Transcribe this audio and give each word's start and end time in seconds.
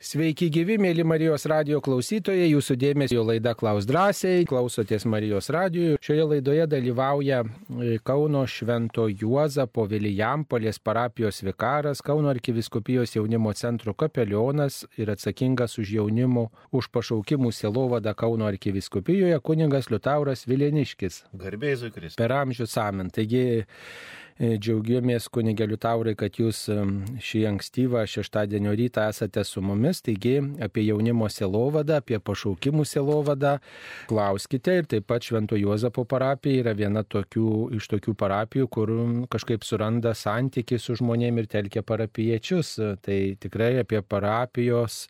Sveiki 0.00 0.46
gyvi, 0.48 0.78
mėly 0.80 1.04
Marijos 1.04 1.42
radio 1.50 1.76
klausytojai, 1.84 2.46
jūsų 2.54 2.72
dėmesio 2.80 3.20
laida 3.20 3.52
Klaus 3.52 3.84
drąsiai, 3.84 4.46
klausotės 4.48 5.04
Marijos 5.04 5.50
radio. 5.52 5.98
Šioje 6.00 6.24
laidoje 6.24 6.64
dalyvauja 6.72 7.42
e, 7.44 7.98
Kauno 8.00 8.46
Švento 8.48 9.04
Juozapo 9.12 9.84
Vilijampolės 9.90 10.80
parapijos 10.80 11.42
vikaras, 11.44 12.00
Kauno 12.00 12.32
arkiviskupijos 12.32 13.12
jaunimo 13.18 13.52
centro 13.52 13.92
kapelionas 13.92 14.86
ir 14.96 15.12
atsakingas 15.12 15.76
už 15.84 15.92
jaunimo, 15.98 16.46
už 16.72 16.88
pašaukimų 16.96 17.52
selovada 17.52 18.16
Kauno 18.16 18.48
arkiviskupijoje 18.48 19.36
kuningas 19.44 19.92
Liutauras 19.92 20.48
Vileniškis. 20.48 21.26
Garbėjai 21.44 21.82
Zukris. 21.84 22.16
Per 22.16 22.32
amžių 22.40 22.70
samin. 22.72 23.12
Taigi 23.12 23.44
džiaugiamės 24.40 25.28
kunigeliu 25.28 25.76
Taurai, 25.80 26.14
kad 26.16 26.38
jūs 26.40 26.62
šį 27.20 27.42
ankstyvą 27.50 28.06
šeštadienio 28.08 28.72
rytą 28.78 29.04
esate 29.12 29.44
su 29.44 29.60
mumis. 29.64 30.00
Taigi 30.06 30.38
apie 30.64 30.86
jaunimo 30.86 31.28
selovadą, 31.28 31.98
apie 32.00 32.16
pašaukimų 32.24 32.86
selovadą 32.88 33.58
klauskite 34.08 34.78
ir 34.80 34.88
taip 34.88 35.08
pat 35.10 35.28
Švento 35.28 35.58
Juozapo 35.60 36.06
parapija 36.08 36.64
yra 36.64 36.74
viena 36.78 37.04
tokių, 37.04 37.52
iš 37.76 37.90
tokių 37.92 38.16
parapijų, 38.16 38.70
kur 38.72 38.94
kažkaip 39.32 39.66
suranda 39.66 40.14
santykių 40.16 40.80
su 40.80 40.96
žmonėmis 41.02 41.44
ir 41.44 41.52
telkia 41.58 41.84
parapiečius. 41.84 42.74
Tai 43.04 43.20
tikrai 43.40 43.74
apie 43.84 44.00
parapijos 44.00 45.04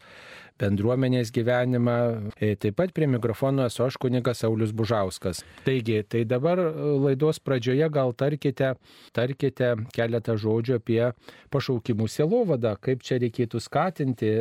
bendruomenės 0.61 1.33
gyvenimą. 1.35 1.97
E, 2.37 2.55
taip 2.61 2.77
pat 2.81 2.93
prie 2.97 3.09
mikrofono 3.11 3.67
esu 3.69 3.85
aš 3.87 3.99
kunigas 4.01 4.43
Saulis 4.45 4.75
Bužauskas. 4.77 5.43
Taigi, 5.67 6.01
tai 6.09 6.25
dabar 6.29 6.61
e, 6.63 6.71
laidos 7.07 7.41
pradžioje 7.43 7.89
gal 7.93 8.15
tarkite, 8.17 8.75
tarkite 9.17 9.73
keletą 9.97 10.37
žodžių 10.41 10.79
apie 10.81 11.01
pašaukimų 11.55 12.09
sielovadą, 12.11 12.77
kaip 12.81 13.05
čia 13.07 13.21
reikėtų 13.23 13.61
skatinti 13.63 14.33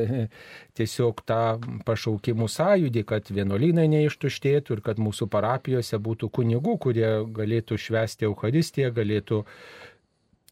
tiesiog 0.77 1.23
tą 1.27 1.41
pašaukimų 1.87 2.47
sąjūdį, 2.51 3.05
kad 3.09 3.31
vienuolynai 3.33 3.87
neištuštėtų 3.91 4.77
ir 4.77 4.83
kad 4.85 5.01
mūsų 5.01 5.29
parapijose 5.31 5.99
būtų 5.99 6.31
kunigų, 6.39 6.77
kurie 6.85 7.09
galėtų 7.35 7.79
švęsti 7.79 8.29
Euharistiją, 8.29 8.93
galėtų 8.95 9.43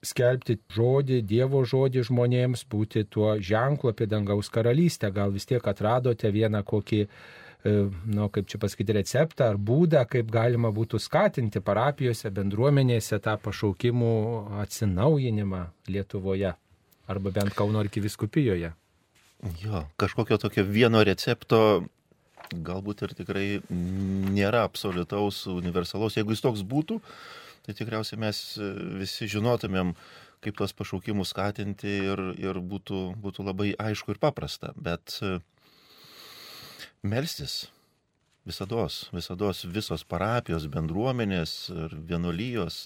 skelbti 0.06 0.58
žodį, 0.74 1.22
Dievo 1.28 1.64
žodį 1.66 2.04
žmonėms, 2.10 2.66
būti 2.70 3.06
tuo 3.10 3.36
ženklu 3.40 3.94
apie 3.94 4.08
dangaus 4.10 4.50
karalystę. 4.54 5.12
Gal 5.14 5.34
vis 5.36 5.48
tiek 5.50 5.64
atradote 5.68 6.32
vieną 6.32 6.64
kokį, 6.68 7.02
e, 7.08 7.76
nu, 8.06 8.30
kaip 8.34 8.50
čia 8.52 8.62
pasakyti, 8.62 8.96
receptą 9.00 9.52
ar 9.52 9.58
būdą, 9.58 10.06
kaip 10.10 10.32
galima 10.32 10.72
būtų 10.74 11.02
skatinti 11.02 11.62
parapijose, 11.62 12.32
bendruomenėse 12.32 13.20
tą 13.24 13.38
pašaukimų 13.42 14.16
atsinaujinimą 14.64 15.66
Lietuvoje 15.90 16.56
arba 17.08 17.32
bent 17.32 17.56
Kauno 17.56 17.80
arkiviskupijoje. 17.80 18.74
Jo, 19.62 19.86
kažkokio 20.02 20.38
tokio 20.42 20.64
vieno 20.66 21.04
recepto 21.06 21.86
galbūt 22.52 23.04
ir 23.06 23.14
tikrai 23.18 23.48
nėra 23.70 24.64
absoliutaus, 24.68 25.44
universalaus. 25.52 26.18
Jeigu 26.18 26.34
jis 26.34 26.44
toks 26.44 26.64
būtų, 26.68 27.00
tai 27.68 27.76
tikriausiai 27.76 28.20
mes 28.24 28.40
e, 28.56 28.72
visi 29.04 29.28
žinotumėm, 29.28 29.92
kaip 30.44 30.56
tuos 30.56 30.72
pašaukimus 30.78 31.34
skatinti 31.34 31.92
ir, 32.08 32.22
ir 32.40 32.62
būtų, 32.64 33.02
būtų 33.20 33.48
labai 33.48 33.74
aišku 33.76 34.16
ir 34.16 34.22
paprasta. 34.24 34.72
Bet 34.80 35.20
e, 35.20 35.38
melstis 37.04 37.66
visados, 38.48 39.10
visados 39.12 39.66
visos 39.68 40.06
parapijos, 40.08 40.70
bendruomenės 40.72 41.58
ir 41.74 41.98
vienuolijos, 42.08 42.86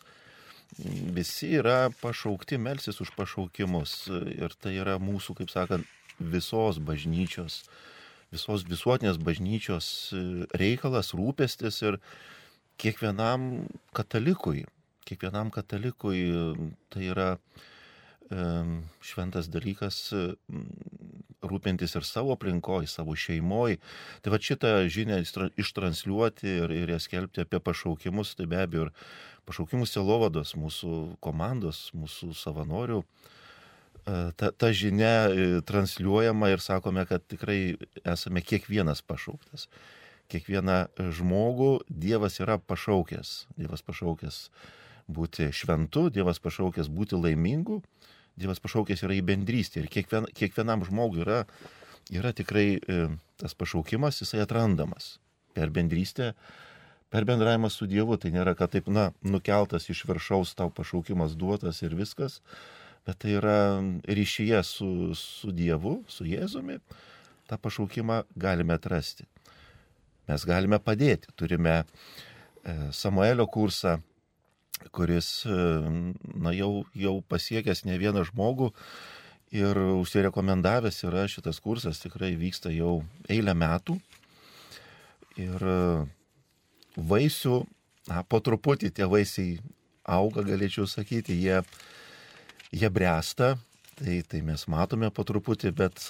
visi 1.14 1.52
yra 1.60 1.92
pašaukti 2.02 2.58
melsis 2.58 3.02
už 3.04 3.14
pašaukimus. 3.18 4.08
Ir 4.34 4.58
tai 4.58 4.78
yra 4.82 4.98
mūsų, 4.98 5.38
kaip 5.42 5.54
sakant, 5.54 5.86
visos 6.22 6.80
bažnyčios, 6.82 7.62
visos 8.34 8.66
visuotinės 8.68 9.22
bažnyčios 9.22 9.88
e, 10.14 10.26
reikalas, 10.58 11.14
rūpestis 11.18 11.82
ir 11.86 12.00
kiekvienam 12.82 13.68
katalikui, 13.98 14.66
kiekvienam 15.08 15.52
katalikui 15.54 16.24
tai 16.90 17.06
yra 17.12 17.36
šventas 19.04 19.50
dalykas 19.52 19.98
rūpintis 21.42 21.96
ir 21.98 22.06
savo 22.08 22.36
aplinkoje, 22.36 22.88
savo 22.88 23.16
šeimoje. 23.18 23.80
Tai 24.22 24.34
va 24.34 24.40
šitą 24.42 24.72
žinią 24.92 25.20
ištransliuoti 25.60 26.48
ir, 26.62 26.74
ir 26.84 26.94
ją 26.94 27.00
skelbti 27.02 27.44
apie 27.44 27.60
pašaukimus, 27.64 28.36
tai 28.38 28.48
be 28.52 28.62
abejo 28.62 28.88
ir 28.88 28.94
pašaukimų 29.50 29.88
selovados, 29.90 30.54
mūsų 30.60 30.98
komandos, 31.24 31.90
mūsų 31.98 32.32
savanorių. 32.38 33.02
E, 33.02 34.20
ta, 34.38 34.52
ta 34.54 34.70
žinia 34.76 35.16
e, 35.28 35.48
transliuojama 35.68 36.54
ir 36.54 36.64
sakome, 36.64 37.08
kad 37.10 37.26
tikrai 37.26 37.76
esame 38.06 38.46
kiekvienas 38.46 39.02
pašauktas 39.06 39.68
kiekvieną 40.32 40.78
žmogų 41.18 41.72
Dievas 41.90 42.40
yra 42.44 42.58
pašaukęs. 42.60 43.34
Dievas 43.60 43.84
pašaukęs 43.86 44.38
būti 45.12 45.50
šventu, 45.56 46.08
Dievas 46.14 46.40
pašaukęs 46.44 46.90
būti 46.92 47.20
laimingu, 47.20 47.82
Dievas 48.40 48.62
pašaukęs 48.64 49.04
yra 49.06 49.18
į 49.18 49.26
bendrystę. 49.28 49.84
Ir 49.84 49.92
kiekvien, 49.92 50.30
kiekvienam 50.38 50.86
žmogui 50.88 51.24
yra, 51.26 51.44
yra 52.14 52.32
tikrai 52.36 52.68
e, 52.80 53.00
tas 53.42 53.56
pašaukimas, 53.58 54.22
jisai 54.24 54.44
atrandamas 54.46 55.18
per 55.56 55.72
bendrystę, 55.74 56.32
per 57.12 57.28
bendravimą 57.28 57.70
su 57.70 57.90
Dievu. 57.92 58.18
Tai 58.22 58.32
nėra, 58.34 58.56
kad 58.58 58.72
taip, 58.76 58.88
na, 58.88 59.12
nukeltas 59.22 59.90
iš 59.92 60.06
viršaus 60.10 60.56
tau 60.56 60.72
pašaukimas 60.74 61.36
duotas 61.36 61.84
ir 61.84 61.98
viskas, 62.00 62.40
bet 63.06 63.20
tai 63.24 63.36
yra 63.42 63.58
ryšyje 64.08 64.64
su, 64.66 64.92
su 65.18 65.52
Dievu, 65.52 66.02
su 66.08 66.28
Jėzumi. 66.30 66.80
tą 67.52 67.58
pašaukimą 67.60 68.24
galime 68.40 68.74
atrasti 68.80 69.26
mes 70.32 70.48
galime 70.48 70.80
padėti. 70.80 71.32
Turime 71.36 71.82
e, 71.82 71.86
Samuelio 72.96 73.48
kursą, 73.52 73.98
kuris 74.96 75.44
e, 75.46 75.56
na, 76.34 76.54
jau, 76.56 76.86
jau 76.98 77.18
pasiekęs 77.30 77.86
ne 77.90 77.98
vieną 78.02 78.24
žmogų 78.32 78.72
ir 79.52 79.78
užsirekomendavęs 80.00 81.02
yra 81.10 81.28
šitas 81.30 81.60
kursas, 81.64 82.00
tikrai 82.00 82.34
vyksta 82.40 82.72
jau 82.74 83.02
eilę 83.30 83.56
metų. 83.58 83.98
Ir 85.42 85.68
e, 85.68 85.80
vaisių, 86.96 87.62
na, 88.12 88.24
po 88.24 88.42
truputį 88.44 88.94
tie 88.96 89.08
vaisiai 89.10 89.60
auga, 90.08 90.44
galėčiau 90.48 90.88
sakyti, 90.90 91.36
jie, 91.40 91.60
jie 92.74 92.90
bręsta, 92.92 93.54
tai, 94.00 94.22
tai 94.28 94.42
mes 94.46 94.64
matome 94.72 95.12
po 95.14 95.24
truputį, 95.28 95.72
bet, 95.78 96.08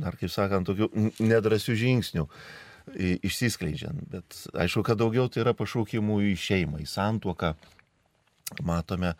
dar 0.00 0.16
kaip 0.18 0.32
sakant, 0.32 0.70
tokių 0.70 0.88
nedrasių 1.22 1.76
žingsnių 1.82 2.24
išsiskleidžiant. 2.92 4.04
Bet 4.10 4.36
aišku, 4.52 4.84
kad 4.86 5.00
daugiau 5.00 5.28
tai 5.28 5.44
yra 5.44 5.54
pašaukimų 5.56 6.20
į 6.30 6.36
šeimą, 6.40 6.82
į 6.84 6.88
santuoką. 6.90 7.54
Matome 8.64 9.14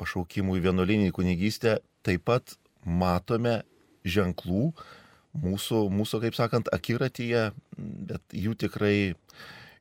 pašaukimų 0.00 0.58
į 0.58 0.64
vienuolinį 0.68 1.10
kunigystę, 1.16 1.80
taip 2.06 2.24
pat 2.30 2.54
matome 2.84 3.60
ženklų 4.06 4.70
mūsų, 5.36 5.82
mūsų 5.92 6.22
kaip 6.24 6.38
sakant, 6.38 6.70
akiratyje, 6.72 7.50
bet 7.76 8.22
jų 8.34 8.56
tikrai, 8.58 9.14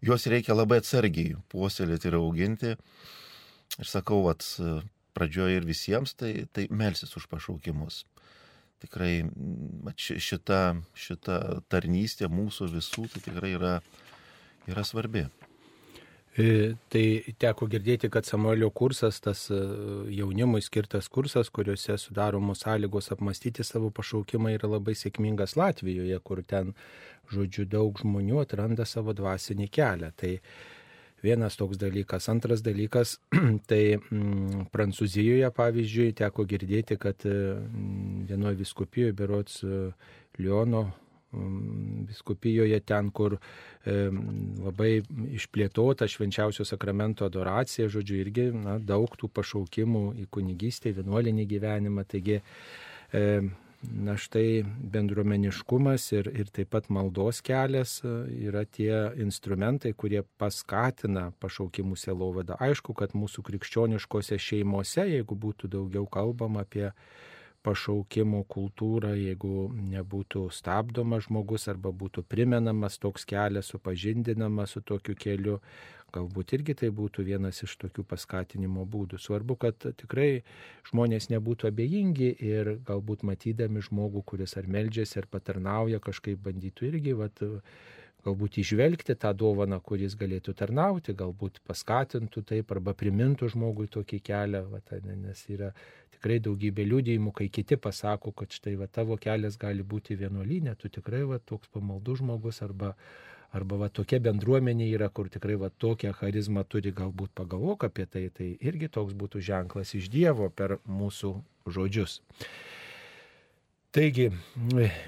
juos 0.03 0.28
reikia 0.29 0.57
labai 0.57 0.81
atsargiai 0.81 1.38
puoselėti 1.53 2.09
ir 2.09 2.19
auginti. 2.19 2.75
Ir 3.79 3.88
sakau, 3.88 4.23
vat, 4.25 4.44
pradžioje 5.16 5.61
ir 5.61 5.67
visiems, 5.69 6.16
tai, 6.17 6.34
tai 6.51 6.67
melsis 6.73 7.16
už 7.16 7.29
pašaukimus 7.31 8.03
tikrai 8.84 9.13
šita, 9.97 10.62
šita 10.95 11.40
tarnystė 11.72 12.29
mūsų 12.31 12.72
visų 12.78 13.07
tai 13.13 13.23
tikrai 13.28 13.53
yra, 13.57 13.75
yra 14.69 14.85
svarbi. 14.88 15.28
E, 16.40 16.75
tai 16.94 17.03
teko 17.41 17.67
girdėti, 17.67 18.07
kad 18.13 18.28
Samuelio 18.28 18.69
kursas, 18.72 19.17
tas 19.19 19.47
e, 19.51 19.57
jaunimui 20.13 20.62
skirtas 20.63 21.09
kursas, 21.12 21.50
kuriuose 21.51 21.97
sudaromos 22.00 22.62
sąlygos 22.63 23.12
apmastyti 23.16 23.66
savo 23.66 23.90
pašaukimą, 23.91 24.53
yra 24.56 24.69
labai 24.75 24.94
sėkmingas 24.96 25.57
Latvijoje, 25.59 26.19
kur 26.23 26.44
ten, 26.47 26.72
žodžiu, 27.34 27.66
daug 27.67 27.99
žmonių 27.99 28.43
atranda 28.46 28.85
savo 28.87 29.16
dvasinį 29.17 29.67
kelią. 29.73 30.14
Tai 30.16 30.31
Vienas 31.21 31.57
toks 31.59 31.77
dalykas. 31.77 32.29
Antras 32.31 32.63
dalykas, 32.63 33.17
tai 33.69 33.97
mm, 33.97 34.69
Prancūzijoje, 34.71 35.49
pavyzdžiui, 35.55 36.16
teko 36.16 36.45
girdėti, 36.47 36.95
kad 37.01 37.25
mm, 37.27 38.25
vienoje 38.29 38.59
viskupijoje, 38.61 39.16
berots 39.19 39.59
e, 39.67 39.81
Liono 40.39 40.85
mm, 41.35 42.05
viskupijoje, 42.07 42.79
ten, 42.87 43.11
kur 43.11 43.35
e, 43.35 43.97
labai 44.63 44.91
išplėtota 45.35 46.07
švenčiausio 46.07 46.63
sakramento 46.67 47.27
adoracija, 47.27 47.89
žodžiu, 47.91 48.21
irgi 48.23 48.49
na, 48.55 48.77
daug 48.79 49.11
tų 49.19 49.31
pašaukimų 49.35 50.05
į 50.23 50.29
kunigystę, 50.31 50.93
į 50.93 51.01
vienuolinį 51.01 51.49
gyvenimą. 51.51 52.07
Taigi, 52.16 52.39
e, 53.11 53.25
Na 53.79 54.17
štai 54.20 54.66
bendruomeniškumas 54.91 56.09
ir, 56.11 56.28
ir 56.35 56.49
taip 56.52 56.73
pat 56.76 56.90
maldos 56.91 57.40
kelias 57.40 58.02
e, 58.03 58.11
yra 58.49 58.66
tie 58.67 58.91
instrumentai, 59.23 59.93
kurie 59.96 60.20
paskatina 60.41 61.29
pašaukimų 61.40 61.96
selovadą. 61.96 62.58
Aišku, 62.59 62.91
kad 62.99 63.16
mūsų 63.16 63.46
krikščioniškose 63.47 64.35
šeimose, 64.35 65.05
jeigu 65.08 65.37
būtų 65.40 65.72
daugiau 65.72 66.03
kalbama 66.11 66.66
apie 66.67 66.90
pašaukimo 67.64 68.43
kultūrą, 68.52 69.14
jeigu 69.16 69.70
nebūtų 69.72 70.49
stabdomas 70.52 71.29
žmogus 71.29 71.67
arba 71.72 71.96
būtų 71.96 72.26
primenamas 72.28 72.99
toks 72.99 73.23
kelias, 73.28 73.72
supažindinamas 73.72 74.76
su 74.76 74.84
tokiu 74.84 75.16
keliu, 75.16 75.59
galbūt 76.16 76.53
irgi 76.58 76.76
tai 76.82 76.90
būtų 76.96 77.26
vienas 77.28 77.61
iš 77.66 77.76
tokių 77.84 78.06
paskatinimo 78.09 78.85
būdų. 78.90 79.20
Svarbu, 79.22 79.58
kad 79.59 79.88
tikrai 80.02 80.44
žmonės 80.90 81.29
nebūtų 81.34 81.70
abejingi 81.72 82.34
ir 82.50 82.76
galbūt 82.88 83.23
matydami 83.28 83.84
žmogų, 83.85 84.26
kuris 84.34 84.58
ar 84.59 84.67
meldžiasi, 84.67 85.22
ar 85.22 85.29
patarnauja, 85.32 86.02
kažkaip 86.03 86.41
bandytų 86.46 86.91
irgi 86.91 87.16
vat, 87.20 87.44
galbūt 88.26 88.59
išvelgti 88.59 89.16
tą 89.16 89.32
dovaną, 89.38 89.79
kuris 89.84 90.16
galėtų 90.20 90.53
tarnauti, 90.59 91.16
galbūt 91.16 91.61
paskatintų 91.67 92.44
taip 92.52 92.72
arba 92.76 92.94
primintų 92.97 93.52
žmogui 93.53 93.88
tokį 93.91 94.20
kelią, 94.29 94.66
va, 94.73 94.82
nes 95.08 95.46
yra 95.47 95.72
tikrai 96.17 96.40
daugybė 96.44 96.84
liūdėjimų, 96.88 97.32
kai 97.35 97.47
kiti 97.47 97.78
pasako, 97.79 98.34
kad 98.35 98.52
štai 98.52 98.76
va, 98.82 98.90
tavo 98.91 99.16
kelias 99.17 99.55
gali 99.59 99.84
būti 99.84 100.20
vienuolinė, 100.20 100.76
tu 100.76 100.91
tikrai 100.91 101.23
va, 101.29 101.40
toks 101.40 101.72
pamaldus 101.72 102.20
žmogus 102.20 102.62
arba, 102.66 102.96
arba 103.55 103.79
va, 103.84 103.90
tokia 103.90 104.19
bendruomenė 104.23 104.90
yra, 104.93 105.09
kur 105.09 105.29
tikrai 105.31 105.57
va, 105.59 105.69
tokią 105.69 106.13
charizmą 106.17 106.66
turi, 106.69 106.93
galbūt 106.96 107.34
pagalvok 107.37 107.87
apie 107.90 108.05
tai, 108.05 108.28
tai 108.34 108.51
irgi 108.59 108.90
toks 108.93 109.16
būtų 109.17 109.41
ženklas 109.46 109.96
iš 109.97 110.09
Dievo 110.13 110.49
per 110.53 110.78
mūsų 110.85 111.34
žodžius. 111.69 112.19
Taigi, 113.96 114.29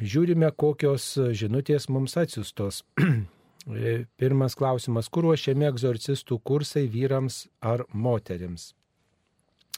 žiūrime, 0.02 0.50
kokios 0.58 1.14
žinutės 1.38 1.86
mums 1.94 2.18
atsiustos. 2.18 2.82
Pirmas 4.22 4.58
klausimas, 4.58 5.10
kur 5.14 5.28
ruošiami 5.30 5.68
egzorcistų 5.70 6.40
kursai 6.42 6.88
vyrams 6.90 7.44
ar 7.62 7.86
moteriams? 7.94 8.72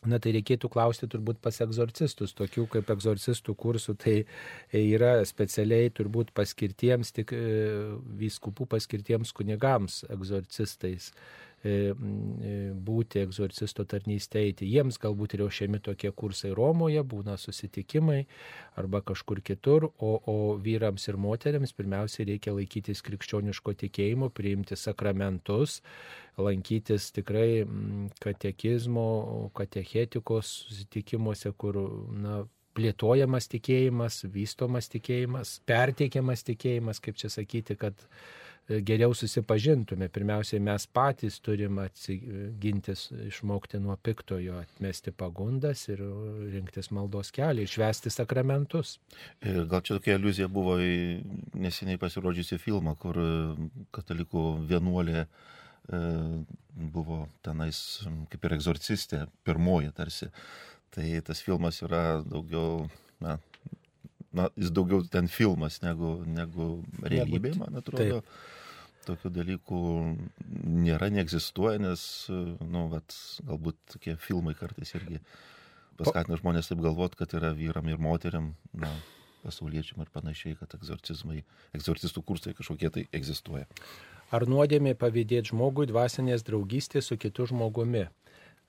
Na 0.10 0.20
tai 0.20 0.34
reikėtų 0.36 0.68
klausti 0.74 1.08
turbūt 1.08 1.40
pas 1.44 1.60
egzorcistus, 1.64 2.34
tokių 2.36 2.66
kaip 2.74 2.90
egzorcistų 2.92 3.56
kursų, 3.60 3.96
tai 4.02 4.16
yra 4.76 5.16
specialiai 5.28 5.94
turbūt 5.96 6.34
paskirtiems, 6.36 7.14
tik 7.16 7.32
e, 7.38 7.44
vyskupų 8.20 8.68
paskirtiems 8.76 9.32
kunigams 9.38 10.02
egzorcistais. 10.12 11.12
E, 11.64 11.94
e, 11.96 12.54
būti 12.76 13.22
egzorcisto 13.22 13.86
tarnystėje. 13.88 14.66
Jiems 14.68 14.98
galbūt 15.00 15.38
ruošiami 15.40 15.80
tokie 15.86 16.10
kursai 16.12 16.52
Romoje, 16.52 17.00
būna 17.08 17.38
susitikimai 17.40 18.26
arba 18.76 19.00
kažkur 19.00 19.40
kitur, 19.48 19.88
o, 19.96 20.10
o 20.28 20.36
vyrams 20.60 21.08
ir 21.08 21.16
moteriams 21.24 21.72
pirmiausia 21.78 22.28
reikia 22.28 22.52
laikytis 22.58 23.00
krikščioniško 23.08 23.78
tikėjimo, 23.86 24.28
priimti 24.36 24.76
sakramentus, 24.76 25.80
lankytis 26.36 27.14
tikrai 27.16 27.64
katekizmo, 28.20 29.08
katechetikos 29.56 30.52
susitikimuose, 30.68 31.56
kur 31.56 31.80
na, 32.12 32.42
plėtojamas 32.76 33.48
tikėjimas, 33.56 34.24
vystomas 34.34 34.92
tikėjimas, 34.92 35.62
perteikiamas 35.70 36.44
tikėjimas, 36.44 37.00
kaip 37.00 37.24
čia 37.24 37.32
sakyti, 37.32 37.80
kad 37.80 38.04
geriau 38.68 39.14
susipažintume. 39.16 40.08
Pirmiausiai 40.14 40.62
mes 40.64 40.86
patys 40.88 41.40
turim 41.44 41.80
gintis, 42.62 43.10
išmokti 43.28 43.80
nuo 43.84 43.96
piktojo, 43.96 44.60
atmesti 44.64 45.12
pagundas 45.12 45.88
ir 45.92 46.04
rinktis 46.54 46.92
maldos 46.96 47.32
kelią, 47.36 47.66
išvesti 47.68 48.14
sakramentus. 48.14 48.98
Ir 49.44 49.66
gal 49.72 49.84
čia 49.84 49.98
tokia 49.98 50.18
iliuzija 50.20 50.48
buvo 50.48 50.78
į 50.80 50.96
neseniai 51.60 52.00
pasirodžiusi 52.02 52.60
filmą, 52.62 52.96
kur 53.00 53.20
e, 53.20 53.30
katalikų 53.96 54.46
vienuolė 54.70 55.24
e, 55.24 55.28
buvo 56.74 57.26
tenais 57.44 58.04
kaip 58.32 58.46
ir 58.48 58.58
egzorcistė, 58.60 59.26
pirmoji 59.44 59.92
tarsi. 59.98 60.32
Tai 60.94 61.08
tas 61.26 61.42
filmas 61.42 61.82
yra 61.84 62.22
daugiau, 62.22 62.86
na, 63.24 63.40
na, 64.34 64.50
jis 64.60 64.74
daugiau 64.74 65.06
ten 65.08 65.30
filmas 65.32 65.80
negu, 65.86 66.18
negu 66.28 66.76
realybė, 67.02 67.56
man 67.62 67.82
atrodo. 67.82 68.22
Taip 68.24 68.36
tokių 69.08 69.32
dalykų 69.36 69.80
nėra, 70.84 71.10
neegzistuoja, 71.14 71.82
nes, 71.84 72.04
nu, 72.30 72.86
vat, 72.92 73.16
galbūt 73.48 73.80
tokie 73.96 74.16
filmai 74.22 74.56
kartais 74.58 74.94
irgi 74.98 75.20
paskatina 76.00 76.40
žmonės 76.40 76.72
taip 76.72 76.82
galvoti, 76.84 77.20
kad 77.20 77.36
yra 77.38 77.54
vyram 77.58 77.90
ir 77.92 78.02
moteriam, 78.02 78.54
na, 78.74 78.92
pasauliečiam 79.44 80.02
ir 80.04 80.12
panašiai, 80.14 80.58
kad 80.60 80.74
egzorcizmai, 80.78 81.44
egzorcistų 81.76 82.24
kursai 82.26 82.56
kažkokie 82.58 82.92
tai 82.96 83.06
egzistuoja. 83.16 83.68
Ar 84.34 84.48
nuodėmė 84.50 84.96
pavydėti 84.98 85.52
žmogui 85.52 85.86
dvasinės 85.92 86.46
draugystės 86.48 87.12
su 87.12 87.20
kitu 87.22 87.46
žmogumi? 87.52 88.08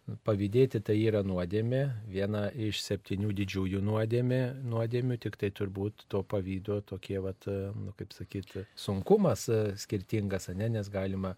Pavydėti 0.05 0.83
tai 0.85 0.99
yra 1.01 1.23
nuodėmė, 1.25 1.79
viena 2.12 2.43
iš 2.53 2.83
septynių 2.85 3.31
didžiųjų 3.39 3.79
nuodėmė, 3.81 4.41
nuodėmių, 4.69 5.17
tik 5.23 5.39
tai 5.41 5.49
turbūt 5.49 6.05
to 6.12 6.21
pavydo 6.29 6.83
tokie, 6.85 7.17
vat, 7.25 7.47
nu, 7.49 7.95
kaip 7.97 8.12
sakyti, 8.12 8.67
sunkumas 8.77 9.47
e, 9.49 9.61
skirtingas, 9.81 10.51
ne, 10.53 10.69
nes 10.75 10.91
galima 10.93 11.31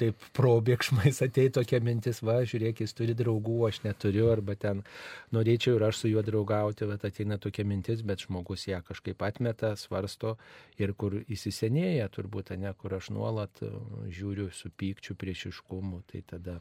taip 0.00 0.22
probėgšmais 0.32 1.20
atei 1.26 1.50
tokia 1.52 1.82
mintis, 1.84 2.22
va, 2.24 2.38
žiūrėk, 2.48 2.80
jis 2.80 2.96
turi 2.96 3.14
draugų, 3.18 3.58
aš 3.68 3.82
neturiu, 3.84 4.30
arba 4.32 4.56
ten 4.56 4.80
norėčiau 5.36 5.76
ir 5.76 5.84
aš 5.90 6.00
su 6.00 6.10
juo 6.14 6.24
draugauti, 6.24 6.88
bet 6.88 7.04
ateina 7.04 7.36
tokia 7.42 7.66
mintis, 7.68 8.00
bet 8.00 8.24
žmogus 8.24 8.64
ją 8.70 8.80
kažkaip 8.86 9.20
atmeta, 9.28 9.74
svarsto 9.76 10.38
ir 10.80 10.94
kur 10.96 11.18
įsisenėja 11.20 12.08
turbūt, 12.16 12.54
ne, 12.64 12.72
kur 12.80 12.96
aš 12.96 13.12
nuolat 13.12 13.60
e, 13.60 13.74
žiūriu 14.08 14.48
su 14.56 14.72
pykčiu, 14.72 15.18
priešiškumu, 15.20 16.00
tai 16.08 16.24
tada 16.32 16.56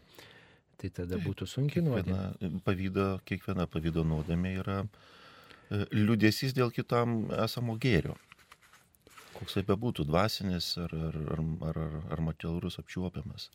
tai 0.79 0.91
tada 1.01 1.19
būtų 1.21 1.47
sunkiai 1.49 1.83
nuodėmė. 1.83 2.51
Pavydo, 2.65 3.07
kiekviena 3.27 3.67
pavydo 3.71 4.05
nuodėmė 4.07 4.55
yra 4.61 4.79
e, 4.83 5.85
liūdėsys 5.95 6.55
dėl 6.55 6.71
kitam 6.75 7.25
esamo 7.35 7.75
gėrio. 7.81 8.15
Koks 9.35 9.55
tai 9.57 9.63
bebūtų, 9.67 10.05
dvasinis 10.07 10.73
ar, 10.81 10.95
ar, 11.09 11.19
ar, 11.35 11.43
ar, 11.71 11.97
ar 12.15 12.23
materialus 12.23 12.79
apčiuopiamas. 12.81 13.49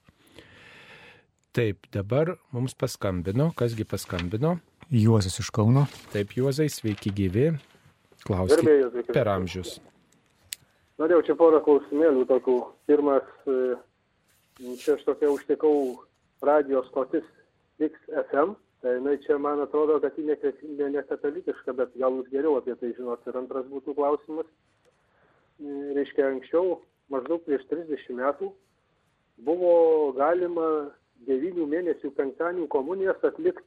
Taip, 1.54 1.86
dabar 1.94 2.34
mums 2.54 2.74
paskambino, 2.74 3.52
kasgi 3.54 3.86
paskambino? 3.86 4.56
Juozas 4.90 5.38
iš 5.40 5.52
Kauno. 5.54 5.86
Taip, 6.12 6.32
Juozai, 6.36 6.66
sveiki 6.72 7.12
gyvi. 7.14 7.52
Klauskite 8.24 9.04
per 9.12 9.28
amžius. 9.28 9.76
Norėjau 11.00 11.22
čia 11.26 11.36
porą 11.38 11.60
klausimėlių 11.64 12.24
tokių. 12.30 12.56
Pirmas, 12.88 13.28
e, 13.46 13.76
čia 14.80 14.96
aš 14.96 15.04
tokia 15.06 15.30
užtikau 15.32 15.74
radijos 16.42 16.88
stotis 16.90 17.26
XFM. 17.78 18.56
Tai 18.84 18.96
jinai 18.98 19.16
čia 19.24 19.38
man 19.40 19.62
atrodo, 19.64 19.96
kad 20.00 20.18
ji 20.18 20.26
ne, 20.26 20.36
ne 20.92 21.02
katalikiška, 21.08 21.72
bet 21.72 21.94
gal 22.00 22.18
jūs 22.18 22.28
geriau 22.32 22.58
apie 22.58 22.74
tai 22.80 22.92
žinot. 22.96 23.22
Ir 23.26 23.38
antras 23.40 23.64
būtų 23.70 23.94
klausimas. 23.96 24.50
Reiškia, 25.96 26.26
anksčiau, 26.34 26.80
maždaug 27.14 27.44
prieš 27.46 27.64
30 27.70 28.18
metų, 28.18 28.50
buvo 29.46 29.72
galima 30.18 30.90
9 31.28 31.64
mėnesių 31.70 32.10
penktadienių 32.18 32.68
komunijas 32.74 33.22
atlikti 33.24 33.64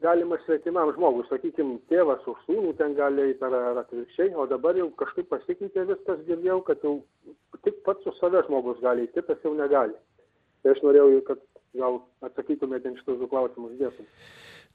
galima 0.00 0.38
svetimam 0.44 0.92
žmogui, 0.94 1.24
sakykime, 1.28 1.78
tėvas 1.90 2.22
už 2.30 2.38
sūnų 2.46 2.74
ten 2.78 2.94
gali 2.98 3.24
eiti 3.28 3.44
ar, 3.44 3.54
ar 3.70 3.80
atvirkščiai, 3.82 4.34
o 4.38 4.46
dabar 4.50 4.78
jau 4.78 4.88
kažkaip 5.00 5.28
pasikeitė 5.32 5.86
viskas, 5.88 6.20
girdėjau, 6.28 6.60
kad 6.68 6.84
jau 6.86 6.94
tik 7.66 7.80
pats 7.86 8.06
su 8.06 8.14
save 8.20 8.44
žmogus 8.46 8.78
gali, 8.84 9.08
kitas 9.14 9.42
jau 9.44 9.54
negali. 9.58 9.96
Tai 10.62 10.74
aš 10.74 10.82
norėjau, 10.86 11.22
kad 11.26 11.42
gal 11.76 12.02
atsakytumėte 12.24 12.94
šitus 13.00 13.18
du 13.20 13.28
klausimus. 13.30 13.74
Dėkui. 13.80 14.06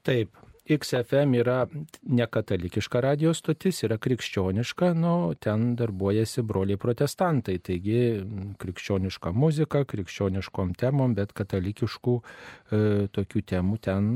Taip, 0.04 0.36
XFM 0.68 1.34
yra 1.36 1.66
nekatalikiška 2.08 3.00
radijos 3.04 3.40
stotis, 3.40 3.82
yra 3.84 3.98
krikščioniška, 4.00 4.90
nu, 4.96 5.12
ten 5.40 5.74
darbuojasi 5.76 6.44
broliai 6.44 6.80
protestantai, 6.80 7.58
taigi 7.64 7.98
krikščioniška 8.60 9.32
muzika, 9.36 9.84
krikščioniškom 9.88 10.72
temom, 10.80 11.16
bet 11.16 11.32
katalikiškų 11.36 12.16
e, 12.20 12.82
tokių 13.16 13.44
temų 13.54 13.80
ten 13.84 14.08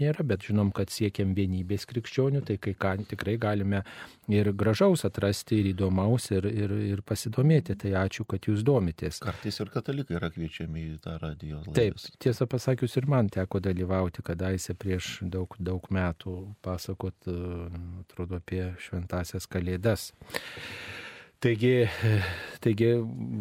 nėra, 0.00 0.24
bet 0.26 0.46
žinom, 0.48 0.72
kad 0.74 0.92
siekiam 0.92 1.34
vienybės 1.36 1.86
krikščionių, 1.90 2.42
tai 2.48 2.56
kai 2.62 2.74
ką 2.76 2.94
tikrai 3.10 3.36
galime 3.40 3.82
ir 4.32 4.50
gražaus 4.56 5.04
atrasti, 5.08 5.60
ir 5.62 5.70
įdomaus, 5.72 6.28
ir, 6.34 6.48
ir, 6.50 6.74
ir 6.94 7.02
pasidomėti. 7.06 7.76
Tai 7.82 7.94
ačiū, 8.02 8.26
kad 8.28 8.48
jūs 8.48 8.64
domitės. 8.66 9.20
Kartais 9.24 9.60
ir 9.62 9.72
katalikai 9.74 10.18
yra 10.18 10.30
kviečiami 10.34 10.84
į 10.84 10.98
tą 11.04 11.16
radio 11.22 11.62
laidą. 11.62 11.76
Taip, 11.78 12.20
tiesą 12.22 12.48
pasakius, 12.50 12.98
ir 13.00 13.08
man 13.10 13.30
teko 13.32 13.62
dalyvauti 13.64 14.24
kadaise 14.26 14.76
prieš 14.78 15.20
daug, 15.22 15.56
daug 15.58 15.88
metų, 15.94 16.36
pasakot, 16.66 17.16
atrodo, 18.02 18.42
apie 18.42 18.72
šventasias 18.82 19.48
kalėdas. 19.50 20.10
Taigi, 21.40 21.84
taigi 22.64 22.94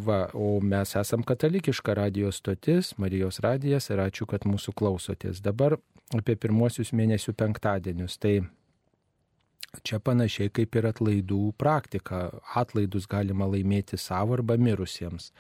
va, 0.06 0.26
o 0.36 0.60
mes 0.60 0.96
esam 1.00 1.24
katalikiška 1.24 1.96
radijos 1.96 2.42
stotis, 2.42 2.92
Marijos 3.00 3.40
radijas 3.44 3.88
ir 3.90 4.02
ačiū, 4.04 4.28
kad 4.28 4.44
mūsų 4.44 4.74
klausotės. 4.76 5.40
Dabar 5.44 5.78
apie 6.16 6.36
pirmuosius 6.36 6.92
mėnesių 6.92 7.34
penktadienius. 7.40 8.18
Tai 8.20 8.36
čia 9.84 10.02
panašiai 10.04 10.52
kaip 10.54 10.76
ir 10.76 10.90
atlaidų 10.92 11.40
praktika. 11.60 12.28
Atlaidus 12.56 13.08
galima 13.08 13.48
laimėti 13.48 14.00
savo 14.00 14.36
arba 14.38 14.60
mirusiems. 14.60 15.32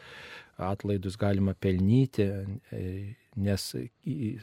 Atlaidus 0.55 1.19
galima 1.19 1.53
pelnyti, 1.59 2.29
e, 3.35 3.41
nes 3.41 3.67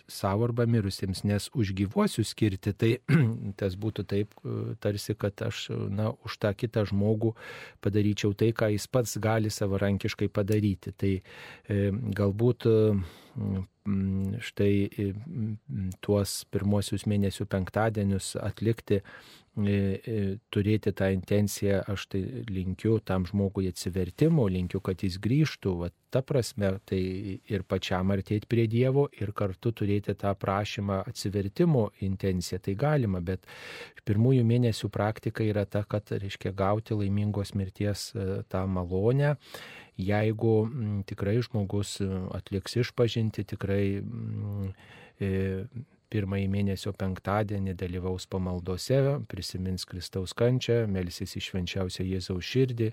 savo 0.08 0.44
arba 0.44 0.66
mirusiems, 0.66 1.24
nes 1.24 1.48
už 1.54 1.72
gyvuosius 1.76 2.32
skirti, 2.34 2.72
tai 2.72 2.92
tas 3.60 3.76
būtų 3.76 4.04
taip, 4.08 4.36
tarsi, 4.80 5.16
kad 5.18 5.42
aš 5.48 5.70
na, 5.90 6.12
už 6.26 6.38
tą 6.42 6.52
kitą 6.54 6.84
žmogų 6.88 7.34
padaryčiau 7.84 8.36
tai, 8.36 8.52
ką 8.52 8.72
jis 8.74 8.86
pats 8.92 9.18
gali 9.22 9.50
savarankiškai 9.52 10.28
padaryti. 10.32 10.92
Tai 10.92 11.14
e, 11.18 11.92
galbūt 12.16 12.68
štai 14.46 14.72
tuos 16.04 16.34
pirmosius 16.52 17.06
mėnesių 17.08 17.48
penktadienius 17.50 18.36
atlikti 18.38 19.00
E, 19.00 19.00
e, 19.02 19.41
turėti 19.52 20.92
tą 20.96 21.10
intenciją, 21.12 21.82
aš 21.92 22.06
tai 22.08 22.22
linkiu 22.48 22.96
tam 23.04 23.26
žmogui 23.28 23.66
atsivertimo, 23.68 24.46
linkiu, 24.48 24.80
kad 24.80 25.02
jis 25.04 25.18
grįžtų, 25.20 25.72
va, 25.76 25.90
ta 26.08 26.22
prasme, 26.24 26.70
tai 26.88 27.00
ir 27.36 27.64
pačiam 27.68 28.14
artėti 28.14 28.48
prie 28.48 28.64
Dievo 28.66 29.10
ir 29.12 29.34
kartu 29.36 29.74
turėti 29.76 30.14
tą 30.16 30.32
prašymą 30.40 31.02
atsivertimo 31.04 31.90
intenciją, 32.00 32.62
tai 32.64 32.74
galima, 32.80 33.20
bet 33.20 33.44
pirmųjų 34.08 34.46
mėnesių 34.48 34.88
praktika 34.88 35.44
yra 35.44 35.66
ta, 35.68 35.84
kad, 35.84 36.08
reiškia, 36.08 36.54
gauti 36.56 36.96
laimingos 36.96 37.52
mirties 37.52 38.12
e, 38.16 38.42
tą 38.48 38.64
malonę. 38.66 39.36
Jeigu 40.00 40.56
tikrai 41.04 41.42
žmogus 41.44 41.98
atliks 42.32 42.78
išpažinti, 42.80 43.44
tikrai 43.52 43.84
e, 45.20 45.66
pirmąjį 46.12 46.48
mėnesio 46.52 46.92
penktadienį 46.98 47.74
dalyvaus 47.78 48.26
pamaldose, 48.30 48.98
prisimins 49.30 49.86
Kristaus 49.88 50.34
kančią, 50.36 50.84
melsis 50.90 51.36
iš 51.38 51.50
švenčiausią 51.52 52.06
Jėzaus 52.06 52.48
širdį, 52.52 52.90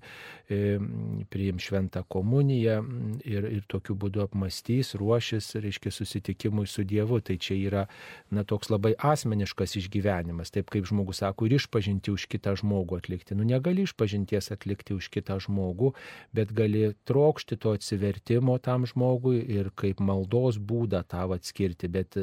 priims 1.33 1.67
šventą 1.67 2.03
komuniją 2.07 2.79
ir, 3.27 3.47
ir 3.59 3.65
tokiu 3.71 3.97
būdu 3.99 4.23
apmastys, 4.23 4.93
ruošis, 4.99 5.51
reiškia, 5.59 5.93
susitikimui 5.93 6.67
su 6.69 6.85
Dievu. 6.88 7.19
Tai 7.25 7.35
čia 7.41 7.57
yra, 7.59 7.85
na, 8.33 8.45
toks 8.47 8.71
labai 8.71 8.95
asmeniškas 8.95 9.75
išgyvenimas. 9.81 10.53
Taip 10.55 10.71
kaip 10.73 10.88
žmogus 10.89 11.23
sako, 11.23 11.49
ir 11.49 11.57
išpažinti 11.59 12.13
už 12.15 12.27
kitą 12.31 12.55
žmogų 12.59 13.01
atlikti. 13.01 13.38
Nu, 13.38 13.47
negali 13.47 13.85
išpažinties 13.88 14.51
atlikti 14.55 14.95
už 14.97 15.11
kitą 15.13 15.39
žmogų, 15.43 15.93
bet 16.35 16.53
gali 16.55 16.93
trokšti 17.09 17.59
to 17.59 17.75
atsivertimo 17.77 18.57
tam 18.63 18.88
žmogui 18.89 19.41
ir 19.59 19.73
kaip 19.75 19.99
maldos 20.03 20.59
būdą 20.59 21.03
tavo 21.09 21.38
atskirti. 21.38 21.91
Bet 21.91 22.17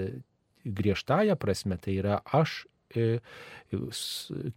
griežtąją 0.66 1.36
prasme 1.40 1.78
tai 1.78 1.98
yra 2.00 2.20
aš 2.24 2.64
e, 2.94 3.20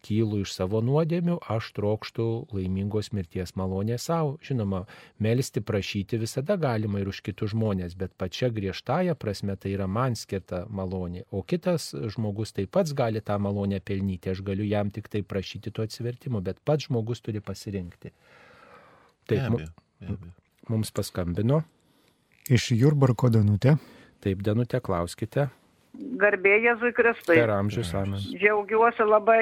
kylu 0.05 0.43
iš 0.43 0.53
savo 0.53 0.81
nuodėmių, 0.85 1.39
aš 1.49 1.71
trokštų 1.77 2.25
laimingos 2.53 3.09
mirties 3.15 3.55
malonė 3.57 3.97
savo. 4.01 4.35
Žinoma, 4.45 4.83
melstis, 5.23 5.63
prašyti 5.65 6.19
visada 6.21 6.57
galima 6.61 7.01
ir 7.01 7.09
už 7.09 7.21
kitus 7.25 7.55
žmonės, 7.55 7.95
bet 7.99 8.13
pačia 8.21 8.51
griežtąją 8.53 9.15
prasme 9.19 9.57
tai 9.57 9.73
yra 9.73 9.87
man 9.89 10.17
skirta 10.19 10.65
malonė. 10.69 11.25
O 11.31 11.41
kitas 11.41 11.89
žmogus 12.13 12.53
taip 12.55 12.71
pats 12.77 12.93
gali 12.93 13.21
tą 13.21 13.39
malonę 13.41 13.81
pelnyti, 13.81 14.33
aš 14.33 14.43
galiu 14.45 14.67
jam 14.67 14.93
tik 14.93 15.09
tai 15.09 15.23
prašyti 15.25 15.73
to 15.73 15.85
atsivertimo, 15.85 16.43
bet 16.45 16.61
pats 16.65 16.87
žmogus 16.87 17.25
turi 17.25 17.41
pasirinkti. 17.41 18.13
Taip, 19.29 19.39
be 19.39 19.45
abejo, 19.45 19.73
be 19.99 20.13
abejo. 20.13 20.33
mums 20.69 20.93
paskambino. 20.93 21.63
Iš 22.49 22.71
Jurbarko 22.77 23.29
Danutė. 23.33 23.75
Taip, 24.23 24.41
Danutė, 24.45 24.81
klauskite. 24.81 25.49
Garbė 26.19 26.55
Jėzui 26.63 26.91
Kristui. 26.95 27.35
Per 27.35 27.51
amžius, 27.51 27.91
amen. 27.97 28.21
Džiaugiuosi 28.39 29.05
labai 29.07 29.41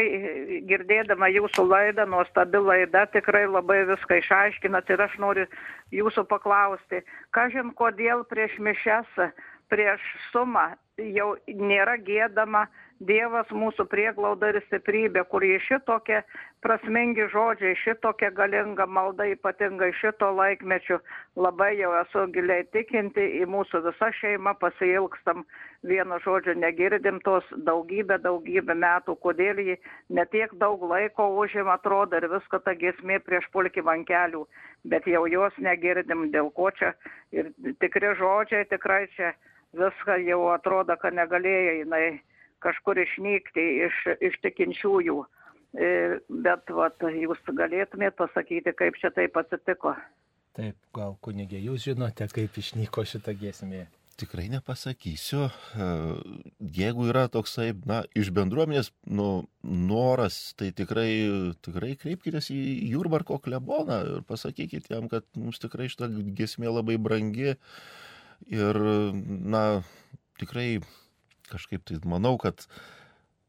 girdėdama 0.69 1.29
jūsų 1.29 1.65
laidą, 1.67 2.07
nuostabi 2.09 2.61
laida, 2.61 3.05
tikrai 3.13 3.45
labai 3.49 3.83
viską 3.91 4.19
išaiškinat 4.23 4.89
ir 4.93 5.05
aš 5.05 5.17
noriu 5.21 5.45
jūsų 5.93 6.25
paklausti, 6.31 7.03
ką 7.35 7.47
žin, 7.53 7.71
kodėl 7.77 8.25
prieš 8.31 8.57
mišes, 8.63 9.21
prieš 9.69 10.03
sumą 10.31 10.71
jau 10.97 11.35
nėra 11.47 11.97
gėdama 12.01 12.67
Dievas 12.97 13.45
mūsų 13.53 13.83
prieglauda 13.91 14.47
ir 14.49 14.57
stiprybė, 14.65 15.21
kurie 15.29 15.59
šitokie 15.61 16.23
prasmingi 16.65 17.27
žodžiai, 17.29 17.75
šitokia 17.77 18.31
galinga 18.33 18.87
malda, 18.89 19.27
ypatingai 19.29 19.91
šito 19.99 20.31
laikmečiu, 20.33 20.97
labai 21.37 21.75
jau 21.77 21.91
esu 21.99 22.23
giliai 22.33 22.63
tikinti, 22.73 23.21
į 23.37 23.45
mūsų 23.53 23.83
visą 23.85 24.09
šeimą 24.17 24.55
pasilgstam, 24.57 25.43
vieno 25.85 26.17
žodžio 26.25 26.55
negirdim 26.57 27.19
tos 27.21 27.45
daugybę, 27.67 28.17
daugybę 28.23 28.73
metų, 28.73 29.13
kodėl 29.21 29.61
jį 29.61 29.75
netiek 30.09 30.55
daug 30.57 30.81
laiko 30.81 31.27
užima, 31.37 31.75
atrodo, 31.77 32.17
ir 32.17 32.25
viską 32.33 32.63
ta 32.65 32.73
gesmė 32.73 33.19
prieš 33.21 33.45
pulkį 33.53 33.85
vankelių, 33.85 34.41
bet 34.89 35.05
jau 35.05 35.27
jos 35.29 35.61
negirdim, 35.61 36.31
dėl 36.33 36.49
ko 36.49 36.73
čia 36.73 36.95
ir 37.29 37.53
tikri 37.77 38.15
žodžiai 38.17 38.65
tikrai 38.73 39.05
čia 39.13 39.35
viską 39.75 40.19
jau 40.25 40.41
atrodo, 40.53 40.95
kad 41.01 41.15
negalėjo 41.17 41.81
jinai 41.81 42.05
kažkur 42.63 42.99
išnykti 43.03 43.65
iš, 43.87 43.99
iš 44.29 44.39
tikinčiųjų. 44.45 45.17
E, 45.77 45.89
bet 46.45 46.71
vat, 46.73 47.03
jūs 47.11 47.41
galėtumėte 47.53 48.15
pasakyti, 48.17 48.73
kaip 48.77 48.97
čia 49.01 49.11
taip 49.13 49.35
atsitiko. 49.37 49.93
Taip, 50.57 50.77
gal 50.95 51.17
kunigė, 51.21 51.59
jūs 51.61 51.85
žinote, 51.85 52.25
kaip 52.33 52.55
išnyko 52.57 53.03
šitą 53.05 53.35
giesmė. 53.37 53.85
Tikrai 54.17 54.47
nepasakysiu. 54.49 55.43
E, 55.77 55.89
jeigu 56.79 57.05
yra 57.11 57.27
toksai, 57.29 57.75
na, 57.85 57.99
iš 58.17 58.31
bendruomenės 58.33 58.89
nu, 59.05 59.45
noras, 59.61 60.39
tai 60.57 60.71
tikrai, 60.73 61.11
tikrai 61.61 61.93
kreipkite 62.01 62.41
į 62.55 62.89
Jurbarko 62.95 63.37
kleboną 63.43 63.99
ir 64.15 64.25
pasakykite 64.25 64.95
jam, 64.95 65.11
kad 65.11 65.27
mums 65.37 65.61
tikrai 65.61 65.91
šitą 65.93 66.09
giesmė 66.33 66.73
labai 66.73 66.97
brangi 66.97 67.53
ir, 68.45 68.79
na, 69.25 69.63
tikrai 70.41 70.79
kažkaip 71.51 71.85
tai 71.87 71.99
manau, 72.07 72.35
kad 72.41 72.65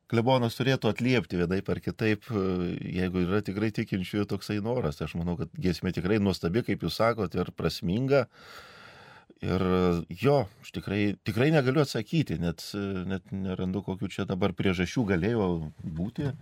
klebonas 0.08 0.56
turėtų 0.56 0.92
atliepti 0.92 1.40
vienai 1.40 1.60
par 1.64 1.82
kitaip, 1.84 2.30
jeigu 2.30 3.24
yra 3.26 3.42
tikrai 3.44 3.70
tikinčiųjų 3.76 4.28
toksai 4.30 4.58
noras. 4.64 5.02
Aš 5.04 5.18
manau, 5.20 5.36
kad 5.40 5.52
giesmė 5.58 5.92
tikrai 5.96 6.20
nuostabi, 6.22 6.64
kaip 6.66 6.86
jūs 6.86 6.98
sakote, 7.00 7.42
ir 7.42 7.52
prasminga. 7.56 8.26
Ir 9.44 9.62
jo, 10.18 10.38
aš 10.64 10.72
tikrai, 10.74 11.02
tikrai 11.26 11.50
negaliu 11.54 11.84
atsakyti, 11.84 12.40
net, 12.42 12.64
net 13.06 13.28
nerandu, 13.30 13.84
kokiu 13.86 14.08
čia 14.10 14.24
dabar 14.26 14.54
priežasčių 14.56 15.04
galėjo 15.12 15.50
būti. 15.84 16.32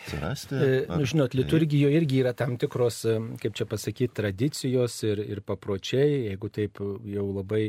Atsirasti, 0.00 0.54
e, 0.54 0.78
ar... 0.86 0.98
nu, 0.98 1.08
žinot, 1.08 1.34
liturgijoje 1.38 2.00
irgi 2.00 2.22
yra 2.24 2.32
tam 2.36 2.56
tikros, 2.60 3.02
kaip 3.42 3.58
čia 3.58 3.66
pasakyti, 3.68 4.14
tradicijos 4.20 5.02
ir, 5.08 5.20
ir 5.36 5.42
papročiai, 5.46 6.30
jeigu 6.30 6.50
taip 6.54 6.80
jau 6.80 7.26
labai 7.34 7.66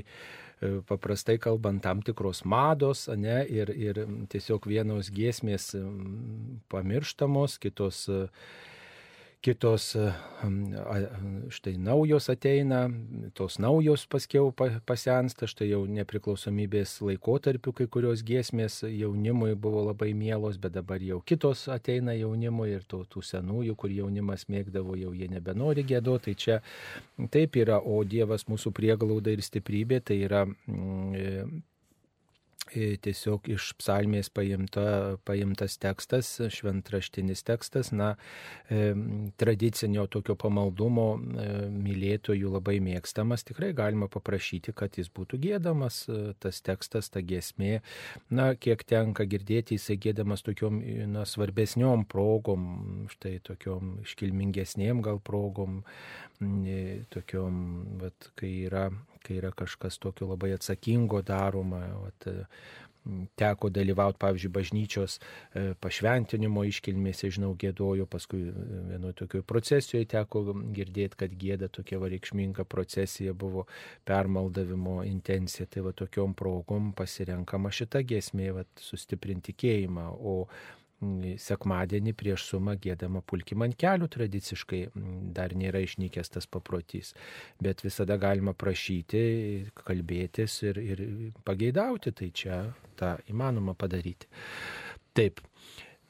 E, 0.61 0.69
paprastai 0.85 1.39
kalbant, 1.41 1.81
tam 1.81 2.03
tikros 2.05 2.43
mados, 2.45 3.07
ne, 3.17 3.39
ir, 3.49 3.71
ir 3.73 4.03
tiesiog 4.29 4.67
vienos 4.69 5.09
giesmės 5.13 5.71
pamirštamos, 6.69 7.57
kitos 7.63 8.03
kitos 9.41 9.91
štai 11.51 11.73
naujos 11.77 12.29
ateina, 12.33 12.83
tos 13.37 13.57
naujos 13.61 14.05
paskiau 14.09 14.51
pasensta, 14.53 15.49
štai 15.49 15.71
jau 15.71 15.81
nepriklausomybės 15.89 16.97
laikotarpiu 17.05 17.73
kai 17.77 17.87
kurios 17.91 18.23
giesmės 18.25 18.81
jaunimui 18.85 19.55
buvo 19.55 19.85
labai 19.89 20.11
mielos, 20.17 20.59
bet 20.61 20.75
dabar 20.77 21.01
jau 21.03 21.21
kitos 21.25 21.67
ateina 21.73 22.15
jaunimui 22.17 22.71
ir 22.75 22.85
tų, 22.89 23.03
tų 23.11 23.25
senųjų, 23.25 23.77
kur 23.77 23.93
jaunimas 23.93 24.47
mėgdavo, 24.49 24.97
jau 24.99 25.13
jie 25.17 25.29
nebenori 25.31 25.85
gėduoti. 25.85 26.19
Tai 26.21 26.35
čia 26.37 26.59
taip 27.33 27.55
yra, 27.57 27.79
o 27.81 28.03
Dievas 28.05 28.45
mūsų 28.45 28.69
prieglauda 28.77 29.33
ir 29.33 29.41
stiprybė, 29.41 30.03
tai 30.05 30.19
yra 30.27 30.45
E, 31.13 31.45
tiesiog 32.69 33.49
iš 33.51 33.71
psalmės 33.79 34.29
paimta, 34.33 35.17
paimtas 35.27 35.77
tekstas, 35.81 36.29
šventraštinis 36.53 37.43
tekstas, 37.47 37.91
na, 37.91 38.13
e, 38.69 38.93
tradicinio 39.41 40.05
tokio 40.11 40.35
pamaldumo 40.39 41.07
e, 41.17 41.47
mylėtojų 41.71 42.53
labai 42.55 42.77
mėgstamas, 42.83 43.45
tikrai 43.47 43.71
galima 43.77 44.07
paprašyti, 44.11 44.73
kad 44.77 44.97
jis 44.99 45.11
būtų 45.11 45.41
gėdamas, 45.41 46.03
tas 46.39 46.61
tekstas, 46.65 47.11
ta 47.11 47.23
giesmė, 47.25 47.81
na, 48.29 48.51
kiek 48.55 48.83
tenka 48.87 49.25
girdėti, 49.29 49.79
jisai 49.79 49.97
gėdamas 50.01 50.45
tokiom, 50.45 50.81
na, 51.11 51.25
svarbesniom 51.27 52.05
progom, 52.11 53.07
štai 53.11 53.39
tokiom 53.47 53.97
iškilmingesnėm 54.05 55.03
gal 55.05 55.19
progom, 55.23 55.81
tokiom, 57.13 57.63
vat, 58.01 58.31
kai 58.39 58.53
yra 58.65 58.89
kai 59.21 59.37
yra 59.37 59.51
kažkas 59.53 59.99
tokio 60.01 60.31
labai 60.31 60.53
atsakingo 60.55 61.21
daroma. 61.21 61.81
Vat, 62.01 62.31
teko 63.35 63.71
dalyvauti, 63.73 64.19
pavyzdžiui, 64.21 64.51
bažnyčios 64.53 65.15
e, 65.17 65.61
pašventinimo 65.81 66.61
iškilmėse, 66.69 67.31
žinau, 67.33 67.55
gėdojo, 67.57 68.05
paskui 68.05 68.43
e, 68.51 68.65
vienoje 68.91 69.15
tokioje 69.23 69.45
procesijoje 69.49 70.05
teko 70.11 70.43
girdėti, 70.75 71.17
kad 71.23 71.33
gėda 71.33 71.71
tokia 71.73 71.97
va 72.01 72.11
reikšminga 72.13 72.67
procesija 72.69 73.33
buvo 73.33 73.65
permaldavimo 74.05 74.99
intencija. 75.07 75.65
Tai 75.65 75.87
va 75.87 75.95
tokiom 75.97 76.37
progom 76.37 76.91
pasirenkama 76.97 77.73
šita 77.73 78.03
giesmė, 78.05 78.51
va 78.59 78.67
sustiprinti 78.77 79.49
tikėjimą. 79.55 80.05
O 80.21 80.35
sekmadienį 81.41 82.13
prieš 82.17 82.45
sumą 82.51 82.75
gėdama 82.81 83.23
pulkim 83.25 83.63
ant 83.65 83.77
kelių 83.79 84.07
tradiciškai 84.15 84.81
dar 85.35 85.55
nėra 85.57 85.81
išnykęs 85.85 86.33
tas 86.35 86.47
paprotys. 86.49 87.13
Bet 87.61 87.81
visada 87.85 88.17
galima 88.21 88.53
prašyti, 88.53 89.23
kalbėtis 89.81 90.61
ir, 90.67 90.81
ir 90.81 91.05
pageidauti, 91.47 92.13
tai 92.13 92.31
čia 92.33 92.63
tą 92.99 93.15
įmanoma 93.31 93.75
padaryti. 93.77 94.29
Taip. 95.17 95.41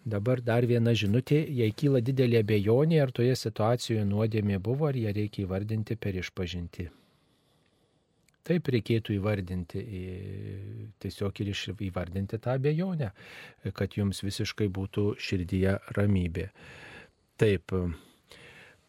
Dabar 0.01 0.39
dar 0.41 0.65
viena 0.65 0.95
žinutė, 0.97 1.43
jei 1.45 1.75
kyla 1.77 1.99
didelė 2.01 2.39
abejonė, 2.41 3.03
ar 3.03 3.11
toje 3.13 3.35
situacijoje 3.37 4.07
nuodėmė 4.09 4.57
buvo, 4.57 4.89
ar 4.89 4.97
ją 4.97 5.13
reikia 5.13 5.45
įvardinti 5.45 5.97
per 6.01 6.17
išpažinti. 6.17 6.87
Taip 8.47 8.69
reikėtų 8.73 9.13
įvardinti, 9.19 9.81
tiesiog 11.03 11.41
ir 11.43 11.51
įvardinti 11.87 12.39
tą 12.41 12.55
abejonę, 12.57 13.11
kad 13.77 13.97
jums 13.99 14.23
visiškai 14.25 14.65
būtų 14.73 15.11
širdyje 15.21 15.75
ramybė. 15.97 16.47
Taip, 17.41 17.75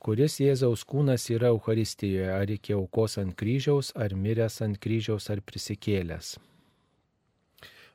kuris 0.01 0.39
Jėzaus 0.41 0.87
kūnas 0.89 1.29
yra 1.35 1.53
Euharistijoje, 1.53 2.33
ar 2.33 2.55
iki 2.57 2.73
aukos 2.79 3.19
ant 3.21 3.37
kryžiaus, 3.37 3.93
ar 3.93 4.17
miręs 4.17 4.63
ant 4.65 4.81
kryžiaus, 4.81 5.29
ar 5.33 5.45
prisikėlęs. 5.45 6.39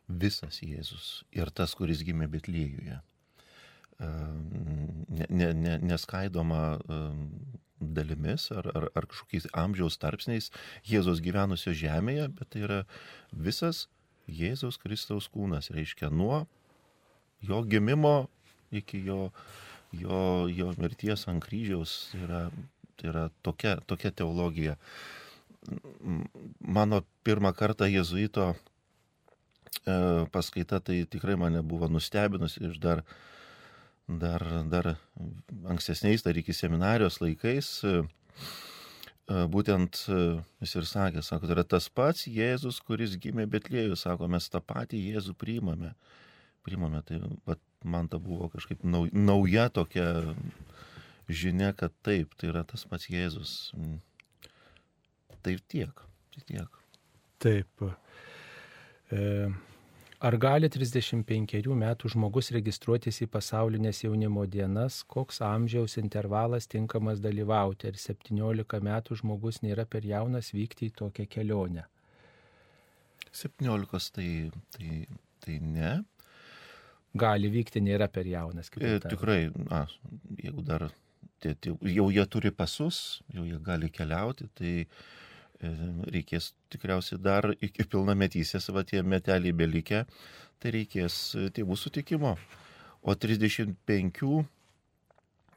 Visas 0.08 0.62
Jėzus 0.64 1.24
ir 1.36 1.50
tas, 1.52 1.74
kuris 1.76 2.06
gimė 2.08 2.30
Betlėjuje. 2.32 3.02
Ne, 4.00 5.26
ne, 5.30 5.48
ne, 5.58 5.78
neskaidoma 5.82 6.78
dalimis 7.82 8.52
ar, 8.54 8.68
ar, 8.78 8.88
ar 8.94 9.08
kažkokiais 9.10 9.48
amžiaus 9.58 9.98
tarpsniais 10.02 10.52
Jėzos 10.86 11.22
gyvenusio 11.26 11.74
žemėje, 11.78 12.28
bet 12.38 12.52
tai 12.54 12.62
yra 12.68 12.80
visas 13.34 13.88
Jėzaus 14.28 14.78
Kristaus 14.82 15.30
kūnas, 15.34 15.72
reiškia 15.74 16.12
nuo 16.14 16.44
jo 17.42 17.62
gimimo 17.64 18.28
iki 18.72 19.06
jo, 19.06 19.32
jo, 19.92 20.48
jo 20.50 20.74
mirties 20.78 21.28
ant 21.28 21.44
kryžiaus. 21.44 22.10
Tai 22.12 22.24
yra, 22.26 22.42
tai 22.98 23.12
yra 23.12 23.24
tokia, 23.46 23.78
tokia 23.88 24.12
teologija. 24.12 24.76
Mano 26.60 27.02
pirmą 27.28 27.52
kartą 27.56 27.88
jėzuito 27.90 28.52
e, 28.54 28.58
paskaita 30.32 30.80
tai 30.80 31.02
tikrai 31.10 31.36
mane 31.40 31.64
buvo 31.64 31.90
nustebinusi 31.92 32.64
iš 32.70 32.78
dar 32.84 33.04
dar, 34.08 34.44
dar 34.70 34.98
ankstesniais, 35.68 36.24
dar 36.24 36.38
iki 36.38 36.54
seminarijos 36.54 37.20
laikais, 37.20 37.70
e, 37.84 38.02
e, 39.28 39.42
būtent 39.52 40.00
e, 40.08 40.20
jis 40.64 40.76
ir 40.80 40.88
sakė, 40.88 41.24
sako, 41.26 41.48
tai 41.48 41.58
yra 41.58 41.66
tas 41.68 41.90
pats 41.92 42.28
Jėzus, 42.32 42.80
kuris 42.88 43.18
gimė 43.20 43.48
Betlėjų, 43.52 44.00
sako, 44.00 44.30
mes 44.32 44.48
tą 44.50 44.64
patį 44.64 45.04
Jėzų 45.12 45.36
priimame. 45.40 45.94
Priimame, 46.68 47.04
tai 47.08 47.20
bet 47.48 47.62
man 47.84 48.08
ta 48.12 48.20
buvo 48.20 48.50
kažkaip 48.52 48.84
nauja 48.84 49.68
tokia 49.72 50.08
žinia, 51.28 51.74
kad 51.76 51.94
taip, 52.04 52.34
tai 52.40 52.52
yra 52.52 52.64
tas 52.68 52.84
pats 52.88 53.08
Jėzus. 53.12 53.54
Taip 55.44 55.64
tiek, 55.72 56.04
tai 56.36 56.44
tiek. 56.48 56.84
Taip. 57.44 57.88
E, 59.12 59.48
Ar 60.18 60.34
gali 60.42 60.66
35 60.66 61.76
metų 61.78 62.10
žmogus 62.10 62.48
registruotis 62.56 63.20
į 63.22 63.28
pasaulinės 63.30 64.00
jaunimo 64.02 64.48
dienas, 64.50 65.04
koks 65.06 65.44
amžiaus 65.46 66.00
intervalas 66.02 66.66
tinkamas 66.66 67.22
dalyvauti, 67.22 67.92
ar 67.92 68.00
17 68.02 68.80
metų 68.88 69.18
žmogus 69.22 69.62
nėra 69.62 69.86
per 69.86 70.08
jaunas 70.10 70.50
vykti 70.56 70.90
į 70.90 70.96
tokią 71.04 71.28
kelionę? 71.30 71.86
17 73.30 74.10
tai, 74.16 74.30
tai, 74.74 75.06
tai 75.46 75.60
ne. 75.62 75.94
Gali 77.14 77.54
vykti, 77.54 77.86
nėra 77.86 78.10
per 78.10 78.26
jaunas. 78.26 78.74
E, 78.82 78.98
tikrai, 79.06 79.52
na, 79.70 79.84
jeigu 80.42 80.66
dar 80.66 80.88
tie, 81.38 81.54
tie, 81.54 81.76
jau 81.94 82.10
jie 82.10 82.26
turi 82.26 82.50
pasus, 82.50 83.22
jau 83.30 83.46
jie 83.46 83.62
gali 83.62 83.94
keliauti, 83.94 84.50
tai 84.58 84.74
reikės 85.62 86.52
tikriausiai 86.72 87.20
dar 87.22 87.50
iki 87.62 87.86
pilnametysės, 87.90 88.70
va 88.74 88.84
tie 88.86 89.02
meteliai 89.02 89.54
belikę, 89.56 90.04
tai 90.62 90.74
reikės 90.76 91.36
e, 91.36 91.50
tėvų 91.54 91.78
sutikimo. 91.78 92.36
O 93.02 93.16
35 93.16 94.24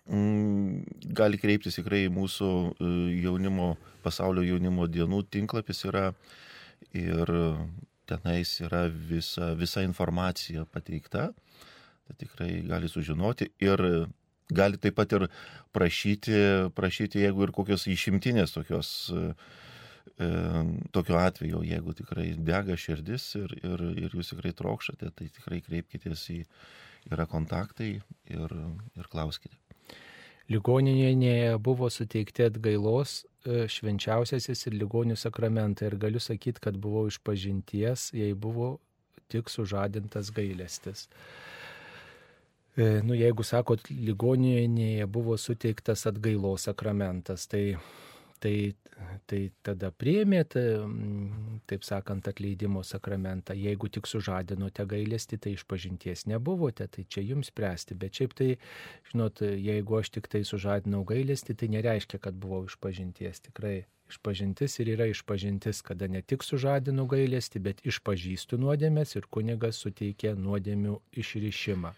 mm, 0.07 0.83
gali 1.17 1.41
kreiptis 1.41 1.79
tikrai 1.81 2.07
mūsų 2.13 2.51
e, 2.51 2.93
jaunimo, 3.25 3.75
pasaulio 4.05 4.45
jaunimo 4.47 4.89
dienų 4.89 5.25
tinklapis 5.31 5.85
yra 5.89 6.11
ir 6.97 7.35
tenais 8.09 8.57
yra 8.65 8.87
visa, 8.89 9.53
visa 9.55 9.85
informacija 9.87 10.65
pateikta. 10.73 11.31
Tai 12.09 12.17
tikrai 12.19 12.63
gali 12.67 12.89
sužinoti 12.91 13.53
ir 13.63 13.85
gali 14.51 14.81
taip 14.83 14.97
pat 14.99 15.13
ir 15.15 15.29
prašyti, 15.77 16.33
prašyti 16.75 17.23
jeigu 17.23 17.45
ir 17.47 17.53
kokios 17.55 17.87
išimtinės 17.87 18.57
tokios 18.57 18.89
uh, 19.15 19.31
e, 19.31 19.69
tokiu 20.93 21.17
atveju, 21.17 21.63
jeigu 21.65 21.95
tikrai 21.97 22.27
dega 22.37 22.77
širdis 22.77 23.31
ir, 23.41 23.55
ir, 23.65 23.85
ir 24.05 24.17
jūs 24.19 24.35
tikrai 24.35 24.53
trokštate, 24.57 25.09
tai 25.17 25.29
tikrai 25.33 25.61
kreipkitės 25.65 26.27
į, 26.35 26.43
yra 27.13 27.25
kontaktai 27.31 27.95
ir, 28.29 28.57
ir 28.99 29.11
klauskite. 29.13 29.57
Ligoninėje 30.51 31.55
buvo 31.63 31.87
suteikti 31.95 32.49
atgailos 32.49 33.21
e, 33.47 33.69
švenčiausiasis 33.71 34.67
ir 34.67 34.75
ligonių 34.81 35.15
sakramentai 35.17 35.87
ir 35.87 35.97
galiu 36.03 36.21
sakyti, 36.23 36.63
kad 36.65 36.79
buvau 36.83 37.05
iš 37.07 37.21
pažinties, 37.23 38.09
jei 38.17 38.35
buvo 38.35 38.73
tik 39.31 39.49
sužadintas 39.49 40.33
gailestis. 40.35 41.07
E, 42.75 42.99
nu, 43.07 43.15
jeigu 43.15 43.47
sakot, 43.47 43.87
ligoninėje 43.95 45.07
buvo 45.07 45.39
suteiktas 45.39 46.03
atgailos 46.11 46.67
sakramentas, 46.67 47.47
tai 47.47 47.77
tai, 48.43 48.55
tai 49.31 49.41
tada 49.67 49.91
priemėt, 49.93 50.57
taip 51.71 51.87
sakant, 51.87 52.29
atleidimo 52.31 52.83
sakramentą. 52.87 53.57
Jeigu 53.59 53.91
tik 53.93 54.09
sužadinote 54.11 54.87
gailestį, 54.91 55.41
tai 55.45 55.55
iš 55.59 55.67
pažinties 55.71 56.27
nebuvote, 56.31 56.89
tai 56.89 57.07
čia 57.09 57.25
jums 57.27 57.53
spręsti. 57.53 57.99
Bet 58.01 58.21
šiaip 58.21 58.37
tai, 58.41 58.51
žinot, 59.13 59.45
jeigu 59.45 60.01
aš 60.01 60.13
tik 60.17 60.29
tai 60.33 60.45
sužadinau 60.49 61.05
gailestį, 61.09 61.57
tai 61.61 61.73
nereiškia, 61.77 62.23
kad 62.23 62.37
buvau 62.41 62.67
iš 62.69 62.81
pažinties. 62.83 63.45
Tikrai 63.47 63.81
Išpažintis 64.11 64.75
ir 64.83 64.89
yra 64.97 65.07
išpažintis, 65.07 65.85
kada 65.87 66.09
ne 66.11 66.19
tik 66.27 66.43
sužadinu 66.43 67.05
gailestį, 67.11 67.61
bet 67.63 67.83
išpažįstu 67.87 68.59
nuodėmės 68.59 69.15
ir 69.15 69.29
kunigas 69.31 69.79
suteikia 69.85 70.33
nuodėmių 70.35 70.97
išrišimą. 71.23 71.93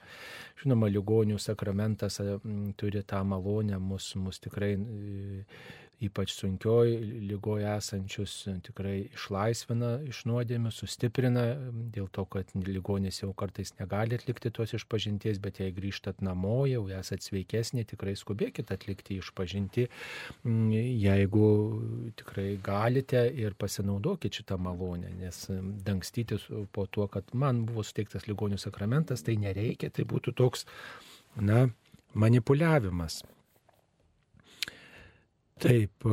Žinoma, 0.61 0.91
ligonių 0.93 1.41
sakramentas 1.41 2.21
turi 2.77 3.03
tą 3.09 3.23
malonę 3.25 3.81
mus, 3.81 4.11
mus 4.21 4.43
tikrai 4.45 4.75
ypač 6.03 6.35
sunkioj 6.35 6.95
lygoje 7.29 7.69
esančius 7.69 8.35
tikrai 8.67 9.09
išlaisvina 9.13 9.93
iš 10.09 10.23
nuodėmių, 10.29 10.73
sustiprina, 10.75 11.45
dėl 11.95 12.09
to, 12.13 12.25
kad 12.33 12.51
ligonis 12.67 13.23
jau 13.23 13.31
kartais 13.39 13.75
negali 13.79 14.19
atlikti 14.19 14.53
tos 14.55 14.75
išpažinties, 14.79 15.41
bet 15.43 15.61
jei 15.63 15.75
grįžtat 15.75 16.23
namo, 16.25 16.63
jau 16.71 16.85
esat 16.93 17.25
sveikesnė, 17.25 17.85
tikrai 17.93 18.15
skubėkit 18.19 18.73
atlikti 18.75 19.19
išpažinti, 19.23 19.89
jeigu 20.45 21.51
tikrai 22.21 22.49
galite 22.63 23.27
ir 23.45 23.57
pasinaudokit 23.59 24.41
šitą 24.41 24.59
malonę, 24.63 25.13
nes 25.21 25.45
dangstytis 25.87 26.49
po 26.73 26.87
tuo, 26.87 27.09
kad 27.13 27.31
man 27.35 27.65
buvo 27.69 27.85
suteiktas 27.87 28.27
ligonių 28.31 28.59
sakramentas, 28.61 29.25
tai 29.27 29.39
nereikia, 29.41 29.93
tai 29.95 30.07
būtų 30.09 30.35
toks, 30.39 30.67
na, 31.37 31.69
manipuliavimas. 32.15 33.23
Taip, 35.63 36.05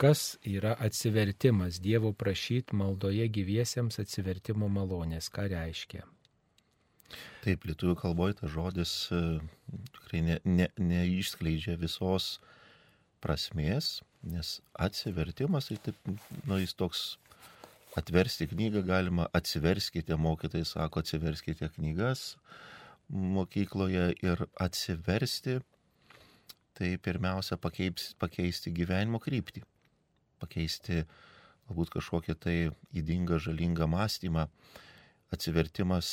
kas 0.00 0.38
yra 0.48 0.72
atsivertimas? 0.80 1.76
Dievo 1.84 2.14
prašyti 2.16 2.76
maldoje 2.80 3.26
gyviesiems 3.28 4.00
atsivertimo 4.00 4.70
malonės. 4.72 5.28
Ką 5.32 5.44
reiškia? 5.52 6.04
Taip, 7.44 7.66
lietuvių 7.68 7.98
kalboje 8.00 8.38
tas 8.38 8.52
žodis 8.54 8.94
e, 9.12 9.20
tikrai 9.98 10.22
neišskleidžia 10.80 11.74
ne, 11.74 11.76
ne 11.76 11.82
visos 11.82 12.38
prasmės, 13.24 13.98
nes 14.24 14.56
atsivertimas, 14.86 15.68
tai 15.68 15.76
taip, 15.84 16.00
nu, 16.48 16.56
jis 16.62 16.72
toks 16.80 17.04
atversti 18.00 18.48
knygą 18.48 18.80
galima, 18.88 19.28
atsiverskite, 19.36 20.16
mokytai 20.16 20.64
sako, 20.68 21.04
atsiverskite 21.04 21.68
knygas 21.76 22.32
mokykloje 23.12 24.08
ir 24.24 24.46
atsiversti 24.60 25.60
tai 26.74 26.94
pirmiausia 26.98 27.58
pakeis, 27.60 28.12
pakeisti 28.20 28.72
gyvenimo 28.74 29.20
kryptį, 29.22 29.62
pakeisti 30.42 31.04
galbūt 31.68 31.94
kažkokią 31.94 32.36
tai 32.36 32.56
įdingą, 32.96 33.38
žalingą 33.40 33.88
mąstymą, 33.90 34.48
atsivertimas 35.32 36.10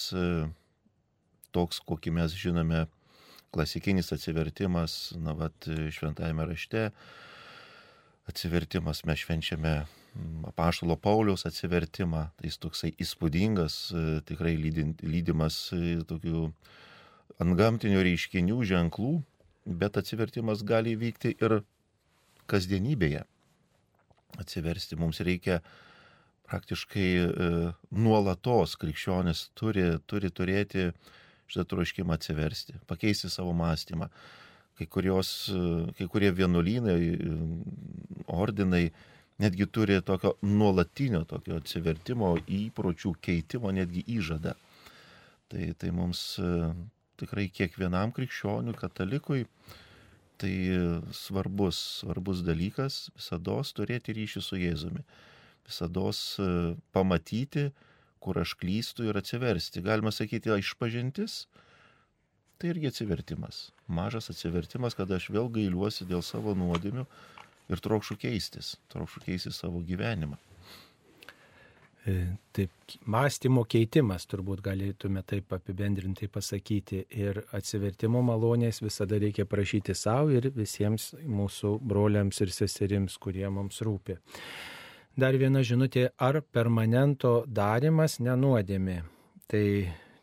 toks, 1.52 1.82
kokį 1.84 2.14
mes 2.16 2.36
žinome, 2.38 2.86
klasikinis 3.52 4.14
atsivertimas, 4.16 5.12
na, 5.20 5.36
vat, 5.36 5.68
šventajame 5.68 6.48
rašte, 6.48 6.90
atsivertimas 8.32 9.04
mes 9.08 9.26
švenčiame 9.26 9.76
apaštalo 10.48 10.96
Pauliaus 11.00 11.46
atsivertimą, 11.48 12.28
tai 12.38 12.50
jis 12.50 12.60
toksai 12.62 12.92
įspūdingas, 13.02 13.76
tikrai 14.28 14.56
lydimas 14.60 15.58
e, 15.76 16.00
tokių 16.08 16.48
ant 17.42 17.58
gamtinių 17.60 18.04
reiškinių 18.08 18.58
ženklų, 18.68 19.14
bet 19.66 19.98
atsivertimas 19.98 20.64
gali 20.66 20.96
vykti 20.98 21.36
ir 21.38 21.62
kasdienybėje. 22.52 23.24
Atsiversti 24.42 24.98
mums 25.00 25.20
reikia 25.24 25.60
praktiškai 26.52 27.08
e, 27.16 27.50
nuolatos 27.96 28.76
krikščionis 28.80 29.50
turi, 29.56 29.86
turi 30.08 30.32
turėti 30.32 30.90
šitą 31.52 31.66
troškimą 31.74 32.16
atsiversti, 32.16 32.80
pakeisti 32.88 33.32
savo 33.32 33.54
mąstymą. 33.56 34.10
Kai, 34.80 34.88
kurios, 34.88 35.50
e, 35.54 35.64
kai 36.00 36.08
kurie 36.12 36.32
vienuolynai, 36.36 37.00
e, 37.12 37.36
ordinai 38.32 38.86
netgi 39.42 39.68
turi 39.68 40.00
tokio 40.06 40.36
nuolatinio 40.46 41.24
tokio 41.30 41.60
atsivertimo 41.62 42.36
įpročių 42.48 43.14
keitimo, 43.22 43.72
netgi 43.76 44.04
įžadą. 44.18 44.56
Tai, 45.52 45.70
tai 45.78 45.92
mums 45.92 46.40
tikrai 47.22 47.48
kiekvienam 47.54 48.12
krikščioniui, 48.16 48.76
katalikui, 48.80 49.46
tai 50.42 50.54
svarbus, 51.14 51.80
svarbus 52.02 52.42
dalykas 52.46 53.08
visada 53.16 53.60
turėti 53.78 54.18
ryšį 54.18 54.42
su 54.42 54.60
Jėzumi. 54.60 55.06
Visada 55.70 56.08
pamatyti, 56.92 57.70
kur 58.22 58.38
aš 58.42 58.56
klystu 58.58 59.06
ir 59.10 59.18
atsiversti. 59.18 59.82
Galima 59.86 60.12
sakyti, 60.14 60.50
išpažintis, 60.62 61.46
tai 62.58 62.74
irgi 62.74 62.90
atsivertimas. 62.92 63.70
Mažas 63.88 64.30
atsivertimas, 64.34 64.98
kada 64.98 65.18
aš 65.18 65.30
vėl 65.34 65.50
gailiuosi 65.54 66.10
dėl 66.10 66.22
savo 66.26 66.54
nuodėmių 66.58 67.06
ir 67.72 67.82
trokšų 67.82 68.18
keistis, 68.22 68.76
trokšų 68.94 69.26
keisti 69.26 69.54
savo 69.56 69.82
gyvenimą. 69.86 70.38
E, 72.08 72.14
taip, 72.56 72.72
mąstymo 73.06 73.62
keitimas, 73.70 74.26
turbūt 74.30 74.64
galėtume 74.66 75.22
taip 75.28 75.54
apibendrintai 75.54 76.32
pasakyti. 76.34 77.04
Ir 77.14 77.44
atsivertimo 77.54 78.24
malonės 78.26 78.82
visada 78.82 79.20
reikia 79.22 79.46
prašyti 79.46 79.94
savo 79.98 80.34
ir 80.34 80.50
visiems 80.56 81.12
mūsų 81.22 81.76
broliams 81.86 82.42
ir 82.42 82.54
seserims, 82.56 83.20
kurie 83.22 83.46
mums 83.54 83.84
rūpi. 83.86 84.18
Dar 85.22 85.38
viena 85.38 85.62
žinutė, 85.62 86.08
ar 86.18 86.40
permanento 86.42 87.42
darimas 87.46 88.18
nenuodėmė. 88.24 89.02
Tai 89.52 89.66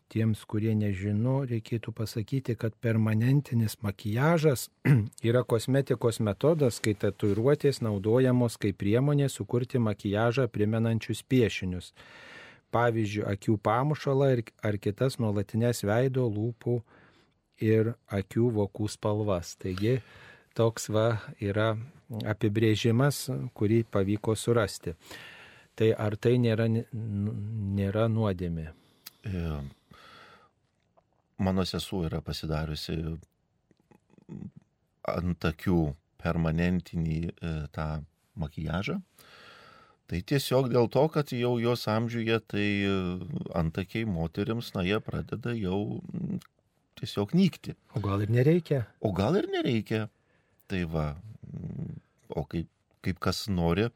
Tiems, 0.09 0.39
kurie 0.49 0.71
nežino, 0.73 1.43
reikėtų 1.45 1.91
pasakyti, 1.93 2.55
kad 2.57 2.73
permanentinis 2.81 3.75
makijažas 3.85 4.63
yra 5.29 5.43
kosmetikos 5.45 6.17
metodas, 6.25 6.79
kai 6.81 6.95
tatuiruotės 6.97 7.83
naudojamos 7.85 8.57
kaip 8.57 8.79
priemonė 8.81 9.27
sukurti 9.29 9.77
makijažą 9.77 10.47
primenančius 10.49 11.21
piešinius. 11.29 11.91
Pavyzdžiui, 12.73 13.27
akių 13.35 13.59
pamušalą 13.61 14.31
ar 14.65 14.81
kitas 14.81 15.19
nuolatinės 15.21 15.85
veido, 15.85 16.25
lūpų 16.25 16.81
ir 17.69 17.93
akių 18.09 18.49
vokų 18.57 18.89
spalvas. 18.89 19.55
Taigi 19.61 19.99
toks 20.57 20.89
va 20.89 21.07
yra 21.37 21.75
apibrėžimas, 22.25 23.27
kurį 23.53 23.83
pavyko 23.93 24.33
surasti. 24.33 24.97
Tai 25.77 25.93
ar 25.93 26.17
tai 26.17 26.39
nėra, 26.41 26.65
nėra 26.69 28.09
nuodėmė? 28.09 28.71
Yeah 29.29 29.67
mano 31.39 31.65
sesuo 31.65 32.03
yra 32.07 32.21
pasidariusi 32.25 32.97
ant 35.09 35.45
akių 35.49 35.79
permanentinį 36.19 37.19
e, 37.29 37.53
tą 37.75 37.87
makijažą. 38.39 38.99
Tai 40.09 40.19
tiesiog 40.31 40.71
dėl 40.73 40.89
to, 40.91 41.03
kad 41.13 41.31
jau 41.35 41.53
jos 41.61 41.85
amžiuje 41.91 42.39
tai 42.51 42.67
e, 42.89 42.93
antakiai 43.57 44.07
moteriams, 44.09 44.73
na, 44.75 44.83
jie 44.87 44.99
pradeda 45.05 45.53
jau 45.57 46.01
tiesiog 46.99 47.35
nykti. 47.37 47.75
O 47.95 48.03
gal 48.03 48.25
ir 48.25 48.33
nereikia? 48.33 48.83
O 48.99 49.13
gal 49.15 49.39
ir 49.39 49.47
nereikia. 49.53 50.07
Tai 50.69 50.83
va, 50.91 51.05
o 52.29 52.43
kaip, 52.49 52.67
kaip 53.05 53.21
kas 53.23 53.47
nori, 53.49 53.87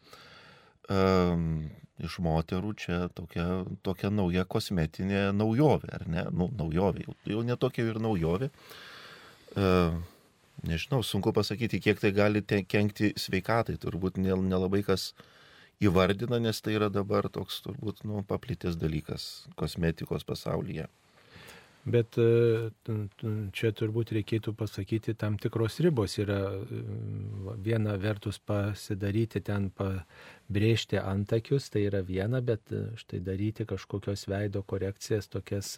um, 0.90 1.68
iš 2.02 2.18
moterų 2.24 2.74
čia 2.80 2.98
tokia, 3.14 3.64
tokia 3.86 4.10
nauja 4.14 4.46
kosmetinė 4.50 5.28
naujovė, 5.36 5.92
ar 6.00 6.08
ne? 6.10 6.26
Nu, 6.34 6.50
naujovė, 6.58 7.06
jau, 7.08 7.16
jau 7.36 7.44
netokia 7.46 7.86
ir 7.90 8.00
naujovė. 8.02 8.50
E, 8.50 9.68
nežinau, 10.70 11.04
sunku 11.06 11.34
pasakyti, 11.36 11.82
kiek 11.84 12.02
tai 12.02 12.14
gali 12.16 12.42
kenkti 12.42 13.14
sveikatai, 13.20 13.78
turbūt 13.82 14.18
nelabai 14.24 14.82
kas 14.88 15.12
įvardina, 15.84 16.40
nes 16.42 16.62
tai 16.64 16.78
yra 16.80 16.90
dabar 16.94 17.30
toks 17.30 17.62
turbūt 17.66 18.04
nu, 18.10 18.24
paplitęs 18.28 18.80
dalykas 18.80 19.46
kosmetikos 19.60 20.26
pasaulyje. 20.26 20.90
Bet 21.84 22.16
e, 22.16 22.72
čia 23.52 23.72
turbūt 23.76 24.14
reikėtų 24.16 24.54
pasakyti, 24.56 25.18
tam 25.20 25.36
tikros 25.42 25.82
ribos 25.84 26.16
yra 26.22 26.38
e, 26.56 26.80
viena 27.60 27.98
vertus 28.00 28.40
pasidaryti 28.40 29.42
ten, 29.44 29.68
pabrėžti 29.76 31.02
antakius, 31.02 31.68
tai 31.74 31.84
yra 31.90 32.00
viena, 32.08 32.40
bet 32.40 32.72
e, 32.72 32.86
štai 32.96 33.20
daryti 33.26 33.68
kažkokios 33.68 34.30
veido 34.32 34.64
korekcijas, 34.64 35.28
tokias 35.28 35.76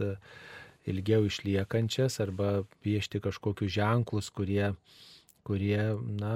ilgiau 0.86 1.26
išliekančias 1.26 2.20
arba 2.22 2.60
piešti 2.86 3.24
kažkokius 3.26 3.74
ženklus, 3.74 4.30
kurie 4.30 4.76
kurie, 5.46 5.80
na, 6.20 6.34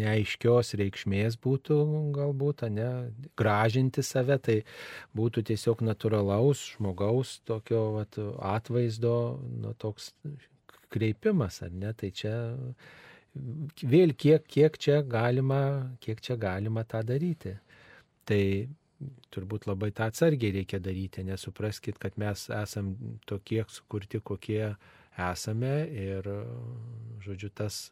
neaiškios 0.00 0.74
reikšmės 0.80 1.38
būtų 1.42 1.78
galbūt, 2.16 2.66
ne, 2.74 2.88
gražinti 3.38 4.04
save, 4.04 4.38
tai 4.44 4.58
būtų 5.16 5.46
tiesiog 5.52 5.84
natūralaus 5.88 6.66
žmogaus 6.74 7.38
tokio 7.48 7.84
vat, 7.96 8.18
atvaizdo, 8.52 9.16
nu, 9.64 9.72
toks 9.80 10.12
kreipimas, 10.92 11.62
ar 11.64 11.72
ne, 11.72 11.94
tai 11.96 12.12
čia 12.12 12.34
vėl 13.88 14.12
kiek, 14.12 14.44
kiek, 14.44 14.76
čia 14.76 15.00
galima, 15.02 15.62
kiek 16.04 16.20
čia 16.20 16.36
galima 16.36 16.84
tą 16.84 17.00
daryti. 17.08 17.56
Tai 18.28 18.42
turbūt 19.34 19.66
labai 19.66 19.90
tą 19.96 20.06
atsargiai 20.12 20.52
reikia 20.60 20.78
daryti, 20.82 21.24
nesupraskit, 21.26 21.98
kad 22.02 22.18
mes 22.20 22.46
esam 22.54 22.92
tokie 23.26 23.64
sukurti, 23.68 24.20
kokie 24.22 24.74
esame 25.18 25.74
ir, 25.90 26.28
žodžiu, 27.24 27.50
tas 27.56 27.88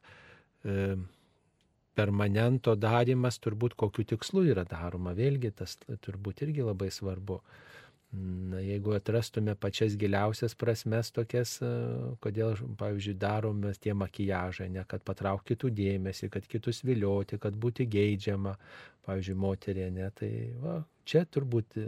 permanento 2.00 2.74
darimas 2.76 3.38
turbūt 3.42 3.76
kokiu 3.80 4.04
tikslu 4.14 4.44
yra 4.52 4.64
daroma. 4.68 5.14
Vėlgi 5.16 5.52
tas 5.56 5.76
turbūt 6.04 6.44
irgi 6.46 6.66
labai 6.66 6.90
svarbu. 6.94 7.40
Na, 8.12 8.58
jeigu 8.58 8.90
atrastume 8.96 9.52
pačias 9.54 9.94
giliausias 9.94 10.56
prasmes 10.58 11.12
tokias, 11.14 11.52
e, 11.62 11.68
kodėl, 12.18 12.56
pavyzdžiui, 12.80 13.14
darome 13.14 13.70
tie 13.78 13.94
makijažai, 13.94 14.66
ne 14.74 14.82
kad 14.90 15.04
patrauktų 15.06 15.70
dėmesį, 15.70 16.26
kad 16.34 16.48
kitus 16.50 16.82
vilioti, 16.82 17.38
kad 17.38 17.54
būti 17.54 17.86
geidžiama, 17.86 18.56
pavyzdžiui, 19.06 19.36
moterė, 19.38 19.86
ne, 19.94 20.08
tai 20.18 20.30
va, 20.58 20.80
čia 21.06 21.22
turbūt 21.22 21.78
e, 21.78 21.84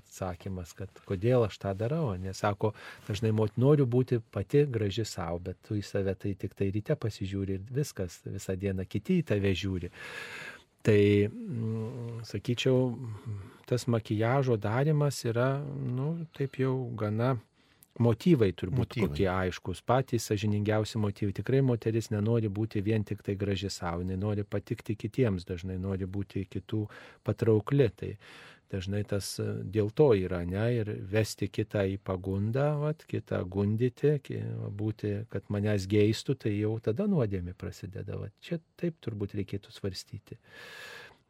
atsakymas, 0.00 0.74
kad 0.74 1.02
kodėl 1.06 1.46
aš 1.46 1.60
tą 1.62 1.76
darau, 1.78 2.08
nes 2.18 2.42
sako, 2.42 2.72
dažnai 3.06 3.30
mot 3.30 3.54
noriu 3.54 3.86
būti 3.86 4.18
pati 4.34 4.64
graži 4.66 5.06
savo, 5.06 5.38
bet 5.50 5.62
tu 5.68 5.78
į 5.78 5.84
save 5.86 6.16
tai 6.18 6.34
tik 6.34 6.58
tai 6.58 6.72
ryte 6.74 6.98
pasižiūri 6.98 7.60
ir 7.60 7.70
viskas, 7.78 8.18
visą 8.26 8.58
dieną 8.58 8.90
kiti 8.90 9.20
į 9.22 9.28
tave 9.30 9.54
žiūri. 9.54 9.94
Tai, 10.84 11.00
mm, 11.28 12.20
sakyčiau, 12.28 12.92
tas 13.64 13.86
makijažo 13.88 14.58
darimas 14.60 15.22
yra, 15.24 15.48
nu, 15.80 16.26
taip 16.36 16.58
jau 16.60 16.74
gana 16.98 17.34
motyvai 18.02 18.50
turbūt 18.52 18.96
motyvai. 18.96 19.08
kokie 19.08 19.28
aiškus, 19.30 19.80
patys 19.86 20.26
sažiningiausi 20.28 20.98
motyvai. 20.98 21.34
Tikrai 21.36 21.60
moteris 21.62 22.10
nenori 22.10 22.50
būti 22.50 22.82
vien 22.82 23.04
tik 23.06 23.22
tai 23.22 23.36
graži 23.38 23.70
savo, 23.70 24.02
jinai 24.02 24.18
nori 24.18 24.44
patikti 24.44 24.96
kitiems, 24.98 25.46
dažnai 25.46 25.78
nori 25.78 26.06
būti 26.06 26.44
kitų 26.50 26.84
patraukli. 27.24 27.88
Tai 27.94 28.10
dažnai 28.72 29.02
tas 29.08 29.28
e, 29.42 29.46
dėl 29.76 29.90
to 29.96 30.10
yra, 30.18 30.42
ne, 30.48 30.66
ir 30.80 30.90
vesti 31.10 31.48
kitą 31.52 31.84
į 31.94 31.98
pagundą, 32.04 32.68
vat, 32.82 33.06
kitą 33.10 33.42
gundyti, 33.50 34.16
būti, 34.78 35.14
kad 35.32 35.48
manęs 35.54 35.88
geistų, 35.90 36.38
tai 36.44 36.54
jau 36.56 36.76
tada 36.84 37.08
nuodėmi 37.10 37.56
prasideda. 37.58 38.18
Vat. 38.20 38.34
Čia 38.44 38.60
taip 38.80 39.00
turbūt 39.04 39.36
reikėtų 39.38 39.74
svarstyti. 39.74 40.38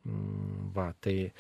Mm, 0.05 0.71
va, 0.77 0.91
tai 1.01 1.33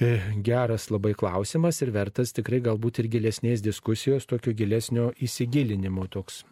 E, 0.00 0.20
geras 0.42 0.92
labai 0.94 1.10
klausimas 1.18 1.80
ir 1.82 1.90
vertas 1.90 2.30
tikrai 2.30 2.60
galbūt 2.62 3.00
ir 3.02 3.08
gilesnės 3.10 3.64
diskusijos, 3.64 4.28
tokio 4.30 4.54
gilesnio 4.54 5.08
įsigilinimo 5.26 6.06
toks. 6.14 6.44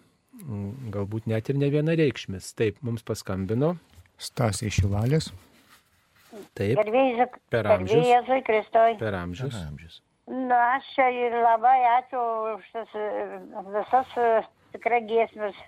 Mm, 0.43 0.91
galbūt 0.97 1.31
net 1.31 1.53
ir 1.53 1.61
ne 1.63 1.71
vienareikšmis. 1.71 2.51
Taip, 2.59 2.83
mums 2.83 3.07
paskambino. 3.07 3.77
Stasiai 4.19 4.75
Šilalės. 4.75 5.31
Taip. 6.59 6.81
Garbėjai, 6.81 7.29
per 7.53 7.69
amžius. 7.75 8.07
Jėzui 8.11 8.43
Kristoj. 8.47 8.97
Per 9.01 9.17
amžius. 9.19 9.55
Per 9.55 9.69
amžius. 9.71 10.01
Na, 10.27 10.59
aš 10.77 10.89
čia 10.97 11.07
ir 11.15 11.37
labai 11.39 11.77
ačiū 12.01 12.23
už 12.57 12.71
tas 12.75 12.97
visas 13.77 14.49
tikrai 14.75 15.03
giesmės. 15.07 15.59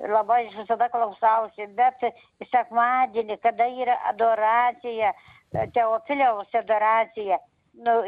Labai 0.00 0.46
visada 0.54 0.88
klausausi, 0.88 1.66
bet 1.76 2.00
sekmadienį, 2.48 3.36
kada 3.44 3.68
yra 3.68 3.98
adoracija, 4.08 5.12
Teofiliaus 5.74 6.54
adoracija. 6.56 7.36
Nu, 7.84 8.00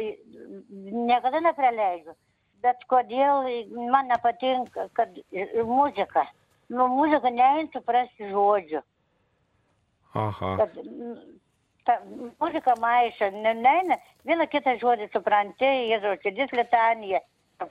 niekada 1.06 1.42
nepraleidžiu. 1.44 2.14
bet 2.62 2.86
kodėl 2.90 3.48
man 3.90 4.08
nepatinka, 4.10 4.88
kad 4.98 5.18
muzika. 5.68 6.26
Nu, 6.72 6.86
muzika 6.88 7.30
nein 7.34 7.68
suprasti 7.74 8.30
žodžių. 8.30 8.82
Aha. 10.22 10.52
Kad 10.60 10.76
ta 11.84 11.98
muzika 12.40 12.74
maišo, 12.80 13.30
ne, 13.34 13.54
ne, 13.58 13.76
ne, 13.90 13.98
vieną 14.28 14.48
kitą 14.52 14.76
žodį 14.82 15.10
supranti, 15.12 15.68
Jėzaus 15.90 16.22
širdis 16.24 16.56
litanija, 16.56 17.22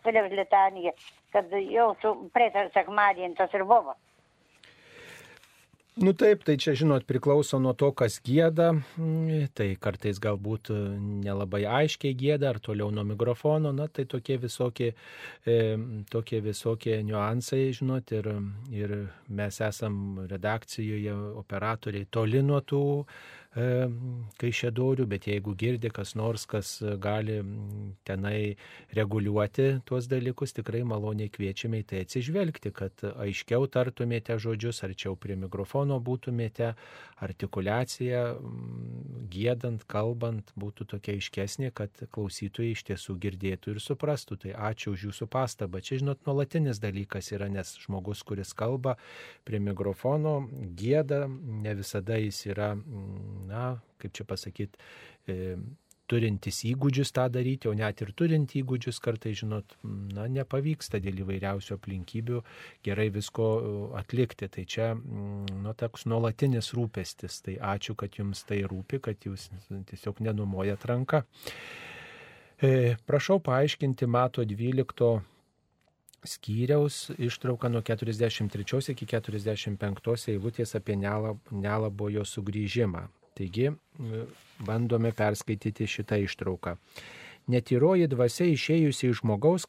Filips 0.04 0.36
litanija, 0.36 0.94
kad 1.36 1.52
jau 1.72 1.92
su 2.04 2.16
praeitą 2.36 2.70
sekmadienį 2.76 3.36
tas 3.40 3.54
ir 3.58 3.68
buvo. 3.68 3.98
Nu 6.02 6.14
taip, 6.16 6.46
tai 6.48 6.54
čia 6.56 6.72
žinot 6.72 7.04
priklauso 7.04 7.58
nuo 7.60 7.74
to, 7.76 7.90
kas 7.92 8.16
gėda, 8.24 8.70
tai 9.60 9.66
kartais 9.76 10.22
galbūt 10.24 10.72
nelabai 10.72 11.66
aiškiai 11.68 12.16
gėda 12.16 12.48
ar 12.54 12.60
toliau 12.64 12.88
nuo 12.96 13.04
mikrofono, 13.10 13.74
na 13.76 13.90
tai 13.92 14.06
tokie 14.08 14.38
visokie, 14.40 14.94
e, 15.44 15.58
tokie 16.10 16.40
visokie 16.42 16.96
niuansai, 17.04 17.66
žinot, 17.76 18.16
ir, 18.16 18.32
ir 18.72 18.96
mes 19.28 19.60
esam 19.68 20.24
redakcijoje 20.32 21.18
operatoriai 21.44 22.08
toli 22.08 22.40
nuo 22.40 22.64
tų 22.64 22.84
e, 23.04 23.41
kaišėdorių, 23.52 25.06
bet 25.12 25.28
jeigu 25.28 25.54
girdi 25.60 25.90
kas 25.92 26.14
nors, 26.16 26.46
kas 26.48 26.78
gali 27.04 27.42
tenai 28.08 28.56
reguliuoti 28.96 29.82
tuos 29.86 30.08
dalykus, 30.08 30.54
tikrai 30.56 30.86
maloniai 30.88 31.28
kviečiame 31.32 31.82
į 31.82 31.88
tai 31.90 32.04
atsižvelgti, 32.06 32.72
kad 32.72 33.04
aiškiau 33.12 33.68
tartumėte 33.68 34.38
žodžius, 34.40 34.84
arčiau 34.88 35.18
prie 35.20 35.36
mikrofono 35.36 36.00
būtumėte, 36.00 36.72
artikulacija 37.20 38.24
gėdant, 39.32 39.84
kalbant 39.84 40.56
būtų 40.56 40.88
tokia 40.96 41.18
aiškesnė, 41.20 41.74
kad 41.76 42.06
klausytojai 42.16 42.72
iš 42.72 42.86
tiesų 42.88 43.18
girdėtų 43.20 43.76
ir 43.76 43.84
suprastų. 43.84 44.40
Tai 44.46 44.56
ačiū 44.72 44.96
už 44.96 45.06
jūsų 45.10 45.28
pastabą. 45.32 45.84
Čia, 45.84 46.00
žinot, 46.02 46.24
nuolatinis 46.28 46.80
dalykas 46.82 47.34
yra, 47.36 47.52
nes 47.52 47.76
žmogus, 47.84 48.24
kuris 48.24 48.56
kalba 48.58 48.96
prie 49.48 49.60
mikrofono, 49.60 50.40
gėda, 50.80 51.26
ne 51.28 51.76
visada 51.78 52.18
jis 52.22 52.46
yra, 52.48 52.74
na, 53.48 53.76
kaip 54.02 54.14
čia 54.18 54.26
pasakyti, 54.28 54.82
e, 55.30 55.56
turintis 56.12 56.60
įgūdžius 56.68 57.14
tą 57.16 57.28
daryti, 57.32 57.70
o 57.72 57.74
net 57.78 58.02
ir 58.04 58.12
turint 58.18 58.52
įgūdžius 58.60 59.00
kartai, 59.04 59.32
žinot, 59.38 59.78
na, 60.16 60.26
nepavyksta 60.32 61.00
dėl 61.04 61.22
įvairiausių 61.24 61.78
aplinkybių 61.78 62.42
gerai 62.86 63.08
visko 63.16 63.48
e, 63.54 63.72
atlikti. 64.02 64.50
Tai 64.52 64.66
čia, 64.76 64.92
mm, 64.98 65.62
nu, 65.64 65.76
toks 65.78 66.08
nuolatinis 66.12 66.74
rūpestis. 66.76 67.40
Tai 67.46 67.56
ačiū, 67.76 67.96
kad 68.00 68.20
jums 68.20 68.44
tai 68.48 68.64
rūpi, 68.68 69.00
kad 69.08 69.28
jūs 69.28 69.48
tiesiog 69.70 70.24
nenumojat 70.28 70.88
ranką. 70.92 71.24
E, 72.62 72.98
prašau 73.08 73.40
paaiškinti 73.42 74.10
Mato 74.12 74.44
12 74.46 75.22
skyriaus 76.28 77.08
ištrauką 77.18 77.72
nuo 77.72 77.82
43 77.82 78.92
iki 78.94 79.08
45 79.10 80.30
eilutės 80.36 80.76
apie 80.78 81.00
nelabojo 81.00 82.28
sugrįžimą. 82.28 83.08
Taigi 83.38 83.72
bandome 84.60 85.12
perskaityti 85.16 85.88
šitą 85.88 86.20
ištrauką. 86.26 86.76
Netyroji 87.52 88.08
dvasia 88.12 88.48
išėjusi 88.52 89.10
iš 89.10 89.22
žmogaus 89.22 89.66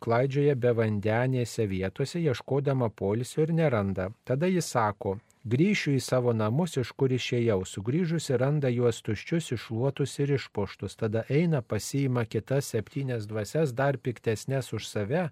klaidžioja 0.00 0.54
be 0.56 0.70
vandenėse 0.76 1.66
vietose, 1.68 2.20
ieškodama 2.20 2.88
polisio 2.88 3.42
ir 3.44 3.52
neranda. 3.52 4.10
Tada 4.24 4.48
jis 4.48 4.70
sako, 4.72 5.18
grįšiu 5.44 5.96
į 5.96 6.00
savo 6.04 6.32
namus, 6.36 6.76
iš 6.80 6.92
kur 6.96 7.12
išėjau. 7.12 7.58
Sugrįžusi 7.68 8.38
randa 8.40 8.70
juos 8.72 9.02
tuščius, 9.04 9.50
išluotus 9.56 10.16
ir 10.20 10.36
išpoštus. 10.38 10.96
Tada 11.02 11.24
eina, 11.28 11.60
pasiima 11.60 12.24
kitas 12.24 12.72
septynias 12.72 13.28
dvasias, 13.28 13.74
dar 13.76 13.98
piktesnės 13.98 14.72
už 14.76 14.88
save 14.88 15.28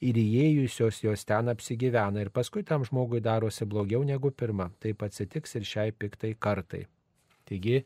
ir 0.00 0.18
įėjusios 0.18 1.02
jos 1.02 1.24
ten 1.26 1.50
apsigyvena 1.52 2.22
ir 2.22 2.30
paskui 2.34 2.62
tam 2.66 2.84
žmogui 2.86 3.20
darosi 3.24 3.66
blogiau 3.66 4.04
negu 4.06 4.30
pirma. 4.30 4.70
Taip 4.82 5.02
atsitiks 5.02 5.58
ir 5.58 5.66
šiai 5.66 5.92
piktai 5.92 6.34
kartai. 6.38 6.84
Taigi, 7.48 7.82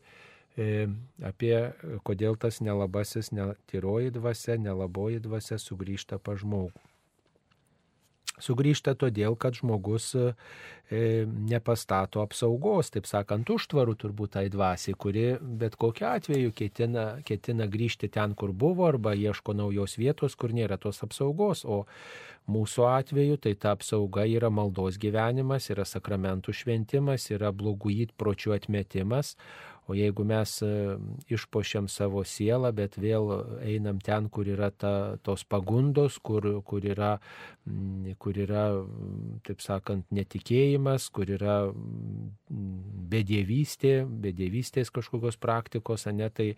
e, 0.57 0.87
apie 1.23 1.55
kodėl 2.05 2.37
tas 2.37 2.61
nelabasis, 2.61 3.31
netyroji 3.33 4.13
dvasia, 4.17 4.57
nelaboji 4.61 5.23
dvasia 5.23 5.57
sugrįžta 5.61 6.19
pa 6.19 6.37
žmogų. 6.37 6.92
Sugrįžta 8.41 8.95
todėl, 8.97 9.35
kad 9.37 9.53
žmogus 9.53 10.07
e, 10.17 10.31
nepastato 11.51 12.23
apsaugos, 12.23 12.89
taip 12.93 13.05
sakant, 13.05 13.49
užtvarų 13.53 13.93
turbūt 14.01 14.33
tai 14.37 14.47
dvasiai, 14.49 14.97
kuri 14.97 15.25
bet 15.61 15.77
kokiu 15.77 16.07
atveju 16.09 16.53
ketina, 16.57 17.05
ketina 17.27 17.67
grįžti 17.69 18.09
ten, 18.09 18.33
kur 18.33 18.49
buvo, 18.49 18.87
arba 18.89 19.13
ieško 19.13 19.53
naujos 19.53 19.99
vietos, 20.01 20.33
kur 20.33 20.49
nėra 20.49 20.79
tos 20.81 21.03
apsaugos. 21.05 21.61
O 21.61 21.83
mūsų 22.49 22.87
atveju 22.89 23.37
tai 23.45 23.53
ta 23.53 23.75
apsauga 23.77 24.25
yra 24.25 24.49
maldos 24.49 24.97
gyvenimas, 24.97 25.69
yra 25.69 25.85
sakramentų 25.85 26.57
šventimas, 26.57 27.29
yra 27.31 27.53
blogų 27.53 27.93
įpročių 28.07 28.57
atmetimas. 28.57 29.37
O 29.87 29.95
jeigu 29.95 30.23
mes 30.23 30.61
e, 30.63 30.67
išpošiam 31.35 31.89
savo 31.91 32.21
sielą, 32.23 32.69
bet 32.71 32.95
vėl 32.95 33.33
einam 33.67 33.99
ten, 33.99 34.29
kur 34.31 34.47
yra 34.47 34.69
ta, 34.71 35.17
tos 35.27 35.43
pagundos, 35.43 36.21
kur, 36.23 36.45
kur, 36.63 36.85
yra, 36.87 37.17
kur 38.19 38.35
yra, 38.43 38.65
taip 39.47 39.61
sakant, 39.63 40.03
netikėjimas, 40.11 41.05
kur 41.15 41.29
yra 41.31 41.71
bedėvystė, 43.13 43.93
bedėvystės 44.03 44.91
kažkokios 44.93 45.37
praktikos, 45.39 46.03
ne, 46.11 46.27
tai, 46.27 46.49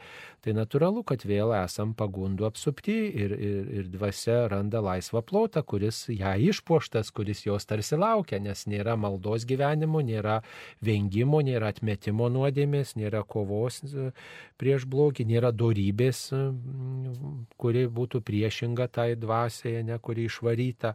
tai 0.42 0.56
natūralu, 0.58 1.04
kad 1.06 1.22
vėl 1.28 1.54
esam 1.60 1.94
pagundų 1.98 2.48
apsupti 2.50 2.96
ir, 3.14 3.36
ir, 3.38 3.70
ir 3.80 3.92
dvasia 3.94 4.48
randa 4.50 4.82
laisvą 4.82 5.22
plotą, 5.30 5.62
kuris 5.62 6.08
ją 6.10 6.34
išpoštas, 6.50 7.14
kuris 7.14 7.46
jos 7.46 7.70
tarsi 7.70 8.00
laukia, 8.02 8.42
nes 8.42 8.66
nėra 8.66 8.98
maldos 8.98 9.46
gyvenimo, 9.46 10.02
nėra 10.06 10.40
vengimo, 10.82 11.44
nėra 11.46 11.70
atmetimo 11.76 12.32
nuodėmės, 12.34 12.96
nėra 12.98 13.22
kovos 13.30 13.84
e, 13.86 14.10
prieš 14.58 14.90
blogį, 14.90 15.28
nėra 15.30 15.54
dorybės, 15.54 16.32
kuri 17.62 17.86
būtų 17.94 18.26
priešinga 18.26 18.90
tai 18.90 19.12
dvasiai, 19.20 19.86
ne 19.86 20.02
kuri 20.02 20.26
išvaryta. 20.32 20.95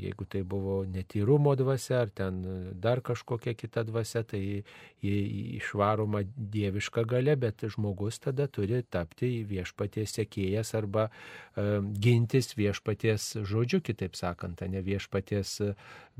jeigu 0.00 0.24
tai 0.24 0.42
buvo 0.42 0.84
netyrumo 0.84 1.54
dvasia 1.54 2.00
ar 2.02 2.10
ten 2.10 2.40
dar 2.74 2.98
kažkokia 3.00 3.54
kita 3.54 3.84
dvasia, 3.86 4.24
tai 4.26 4.64
išvaroma 5.02 6.24
dieviška 6.36 7.04
gale, 7.06 7.36
bet 7.38 7.62
žmogus 7.70 8.18
tada 8.18 8.48
turi 8.50 8.82
tapti 8.82 9.44
viešpaties 9.46 10.16
sėkėjas 10.18 10.74
arba 10.74 11.06
e, 11.08 11.78
gintis 12.02 12.56
viešpaties 12.58 13.36
žodžiu, 13.46 13.80
kitaip 13.86 14.18
sakant, 14.18 14.60
ne 14.66 14.82
viešpaties 14.82 15.60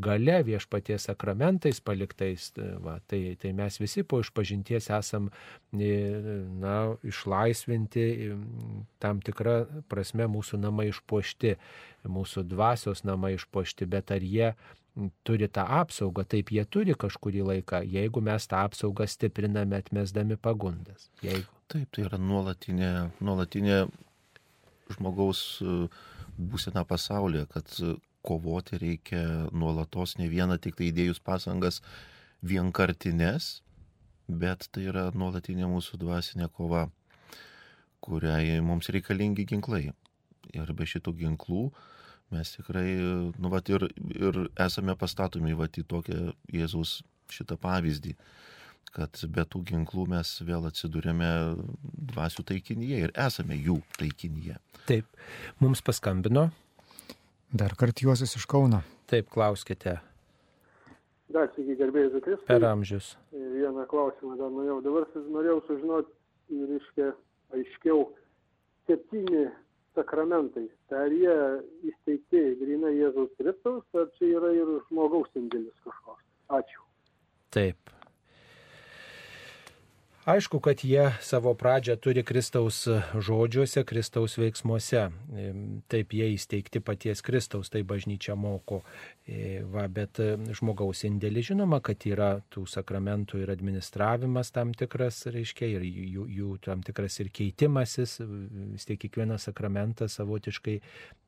gale, 0.01 0.38
viešpaties 0.46 1.11
sakramentais 1.11 1.83
paliktais. 1.83 2.53
Va, 2.81 3.01
tai, 3.11 3.37
tai 3.40 3.53
mes 3.57 3.81
visi 3.83 4.07
po 4.07 4.23
išpažinties 4.23 4.90
esam 4.94 5.29
e, 5.75 5.92
na, 6.62 6.94
išlaisvinti, 7.03 8.07
tam 9.03 9.20
tikrą 9.25 9.64
prasme 9.90 10.31
mūsų 10.31 10.62
namai 10.62 10.92
išpuošti 10.94 11.57
mūsų 12.09 12.44
dvasios 12.49 12.99
namai 13.06 13.34
išpošti, 13.36 13.88
bet 13.90 14.12
ar 14.14 14.24
jie 14.24 14.52
turi 15.24 15.48
tą 15.48 15.64
apsaugą, 15.80 16.24
taip 16.28 16.50
jie 16.52 16.64
turi 16.66 16.96
kažkurį 16.98 17.44
laiką, 17.46 17.82
jeigu 17.86 18.22
mes 18.24 18.46
tą 18.50 18.64
apsaugą 18.66 19.06
stipriname 19.08 19.78
atmesdami 19.78 20.36
pagundas. 20.36 21.08
Jeigu... 21.24 21.48
Taip, 21.70 21.86
tai 21.94 22.04
yra 22.08 22.18
nuolatinė, 22.18 22.90
nuolatinė 23.22 23.84
žmogaus 24.96 25.42
e, 25.62 25.74
būsena 26.34 26.82
pasaulyje, 26.88 27.44
kad 27.52 27.74
kovoti 28.26 28.80
reikia 28.80 29.22
nuolatos, 29.54 30.16
ne 30.18 30.28
vieną 30.28 30.58
tik 30.60 30.76
tai 30.78 30.90
įdėjus 30.90 31.22
pasangas 31.24 31.80
vienkartinės, 32.42 33.60
bet 34.28 34.66
tai 34.74 34.88
yra 34.90 35.08
nuolatinė 35.14 35.68
mūsų 35.70 36.00
dvasinė 36.02 36.50
kova, 36.56 36.88
kuriai 38.04 38.58
mums 38.64 38.90
reikalingi 38.92 39.46
ginklai. 39.48 39.90
Ir 40.50 40.72
be 40.74 40.86
šitų 40.88 41.14
ginklų 41.20 41.68
mes 42.34 42.52
tikrai, 42.56 42.88
nu, 43.38 43.50
vat, 43.52 43.68
ir, 43.72 43.86
ir 44.14 44.42
esame 44.60 44.96
pastatomi 44.98 45.56
vat, 45.58 45.78
į 45.80 45.86
tokią 45.90 46.30
Jėzaus 46.54 47.00
šitą 47.30 47.56
pavyzdį, 47.60 48.14
kad 48.94 49.22
be 49.30 49.44
tų 49.46 49.62
ginklų 49.70 50.06
mes 50.10 50.32
vėl 50.46 50.66
atsidūrėme 50.70 51.30
dvasių 52.12 52.46
taikinyje 52.50 53.04
ir 53.06 53.14
esame 53.26 53.58
jų 53.58 53.78
taikinyje. 53.98 54.58
Taip, 54.88 55.06
mums 55.62 55.82
paskambino. 55.86 56.48
Dar 57.50 57.74
kartą 57.78 58.06
Juozas 58.06 58.36
iš 58.38 58.46
Kauno. 58.50 58.82
Taip, 59.10 59.30
klauskite. 59.30 59.98
Dar 61.30 61.50
sveiki, 61.54 61.76
gerbėjai 61.78 62.10
Zukris. 62.14 62.42
Per 62.46 62.64
amžius. 62.66 63.12
Vieną 63.30 63.86
klausimą 63.90 64.36
dar 64.38 64.50
norėjau. 64.54 64.78
Dabar 64.86 65.06
norėjau 65.34 65.58
sužinoti, 65.68 66.14
reiškia, 66.70 67.10
aiškiau, 67.54 68.04
septyni 68.90 69.44
sakramentai, 69.98 70.66
tai 70.88 71.05
ar 71.07 71.14
jie 71.14 71.37
įsteigti 71.90 72.42
grinai 72.62 72.96
Jėzaus 72.96 73.33
Kristaus, 73.38 73.87
ar 73.94 74.11
čia 74.18 74.35
yra 74.38 74.53
ir 74.57 74.74
žmogaus 74.88 75.31
indėlis 75.38 75.87
kažkoks. 75.87 76.26
Ačiū. 76.61 76.85
Taip. 77.55 77.99
Aišku, 80.24 80.61
kad 80.61 80.85
jie 80.85 81.12
savo 81.24 81.54
pradžią 81.56 81.94
turi 81.96 82.20
Kristaus 82.20 82.83
žodžiuose, 83.16 83.87
Kristaus 83.88 84.35
veiksmuose. 84.37 85.06
Taip 85.88 86.12
jie 86.12 86.26
įsteigti 86.35 86.83
paties 86.85 87.24
Kristaus, 87.24 87.72
tai 87.72 87.80
bažnyčia 87.88 88.37
moko. 88.37 88.83
E, 89.24 89.62
va, 89.64 89.87
bet 89.88 90.18
e, 90.20 90.35
žmogaus 90.59 91.06
indėlį 91.09 91.44
žinoma, 91.52 91.78
kad 91.80 92.04
yra 92.04 92.42
tų 92.52 92.66
sakramentų 92.68 93.40
ir 93.40 93.52
administravimas 93.54 94.50
tam 94.52 94.74
tikras, 94.76 95.22
reiškia, 95.30 95.68
ir 95.78 95.87
jų, 95.87 96.26
jų 96.28 96.50
tam 96.66 96.83
tikras 96.85 97.16
ir 97.22 97.30
keitimasis, 97.33 98.18
vis 98.74 98.88
tiek 98.88 99.00
kiekvienas 99.00 99.46
sakramentas 99.48 100.18
savotiškai 100.18 100.76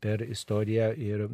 per 0.03 0.27
istoriją 0.27 0.91
ir 0.99 1.25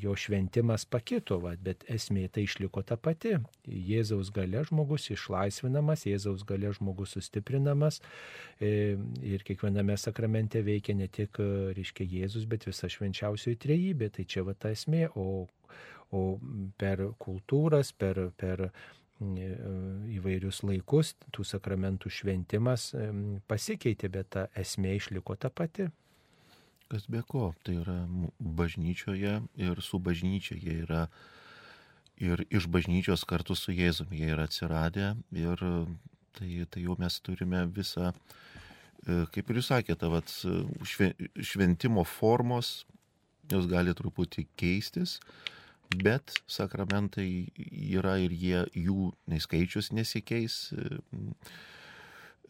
jo 0.00 0.16
šventimas 0.16 0.86
pakito, 0.88 1.38
va, 1.44 1.54
bet 1.60 1.84
esmė 1.92 2.26
tai 2.32 2.46
išliko 2.48 2.82
ta 2.82 2.96
pati. 2.96 3.36
Jėzaus 3.68 4.32
gale 4.34 4.64
žmogus 4.64 5.10
išlaisvinamas, 5.12 6.08
Jėzaus 6.08 6.46
gale 6.48 6.72
žmogus 6.72 7.03
sustiprinamas 7.08 8.00
e, 8.60 8.96
ir 9.22 9.44
kiekviename 9.46 9.96
sakramente 10.00 10.62
veikia 10.64 10.96
ne 10.98 11.08
tik, 11.12 11.40
reiškia, 11.76 12.06
Jėzus, 12.18 12.48
bet 12.50 12.66
visa 12.68 12.90
švenčiausioji 12.90 13.60
trejybė. 13.60 14.10
Tai 14.14 14.28
čia 14.28 14.44
va 14.46 14.56
ta 14.58 14.72
esmė, 14.74 15.08
o 15.14 15.46
o 16.14 16.38
per 16.78 17.02
kultūras, 17.22 17.92
per, 17.96 18.20
per 18.38 18.68
mm, 18.68 20.06
įvairius 20.14 20.62
laikus 20.66 21.14
tų 21.34 21.46
sakramentų 21.48 22.12
šventimas 22.12 22.90
pasikeitė, 23.50 24.10
bet 24.12 24.32
ta 24.36 24.48
esmė 24.60 24.96
išliko 25.00 25.36
ta 25.40 25.50
pati. 25.50 25.90
Kas 26.92 27.08
be 27.10 27.22
ko, 27.26 27.52
tai 27.64 27.78
yra 27.80 28.02
bažnyčioje 28.38 29.38
ir 29.56 29.80
su 29.82 29.98
bažnyčia 29.98 30.58
jie 30.60 30.82
yra 30.84 31.06
ir 32.20 32.44
iš 32.54 32.68
bažnyčios 32.70 33.24
kartu 33.26 33.56
su 33.58 33.72
Jėzumi 33.74 34.20
jie 34.20 34.28
yra 34.36 34.44
atsiradę 34.46 35.14
ir 35.34 35.64
tai, 36.38 36.50
tai 36.70 36.84
jau 36.84 36.96
mes 37.00 37.18
turime 37.24 37.64
visą, 37.76 38.12
e, 39.06 39.24
kaip 39.34 39.50
ir 39.50 39.60
jūs 39.60 39.70
sakėte, 39.72 40.10
vat, 40.12 40.32
šventimo 41.52 42.04
formos, 42.08 42.84
jos 43.50 43.68
gali 43.70 43.94
truputį 43.96 44.46
keistis, 44.58 45.18
bet 45.94 46.34
sakramentai 46.50 47.28
yra 47.94 48.16
ir 48.22 48.34
jie, 48.34 48.64
jų 48.86 49.12
nei 49.30 49.42
skaičius 49.42 49.92
nesikeis. 49.94 50.74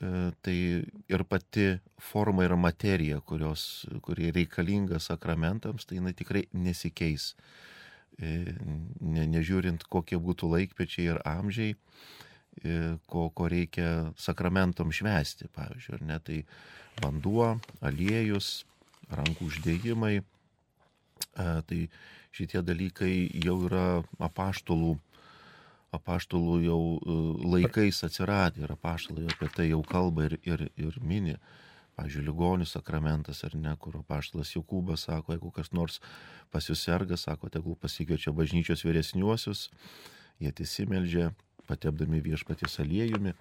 E, 0.03 0.33
tai 0.42 0.57
ir 1.09 1.25
pati 1.29 1.68
forma 2.03 2.44
ir 2.44 2.57
materija, 2.59 3.20
kurios, 3.20 3.85
kurie 4.03 4.33
reikalinga 4.35 4.99
sakramentams, 5.03 5.87
tai 5.87 6.01
jinai 6.01 6.14
tikrai 6.16 6.47
nesikeis. 6.53 7.33
E, 8.18 8.55
ne, 9.01 9.27
nežiūrint, 9.31 9.87
kokie 9.90 10.18
būtų 10.23 10.51
laikpečiai 10.51 11.09
ir 11.12 11.23
amžiai, 11.27 11.75
e, 11.75 12.34
ko, 13.11 13.29
ko 13.35 13.49
reikia 13.51 14.12
sakramentom 14.21 14.93
švesti, 14.95 15.49
pavyzdžiui, 15.55 15.97
ar 15.99 16.05
ne, 16.09 16.19
tai 16.23 16.38
vanduo, 17.03 17.55
aliejus, 17.85 18.64
rankų 19.12 19.49
uždėjimai, 19.51 20.14
tai 21.35 21.81
šitie 22.35 22.62
dalykai 22.67 23.14
jau 23.45 23.59
yra 23.69 23.88
apaštalų, 24.23 24.95
apaštalų 25.95 26.57
jau 26.64 26.81
e, 26.99 27.19
laikais 27.55 28.01
atsiradę 28.07 28.64
ir 28.64 28.73
apaštalai 28.75 29.29
apie 29.31 29.51
tai 29.55 29.69
jau 29.69 29.83
kalba 29.87 30.27
ir, 30.27 30.38
ir, 30.43 30.67
ir 30.75 30.99
mini. 31.03 31.37
Pavyzdžiui, 31.95 32.25
ligonių 32.27 32.67
sakramentas 32.67 33.45
ar 33.47 33.53
ne, 33.55 33.71
kur 33.79 34.01
apaštalas 34.01 34.51
Jokūbas 34.57 35.07
sako, 35.07 35.37
jeigu 35.37 35.53
kas 35.55 35.71
nors 35.71 36.01
pas 36.51 36.67
jūs 36.67 36.83
serga, 36.83 37.14
sako, 37.14 37.53
tegul 37.55 37.77
pasikviečia 37.79 38.33
bažnyčios 38.35 38.83
vyresniuosius, 38.83 39.69
jie 40.43 40.51
tiesimeldžia, 40.51 41.29
patepdami 41.68 42.22
viešpatės 42.24 42.81
aliejumi. 42.85 43.35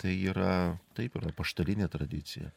Tai 0.00 0.12
yra, 0.32 0.54
taip 0.96 1.16
yra 1.16 1.32
paštalinė 1.36 1.88
tradicija. 1.92 2.50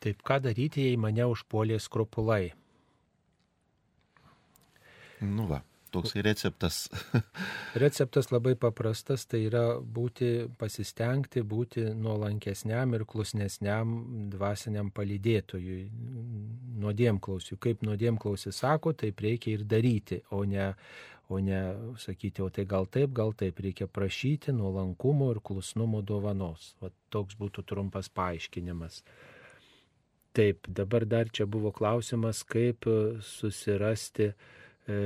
Taip, 0.00 0.22
ką 0.24 0.38
daryti, 0.44 0.86
jei 0.86 0.96
mane 1.00 1.26
užpuolė 1.28 1.76
skrupulai? 1.82 2.54
Nu 5.20 5.44
va, 5.50 5.60
toks 5.92 6.14
receptas. 6.14 6.88
receptas 7.82 8.30
labai 8.32 8.54
paprastas, 8.56 9.26
tai 9.28 9.42
yra 9.48 9.64
būti, 9.80 10.48
pasistengti 10.58 11.42
būti 11.44 11.90
nuolankesniam 11.98 12.96
ir 12.96 13.04
klusnesniam 13.04 13.92
dvasiniam 14.32 14.88
palydėtojui, 14.94 15.82
nuodėmklausiu. 16.80 17.58
Kaip 17.60 17.84
nuodėmklausi 17.84 18.54
sako, 18.56 18.94
taip 18.96 19.20
reikia 19.20 19.58
ir 19.58 19.66
daryti, 19.68 20.22
o 20.32 20.44
ne, 20.48 20.72
o 21.30 21.40
ne 21.40 21.60
sakyti, 22.02 22.42
o 22.42 22.50
tai 22.50 22.66
gal 22.68 22.88
taip, 22.90 23.14
gal 23.16 23.32
taip, 23.38 23.62
reikia 23.62 23.86
prašyti 23.86 24.52
nuolankumo 24.52 25.30
ir 25.34 25.42
klusnumo 25.46 26.02
dovanos. 26.02 26.74
O 26.82 26.90
toks 27.14 27.38
būtų 27.38 27.64
trumpas 27.70 28.10
paaiškinimas. 28.12 29.04
Taip, 30.34 30.66
dabar 30.68 31.06
dar 31.06 31.30
čia 31.30 31.46
buvo 31.50 31.72
klausimas, 31.74 32.44
kaip 32.46 32.86
susirasti 33.26 34.30
E, 34.90 34.98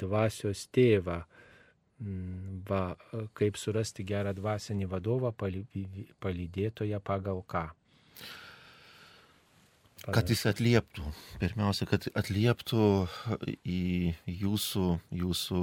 dvasios 0.00 0.66
tėvą. 0.74 1.20
Mm, 2.04 2.62
va, 2.66 2.96
kaip 3.38 3.58
surasti 3.60 4.04
gerą 4.06 4.32
dvasinį 4.34 4.88
vadovą, 4.90 5.30
palydėtoją 6.20 6.98
pagal 7.06 7.44
ką. 7.46 7.68
Kad 10.12 10.28
jis 10.28 10.42
atlieptų, 10.50 11.04
pirmiausia, 11.40 11.86
kad 11.88 12.04
atlieptų 12.18 12.88
į 13.64 14.12
jūsų, 14.28 14.88
jūsų 15.16 15.60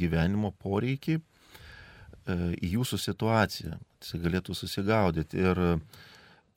gyvenimo 0.00 0.50
poreikį, 0.62 1.18
e, 1.20 2.38
į 2.58 2.72
jūsų 2.74 2.98
situaciją, 3.04 3.78
jis 4.02 4.24
galėtų 4.24 4.56
susigaudyti. 4.58 5.38
Ir 5.38 5.62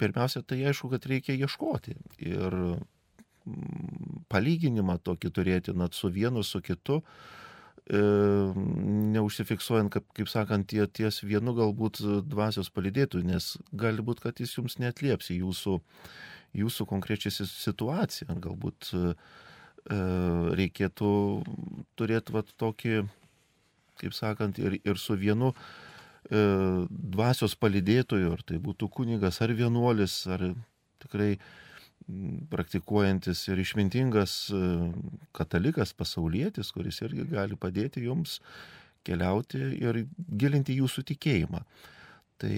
pirmiausia, 0.02 0.42
tai 0.42 0.64
aišku, 0.72 0.90
kad 0.96 1.06
reikia 1.10 1.38
ieškoti. 1.38 1.94
Ir 2.26 2.58
palyginimą 4.34 4.98
tokį 5.04 5.34
turėti 5.36 5.78
net 5.78 5.94
su 5.94 6.10
vienu, 6.10 6.42
su 6.48 6.64
kitu, 6.64 7.04
e, 7.04 7.43
neužsifiksuojant, 7.92 9.92
kaip, 9.92 10.06
kaip 10.16 10.30
sakant, 10.32 10.68
tie, 10.72 10.86
ties 10.88 11.20
vienu 11.24 11.54
galbūt 11.58 12.00
dvasios 12.32 12.70
palidėtų, 12.72 13.24
nes 13.28 13.58
gali 13.76 14.02
būti, 14.02 14.22
kad 14.24 14.40
jis 14.40 14.58
jums 14.58 14.78
netlieps 14.80 15.32
į 15.34 15.42
jūsų, 15.42 15.82
jūsų 16.56 16.86
konkrečią 16.88 17.32
situaciją. 17.44 18.38
Galbūt 18.40 18.94
e, 18.96 19.14
reikėtų 20.62 21.12
turėti 22.00 22.38
vat, 22.38 22.48
tokį, 22.56 23.04
kaip 24.00 24.14
sakant, 24.16 24.60
ir, 24.64 24.80
ir 24.80 24.98
su 24.98 25.20
vienu 25.20 25.52
e, 25.52 25.58
dvasios 26.88 27.56
palidėtoju, 27.60 28.32
ar 28.32 28.48
tai 28.48 28.64
būtų 28.64 28.88
kunigas, 28.96 29.42
ar 29.44 29.52
vienuolis, 29.52 30.22
ar 30.32 30.54
tikrai 31.04 31.36
praktikuojantis 32.52 33.46
ir 33.50 33.62
išmintingas 33.64 34.36
e, 34.54 34.62
katalikas, 35.36 35.94
pasaulietis, 35.98 36.72
kuris 36.76 37.02
irgi 37.06 37.28
gali 37.32 37.58
padėti 37.60 38.06
jums 38.08 38.40
keliauti 39.08 39.60
ir 39.84 40.06
gilinti 40.40 40.78
jūsų 40.80 41.04
tikėjimą. 41.12 41.64
Tai 42.44 42.56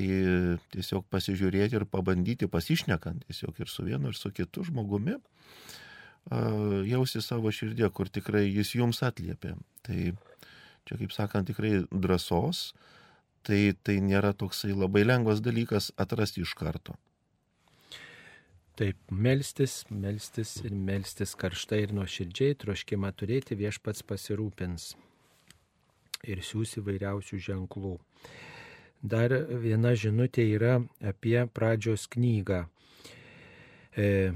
tiesiog 0.73 1.05
pasižiūrėti 1.13 1.77
ir 1.77 1.85
pabandyti 1.89 2.47
pasišnekant 2.49 3.25
tiesiog 3.27 3.59
ir 3.61 3.69
su 3.69 3.85
vienu, 3.85 4.09
ir 4.09 4.17
su 4.17 4.31
kitu 4.33 4.63
žmogumi, 4.65 5.17
jausti 6.89 7.21
savo 7.21 7.51
širdį, 7.53 7.89
kur 7.93 8.09
tikrai 8.09 8.47
jis 8.47 8.73
jums 8.79 9.03
atliepia. 9.05 9.53
Tai 9.85 9.99
čia, 10.85 10.97
kaip 10.97 11.13
sakant, 11.13 11.49
tikrai 11.49 11.83
drąsos, 11.91 12.71
tai, 13.45 13.75
tai 13.85 13.99
nėra 14.01 14.33
toksai 14.33 14.73
labai 14.73 15.05
lengvas 15.05 15.43
dalykas 15.45 15.91
atrasti 16.01 16.41
iš 16.41 16.55
karto. 16.57 16.95
Taip, 18.75 18.97
melstis, 19.07 19.85
melstis 19.87 20.57
ir 20.67 20.73
melstis 20.75 21.31
karštai 21.39 21.77
ir 21.85 21.93
nuoširdžiai, 21.95 22.57
troškimą 22.59 23.13
turėti 23.15 23.55
viešpats 23.55 24.03
pasirūpins 24.03 24.89
ir 26.27 26.41
siūs 26.43 26.75
įvairiausių 26.81 27.39
ženklų. 27.45 27.93
Dar 29.05 29.31
viena 29.63 29.93
žinutė 29.95 30.43
yra 30.57 30.79
apie 30.99 31.37
pradžios 31.55 32.07
knygą. 32.11 32.65
E, 33.95 34.33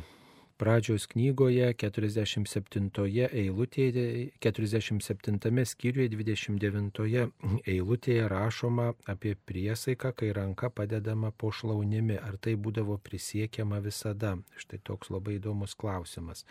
Pradžios 0.59 1.05
knygoje 1.07 1.69
47 1.79 2.89
eilutėje, 3.31 4.01
47 4.43 5.63
skyriuje 5.71 6.09
29 6.11 7.31
eilutėje 7.63 8.25
rašoma 8.27 8.89
apie 9.07 9.37
priesaiką, 9.39 10.11
kai 10.11 10.33
ranka 10.35 10.67
padedama 10.69 11.31
po 11.31 11.53
šlaunimi. 11.55 12.19
Ar 12.19 12.35
tai 12.35 12.57
būdavo 12.59 12.99
prisiekiama 12.99 13.79
visada? 13.79 14.35
Štai 14.59 14.81
toks 14.83 15.13
labai 15.15 15.37
įdomus 15.39 15.79
klausimas. 15.79 16.43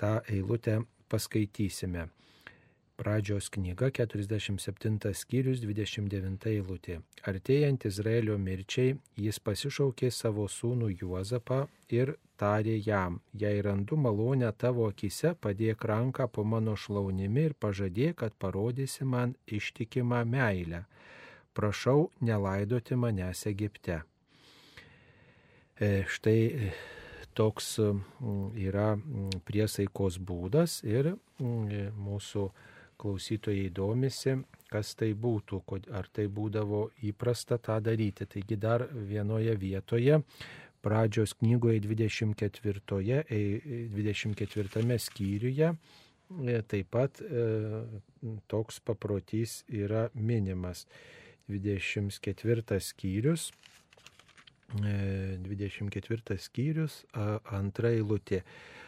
Ta 0.00 0.22
eilutę 0.32 0.80
paskaitysime. 1.12 2.08
Pradžios 2.96 3.50
knyga 3.52 3.90
47 3.92 5.12
skyrius 5.12 5.60
29 5.60 6.46
eilutė. 6.48 7.00
Artėjant 7.28 7.84
Izraelio 7.84 8.38
mirčiai, 8.40 8.94
jis 9.20 9.36
pasišaukė 9.44 10.08
savo 10.08 10.46
sūnų 10.48 10.88
Juozapą 11.02 11.66
ir 11.92 12.14
tarė 12.40 12.78
jam, 12.80 13.18
jei 13.36 13.60
randu 13.60 13.98
malonę 14.00 14.48
tavo 14.56 14.88
akise, 14.88 15.34
padėk 15.36 15.84
ranką 15.84 16.28
po 16.32 16.44
mano 16.44 16.72
šlaunimi 16.76 17.50
ir 17.50 17.54
pažadėk, 17.60 18.16
kad 18.22 18.38
parodysi 18.40 19.04
man 19.04 19.36
ištikimą 19.46 20.24
meilę. 20.24 20.84
prašau 21.56 22.10
nelaidoti 22.20 22.94
manęs 22.94 23.46
Egipte. 23.46 24.02
E, 25.80 26.04
štai 26.08 26.40
e, 26.46 26.72
toks 27.36 27.78
yra 28.60 28.88
priesaikos 29.48 30.18
būdas 30.20 30.80
ir 30.84 31.14
mūsų 31.40 32.46
klausytojai 32.98 33.70
domisi, 33.74 34.36
kas 34.70 34.94
tai 34.98 35.12
būtų, 35.14 35.62
ar 35.94 36.08
tai 36.12 36.26
būdavo 36.26 36.88
įprasta 37.06 37.58
tą 37.58 37.78
daryti. 37.80 38.26
Taigi 38.26 38.56
dar 38.60 38.86
vienoje 38.92 39.54
vietoje 39.60 40.22
pradžios 40.86 41.34
knygoje 41.34 41.80
24, 41.80 43.24
24 43.90 44.98
skyriuje 44.98 45.72
e, 45.72 46.62
taip 46.62 46.90
pat 46.94 47.20
e, 47.22 47.46
toks 48.46 48.80
paprotys 48.86 49.64
yra 49.68 50.08
minimas. 50.14 50.86
24 51.46 52.80
skyrius, 52.82 53.52
24 54.74 56.34
e, 56.34 56.38
skyrius, 56.42 57.04
antra 57.54 57.92
eilutė. 57.94 58.42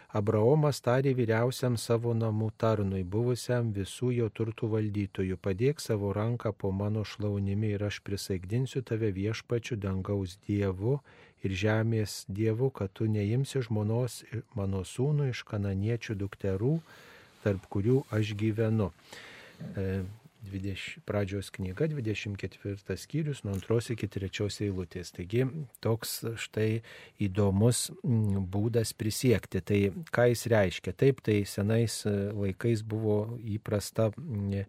Abraomas 0.08 0.78
tarė 0.80 1.10
vyriausiam 1.12 1.74
savo 1.76 2.14
namų 2.16 2.46
tarnui, 2.56 3.02
buvusiam 3.04 3.74
visų 3.76 4.08
jo 4.16 4.28
turtų 4.32 4.70
valdytojų, 4.72 5.36
padėk 5.36 5.82
savo 5.84 6.14
ranką 6.16 6.54
po 6.56 6.70
mano 6.72 7.02
šlaunimi 7.04 7.74
ir 7.74 7.84
aš 7.90 7.98
prisaigdinsiu 8.06 8.80
tave 8.80 9.10
viešpačiu 9.12 9.76
dangaus 9.76 10.38
dievu 10.48 10.94
ir 11.44 11.52
žemės 11.52 12.22
dievu, 12.24 12.70
kad 12.70 12.94
tu 12.96 13.04
neimsi 13.04 13.60
žmonos 13.68 14.22
mano 14.56 14.80
sūnų 14.80 15.28
iš 15.34 15.44
kananiečių 15.50 16.16
dukterų, 16.24 16.78
tarp 17.44 17.68
kurių 17.68 18.00
aš 18.08 18.32
gyvenu. 18.40 18.88
20, 20.44 20.98
e, 20.98 21.02
pradžios 21.08 21.50
knyga, 21.54 21.88
24 21.90 22.96
skyrius, 22.96 23.42
nuo 23.44 23.54
antros 23.56 23.90
iki 23.94 24.08
trečios 24.10 24.60
eilutės. 24.64 25.12
Taigi 25.16 25.46
toks 25.84 26.20
štai 26.38 26.82
įdomus 27.22 27.88
būdas 28.02 28.94
prisiekti. 28.98 29.62
Tai 29.62 29.80
ką 30.14 30.28
jis 30.32 30.46
reiškia? 30.52 30.94
Taip, 30.98 31.22
tai 31.26 31.42
senais 31.48 32.00
e, 32.06 32.14
laikais 32.34 32.84
buvo 32.86 33.38
įprasta 33.42 34.10
e, 34.14 34.64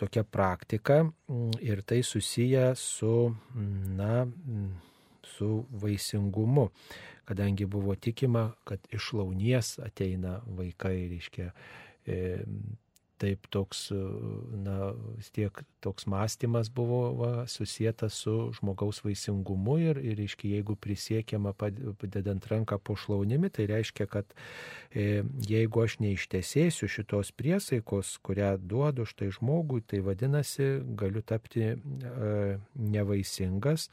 tokia 0.00 0.24
praktika 0.24 1.02
ir 1.60 1.82
tai 1.82 2.02
susiję 2.02 2.72
su, 2.76 3.34
na, 3.96 4.26
su 5.36 5.64
vaisingumu, 5.70 6.70
kadangi 7.24 7.66
buvo 7.66 7.94
tikima, 7.94 8.50
kad 8.64 8.80
iš 8.92 9.12
launies 9.12 9.78
ateina 9.84 10.40
vaikai, 10.46 11.08
reiškia, 11.12 11.50
e, 12.06 12.44
taip 13.20 13.48
toks, 13.52 13.88
na, 14.64 14.92
vis 15.18 15.30
tiek 15.36 15.62
toks 15.80 16.06
mąstymas 16.06 16.68
buvo 16.68 17.00
va, 17.18 17.30
susijęs 17.48 18.12
su 18.14 18.34
žmogaus 18.58 19.00
vaisingumu 19.04 19.78
ir, 19.80 20.00
ir 20.04 20.18
reiškia, 20.20 20.54
jeigu 20.56 20.76
prisiekiama 20.76 21.52
padedant 21.56 22.46
ranką 22.50 22.78
po 22.78 22.96
šlaunimi, 22.96 23.50
tai 23.50 23.66
reiškia, 23.70 24.06
kad 24.10 24.34
e, 24.92 25.22
jeigu 25.48 25.84
aš 25.84 25.98
neištesėsiu 26.04 26.88
šitos 26.90 27.32
priesaikos, 27.36 28.16
kurią 28.26 28.54
duodu 28.60 29.06
štai 29.08 29.30
žmogui, 29.36 29.82
tai 29.82 30.02
vadinasi, 30.04 30.70
galiu 31.00 31.22
tapti 31.26 31.70
e, 31.72 31.76
nevaisingas 32.74 33.90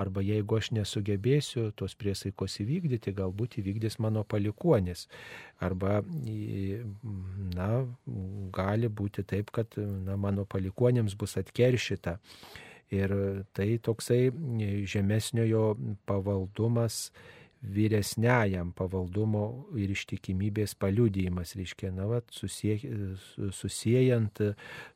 arba 0.00 0.22
jeigu 0.24 0.56
aš 0.58 0.70
nesugebėsiu 0.76 1.70
tos 1.76 1.94
priesaikos 1.98 2.58
įvykdyti, 2.62 3.12
galbūt 3.16 3.58
įvykdys 3.60 3.98
mano 4.02 4.24
palikuonis. 4.24 5.06
Arba, 5.60 5.98
na, 7.56 7.68
gali 8.56 8.88
būti 8.88 9.24
taip, 9.28 9.50
kad 9.52 9.76
na, 9.76 10.16
mano 10.20 10.46
palikuonėms 10.48 11.16
bus 11.20 11.29
atkeršita. 11.38 12.18
Ir 12.90 13.12
tai 13.54 13.78
toksai 13.78 14.32
žemesniojo 14.90 15.76
pavaldumas 16.10 17.10
vyresniajam 17.60 18.70
pavaldumo 18.72 19.42
ir 19.76 19.92
ištikimybės 19.92 20.72
paliudijimas, 20.80 21.52
reiškia, 21.58 21.90
na, 21.92 22.06
vat, 22.08 22.24
susie, 22.32 22.78
susijęjant 23.52 24.40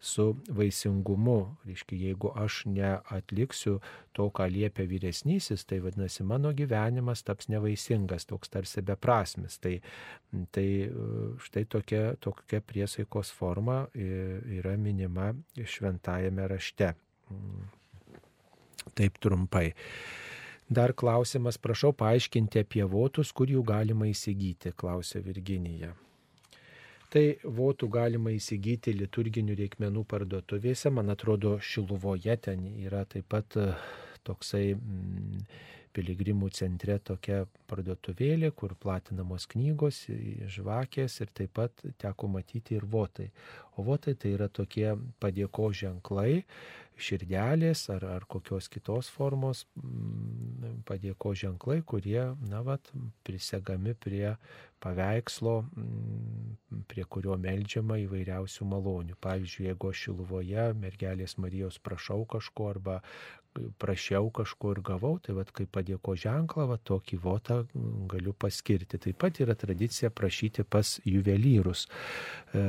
su 0.00 0.26
vaisingumu, 0.48 1.36
reiškia, 1.68 1.98
jeigu 2.08 2.32
aš 2.40 2.62
neatliksiu 2.72 3.76
to, 4.16 4.30
ką 4.32 4.48
liepia 4.48 4.88
vyresnysis, 4.88 5.66
tai 5.68 5.82
vadinasi, 5.84 6.24
mano 6.24 6.54
gyvenimas 6.56 7.24
taps 7.26 7.50
nevaisingas, 7.52 8.24
toks 8.30 8.52
tarsi 8.54 8.84
beprasmis. 8.86 9.58
Tai, 9.60 9.76
tai 10.54 10.68
štai 11.44 11.66
tokia, 11.68 12.04
tokia 12.16 12.62
priesaikos 12.64 13.32
forma 13.34 13.82
yra 13.94 14.76
minima 14.80 15.34
šventajame 15.60 16.48
rašte. 16.48 16.94
Taip 18.94 19.20
trumpai. 19.20 19.68
Dar 20.68 20.94
klausimas, 20.96 21.58
prašau 21.60 21.92
paaiškinti 21.92 22.62
apie 22.64 22.84
votus, 22.88 23.32
kur 23.36 23.50
jų 23.52 23.60
galima 23.68 24.08
įsigyti, 24.08 24.72
klausė 24.72 25.20
Virginija. 25.24 25.92
Tai 27.12 27.24
votų 27.44 27.90
galima 27.92 28.32
įsigyti 28.34 28.94
liturginių 28.96 29.54
reikmenų 29.60 30.06
parduotuvėse, 30.08 30.90
man 30.90 31.12
atrodo, 31.12 31.58
Šiluvoje 31.60 32.34
ten 32.48 32.64
yra 32.82 33.04
taip 33.04 33.28
pat 33.30 33.58
e, 33.60 33.68
toksai 34.26 34.72
mm, 34.74 35.44
piligrimų 35.94 36.48
centre 36.56 36.96
tokia 36.98 37.44
parduotuvėlė, 37.70 38.50
kur 38.58 38.74
platinamos 38.80 39.46
knygos, 39.52 40.00
žvakės 40.56 41.20
ir 41.22 41.30
taip 41.38 41.54
pat 41.60 41.84
teko 42.02 42.30
matyti 42.34 42.74
ir 42.80 42.88
votai. 42.90 43.28
O 43.78 43.84
votai 43.86 44.16
tai 44.18 44.34
yra 44.34 44.48
tokie 44.48 44.88
padėko 45.22 45.70
ženklai, 45.70 46.42
širdelės 47.00 47.88
ar, 47.94 48.04
ar 48.16 48.26
kokios 48.30 48.68
kitos 48.72 49.08
formos 49.12 49.64
mm, 49.80 50.82
padėko 50.88 51.34
ženklai, 51.38 51.80
kurie, 51.82 52.20
na, 52.50 52.62
vat, 52.66 52.90
prisegami 53.26 53.96
prie 53.98 54.36
paveikslo, 54.84 55.54
mm, 55.64 56.82
prie 56.90 57.06
kurio 57.08 57.38
melžiama 57.40 57.98
įvairiausių 58.04 58.68
malonių. 58.68 59.16
Pavyzdžiui, 59.24 59.70
jeigu 59.70 59.92
aš 59.92 60.04
šiluvoje 60.08 60.68
mergelės 60.80 61.38
Marijos 61.40 61.80
prašau 61.80 62.24
kažko 62.36 62.68
arba 62.74 63.00
prašiau 63.78 64.30
kažko 64.34 64.72
ir 64.74 64.80
gavau, 64.82 65.18
tai 65.22 65.34
vad 65.36 65.50
kaip 65.54 65.70
padėko 65.74 66.16
ženklą, 66.18 66.66
va 66.72 66.78
tokį 66.90 67.18
votą 67.22 67.60
galiu 68.10 68.34
paskirti. 68.34 68.98
Taip 68.98 69.20
pat 69.22 69.38
yra 69.44 69.54
tradicija 69.58 70.10
prašyti 70.10 70.64
pas 70.66 70.96
juvelyrus, 71.06 71.86
e, 71.86 72.64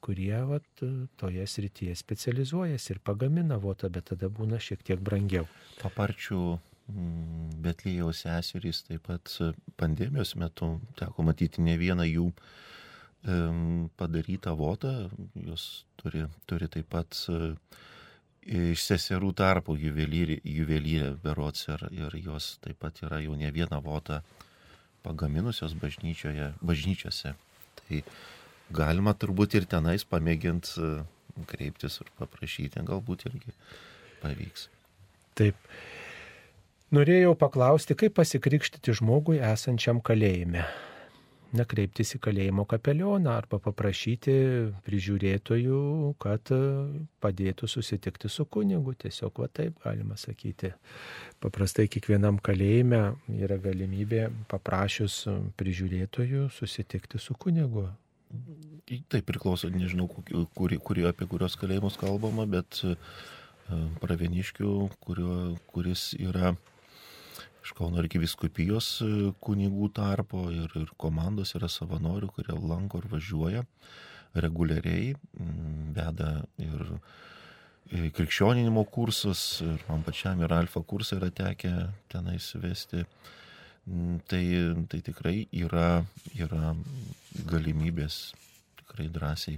kurie 0.00 0.40
vat, 0.48 0.84
toje 1.20 1.46
srityje 1.46 1.96
specializuojasi 2.00 2.94
ir 2.94 3.04
pagamina 3.04 3.60
votą, 3.60 3.92
bet 3.92 4.10
tada 4.14 4.32
būna 4.32 4.60
šiek 4.60 4.82
tiek 4.86 5.00
brangiau. 5.04 5.46
Paparčių 5.82 6.44
mm, 6.90 7.60
Betlėjaus 7.64 8.24
seserys 8.24 8.84
taip 8.88 9.06
pat 9.08 9.32
pandemijos 9.80 10.34
metu 10.40 10.74
teko 10.98 11.26
matyti 11.26 11.62
ne 11.64 11.76
vieną 11.80 12.06
jų 12.08 12.30
padarytą 14.00 14.54
votą, 14.56 15.10
jos 15.44 15.84
turi, 16.00 16.22
turi 16.48 16.70
taip 16.72 16.86
pat 16.88 17.18
iš 18.48 18.80
seserų 18.86 19.34
tarpo 19.36 19.76
juvelyrė 19.76 21.10
berots 21.20 21.68
ir, 21.68 21.84
ir 21.92 22.16
jos 22.24 22.54
taip 22.64 22.80
pat 22.80 23.02
yra 23.04 23.20
jau 23.20 23.36
ne 23.36 23.50
vieną 23.52 23.82
votą 23.84 24.22
pagaminusios 25.04 25.74
bažnyčiose. 25.76 27.34
Tai 27.80 28.02
galima 28.72 29.14
turbūt 29.14 29.56
ir 29.58 29.66
tenais 29.68 30.04
pamėgint 30.04 30.72
e, 30.78 30.90
kreiptis 31.50 32.00
ir 32.02 32.10
paprašyti, 32.18 32.82
galbūt 32.86 33.26
irgi 33.30 33.54
pavyks. 34.22 34.68
Taip. 35.38 35.56
Norėjau 36.90 37.36
paklausti, 37.38 37.94
kaip 37.94 38.16
pasikrikštyti 38.18 38.96
žmogui 38.98 39.38
esančiam 39.38 40.00
kalėjime 40.02 40.64
na, 41.56 41.64
kreiptis 41.68 42.14
į 42.16 42.20
kalėjimo 42.22 42.64
kapelioną 42.68 43.32
arba 43.34 43.58
paprašyti 43.62 44.34
prižiūrėtojų, 44.86 45.80
kad 46.22 46.52
e, 46.54 46.60
padėtų 47.22 47.68
susitikti 47.70 48.30
su 48.30 48.46
kunigu. 48.46 48.94
Tiesiog 49.00 49.42
va 49.42 49.48
taip 49.52 49.80
galima 49.84 50.18
sakyti. 50.20 50.72
Paprastai 51.42 51.88
kiekvienam 51.90 52.38
kalėjime 52.44 53.02
yra 53.40 53.58
galimybė 53.62 54.28
paprašius 54.50 55.24
prižiūrėtojų 55.60 56.48
susitikti 56.54 57.20
su 57.22 57.36
kunigu. 57.38 57.88
Tai 59.10 59.20
priklauso, 59.26 59.68
nežinau, 59.74 60.06
kuri, 60.54 60.78
kuri, 60.78 61.06
apie 61.08 61.26
kurios 61.30 61.56
kalėjimus 61.58 61.98
kalbama, 61.98 62.46
bet 62.50 62.82
e, 62.86 62.94
pravieniškių, 64.02 64.74
kurio, 65.02 65.34
kuris 65.70 66.12
yra 66.18 66.54
iš 67.64 67.72
Kauno 67.76 68.00
arkiviskupijos 68.02 68.88
e, 69.04 69.08
kunigų 69.44 69.90
tarpo 69.96 70.48
ir, 70.54 70.70
ir 70.78 70.92
komandos 71.00 71.54
yra 71.58 71.68
savanorių, 71.70 72.30
kurie 72.36 72.56
lanko 72.56 73.00
ir 73.02 73.08
važiuoja 73.10 73.64
reguliariai, 74.40 75.14
veda 75.96 76.30
ir 76.62 76.84
e, 77.90 78.10
krikščioninimo 78.14 78.84
kursus, 78.94 79.60
ir 79.66 79.82
man 79.88 80.04
pačiam 80.06 80.40
ir 80.44 80.54
alfa 80.54 80.82
kursai 80.86 81.18
yra 81.20 81.30
tekę 81.34 81.74
tenais 82.12 82.52
vesti. 82.62 83.04
Tai, 84.30 84.44
tai 84.92 84.98
tikrai 85.02 85.48
yra, 85.56 86.04
yra 86.36 86.74
galimybės 87.48 88.18
tikrai 88.78 89.08
drąsiai. 89.10 89.56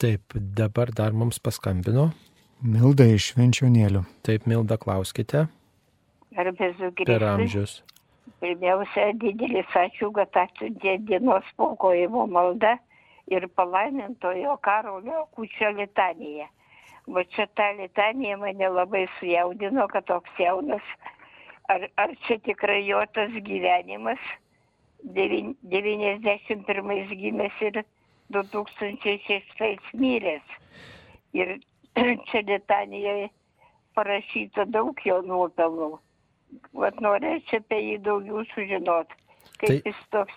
Taip, 0.00 0.34
dabar 0.34 0.90
dar 0.96 1.14
mums 1.14 1.38
paskambino 1.42 2.08
Milda 2.58 3.04
iš 3.06 3.32
Švenčionėlių. 3.32 4.00
Taip, 4.26 4.48
Milda, 4.50 4.74
klauskite. 4.82 5.44
Garbėsiu 6.36 6.90
Per 6.92 7.04
Kristui. 7.04 7.28
amžius. 7.28 7.82
Pirmiausia, 8.40 9.12
didelis 9.22 9.70
ačiū, 9.74 10.10
kad 10.14 10.36
atsiuntė 10.36 10.98
dienos 11.08 11.44
paukojimo 11.56 12.26
maldą 12.28 12.74
ir 13.32 13.46
palaimintojo 13.56 14.56
Karolio 14.62 15.26
Kučio 15.34 15.70
litaniją. 15.78 16.46
Va 17.08 17.24
čia 17.24 17.46
ta 17.56 17.70
litanija 17.72 18.36
mane 18.36 18.68
labai 18.68 19.06
sujaudino, 19.18 19.86
kad 19.88 20.04
toks 20.06 20.30
jaunas. 20.38 20.84
Ar, 21.68 21.88
ar 21.96 22.12
čia 22.26 22.36
tikrai 22.44 22.82
jo 22.86 23.00
tas 23.14 23.32
gyvenimas? 23.48 24.20
Devin- 25.16 25.56
91 25.62 27.14
gimęs 27.16 27.60
ir 27.62 27.82
2006 28.30 29.92
miręs. 29.94 30.42
Ir 31.32 31.58
čia 32.28 32.42
litanijoje 32.46 33.30
parašyta 33.94 34.64
daug 34.68 35.00
jo 35.04 35.22
nuopelnų. 35.22 35.96
Vat 36.78 37.00
norėčiau 37.04 37.62
apie 37.62 37.80
jį 37.82 37.96
daugiau 38.06 38.44
sužinot. 38.54 39.14
Kaip 39.58 39.68
Tai- 39.68 39.80
jis 39.84 40.02
toks 40.14 40.34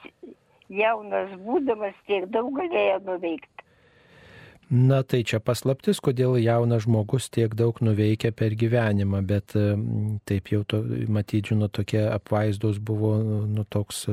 jaunas 0.71 1.33
būdamas 1.45 1.97
tiek 2.07 2.29
daug 2.31 2.53
galėjo 2.57 3.01
nuveikti. 3.05 3.61
Na 4.71 5.01
tai 5.03 5.25
čia 5.27 5.41
paslaptis, 5.43 5.99
kodėl 5.99 6.37
jaunas 6.39 6.85
žmogus 6.85 7.25
tiek 7.27 7.51
daug 7.59 7.75
nuveikia 7.83 8.29
per 8.31 8.53
gyvenimą, 8.55 9.19
bet 9.27 9.51
mm, 9.59 10.21
taip 10.23 10.47
jau 10.47 10.61
to, 10.63 10.79
matyt, 11.11 11.49
žinau, 11.51 11.67
tokie 11.67 11.99
apvaizdos 12.07 12.79
buvo 12.79 13.17
nu, 13.51 13.65
toks 13.67 14.05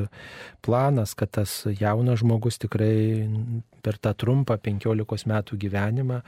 planas, 0.66 1.14
kad 1.14 1.30
tas 1.38 1.60
jaunas 1.78 2.24
žmogus 2.24 2.58
tikrai 2.58 3.28
per 3.86 4.00
tą 4.02 4.16
trumpą 4.18 4.58
15 4.58 5.30
metų 5.30 5.60
gyvenimą 5.62 6.24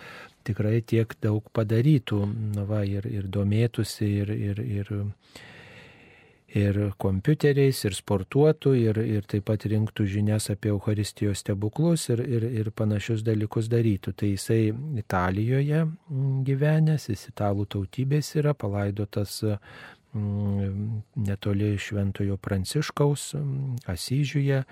tikrai 0.46 0.78
tiek 0.86 1.10
daug 1.18 1.50
padarytų 1.50 2.22
na, 2.54 2.68
va, 2.70 2.84
ir, 2.86 3.10
ir 3.10 3.26
domėtųsi 3.26 4.12
ir, 4.22 4.30
ir, 4.30 4.62
ir, 4.62 4.92
ir 6.56 6.78
kompiuteriais, 7.00 7.84
ir 7.86 7.94
sportuotų, 7.94 8.72
ir, 8.78 8.98
ir 9.18 9.26
taip 9.30 9.46
pat 9.50 9.64
rinktų 9.70 10.06
žinias 10.10 10.50
apie 10.52 10.72
Euharistijos 10.72 11.44
stebuklus 11.44 12.08
ir, 12.10 12.22
ir, 12.24 12.46
ir 12.62 12.70
panašius 12.74 13.22
dalykus 13.26 13.70
darytų. 13.70 14.14
Tai 14.18 14.32
jisai 14.32 14.60
Italijoje 15.00 15.84
mm, 15.84 16.42
gyvenęs, 16.48 17.08
jis 17.12 17.28
italų 17.30 17.68
tautybės 17.70 18.34
yra 18.40 18.54
palaidotas 18.58 19.40
netoli 21.14 21.78
Šventojo 21.78 22.36
Pranciškaus 22.36 23.34
mm, 23.34 23.76
Asyžiuje, 23.86 24.62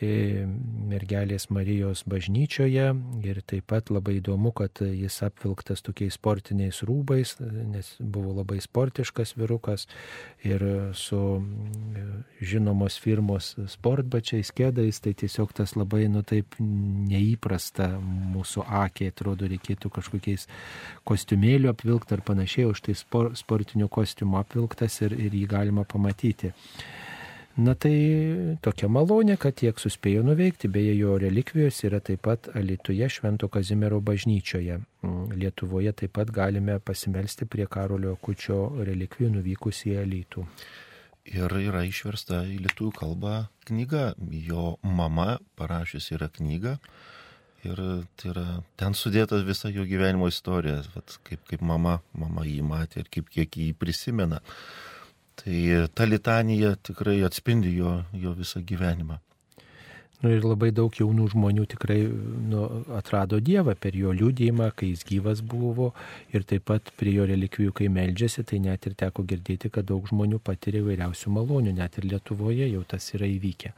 e, 0.00 0.46
mergelės 0.90 1.48
Marijos 1.50 2.04
bažnyčioje. 2.06 2.86
Ir 3.26 3.40
taip 3.42 3.66
pat 3.72 3.90
labai 3.90 4.18
įdomu, 4.20 4.52
kad 4.54 4.78
jis 4.84 5.18
apvilktas 5.26 5.82
tokiais 5.82 6.14
sportiniais 6.14 6.82
rūbais, 6.86 7.34
nes 7.40 7.90
buvo 7.98 8.36
labai 8.38 8.60
sportiškas 8.62 9.34
virukas 9.38 9.88
ir 10.46 10.62
su 10.94 11.20
mm, 11.40 12.22
žinomos 12.44 12.98
firmos 13.02 13.54
sportbačiais, 13.74 14.52
kėdais, 14.54 15.02
tai 15.02 15.16
tiesiog 15.18 15.56
tas 15.58 15.74
labai, 15.74 16.06
nu 16.12 16.22
taip, 16.22 16.54
neįprasta 16.60 17.90
mūsų 17.98 18.66
akiai, 18.84 19.10
atrodo, 19.10 19.50
reikėtų 19.50 19.90
kažkokiais 19.98 20.46
kostiumėlių 21.08 21.72
apvilkti 21.74 22.14
ar 22.14 22.24
panašiai, 22.26 22.70
už 22.70 22.84
tai 22.86 22.94
spor, 22.98 23.32
sportinių 23.38 23.90
kostiumų 23.90 24.38
apvilktas 24.84 25.00
ir, 25.02 25.12
ir 25.18 25.32
jį 25.32 25.46
galima 25.48 25.84
pamatyti. 25.84 26.52
Na 27.56 27.74
tai 27.74 28.58
tokia 28.62 28.88
malonė, 28.88 29.36
kad 29.38 29.54
tiek 29.54 29.78
suspėjo 29.78 30.24
nuveikti, 30.26 30.68
beje, 30.68 30.96
jo 30.98 31.16
relikvijos 31.18 31.84
yra 31.86 32.00
taip 32.00 32.22
pat 32.22 32.48
Alituje 32.52 33.08
Švento 33.08 33.48
Kazimiero 33.48 34.00
bažnyčioje. 34.00 34.80
Mm, 35.02 35.36
Lietuvoje 35.38 35.92
taip 35.92 36.12
pat 36.18 36.32
galime 36.34 36.80
pasimelsti 36.80 37.46
prie 37.46 37.66
Karolio 37.66 38.16
Kučio 38.16 38.82
relikvijų 38.82 39.30
nuvykus 39.36 39.84
į 39.86 40.00
Alitų. 40.02 40.44
Ir 41.30 41.48
yra 41.56 41.84
išversta 41.86 42.42
į 42.44 42.58
lietuvių 42.66 42.90
kalbą 42.98 43.46
knyga. 43.68 44.14
Jo 44.18 44.76
mama 44.82 45.38
parašius 45.56 46.10
yra 46.10 46.28
knyga. 46.28 46.80
Ir 47.64 47.80
tai 48.20 48.30
yra, 48.32 48.46
ten 48.76 48.96
sudėta 48.98 49.38
visa 49.46 49.70
jo 49.72 49.86
gyvenimo 49.88 50.28
istorija, 50.28 50.82
vat, 50.94 51.18
kaip, 51.24 51.44
kaip 51.48 51.62
mama, 51.64 51.98
mama 52.12 52.44
jį 52.44 52.60
matė 52.66 53.04
ir 53.04 53.12
kaip 53.12 53.30
kiek 53.32 53.60
jį 53.60 53.70
prisimena. 53.80 54.42
Tai 55.40 55.60
ta 55.96 56.06
litanija 56.06 56.74
tikrai 56.84 57.22
atspindi 57.26 57.72
jo, 57.78 58.02
jo 58.12 58.34
visą 58.36 58.60
gyvenimą. 58.62 59.18
Nu, 60.24 60.30
ir 60.32 60.44
labai 60.46 60.70
daug 60.72 60.94
jaunų 60.96 61.26
žmonių 61.34 61.66
tikrai 61.68 61.98
nu, 62.48 62.62
atrado 62.96 63.40
Dievą 63.44 63.74
per 63.76 63.96
jo 63.98 64.12
liūdėjimą, 64.16 64.70
kai 64.72 64.92
jis 64.94 65.02
gyvas 65.04 65.42
buvo 65.44 65.90
ir 66.32 66.46
taip 66.48 66.64
pat 66.70 66.88
prie 66.96 67.12
jo 67.18 67.26
relikvijų, 67.28 67.74
kai 67.76 67.90
meldžiasi, 67.92 68.46
tai 68.48 68.62
net 68.64 68.88
ir 68.88 68.94
teko 69.02 69.26
girdėti, 69.28 69.68
kad 69.74 69.84
daug 69.90 70.06
žmonių 70.08 70.38
patiria 70.40 70.80
įvairiausių 70.80 71.34
malonių, 71.34 71.74
net 71.76 71.98
ir 72.00 72.08
Lietuvoje 72.14 72.70
jau 72.70 72.80
tas 72.88 73.10
yra 73.18 73.28
įvykę. 73.28 73.74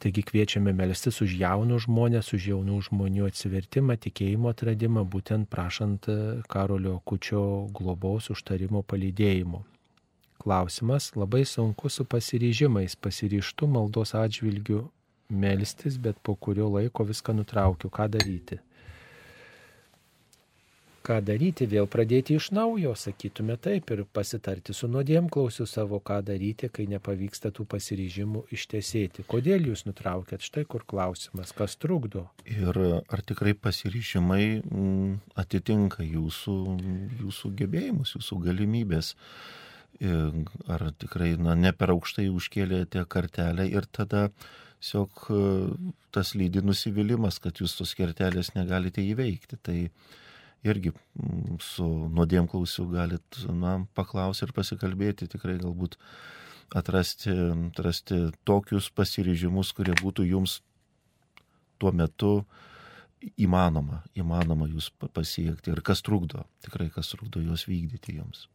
Taigi 0.00 0.22
kviečiame 0.24 0.72
melstis 0.72 1.18
už 1.20 1.34
jaunus 1.36 1.84
žmonės, 1.84 2.30
už 2.32 2.46
jaunų 2.54 2.78
žmonių 2.86 3.26
atsivertimą, 3.28 3.98
tikėjimo 4.00 4.48
atradimą, 4.48 5.02
būtent 5.04 5.50
prašant 5.52 6.08
e, 6.08 6.14
Karolio 6.48 6.94
Kučio 7.04 7.42
globos 7.76 8.30
užtarimo 8.32 8.80
palydėjimo. 8.80 9.60
Klausimas 10.40 11.10
labai 11.20 11.42
sunku 11.44 11.92
su 11.92 12.06
pasiryžimais, 12.08 12.96
pasiryštų 12.96 13.68
maldos 13.68 14.14
atžvilgių 14.16 14.86
melstis, 15.28 16.00
bet 16.00 16.16
po 16.24 16.32
kurio 16.34 16.70
laiko 16.72 17.04
viską 17.04 17.36
nutraukiu. 17.36 17.92
Ką 17.92 18.08
daryti? 18.08 18.56
Ką 21.00 21.16
daryti, 21.24 21.64
vėl 21.64 21.86
pradėti 21.88 22.34
iš 22.36 22.50
naujo, 22.52 22.92
sakytume 22.98 23.56
taip, 23.62 23.88
ir 23.94 24.02
pasitarti 24.12 24.74
su 24.76 24.88
nuodėm 24.90 25.30
klausiu 25.32 25.64
savo, 25.68 25.96
ką 26.04 26.18
daryti, 26.28 26.68
kai 26.68 26.84
nepavyksta 26.90 27.52
tų 27.56 27.64
pasiryžimų 27.72 28.44
ištesėti. 28.52 29.24
Kodėl 29.30 29.70
jūs 29.70 29.86
nutraukėt? 29.88 30.44
Štai 30.44 30.66
kur 30.68 30.84
klausimas, 30.84 31.54
kas 31.56 31.78
trukdo? 31.80 32.26
Ir 32.44 32.76
ar 33.00 33.24
tikrai 33.24 33.56
pasiryžimai 33.56 34.44
mm, 34.60 35.18
atitinka 35.40 36.04
jūsų, 36.04 36.56
jūsų 37.24 37.54
gebėjimus, 37.62 38.16
jūsų 38.18 38.40
galimybės. 38.50 39.14
Ar 40.00 40.90
tikrai 41.00 41.34
na, 41.40 41.56
ne 41.56 41.72
per 41.76 41.92
aukštai 41.92 42.30
užkėlėte 42.32 43.04
kartelę 43.08 43.66
ir 43.68 43.88
tada 43.88 44.28
tiesiog 44.80 45.26
e, 45.28 45.40
tas 46.10 46.34
lydi 46.34 46.62
nusivylimas, 46.64 47.38
kad 47.38 47.60
jūs 47.60 47.76
tos 47.78 47.94
kertelės 47.94 48.54
negalite 48.54 49.02
įveikti. 49.04 49.58
Tai 49.62 49.78
irgi 50.66 50.92
mm, 50.92 51.60
su 51.64 51.86
nuodėmklausiu 52.16 52.86
galit 52.92 53.40
na, 53.48 53.78
paklausti 53.96 54.46
ir 54.46 54.54
pasikalbėti, 54.56 55.28
tikrai 55.32 55.56
galbūt 55.60 55.96
atrasti, 56.76 57.32
atrasti 57.70 58.20
tokius 58.46 58.90
pasiryžimus, 58.94 59.72
kurie 59.76 59.96
būtų 60.00 60.28
jums 60.28 60.60
tuo 61.80 61.92
metu 61.96 62.34
įmanoma, 63.40 64.02
įmanoma 64.16 64.68
jūs 64.70 64.90
pa- 64.96 65.08
pasiekti 65.12 65.72
ir 65.72 65.82
kas 65.84 66.04
trukdo, 66.04 66.44
tikrai 66.64 66.90
kas 66.92 67.12
trukdo 67.12 67.42
juos 67.44 67.66
vykdyti 67.68 68.16
jums. 68.20 68.46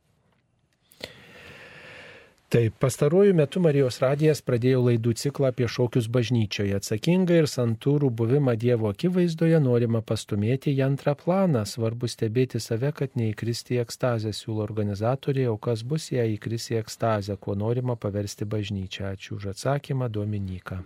Taip, 2.55 2.73
pastaruoju 2.79 3.33
metu 3.35 3.59
Marijos 3.59 3.97
radijas 3.99 4.39
pradėjo 4.47 4.85
laidų 4.85 5.11
ciklą 5.19 5.49
apie 5.51 5.65
šokius 5.67 6.05
bažnyčioje. 6.07 6.77
Atsakingai 6.77 7.41
ir 7.41 7.49
santūrų 7.51 8.07
buvimą 8.21 8.53
Dievo 8.55 8.87
akivaizdoje 8.93 9.59
norima 9.59 9.99
pastumėti 9.99 10.71
į 10.71 10.85
antrą 10.85 11.17
planą. 11.19 11.65
Svarbu 11.67 12.07
stebėti 12.07 12.61
save, 12.63 12.93
kad 12.95 13.19
neįkristi 13.19 13.75
į 13.75 13.81
ekstazę, 13.83 14.31
siūlo 14.31 14.63
organizatoriai, 14.63 15.49
o 15.51 15.57
kas 15.59 15.83
bus, 15.83 16.07
jei 16.15 16.37
įkris 16.37 16.69
į 16.71 16.79
ekstazę, 16.79 17.35
kuo 17.35 17.57
norima 17.59 17.99
paversti 17.99 18.47
bažnyčią. 18.47 19.11
Ačiū 19.17 19.35
už 19.35 19.51
atsakymą, 19.51 20.07
Dominika. 20.07 20.79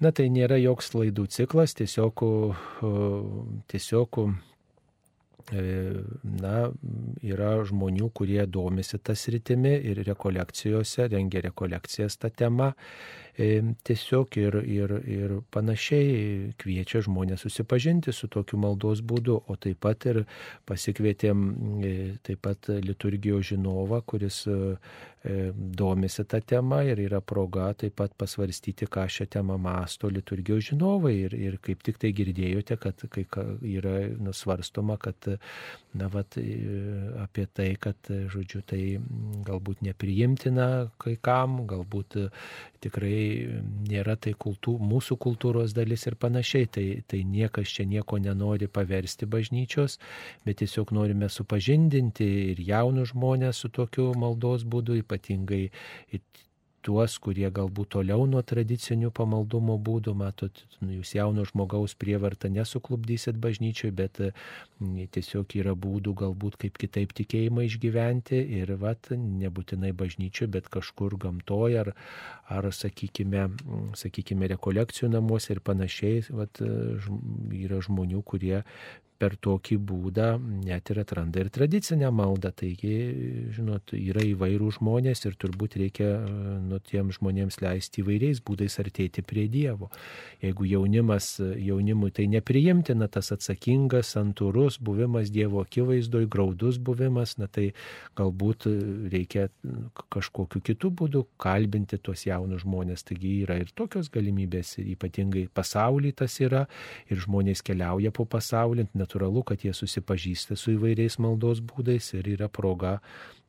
Na 0.00 0.08
tai 0.08 0.30
nėra 0.32 0.56
joks 0.56 0.94
laidų 0.96 1.28
ciklas, 1.36 1.76
tiesiog, 1.76 2.24
tiesiog 3.68 4.22
na, 5.52 6.56
yra 7.22 7.50
žmonių, 7.68 8.10
kurie 8.16 8.42
domisi 8.46 8.98
tas 8.98 9.26
rytimi 9.30 9.76
ir 9.90 10.02
rekolekcijose, 10.06 11.06
rengia 11.12 11.44
rekolekcijas 11.46 12.18
tą 12.18 12.32
temą. 12.34 12.72
Tiesiog 13.36 14.36
ir, 14.40 14.54
ir, 14.64 14.92
ir 15.04 15.32
panašiai 15.52 16.54
kviečia 16.56 17.02
žmonės 17.04 17.42
susipažinti 17.44 18.14
su 18.16 18.30
tokiu 18.32 18.56
maldos 18.62 19.02
būdu, 19.04 19.36
o 19.44 19.56
taip 19.60 19.82
pat 19.84 20.06
ir 20.08 20.22
pasikvietėm 20.64 21.42
e, 21.84 21.92
taip 22.24 22.40
pat 22.46 22.70
liturgijos 22.80 23.50
žinovą, 23.50 24.00
kuris 24.08 24.38
e, 24.48 24.56
e, 25.28 25.36
domisi 25.52 26.24
tą 26.24 26.40
temą 26.40 26.80
ir 26.88 27.02
yra 27.04 27.20
proga 27.20 27.74
taip 27.76 27.98
pat 28.00 28.16
pasvarstyti, 28.16 28.88
ką 28.88 29.04
šią 29.04 29.28
temą 29.36 29.58
masto 29.60 30.08
liturgijos 30.08 30.70
žinovai. 30.70 31.12
Ir, 31.26 31.36
ir 31.36 31.60
kaip 31.60 31.84
tik 31.84 32.00
tai 32.00 32.14
girdėjote, 32.16 32.80
kad 32.80 33.04
kai 33.12 33.26
ka- 33.28 33.44
yra 33.60 33.98
nusvarstoma, 34.16 34.96
kad 34.96 35.28
na, 35.96 36.08
vat, 36.12 36.40
apie 37.20 37.44
tai, 37.52 37.68
kad, 37.80 38.00
žodžiu, 38.32 38.64
tai 38.64 38.82
galbūt 39.44 39.84
nepriimtina 39.84 40.88
kai 41.00 41.18
kam, 41.20 41.66
galbūt 41.68 42.16
tikrai 42.84 43.25
nėra 43.90 44.16
tai 44.20 44.34
kultū, 44.38 44.76
mūsų 44.80 45.18
kultūros 45.22 45.74
dalis 45.76 46.06
ir 46.10 46.18
panašiai. 46.20 46.70
Tai, 46.76 46.86
tai 47.08 47.22
niekas 47.26 47.72
čia 47.76 47.86
nieko 47.88 48.20
nenori 48.22 48.68
paversti 48.68 49.28
bažnyčios, 49.30 49.98
bet 50.46 50.62
tiesiog 50.62 50.92
norime 50.96 51.30
supažindinti 51.32 52.26
ir 52.52 52.64
jaunus 52.72 53.14
žmonės 53.14 53.62
su 53.62 53.72
tokiu 53.72 54.12
maldos 54.18 54.66
būdu, 54.66 55.00
ypatingai 55.02 55.64
tuos, 56.86 57.16
kurie 57.22 57.48
galbūt 57.50 57.94
toliau 57.96 58.26
nuo 58.30 58.42
tradicinių 58.46 59.10
pamaldumo 59.14 59.74
būdų, 59.82 60.14
matot, 60.18 60.60
nu, 60.78 60.92
jūs 61.00 61.16
jauno 61.16 61.46
žmogaus 61.48 61.96
prievartą 61.98 62.50
nesuklubdysit 62.54 63.40
bažnyčiai, 63.42 63.90
bet 63.96 64.20
tiesiog 65.16 65.56
yra 65.58 65.74
būdų 65.86 66.14
galbūt 66.22 66.58
kaip 66.62 66.78
kitaip 66.78 67.14
tikėjimą 67.18 67.66
išgyventi 67.66 68.38
ir 68.60 68.74
vat, 68.82 69.10
nebūtinai 69.16 69.90
bažnyčiai, 69.98 70.50
bet 70.58 70.70
kažkur 70.72 71.18
gamtoje 71.26 71.82
ar, 71.82 71.92
ar 72.52 72.68
sakykime, 72.74 73.48
sakykime, 73.98 74.50
rekolekcijų 74.54 75.10
namuose 75.14 75.54
ir 75.54 75.62
panašiai, 75.66 76.22
vat, 76.30 76.62
yra 76.62 77.80
žmonių, 77.84 78.22
kurie 78.26 78.62
per 79.20 79.36
tokį 79.40 79.78
būdą 79.88 80.28
net 80.40 80.90
ir 80.92 81.00
atranda 81.00 81.40
ir 81.40 81.50
tradicinę 81.52 82.10
maldą. 82.14 82.52
Taigi, 82.56 82.92
žinot, 83.56 83.94
yra 83.96 84.24
įvairių 84.26 84.70
žmonės 84.76 85.24
ir 85.28 85.36
turbūt 85.40 85.78
reikia 85.80 86.10
nu, 86.66 86.78
tiems 86.84 87.18
žmonėms 87.18 87.60
leisti 87.62 88.02
įvairiais 88.04 88.42
būdais 88.46 88.78
artėti 88.82 89.24
prie 89.26 89.46
Dievo. 89.52 89.90
Jeigu 90.44 90.68
jaunimas, 90.68 91.36
jaunimui 91.40 92.12
tai 92.16 92.28
nepriimtina, 92.32 93.08
tas 93.12 93.32
atsakingas, 93.34 94.12
santūrus 94.16 94.78
buvimas 94.84 95.32
Dievo 95.32 95.64
akivaizdoje, 95.64 96.28
graudus 96.32 96.80
buvimas, 96.82 97.36
na 97.40 97.48
tai 97.48 97.70
galbūt 98.18 98.68
reikia 99.12 99.48
kažkokiu 100.12 100.62
kitų 100.70 100.92
būdų 101.00 101.24
kalbinti 101.40 102.00
tuos 102.00 102.26
jaunus 102.36 102.64
žmonės. 102.64 103.04
Taigi 103.08 103.32
yra 103.44 103.58
ir 103.60 103.72
tokios 103.76 104.10
galimybės, 104.12 104.76
ir 104.80 104.92
ypatingai 104.94 105.46
pasaulyje 105.54 106.20
tas 106.22 106.36
yra, 106.44 106.66
ir 107.10 107.22
žmonės 107.24 107.64
keliauja 107.66 108.12
po 108.14 108.28
pasaulį, 108.28 108.88
natūralu, 108.96 109.44
kad 109.46 109.64
jie 109.66 109.74
susipažįsta 109.76 110.58
su 110.58 110.76
įvairiais 110.76 111.18
maldos 111.22 111.64
būdais 111.64 112.12
ir 112.18 112.30
yra 112.36 112.50
proga, 112.52 112.98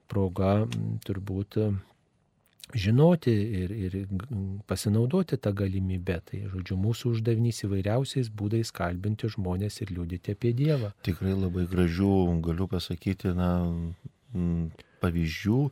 proga 0.08 0.64
turbūt 1.08 1.60
žinoti 2.76 3.32
ir, 3.62 3.72
ir 3.72 3.94
pasinaudoti 4.68 5.40
tą 5.40 5.54
galimybę. 5.56 6.20
Tai, 6.28 6.42
žodžiu, 6.52 6.80
mūsų 6.82 7.14
uždavinys 7.16 7.64
įvairiausiais 7.68 8.32
būdais 8.34 8.74
kalbinti 8.76 9.30
žmonės 9.32 9.82
ir 9.84 9.94
liūdėti 9.96 10.36
apie 10.36 10.54
Dievą. 10.58 10.92
Tikrai 11.08 11.36
labai 11.38 11.68
gražių, 11.72 12.12
galiu 12.44 12.68
pasakyti, 12.72 13.32
na, 13.38 13.52
pavyzdžių 15.02 15.62
e, 15.68 15.72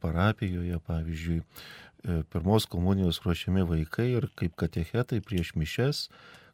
parapijoje, 0.00 0.78
pavyzdžiui, 0.86 1.40
e, 1.40 2.20
pirmos 2.32 2.66
komunijos 2.66 3.22
ruošiami 3.24 3.64
vaikai 3.68 4.10
ir 4.18 4.28
kaip 4.36 4.56
katechetai 4.60 5.20
prieš 5.24 5.54
mišes 5.56 6.08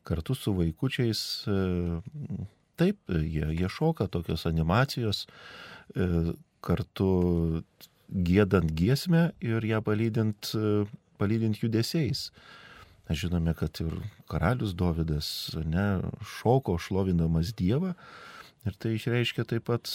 kartu 0.07 0.35
su 0.35 0.55
vaikučiais, 0.55 1.21
e, 1.51 1.57
taip, 2.79 2.99
jie, 3.09 3.47
jie 3.59 3.69
šoka 3.69 4.07
tokios 4.13 4.47
animacijos, 4.47 5.25
e, 5.95 6.07
kartu 6.67 7.11
gėdant 8.29 8.71
giesmę 8.79 9.31
ir 9.43 9.67
ją 9.67 9.83
palydint, 9.83 10.53
e, 10.55 10.87
palydint 11.19 11.59
judesiais. 11.63 12.31
Mes 13.09 13.19
žinome, 13.19 13.55
kad 13.55 13.81
ir 13.83 13.99
karalius 14.31 14.75
Dovydas 14.75 15.29
ne, 15.65 15.87
šoko 16.39 16.75
šlovindamas 16.79 17.53
Dievą 17.59 17.95
ir 18.67 18.79
tai 18.83 18.97
išreiškia 18.97 19.45
taip 19.47 19.69
pat, 19.71 19.91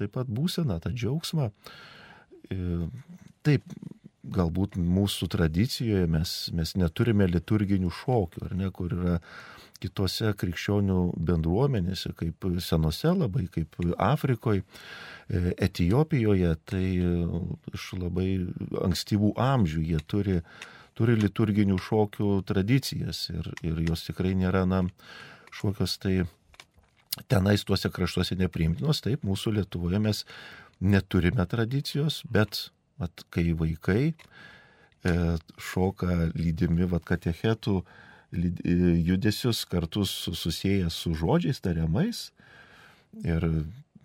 taip 0.00 0.14
pat 0.16 0.28
būseną, 0.28 0.78
tą 0.80 0.92
džiaugsmą. 0.92 1.50
Taip, 2.50 3.64
galbūt 4.30 4.76
mūsų 4.76 5.28
tradicijoje 5.32 6.08
mes, 6.10 6.34
mes 6.54 6.74
neturime 6.78 7.26
liturginių 7.30 7.90
šokių, 8.02 8.44
ar 8.48 8.56
ne, 8.58 8.68
kur 8.74 8.92
yra 8.94 9.16
kitose 9.80 10.34
krikščionių 10.36 10.98
bendruomenėse, 11.30 12.12
kaip 12.18 12.44
senose 12.60 13.14
labai, 13.16 13.46
kaip 13.52 13.78
Afrikoje, 13.96 14.64
Etijopijoje, 15.30 16.50
tai 16.66 16.84
iš 17.70 17.86
labai 17.96 18.28
ankstyvų 18.82 19.32
amžių 19.40 19.84
jie 19.92 20.00
turi, 20.10 20.40
turi 20.98 21.14
liturginių 21.16 21.78
šokių 21.80 22.32
tradicijas 22.50 23.28
ir, 23.30 23.52
ir 23.62 23.78
jos 23.86 24.04
tikrai 24.08 24.34
nėra, 24.36 24.66
na, 24.68 24.82
šokios 25.54 25.96
tai 26.02 26.16
tenais 27.30 27.62
tuose 27.66 27.90
kraštuose 27.94 28.36
nepriimtinos, 28.38 29.04
taip, 29.06 29.22
mūsų 29.26 29.54
Lietuvoje 29.60 30.02
mes 30.02 30.24
neturime 30.80 31.46
tradicijos, 31.46 32.22
bet 32.30 32.70
Vat, 33.00 33.22
kai 33.32 33.54
vaikai 33.56 34.12
e, 34.12 35.12
šoka 35.70 36.30
lydimi 36.36 36.88
vat, 36.90 37.06
katechetų 37.08 37.78
lyd, 38.36 38.60
e, 38.60 38.74
judesius 39.08 39.62
kartu 39.68 40.04
su, 40.08 40.34
susijęs 40.36 40.98
su 41.04 41.14
žodžiais 41.16 41.62
tariamais. 41.64 42.26
Ir 43.24 43.46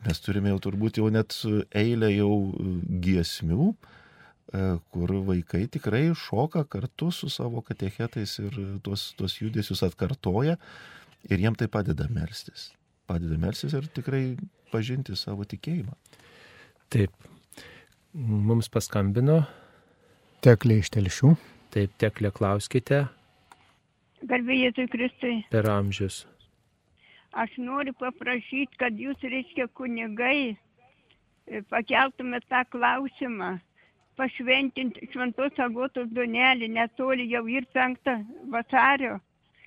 mes 0.05 0.23
turime 0.23 0.53
jau 0.53 0.61
turbūt 0.63 1.01
jau 1.01 1.11
net 1.11 1.35
eilę 1.75 2.13
jau 2.13 2.31
giesmių, 3.03 3.67
e, 3.75 4.63
kur 4.95 5.15
vaikai 5.27 5.65
tikrai 5.75 6.07
šoka 6.15 6.63
kartu 6.63 7.11
su 7.11 7.27
savo 7.33 7.65
katechetais 7.67 8.39
ir 8.39 8.59
tuos, 8.85 9.09
tuos 9.19 9.41
judesius 9.43 9.83
atkartoja 9.83 10.55
ir 11.27 11.43
jiem 11.43 11.59
tai 11.59 11.67
padeda 11.67 12.07
melstis. 12.07 12.71
Padeda 13.11 13.35
melstis 13.43 13.75
ir 13.75 13.91
tikrai 13.91 14.29
pažinti 14.71 15.19
savo 15.19 15.43
tikėjimą. 15.43 15.99
Taip, 16.93 17.13
Mums 18.15 18.69
paskambino. 18.71 19.41
Teklė 20.45 20.77
iš 20.79 20.87
telšių. 20.95 21.33
Taip, 21.73 21.91
teklė 21.99 22.29
klauskite. 22.31 23.01
Garbėjai 24.23 24.85
Kristui. 24.93 25.33
Per 25.51 25.67
amžius. 25.67 26.21
Aš 27.35 27.57
noriu 27.59 27.91
paprašyti, 27.99 28.79
kad 28.79 28.95
jūs, 28.95 29.19
reiškia, 29.19 29.67
kunigai, 29.75 30.55
e, 30.55 31.61
pakeltumėte 31.67 32.47
tą 32.47 32.63
klausimą, 32.71 33.57
pašventinti 34.15 35.11
šventos 35.11 35.59
agotos 35.59 36.07
duonelį, 36.15 36.71
netoli 36.71 37.27
jau 37.33 37.43
ir 37.51 37.67
5 37.75 38.15
vasario. 38.55 39.19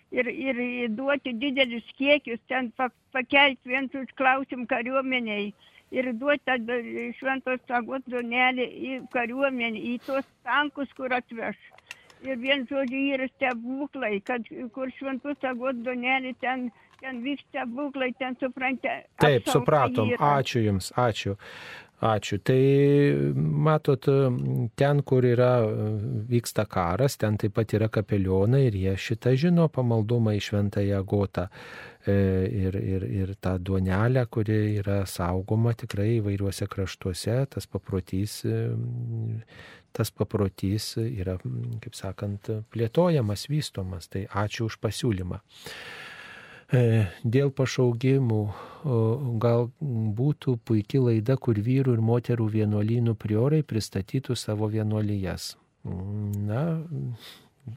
Ir, 0.09 0.25
ir 0.33 0.89
duoti 0.97 1.37
didelius 1.37 1.85
kiekius, 2.01 2.41
ten 2.49 2.73
pakelti 3.13 3.77
viens 3.77 3.93
už 3.93 4.09
klausim 4.17 4.65
kariuomeniai 4.65 5.53
ir 5.95 6.11
duoti 6.21 6.45
tą 6.47 6.79
šventos 7.19 7.63
sagos 7.69 8.05
duonelį 8.11 8.67
į 8.91 8.99
kariuomenę, 9.15 9.81
į 9.93 9.97
tuos 10.07 10.27
tankus, 10.47 10.93
kur 10.99 11.15
atveš. 11.17 11.59
Ir 12.27 12.39
vien 12.43 12.65
žodžiu 12.67 13.01
yra 13.15 13.29
stebuklai, 13.31 14.19
kad 14.27 14.47
kur 14.75 14.91
šventos 14.97 15.39
sagos 15.43 15.79
duonelį 15.87 16.35
ten, 16.43 16.69
ten 17.03 17.21
vyks 17.23 17.47
stebuklai, 17.49 18.11
ten 18.19 18.35
suprantate. 18.43 19.07
Taip, 19.23 19.47
supratom. 19.51 20.11
Yra. 20.15 20.39
Ačiū 20.41 20.65
Jums, 20.67 20.91
ačiū. 20.99 21.37
Ačiū. 21.99 22.39
Tai 22.47 22.63
matot, 23.35 24.05
ten, 24.79 25.01
kur 25.03 25.25
yra, 25.27 25.53
vyksta 26.31 26.67
karas, 26.71 27.17
ten 27.19 27.39
taip 27.39 27.57
pat 27.57 27.75
yra 27.75 27.89
kapelionai 27.91 28.69
ir 28.69 28.77
jie 28.79 28.95
šitą 28.95 29.35
žino 29.35 29.67
pamaldumą 29.67 30.37
į 30.39 30.45
šventąją 30.47 31.03
gotą. 31.11 31.49
E, 32.07 32.13
ir, 32.55 32.75
ir, 32.79 33.03
ir 33.03 33.35
tą 33.43 33.57
duonelę, 33.59 34.23
kuri 34.31 34.79
yra 34.79 35.01
saugoma 35.07 35.75
tikrai 35.77 36.21
įvairiuose 36.21 36.69
kraštuose, 36.71 37.35
tas 37.51 37.67
paprotys, 37.67 38.45
e, 38.47 38.61
tas 39.93 40.13
paprotys 40.15 40.93
yra, 41.03 41.35
kaip 41.83 41.99
sakant, 41.99 42.53
plėtojamas, 42.71 43.49
vystomas. 43.51 44.07
Tai 44.13 44.29
ačiū 44.45 44.69
už 44.71 44.79
pasiūlymą. 44.85 45.41
E, 46.69 46.83
dėl 47.25 47.51
pašaugimų 47.57 48.43
gal 49.43 49.71
būtų 49.83 50.59
puikia 50.69 51.03
laida, 51.03 51.35
kur 51.37 51.59
vyrų 51.59 51.97
ir 51.99 52.05
moterų 52.05 52.47
vienuolynų 52.55 53.17
priorai 53.19 53.65
pristatytų 53.67 54.37
savo 54.39 54.71
vienuolijas. 54.71 55.57
Na, 55.83 56.63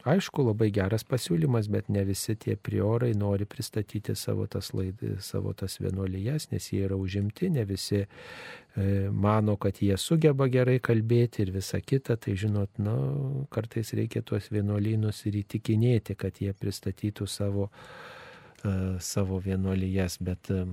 aišku, 0.07 0.45
labai 0.47 0.69
geras 0.73 1.03
pasiūlymas, 1.07 1.69
bet 1.71 1.89
ne 1.89 2.03
visi 2.07 2.35
tie 2.39 2.55
priorai 2.55 3.11
nori 3.17 3.45
pristatyti 3.49 4.15
savo 4.15 4.47
tas, 4.51 4.71
laidai, 4.77 5.15
savo 5.23 5.53
tas 5.57 5.79
vienuolijas, 5.81 6.49
nes 6.51 6.71
jie 6.71 6.85
yra 6.87 6.97
užimti, 6.99 7.49
ne 7.53 7.65
visi 7.65 8.01
e, 8.03 8.07
mano, 9.11 9.57
kad 9.61 9.81
jie 9.81 9.97
sugeba 9.97 10.47
gerai 10.51 10.79
kalbėti 10.83 11.45
ir 11.45 11.53
visa 11.57 11.81
kita, 11.81 12.17
tai 12.21 12.37
žinot, 12.39 12.79
nu, 12.83 12.95
kartais 13.51 13.93
reikia 13.97 14.23
tuos 14.25 14.51
vienuolynus 14.51 15.25
ir 15.27 15.41
įtikinėti, 15.43 16.17
kad 16.19 16.41
jie 16.41 16.53
pristatytų 16.57 17.29
savo 17.29 17.69
E, 18.63 18.99
savo 18.99 19.39
vienuolijas, 19.39 20.17
bet 20.21 20.51
e, 20.53 20.65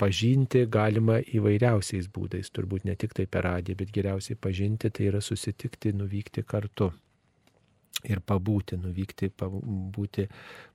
pažinti 0.00 0.62
galima 0.72 1.18
įvairiausiais 1.20 2.08
būdais, 2.14 2.48
turbūt 2.56 2.86
ne 2.88 2.94
tik 2.96 3.12
tai 3.18 3.26
per 3.28 3.44
radiją, 3.44 3.76
bet 3.82 3.92
geriausiai 3.92 4.38
pažinti 4.40 4.88
tai 4.88 5.10
yra 5.10 5.20
susitikti, 5.20 5.92
nuvykti 5.92 6.46
kartu. 6.48 6.88
Ir 8.06 8.20
pabūti, 8.22 8.76
nuvykti, 8.78 9.26
pabūti, 9.34 10.28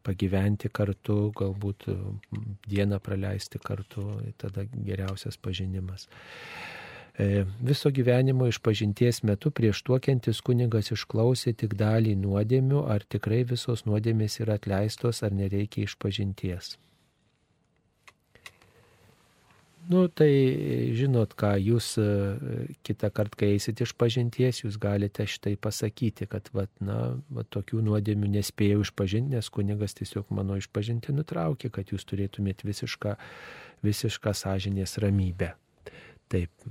pagyventi 0.04 0.68
kartu, 0.76 1.30
galbūt 1.40 1.86
dieną 2.68 3.00
praleisti 3.00 3.62
kartu, 3.64 4.04
tada 4.42 4.66
geriausias 4.74 5.40
pažinimas. 5.40 6.10
E, 7.16 7.46
viso 7.62 7.92
gyvenimo 7.94 8.48
išpažinties 8.50 9.22
metu 9.24 9.52
prieš 9.56 9.84
tuokiantis 9.88 10.42
kunigas 10.42 10.92
išklausė 10.92 11.54
tik 11.64 11.78
dalį 11.80 12.16
nuodėmių, 12.20 12.84
ar 12.90 13.06
tikrai 13.06 13.44
visos 13.48 13.86
nuodėmės 13.86 14.40
yra 14.42 14.58
atleistos, 14.60 15.22
ar 15.24 15.32
nereikia 15.32 15.86
išpažinties. 15.86 16.74
Nu, 19.90 20.06
tai 20.08 20.30
žinot, 20.96 21.34
ką 21.36 21.56
jūs 21.60 21.94
e, 22.00 22.06
kitą 22.88 23.10
kartą, 23.12 23.40
kai 23.42 23.50
eisit 23.58 23.82
iš 23.84 23.92
pažinties, 24.00 24.62
jūs 24.64 24.78
galite 24.80 25.26
šitai 25.28 25.58
pasakyti, 25.60 26.28
kad, 26.32 26.48
vat, 26.56 26.72
na, 26.80 27.18
vat, 27.34 27.50
tokių 27.52 27.82
nuodėmių 27.90 28.30
nespėjau 28.38 28.86
išpažinti, 28.86 29.36
nes 29.36 29.50
kunigas 29.52 29.98
tiesiog 30.00 30.32
mano 30.36 30.56
išpažinti 30.62 31.16
nutraukė, 31.18 31.74
kad 31.74 31.92
jūs 31.92 32.08
turėtumėt 32.08 32.64
visišką, 32.64 33.18
visišką 33.84 34.34
sąžinės 34.44 34.96
ramybę. 35.04 35.52
Taip, 36.32 36.64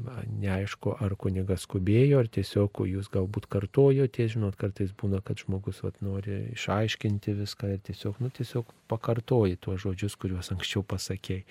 neaišku, 0.42 0.94
ar 1.04 1.12
kunigas 1.20 1.66
skubėjo, 1.68 2.22
ar 2.24 2.30
tiesiog 2.32 2.80
jūs 2.88 3.10
galbūt 3.12 3.44
kartojote, 3.52 4.24
žinot, 4.32 4.56
kartais 4.58 4.90
būna, 4.98 5.20
kad 5.22 5.38
žmogus 5.44 5.84
vat, 5.84 6.00
nori 6.02 6.48
išaiškinti 6.56 7.36
viską 7.42 7.74
ir 7.74 7.84
tiesiog, 7.90 8.18
nu, 8.24 8.32
tiesiog 8.34 8.72
pakartoji 8.90 9.60
tuos 9.62 9.84
žodžius, 9.84 10.16
kuriuos 10.18 10.50
anksčiau 10.56 10.82
pasakėjai. 10.82 11.44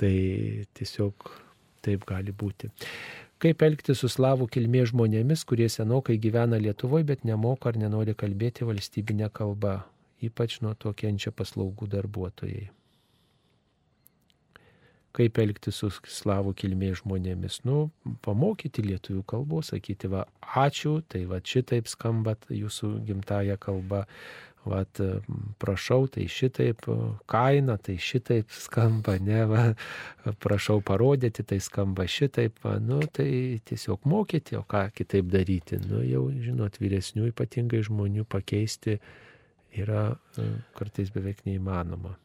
Tai 0.00 0.14
tiesiog 0.74 1.30
taip 1.84 2.06
gali 2.08 2.34
būti. 2.34 2.70
Kaip 3.42 3.62
elgti 3.66 3.96
su 3.98 4.08
slavų 4.08 4.48
kilmės 4.52 4.92
žmonėmis, 4.92 5.42
kurie 5.44 5.68
senokai 5.68 6.16
gyvena 6.22 6.60
Lietuvoje, 6.60 7.04
bet 7.10 7.26
nemoka 7.28 7.70
ar 7.70 7.80
nenori 7.80 8.14
kalbėti 8.16 8.64
valstybinę 8.64 9.28
kalbą, 9.34 9.82
ypač 10.24 10.62
nuo 10.64 10.72
to 10.78 10.94
kenčia 10.96 11.34
paslaugų 11.34 11.90
darbuotojai 11.98 12.70
kaip 15.14 15.38
elgtis 15.38 15.78
su 15.78 15.90
slavų 16.10 16.54
kilmės 16.58 17.00
žmonėmis. 17.02 17.60
Nu, 17.66 17.88
pamokyti 18.26 18.82
lietuvių 18.82 19.22
kalbos, 19.30 19.70
sakyti, 19.70 20.10
va, 20.10 20.24
ačiū, 20.64 20.96
tai 21.10 21.22
va 21.30 21.38
šitaip 21.38 21.88
skamba 21.90 22.34
jūsų 22.50 22.90
gimtaja 23.06 23.56
kalba, 23.62 24.04
va, 24.68 24.82
prašau, 25.62 26.06
tai 26.12 26.26
šitaip, 26.30 26.86
kaina, 27.30 27.76
tai 27.82 27.96
šitaip 28.00 28.52
skamba, 28.54 29.16
ne, 29.22 29.44
va, 29.50 29.64
prašau 30.44 30.80
parodyti, 30.84 31.44
tai 31.46 31.60
skamba 31.64 32.06
šitaip, 32.10 32.58
va, 32.64 32.76
nu, 32.82 33.02
tai 33.12 33.60
tiesiog 33.68 34.08
mokyti, 34.08 34.58
o 34.60 34.64
ką 34.68 34.86
kitaip 34.96 35.30
daryti. 35.32 35.80
Nu, 35.88 36.02
jau, 36.06 36.26
žinot, 36.44 36.80
vyresnių 36.82 37.30
ypatingai 37.32 37.84
žmonių 37.86 38.26
pakeisti 38.30 38.98
yra 39.74 40.10
e, 40.38 40.50
kartais 40.78 41.10
beveik 41.14 41.44
neįmanoma. 41.48 42.16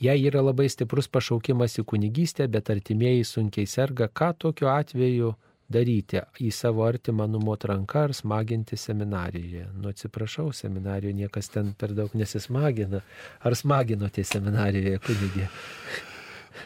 Jei 0.00 0.22
yra 0.24 0.40
labai 0.40 0.70
stiprus 0.72 1.10
pašaukimas 1.12 1.76
į 1.80 1.84
kunigystę, 1.88 2.46
bet 2.48 2.70
artimieji 2.72 3.26
sunkiai 3.28 3.68
serga, 3.68 4.08
ką 4.08 4.32
tokiu 4.46 4.70
atveju 4.72 5.34
daryti? 5.72 6.20
Į 6.42 6.50
savo 6.54 6.84
artimą 6.86 7.26
numot 7.30 7.64
ranką 7.68 8.06
ar 8.08 8.14
smaginti 8.16 8.78
seminarijoje? 8.80 9.68
Nu 9.78 9.92
atsiprašau, 9.92 10.50
seminarijoje 10.56 11.18
niekas 11.22 11.50
ten 11.54 11.72
per 11.78 11.94
daug 11.96 12.14
nesismagina. 12.18 13.02
Ar 13.40 13.56
smaginote 13.58 14.24
seminarijoje 14.26 15.02
kunigė? 15.06 15.48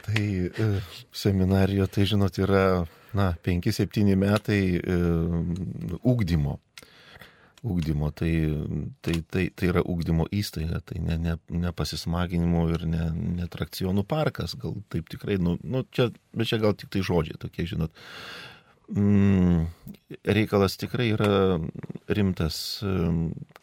Tai 0.05 0.27
e, 0.49 0.69
seminarijoje, 1.15 1.89
tai 1.97 2.07
žinot, 2.11 2.39
yra, 2.43 2.67
na, 3.17 3.33
5-7 3.47 4.17
metai 4.21 4.63
e, 4.81 5.01
ūkdymo 6.03 6.59
ugdymo, 7.65 8.11
tai, 8.11 8.61
tai, 9.01 9.15
tai, 9.31 9.45
tai 9.57 9.69
yra 9.73 9.83
ugdymo 9.89 10.27
įstaiga, 10.35 10.83
tai 10.85 11.01
ne, 11.01 11.17
ne, 11.21 11.37
ne 11.49 11.73
pasismaginimo 11.73 12.67
ir 12.75 12.85
ne, 12.89 13.07
ne 13.41 13.49
trakcionų 13.51 14.05
parkas, 14.09 14.55
gal 14.61 14.77
taip 14.93 15.09
tikrai, 15.13 15.39
nu, 15.41 15.57
nu 15.65 15.85
čia, 15.95 16.11
bet 16.37 16.51
čia 16.51 16.61
gal 16.63 16.77
tik 16.77 16.93
tai 16.93 17.01
žodžiai 17.07 17.41
tokie, 17.41 17.65
žinot. 17.71 18.05
Mm, 18.93 19.65
reikalas 20.29 20.77
tikrai 20.77 21.09
yra 21.15 21.59
rimtas, 22.13 22.57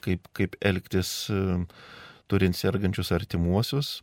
kaip, 0.01 0.26
kaip 0.34 0.55
elgtis 0.65 1.11
turint 2.32 2.57
sergančius 2.57 3.11
artimuosius 3.13 3.99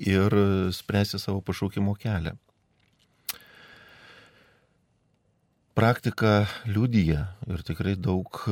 ir 0.00 0.32
spręsti 0.72 1.20
savo 1.20 1.42
pašaukimo 1.44 1.94
kelią. 2.00 2.38
praktika 5.80 6.44
liudyja 6.68 7.22
ir 7.48 7.62
tikrai 7.64 7.94
daug, 7.96 8.42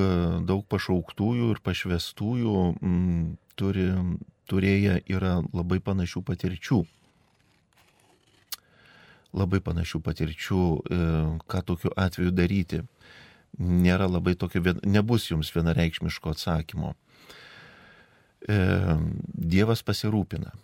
daug 0.49 0.63
pašauktųjų 0.73 1.51
ir 1.53 1.59
pašvestųjų 1.67 2.55
m, 2.71 2.77
mm, 2.89 3.27
turi, 3.59 3.89
turėję 4.49 4.95
yra 5.13 5.35
labai 5.53 5.77
panašių 5.85 6.23
patirčių. 6.25 6.79
Labai 9.37 9.61
panašių 9.61 10.01
patirčių, 10.05 10.63
e, 10.79 11.01
ką 11.51 11.65
tokiu 11.69 11.93
atveju 11.97 12.33
daryti. 12.33 12.83
Nėra 13.59 14.09
labai 14.09 14.37
tokio, 14.39 14.63
nebus 14.85 15.29
jums 15.31 15.51
vienareikšmiško 15.53 16.33
atsakymo. 16.33 16.95
E, 18.49 18.57
Dievas 19.35 19.83
pasirūpina 19.83 20.55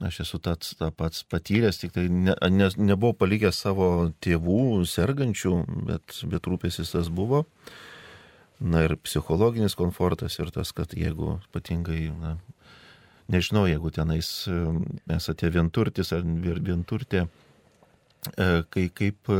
Aš 0.00 0.22
esu 0.22 0.38
tas 0.40 0.72
ta 0.80 0.88
pats 0.96 1.26
patyręs, 1.28 1.76
tik 1.76 1.92
tai 1.92 2.06
ne, 2.08 2.32
ne, 2.48 2.68
nebuvau 2.80 3.12
palikęs 3.20 3.58
savo 3.66 3.88
tėvų 4.24 4.86
sergančių, 4.88 5.52
bet, 5.90 6.22
bet 6.24 6.48
rūpėsis 6.48 6.94
tas 6.94 7.10
buvo. 7.12 7.42
Na 8.60 8.86
ir 8.86 8.94
psichologinis 9.04 9.76
komfortas 9.76 10.38
ir 10.40 10.48
tas, 10.54 10.72
kad 10.72 10.94
jeigu 10.96 11.34
ypatingai, 11.50 12.06
na, 12.16 12.32
nežinau, 13.28 13.66
jeigu 13.68 13.92
tenais 13.92 14.30
esate 15.12 15.52
vienturtis 15.52 16.14
ar 16.16 16.24
vienturtė, 16.24 17.26
e, 17.26 17.49
kai, 18.36 18.88
kaip 18.94 19.30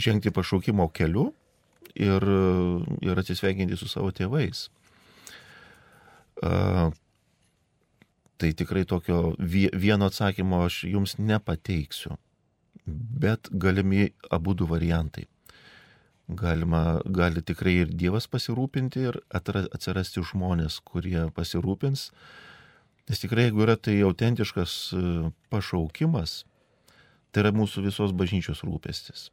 žengti 0.00 0.32
pašaukimo 0.32 0.88
keliu 0.96 1.30
ir, 1.94 2.24
ir 3.02 3.20
atsisveikinti 3.22 3.76
su 3.76 3.88
savo 3.88 4.12
tėvais 4.14 4.66
tai 8.36 8.52
tikrai 8.52 8.84
tokio 8.84 9.34
vieno 9.72 10.06
atsakymo 10.06 10.64
aš 10.64 10.84
jums 10.84 11.16
nepateiksiu. 11.18 12.16
Bet 12.86 13.48
galimi 13.50 14.10
abu 14.30 14.54
du 14.54 14.66
variantai. 14.66 15.26
Galima, 16.28 17.00
gali 17.04 17.42
tikrai 17.42 17.76
ir 17.84 17.92
Dievas 17.94 18.26
pasirūpinti 18.30 19.04
ir 19.08 19.18
atsirasti 19.30 20.24
žmonės, 20.26 20.80
kurie 20.82 21.28
pasirūpins. 21.34 22.10
Nes 23.06 23.22
tikrai, 23.22 23.46
jeigu 23.46 23.62
yra 23.62 23.76
tai 23.78 24.00
autentiškas 24.02 24.72
e, 24.90 25.02
pašaukimas, 25.54 26.40
tai 27.36 27.44
yra 27.44 27.52
mūsų 27.52 27.82
visos 27.84 28.16
bažnyčios 28.16 28.62
rūpestis. 28.64 29.26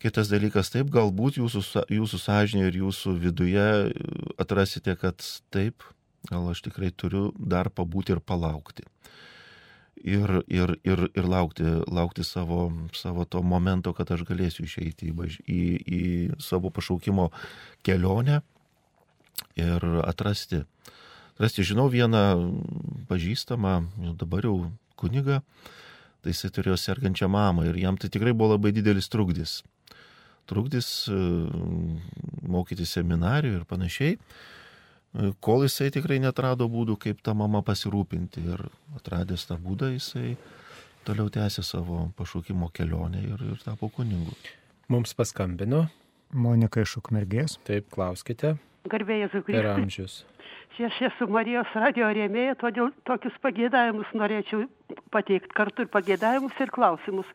Kitas 0.00 0.30
dalykas, 0.32 0.70
taip, 0.72 0.88
galbūt 0.92 1.36
jūsų, 1.36 1.84
jūsų 1.92 2.20
sąžinė 2.20 2.70
ir 2.70 2.78
jūsų 2.80 3.12
viduje 3.20 3.66
atrasite, 4.40 4.94
kad 5.00 5.20
taip, 5.52 5.84
gal 6.30 6.48
aš 6.48 6.62
tikrai 6.64 6.88
turiu 6.88 7.26
dar 7.36 7.68
pabūti 7.68 8.16
ir 8.16 8.22
palaukti. 8.24 8.86
Ir, 10.04 10.40
ir, 10.52 10.74
ir, 10.84 11.04
ir 11.12 11.28
laukti, 11.28 11.64
laukti 11.88 12.24
savo, 12.24 12.66
savo 12.96 13.24
to 13.28 13.40
momento, 13.44 13.92
kad 13.96 14.10
aš 14.12 14.24
galėsiu 14.28 14.64
išeiti 14.64 15.12
į, 15.12 15.28
į, 15.44 15.60
į 15.84 16.02
savo 16.44 16.72
pašaukimo 16.72 17.30
kelionę 17.84 18.40
ir 19.60 19.88
atrasti. 20.04 20.64
Atrasti, 21.36 21.64
žinau 21.64 21.88
vieną 21.92 22.24
pažįstamą, 23.08 23.78
dabar 24.20 24.48
jau 24.48 24.58
kunigą, 25.00 25.40
tai 26.24 26.32
jisai 26.32 26.50
turėjo 26.56 26.78
sergančią 26.80 27.28
mamą 27.30 27.68
ir 27.68 27.78
jam 27.82 28.00
tai 28.00 28.10
tikrai 28.12 28.32
buvo 28.32 28.54
labai 28.56 28.72
didelis 28.74 29.10
trukdis. 29.12 29.60
Trukdis 30.48 30.88
mokyti 32.44 32.84
seminarijų 32.88 33.60
ir 33.60 33.68
panašiai 33.68 34.18
kol 35.40 35.62
jisai 35.64 35.90
tikrai 35.94 36.18
netrado 36.22 36.66
būdų, 36.70 36.96
kaip 37.00 37.22
tą 37.24 37.34
mamą 37.38 37.62
pasirūpinti. 37.66 38.42
Ir 38.50 38.66
atradęs 38.98 39.46
tą 39.48 39.58
būdą, 39.62 39.92
jisai 39.94 40.34
toliau 41.06 41.30
tęsė 41.30 41.64
savo 41.66 42.08
pašaukimo 42.18 42.70
kelionę 42.74 43.22
ir, 43.22 43.44
ir 43.52 43.62
tapo 43.64 43.90
kuningu. 43.92 44.34
Mums 44.92 45.14
paskambino. 45.16 45.86
Monika 46.34 46.82
iš 46.82 46.98
Ukmergės. 46.98 47.58
Taip, 47.66 47.86
klauskite. 47.94 48.56
Garbėjai 48.92 49.30
Zukristai. 49.32 49.62
Per 49.62 49.70
amžius. 49.74 50.16
Aš 50.86 50.96
esu 51.06 51.28
Marijos 51.30 51.70
radio 51.78 52.08
rėmėja, 52.16 52.56
todėl 52.60 52.90
tokius 53.08 53.36
pagėdavimus 53.44 54.10
norėčiau 54.18 54.64
pateikti 55.14 55.54
kartu 55.54 55.86
ir 55.86 55.92
pagėdavimus 55.92 56.58
ir 56.60 56.72
klausimus 56.74 57.30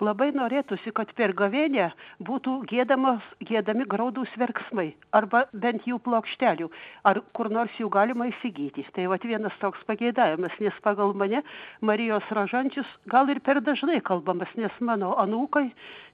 labai 0.00 0.28
norėtųsi 0.36 0.92
kad 0.96 1.12
per 1.16 1.32
gavėnią 1.36 1.88
būtų 2.26 2.56
giedamos 2.70 3.24
giedami 3.48 3.86
graudūs 3.88 4.32
verksmai 4.40 4.90
arba 5.16 5.46
bent 5.52 5.86
jų 5.88 5.98
plokštelių 6.04 6.68
ar 7.08 7.22
kur 7.36 7.50
nors 7.52 7.72
jų 7.80 7.88
galima 7.92 8.28
įsigyti 8.32 8.84
tai 8.96 9.06
vat 9.12 9.24
vienas 9.24 9.56
toks 9.62 9.80
pageidavimas 9.88 10.52
nes 10.60 10.76
pagal 10.84 11.14
mane 11.14 11.42
marijos 11.80 12.28
rožančius 12.30 12.88
gal 13.12 13.30
ir 13.32 13.40
per 13.40 13.62
dažnai 13.64 14.02
kalbamas 14.04 14.52
nes 14.56 14.72
mano 14.80 15.14
anūkai 15.22 15.70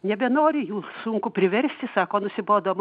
nebenori 0.07 0.65
jų 0.67 0.83
sunku 1.03 1.31
priversti 1.35 1.89
sako 1.95 2.23
nusibodo 2.25 2.75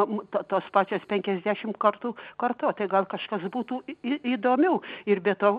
tos 0.50 0.68
pačios 0.74 1.04
penkiasdešimt 1.10 1.78
kartų 1.82 2.14
kartot 2.42 2.78
tai 2.80 2.88
gal 2.92 3.06
kažkas 3.10 3.46
būtų 3.54 3.82
įdomiau 4.34 4.82
ir 5.10 5.22
be 5.24 5.36
to 5.38 5.54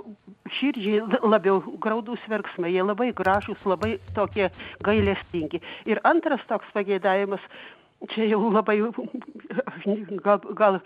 širdžiai 0.58 1.22
labiau 1.22 1.62
graudūs 1.82 2.22
verksmai 2.30 2.72
jie 2.74 2.82
labai 2.82 3.12
gražūs 3.16 3.62
labai 3.68 3.96
tokie 4.16 4.50
gailest 4.82 5.24
tingi. 5.32 5.62
Ir 5.86 6.02
antras 6.08 6.42
toks 6.50 6.68
pageidavimas, 6.74 7.42
čia 8.12 8.26
jau 8.26 8.42
labai, 8.50 8.80
gal, 10.26 10.42
gal 10.58 10.80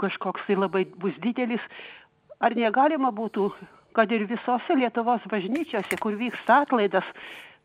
kažkoks 0.00 0.48
tai 0.48 0.56
labai 0.58 0.86
bus 1.00 1.16
didelis, 1.22 1.62
ar 2.40 2.56
negalima 2.56 3.12
būtų, 3.14 3.50
kad 3.94 4.10
ir 4.12 4.24
visose 4.30 4.76
Lietuvos 4.78 5.22
bažnyčiose, 5.30 6.00
kur 6.00 6.16
vyksta 6.18 6.64
atlaidas, 6.64 7.06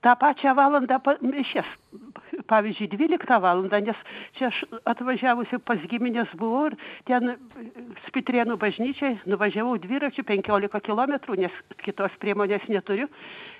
tą 0.05 0.13
pačią 0.19 0.53
valandą 0.55 0.99
mišės 1.23 1.67
pavyzdžiui 2.49 2.89
dvyliktą 2.95 3.39
valandą 3.43 3.79
nes 3.85 3.99
čia 4.37 4.49
aš 4.49 4.63
atvažiavusi 4.89 5.61
pas 5.65 5.79
gimines 5.91 6.31
buvau 6.39 6.69
ir 6.71 6.77
ten 7.09 7.35
spitrėnų 8.07 8.57
bažnyčioj 8.61 9.19
nuvažiavau 9.29 9.77
dviračiu 9.83 10.25
penkiolika 10.27 10.81
kilometrų 10.85 11.39
nes 11.45 11.61
kitos 11.85 12.11
priemonės 12.21 12.65
neturiu. 12.69 13.07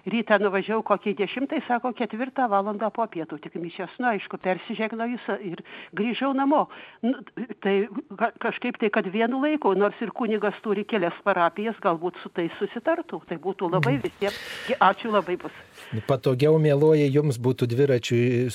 Rytą 0.10 0.38
nuvažiavau 0.40 0.82
kokiai 0.88 1.14
dešimtai 1.20 1.60
sako 1.68 1.92
ketvirtą 1.94 2.46
valandą 2.50 2.88
po 2.96 3.04
pietų. 3.12 3.36
Tik 3.44 3.58
mišios 3.60 3.92
nu 4.00 4.08
aišku 4.14 4.40
persižegnojus 4.42 5.26
ir 5.44 5.60
grįžau 5.94 6.32
namo. 6.34 6.70
Nu 7.04 7.20
tai 7.62 7.74
ka 8.18 8.32
kažkaip 8.48 8.80
tai 8.80 8.90
kad 8.96 9.10
vienu 9.12 9.42
laiku 9.44 9.74
nors 9.76 10.00
ir 10.02 10.14
kunigas 10.16 10.56
turi 10.64 10.86
kelias 10.88 11.18
parapijas 11.28 11.76
galbūt 11.84 12.16
su 12.24 12.32
tais 12.32 12.52
susitartų. 12.62 13.22
Tai 13.28 13.38
būtų 13.44 13.70
labai 13.76 13.98
Mhm. 14.00 14.02
visiems 14.08 14.40
ačiū 14.80 15.12
labai 15.12 15.36
bus. 15.38 15.52
Patogiau, 16.08 16.56
mėloji, 16.58 17.12
jums 17.12 17.38
būtų 17.38 17.68
dviračiui 17.68 18.48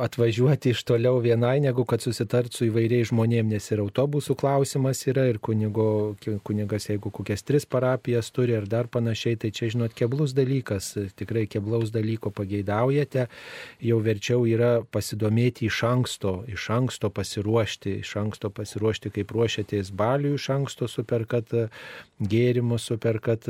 atvažiuoti 0.00 0.70
iš 0.74 0.82
toliau 0.86 1.18
vienai, 1.22 1.58
negu 1.60 1.84
kad 1.88 2.02
susitart 2.04 2.52
su 2.54 2.68
įvairiais 2.68 3.10
žmonėmis, 3.10 3.54
nes 3.54 3.70
ir 3.72 3.82
autobusų 3.82 4.36
klausimas 4.38 5.02
yra, 5.10 5.26
ir 5.30 5.38
kunigo, 5.42 6.14
kunigas, 6.46 6.88
jeigu 6.90 7.10
kokias 7.14 7.42
tris 7.46 7.66
parapijas 7.66 8.30
turi, 8.34 8.56
ar 8.58 8.68
dar 8.70 8.88
panašiai, 8.90 9.38
tai 9.40 9.50
čia, 9.54 9.70
žinot, 9.74 9.94
keblus 9.96 10.34
dalykas, 10.36 10.92
tikrai 11.18 11.46
keblaus 11.50 11.92
dalyko 11.94 12.32
pageidaujate, 12.34 13.26
jau 13.84 13.98
verčiau 14.04 14.46
yra 14.48 14.72
pasidomėti 14.94 15.68
iš 15.70 15.82
anksto, 15.88 16.34
iš 16.50 16.68
anksto 16.74 17.10
pasiruošti, 17.14 17.98
iš 18.04 18.14
anksto 18.22 18.50
pasiruošti, 18.54 19.12
kaip 19.14 19.34
ruošiatės 19.34 19.92
baliui, 19.94 20.36
iš 20.38 20.50
anksto 20.54 20.88
superkat 20.90 21.52
gėrimus, 22.22 22.86
superkat 22.90 23.48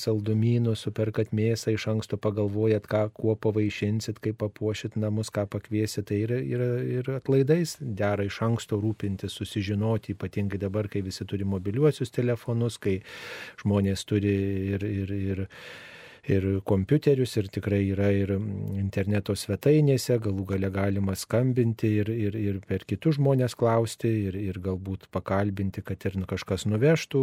saldumynus, 0.00 0.86
superkat 0.86 1.32
mėsą, 1.36 1.74
iš 1.76 1.88
anksto 1.92 2.18
pagalvojat, 2.20 2.86
ką, 2.90 3.06
kuo 3.16 3.36
pavaišinsit, 3.36 4.20
kaip 4.22 4.40
papuošit 4.42 4.96
namus, 5.00 5.31
ką 5.34 5.46
pakviesit. 5.52 6.06
Tai 6.08 6.18
ir, 6.24 6.34
ir, 6.40 6.64
ir 6.98 7.10
atlaidais 7.16 7.76
dera 7.80 8.26
iš 8.26 8.40
anksto 8.46 8.78
rūpintis, 8.82 9.36
susižinoti, 9.38 10.16
ypatingai 10.16 10.60
dabar, 10.62 10.88
kai 10.92 11.04
visi 11.04 11.26
turi 11.28 11.46
mobiliuosius 11.48 12.14
telefonus, 12.14 12.78
kai 12.82 12.98
žmonės 13.62 14.06
turi 14.08 14.36
ir, 14.76 14.86
ir, 14.86 15.16
ir 15.32 15.46
ir 16.30 16.44
kompiuterius, 16.66 17.34
ir 17.40 17.48
tikrai 17.50 17.80
yra 17.90 18.10
ir 18.14 18.30
interneto 18.78 19.34
svetainėse, 19.34 20.18
galų 20.22 20.44
gale 20.52 20.70
galima 20.70 21.16
skambinti 21.18 21.90
ir, 21.98 22.10
ir, 22.14 22.36
ir 22.38 22.60
per 22.66 22.84
kitus 22.86 23.18
žmonės 23.18 23.56
klausti, 23.58 24.10
ir, 24.28 24.38
ir 24.38 24.60
galbūt 24.62 25.08
pakalbinti, 25.14 25.82
kad 25.82 26.06
ir 26.06 26.20
kažkas 26.30 26.66
nuvežtų, 26.70 27.22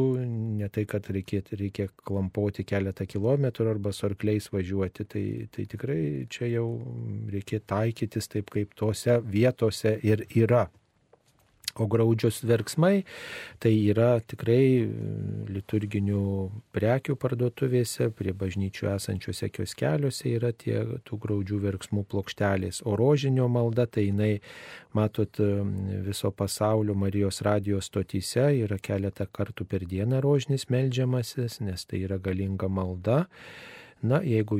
ne 0.60 0.68
tai, 0.68 0.84
kad 0.90 1.08
reikėtų, 1.08 1.62
reikia 1.62 1.88
klampoti 2.04 2.68
keletą 2.68 3.08
kilometrų 3.08 3.70
arba 3.72 3.96
su 3.96 4.10
arkliais 4.10 4.52
važiuoti, 4.52 5.08
tai, 5.08 5.26
tai 5.56 5.68
tikrai 5.72 6.02
čia 6.32 6.52
jau 6.52 6.68
reikia 7.32 7.64
taikytis 7.64 8.28
taip, 8.28 8.52
kaip 8.52 8.76
tose 8.76 9.22
vietose 9.24 9.96
ir 10.04 10.28
yra. 10.36 10.68
O 11.80 11.88
graudžios 11.88 12.42
verksmai 12.44 13.06
tai 13.64 13.72
yra 13.92 14.20
tikrai 14.20 14.84
liturginių 15.56 16.24
prekių 16.76 17.16
parduotuvėse, 17.20 18.10
prie 18.16 18.34
bažnyčių 18.36 18.90
esančiuose 18.96 19.50
kioskeliuose 19.56 20.34
yra 20.36 20.52
tie 20.52 20.82
tų 21.08 21.20
graudžių 21.24 21.62
verksmų 21.64 22.06
plokštelės. 22.12 22.84
O 22.84 22.98
rožinio 23.00 23.48
malda 23.52 23.88
tai 23.88 24.10
jinai, 24.10 24.32
matot, 24.98 25.40
viso 26.06 26.32
pasaulio 26.36 26.96
Marijos 27.00 27.42
radijos 27.46 27.90
stotyse 27.90 28.50
yra 28.66 28.80
keletą 28.82 29.30
kartų 29.32 29.68
per 29.70 29.88
dieną 29.88 30.22
rožinis 30.26 30.68
melžiamasis, 30.74 31.62
nes 31.64 31.86
tai 31.88 32.04
yra 32.08 32.20
galinga 32.20 32.68
malda. 32.68 33.26
Na, 34.02 34.22
jeigu 34.24 34.56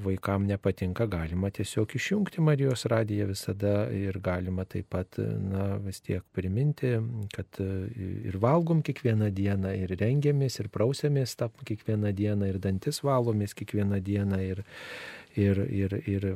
vaikam 0.00 0.46
nepatinka, 0.48 1.04
galima 1.12 1.50
tiesiog 1.52 1.92
išjungti 1.98 2.40
Marijos 2.40 2.86
radiją 2.88 3.26
visada 3.28 3.74
ir 3.92 4.16
galima 4.24 4.64
taip 4.64 4.88
pat, 4.94 5.18
na, 5.18 5.74
vis 5.84 6.00
tiek 6.00 6.24
priminti, 6.32 6.94
kad 7.34 7.60
ir 7.60 8.38
valgom 8.40 8.80
kiekvieną 8.86 9.28
dieną, 9.36 9.74
ir 9.76 9.92
rengiamės, 10.00 10.56
ir 10.62 10.70
prausiamės 10.72 11.36
tą 11.36 11.50
kiekvieną 11.68 12.14
dieną, 12.16 12.48
ir 12.48 12.60
dantis 12.64 13.02
valomės 13.04 13.52
kiekvieną 13.58 14.00
dieną, 14.08 14.40
ir, 14.54 14.64
ir, 15.36 15.60
ir, 15.68 15.98
ir 16.08 16.30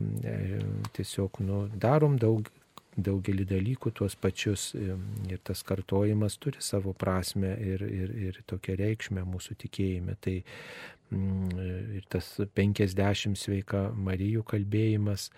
tiesiog, 0.93 1.41
nu, 1.49 1.65
darom 1.73 2.21
daug 2.21 2.53
daugelį 2.97 3.47
dalykų 3.49 3.91
tuos 3.97 4.15
pačius 4.21 4.73
ir 4.77 5.41
tas 5.45 5.63
kartojimas 5.65 6.37
turi 6.37 6.61
savo 6.61 6.93
prasme 6.93 7.55
ir, 7.57 7.83
ir, 7.87 8.13
ir 8.29 8.41
tokią 8.47 8.77
reikšmę 8.77 9.25
mūsų 9.25 9.57
tikėjime. 9.65 10.17
Tai 10.21 10.35
ir 11.13 12.07
tas 12.13 12.35
50 12.57 13.37
sveika 13.39 13.89
Marijų 13.95 14.45
kalbėjimas, 14.49 15.31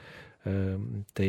tai 1.16 1.28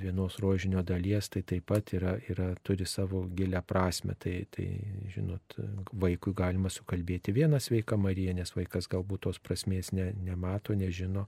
vienos 0.00 0.38
rožinio 0.40 0.80
dalies, 0.86 1.28
tai 1.28 1.42
taip 1.44 1.66
pat 1.68 1.92
yra, 1.92 2.14
yra, 2.32 2.54
turi 2.64 2.86
savo 2.88 3.26
gilę 3.36 3.60
prasme. 3.68 4.14
Tai, 4.18 4.32
tai, 4.54 4.66
žinot, 5.12 5.58
vaikui 5.92 6.32
galima 6.36 6.72
sukalbėti 6.72 7.34
vieną 7.36 7.60
sveiką 7.60 7.98
Mariją, 8.00 8.32
nes 8.38 8.54
vaikas 8.56 8.88
galbūt 8.88 9.26
tos 9.28 9.42
prasmės 9.44 9.92
ne, 9.92 10.10
nemato, 10.24 10.72
nežino 10.72 11.26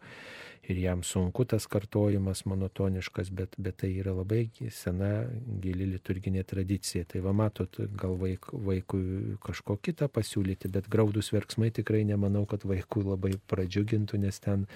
ir 0.68 0.78
jam 0.78 1.02
sunku 1.02 1.44
tas 1.44 1.66
kartojimas 1.66 2.44
monotoniškas, 2.46 3.30
bet, 3.34 3.56
bet 3.58 3.80
tai 3.82 3.90
yra 3.98 4.12
labai 4.14 4.44
sena, 4.70 5.24
gili 5.62 5.88
liturginė 5.90 6.44
tradicija. 6.46 7.06
Tai 7.08 7.22
va 7.24 7.32
matot, 7.34 7.80
gal 7.98 8.14
vaik, 8.20 8.46
vaikui 8.52 9.36
kažko 9.42 9.76
kitą 9.82 10.06
pasiūlyti, 10.12 10.70
bet 10.72 10.86
graudus 10.92 11.32
verksmai 11.34 11.72
tikrai 11.74 12.04
nemanau, 12.06 12.44
kad 12.46 12.62
vaikų 12.68 13.04
labai 13.08 13.34
pradžiugintų, 13.50 14.22
nes 14.22 14.38
ten 14.44 14.68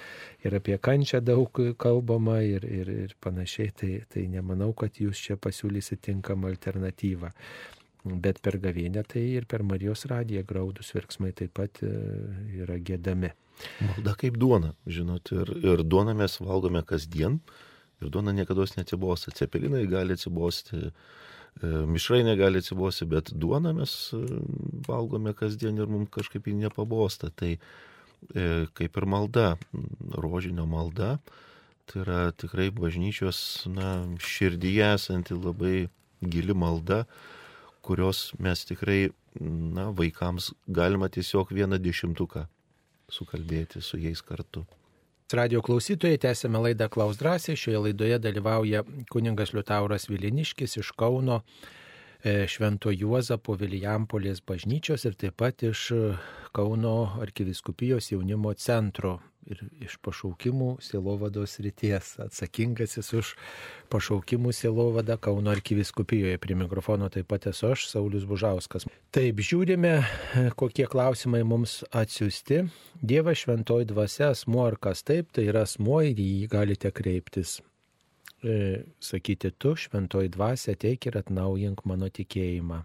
ir 0.43 0.59
apie 0.59 0.79
kančią 0.79 1.23
daug 1.23 1.63
kalbama 1.79 2.41
ir, 2.43 2.67
ir, 2.67 2.93
ir 3.07 3.17
panašiai. 3.23 3.71
Tai, 3.77 3.93
tai 4.11 4.27
nemanau, 4.33 4.73
kad 4.75 4.99
jūs 4.99 5.21
čia 5.23 5.39
pasiūlysite 5.39 6.11
tinkamą 6.11 6.51
alternatyvą. 6.55 7.31
Bet 8.07 8.39
per 8.45 8.61
gavienę 8.63 9.03
tai 9.09 9.25
ir 9.35 9.47
per 9.51 9.65
Marijos 9.67 10.07
radiją 10.07 10.45
graudus 10.47 10.93
verksmai 10.95 11.33
taip 11.35 11.57
pat 11.59 11.81
yra 11.83 12.79
gėdami. 12.79 13.33
Malda 13.81 14.13
kaip 14.21 14.37
duona, 14.39 14.75
žinot, 14.87 15.33
ir, 15.35 15.51
ir 15.65 15.83
duoną 15.83 16.15
mes 16.19 16.37
valgome 16.39 16.83
kasdien, 16.87 17.41
ir 18.03 18.13
duona 18.13 18.35
niekada 18.37 18.67
neatsibosta. 18.77 19.33
Cepelinai 19.35 19.87
gali 19.91 20.15
atsibosti, 20.15 20.93
mišrainė 21.65 22.37
gali 22.39 22.61
atsibosti, 22.63 23.09
bet 23.11 23.33
duoną 23.33 23.73
mes 23.81 23.97
valgome 24.87 25.33
kasdien 25.35 25.81
ir 25.81 25.91
mums 25.91 26.13
kažkaip 26.15 26.47
jį 26.47 26.59
nepabosta. 26.67 27.33
Tai 27.35 27.57
kaip 28.77 28.97
ir 28.97 29.07
malda, 29.07 29.57
rožinio 30.15 30.67
malda, 30.69 31.17
tai 31.87 32.03
yra 32.03 32.21
tikrai 32.37 32.71
bažnyčios 32.75 33.67
na, 33.71 34.03
širdyje 34.19 34.93
esanti 34.97 35.37
labai 35.37 35.89
gili 36.21 36.57
malda, 36.57 37.05
kurios 37.87 38.33
mes 38.43 38.65
tikrai 38.69 39.11
na, 39.41 39.91
vaikams 39.95 40.51
galima 40.67 41.09
tiesiog 41.13 41.53
vieną 41.55 41.79
dešimtuką 41.83 42.47
sukalbėti 43.13 43.83
su 43.83 44.01
jais 44.03 44.23
kartu. 44.27 44.65
Radio 45.35 45.59
klausytojai, 45.67 46.21
tęsėme 46.23 46.61
laidą 46.63 46.87
Klaus 46.91 47.19
drąsiai. 47.19 47.59
Šioje 47.59 47.81
laidoje 47.89 48.19
dalyvauja 48.23 48.85
kuningas 49.11 49.51
Liutauras 49.57 50.07
Viliniškis 50.07 50.79
iš 50.79 50.93
Kauno 50.95 51.41
Švento 52.23 52.91
Juozapo 52.95 53.57
Vilijampolės 53.59 54.41
bažnyčios 54.47 55.05
ir 55.07 55.19
taip 55.19 55.37
pat 55.43 55.63
iš 55.67 55.89
Kauno 56.55 56.95
arkiviskupijos 57.23 58.13
jaunimo 58.13 58.55
centro 58.55 59.19
ir 59.51 59.63
iš 59.85 59.97
pašaukimų 60.05 60.77
Silovados 60.85 61.57
ryties. 61.63 62.15
Atsakingasis 62.23 63.13
už 63.17 63.33
pašaukimų 63.93 64.53
Silovadą 64.57 65.19
Kauno 65.23 65.53
arkiviskupijoje. 65.55 66.39
Prie 66.43 66.57
mikrofono 66.59 67.09
taip 67.13 67.29
pat 67.31 67.49
esu 67.51 67.71
aš, 67.73 67.87
Saulis 67.93 68.27
Bužauskas. 68.29 68.89
Taip, 69.15 69.41
žiūrime, 69.41 69.95
kokie 70.61 70.89
klausimai 70.91 71.45
mums 71.47 71.81
atsiųsti. 71.95 72.65
Dievas 73.03 73.45
šventoji 73.45 73.89
dvasia, 73.93 74.33
asmuo 74.35 74.67
ar 74.67 74.79
kas 74.81 75.05
taip, 75.07 75.31
tai 75.37 75.49
yra 75.51 75.65
asmuo 75.67 76.03
ir 76.05 76.19
į 76.19 76.29
jį 76.43 76.51
galite 76.53 76.93
kreiptis. 76.95 77.61
E, 78.45 78.83
sakyti, 79.01 79.51
tu 79.59 79.73
šventoji 79.79 80.31
dvasia 80.35 80.77
ateik 80.77 81.09
ir 81.09 81.17
atnaujink 81.23 81.87
mano 81.89 82.11
tikėjimą. 82.13 82.83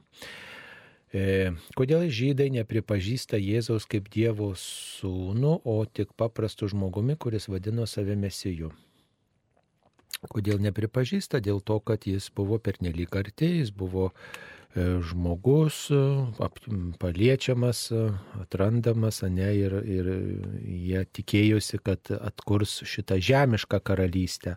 E, 1.12 1.51
kodėl 1.76 2.05
žydai 2.07 2.47
nepripažįsta 2.55 3.36
Jėzaus 3.36 3.84
kaip 3.91 4.07
Dievo 4.14 4.53
sūnų, 4.55 5.57
o 5.68 5.76
tik 5.84 6.14
paprastu 6.16 6.70
žmogumi, 6.72 7.18
kuris 7.20 7.49
vadino 7.51 7.84
save 7.84 8.16
mesiju? 8.16 8.72
Kodėl 10.32 10.62
nepripažįsta? 10.64 11.41
Dėl 11.43 11.59
to, 11.59 11.82
kad 11.84 12.07
jis 12.07 12.30
buvo 12.36 12.62
pernelyg 12.64 13.12
arti, 13.18 13.57
jis 13.59 13.74
buvo 13.76 14.12
žmogus 14.76 15.89
paliečiamas, 16.99 17.91
atrandamas, 18.39 19.22
ne, 19.28 19.49
ir, 19.57 19.76
ir 19.84 20.09
jie 20.63 21.03
tikėjosi, 21.17 21.80
kad 21.84 22.11
atkurs 22.15 22.78
šitą 22.88 23.19
žemišką 23.19 23.82
karalystę. 23.84 24.55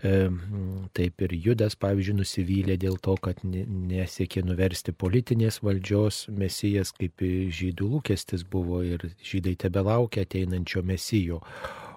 Taip 0.00 1.24
ir 1.26 1.34
Judas, 1.46 1.76
pavyzdžiui, 1.80 2.16
nusivylė 2.22 2.78
dėl 2.80 2.96
to, 3.04 3.16
kad 3.20 3.42
nesiekė 3.44 4.44
nuversti 4.48 4.96
politinės 4.96 5.60
valdžios 5.64 6.24
mesijas, 6.32 6.94
kaip 6.96 7.24
žydų 7.24 7.90
lūkestis 7.96 8.46
buvo 8.48 8.82
ir 8.84 9.10
žydai 9.24 9.56
tebe 9.60 9.84
laukia 9.84 10.24
ateinančio 10.24 10.84
mesijo. 10.84 11.42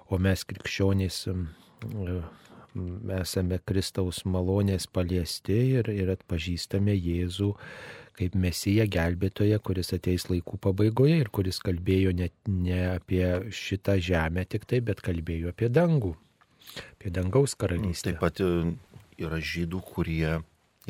O 0.08 0.16
mes 0.20 0.44
krikščionys 0.48 1.26
esame 3.18 3.58
Kristaus 3.66 4.24
malonės 4.28 4.86
paliesti 4.90 5.56
ir, 5.78 5.88
ir 5.92 6.12
atpažįstame 6.14 6.94
Jėzų 6.94 7.54
kaip 8.18 8.34
mesiją 8.34 8.86
gelbėtoją, 8.90 9.60
kuris 9.62 9.92
ateis 9.94 10.26
laikų 10.30 10.58
pabaigoje 10.64 11.20
ir 11.22 11.30
kuris 11.34 11.60
kalbėjo 11.62 12.14
ne, 12.18 12.30
ne 12.50 12.80
apie 12.96 13.24
šitą 13.54 13.98
žemę 14.02 14.44
tik 14.50 14.66
tai, 14.68 14.80
bet 14.84 15.02
kalbėjo 15.04 15.52
apie 15.54 15.70
dangų, 15.70 16.14
apie 16.96 17.12
dangaus 17.14 17.54
karalystę. 17.58 18.10
Taip 18.10 18.22
pat 18.24 18.42
e, 18.42 18.74
yra 19.22 19.38
žydų, 19.38 19.82
kurie 19.92 20.40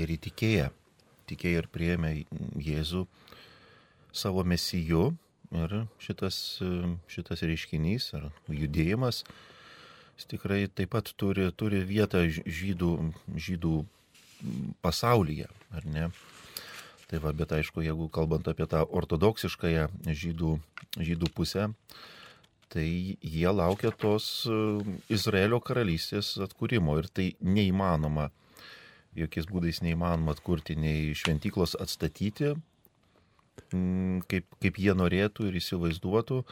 ir 0.00 0.14
įtikėję, 0.16 0.70
tikėjo 1.28 1.64
ir 1.64 1.70
prieėmė 1.74 2.14
Jėzų 2.64 3.04
savo 4.16 4.44
mesiju 4.48 5.10
ir 5.52 5.76
šitas, 6.00 6.40
e, 6.64 6.94
šitas 7.12 7.44
reiškinys 7.44 8.12
ar 8.16 8.30
judėjimas 8.48 9.24
jis 10.18 10.26
tikrai 10.26 10.66
taip 10.66 10.90
pat 10.96 11.12
turi, 11.14 11.46
turi 11.54 11.84
vietą 11.86 12.24
žydų, 12.26 12.90
žydų 13.38 13.74
pasaulyje, 14.82 15.46
ar 15.70 15.86
ne? 15.86 16.08
Tai 17.08 17.20
va, 17.22 17.32
bet 17.32 17.54
aišku, 17.54 17.80
jeigu 17.86 18.08
kalbant 18.12 18.50
apie 18.50 18.66
tą 18.68 18.82
ortodoksiškąją 18.84 19.86
žydų, 20.10 20.56
žydų 20.98 21.30
pusę, 21.36 21.68
tai 22.68 22.88
jie 23.22 23.52
laukia 23.54 23.94
tos 23.94 24.26
e, 24.44 24.58
Izraelio 25.08 25.62
karalystės 25.64 26.34
atkūrimo 26.44 26.98
ir 27.00 27.08
tai 27.08 27.30
neįmanoma, 27.40 28.28
jokiais 29.16 29.48
būdais 29.48 29.80
neįmanoma 29.86 30.34
atkurti, 30.34 30.76
nei 30.76 31.14
šventyklos 31.16 31.78
atstatyti, 31.80 32.52
kaip, 33.70 34.52
kaip 34.60 34.82
jie 34.82 34.92
norėtų 34.98 35.48
ir 35.48 35.62
įsivaizduotų, 35.62 36.42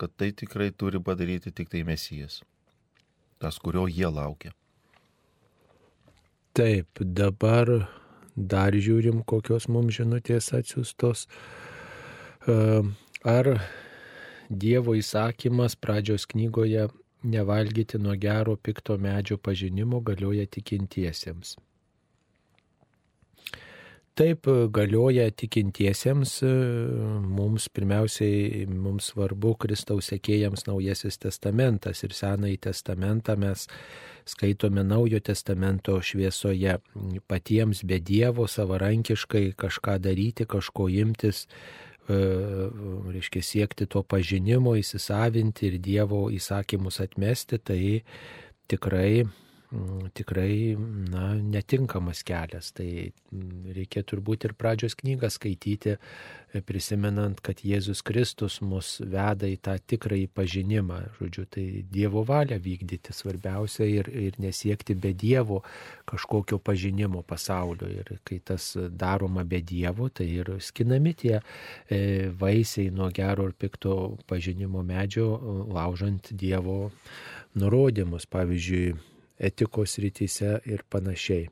kad 0.00 0.18
tai 0.18 0.32
tikrai 0.34 0.72
turi 0.74 0.98
padaryti 0.98 1.54
tik 1.54 1.70
tai 1.70 1.86
mesijas 1.86 2.42
tas, 3.38 3.58
kurio 3.58 3.86
jie 3.88 4.08
laukia. 4.10 4.52
Taip, 6.56 6.88
dabar 7.00 7.68
dar 8.36 8.72
žiūrim, 8.72 9.20
kokios 9.28 9.68
mums 9.68 9.98
žinutės 9.98 10.52
atsiustos. 10.56 11.26
Ar 13.26 13.50
Dievo 14.46 14.94
įsakymas 14.94 15.74
pradžios 15.74 16.24
knygoje 16.30 16.86
nevalgyti 17.26 17.98
nuo 17.98 18.14
gero 18.14 18.54
pikto 18.56 18.94
medžio 18.96 19.36
pažinimo 19.42 20.00
galioja 20.00 20.46
tikintiesiems? 20.46 21.56
Taip 24.16 24.48
galioja 24.72 25.26
tikintiesiems, 25.28 26.38
mums 27.28 27.66
pirmiausiai, 27.68 28.62
mums 28.64 29.10
svarbu 29.12 29.52
Kristaus 29.60 30.08
sekėjams 30.08 30.64
naujasis 30.64 31.20
testamentas 31.20 32.00
ir 32.06 32.14
senąjį 32.16 32.56
testamentą 32.64 33.36
mes 33.36 33.66
skaitome 34.24 34.86
naujo 34.88 35.20
testamento 35.20 35.98
šviesoje. 36.00 36.78
Patiems 37.28 37.84
be 37.84 38.00
Dievo 38.00 38.48
savarankiškai 38.48 39.50
kažką 39.60 39.98
daryti, 40.08 40.48
kažko 40.48 40.88
imtis, 40.88 41.44
e, 42.08 42.16
reiškia 43.12 43.44
siekti 43.44 43.84
to 43.84 44.00
pažinimo, 44.00 44.78
įsisavinti 44.80 45.68
ir 45.68 45.76
Dievo 45.76 46.30
įsakymus 46.32 47.02
atmesti, 47.04 47.60
tai 47.60 47.82
tikrai 48.64 49.26
tikrai 50.14 50.76
na, 51.10 51.34
netinkamas 51.34 52.22
kelias. 52.26 52.70
Tai 52.76 52.86
mm, 52.86 53.72
reikia 53.74 54.04
turbūt 54.06 54.46
ir 54.46 54.54
pradžios 54.54 54.94
knygą 54.98 55.30
skaityti, 55.32 55.96
e, 55.96 56.62
prisimenant, 56.66 57.40
kad 57.44 57.62
Jėzus 57.66 58.02
Kristus 58.06 58.60
mus 58.62 58.96
veda 59.02 59.48
į 59.50 59.56
tą 59.66 59.76
tikrąjį 59.82 60.28
pažinimą. 60.34 61.00
Žodžiu, 61.18 61.46
tai 61.50 61.66
Dievo 61.90 62.22
valią 62.26 62.60
vykdyti 62.62 63.14
svarbiausia 63.16 63.88
ir, 63.90 64.10
ir 64.10 64.38
nesiekti 64.42 64.94
be 64.94 65.12
Dievo 65.12 65.62
kažkokio 66.06 66.60
pažinimo 66.62 67.24
pasaulio. 67.26 67.90
Ir 67.90 68.20
kai 68.26 68.38
tas 68.44 68.74
daroma 68.76 69.44
be 69.44 69.60
Dievo, 69.60 70.08
tai 70.08 70.28
ir 70.30 70.54
skinami 70.62 71.16
tie 71.18 71.40
e, 71.40 72.30
vaisiai 72.30 72.94
nuo 72.94 73.10
gero 73.10 73.50
ir 73.50 73.58
pikto 73.58 74.16
pažinimo 74.30 74.86
medžio, 74.86 75.34
laužant 75.74 76.30
Dievo 76.30 76.92
nurodymus. 77.56 78.26
Pavyzdžiui, 78.30 78.94
etikos 79.38 79.98
rytise 80.02 80.58
ir 80.66 80.84
panašiai. 80.90 81.50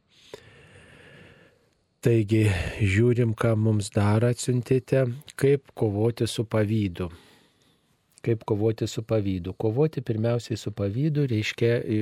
Taigi, 2.04 2.42
žiūrim, 2.84 3.30
ką 3.32 3.54
mums 3.56 3.88
dar 3.94 4.26
atsiuntėte, 4.28 5.06
kaip 5.40 5.70
kovoti 5.72 6.26
su 6.28 6.44
pavydu. 6.44 7.08
Kaip 8.24 8.42
kovoti 8.48 8.84
su 8.88 9.00
pavydu. 9.08 9.54
Kovoti 9.60 10.02
pirmiausiai 10.04 10.56
su 10.60 10.72
pavydu 10.76 11.24
reiškia, 11.28 11.70
e, 11.80 11.96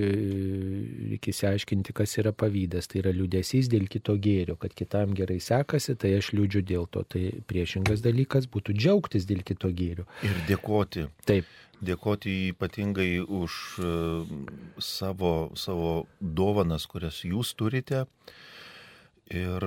reikia 1.13 1.35
įsiaiškinti, 1.35 1.95
kas 1.95 2.17
yra 2.19 2.35
pavydas. 2.35 2.91
Tai 2.91 2.99
yra 3.05 3.15
liūdėsys 3.15 3.71
dėl 3.71 3.87
kito 3.91 4.17
gėrio, 4.23 4.59
kad 4.59 4.75
kitam 4.75 5.15
gerai 5.19 5.39
sekasi, 5.43 5.95
tai 5.95 6.17
aš 6.19 6.33
liūdžiu 6.35 6.65
dėl 6.67 6.91
to. 6.91 7.05
Tai 7.07 7.23
priešingas 7.51 8.03
dalykas 8.03 8.51
būtų 8.51 8.75
džiaugtis 8.79 9.27
dėl 9.31 9.47
kito 9.47 9.71
gėrio. 9.71 10.09
Ir 10.27 10.43
dėkoti. 10.51 11.07
Taip 11.31 11.47
dėkoti 11.83 12.53
ypatingai 12.53 13.21
už 13.23 13.59
e, 13.83 13.93
savo, 14.79 15.35
savo 15.59 16.07
dovanas, 16.21 16.87
kurias 16.87 17.23
jūs 17.27 17.55
turite 17.59 18.07
ir 19.33 19.67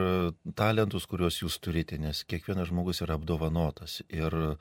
talentus, 0.57 1.07
kuriuos 1.09 1.41
jūs 1.41 1.59
turite, 1.63 1.97
nes 2.01 2.23
kiekvienas 2.29 2.69
žmogus 2.69 3.01
yra 3.05 3.17
apdovanotas. 3.19 4.01
Ir 4.13 4.57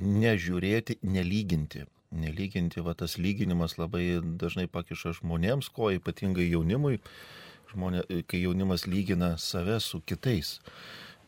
nežiūrėti, 0.00 1.00
nelyginti. 1.06 1.86
Nelyginti, 2.16 2.80
va 2.84 2.94
tas 2.94 3.16
lyginimas 3.18 3.76
labai 3.80 4.20
dažnai 4.40 4.68
pakiša 4.70 5.16
žmonėms, 5.18 5.70
ko 5.74 5.90
ypatingai 5.96 6.46
jaunimui, 6.48 7.00
žmonė, 7.72 8.04
kai 8.30 8.42
jaunimas 8.44 8.86
lygina 8.86 9.34
save 9.42 9.80
su 9.82 10.00
kitais. 10.06 10.60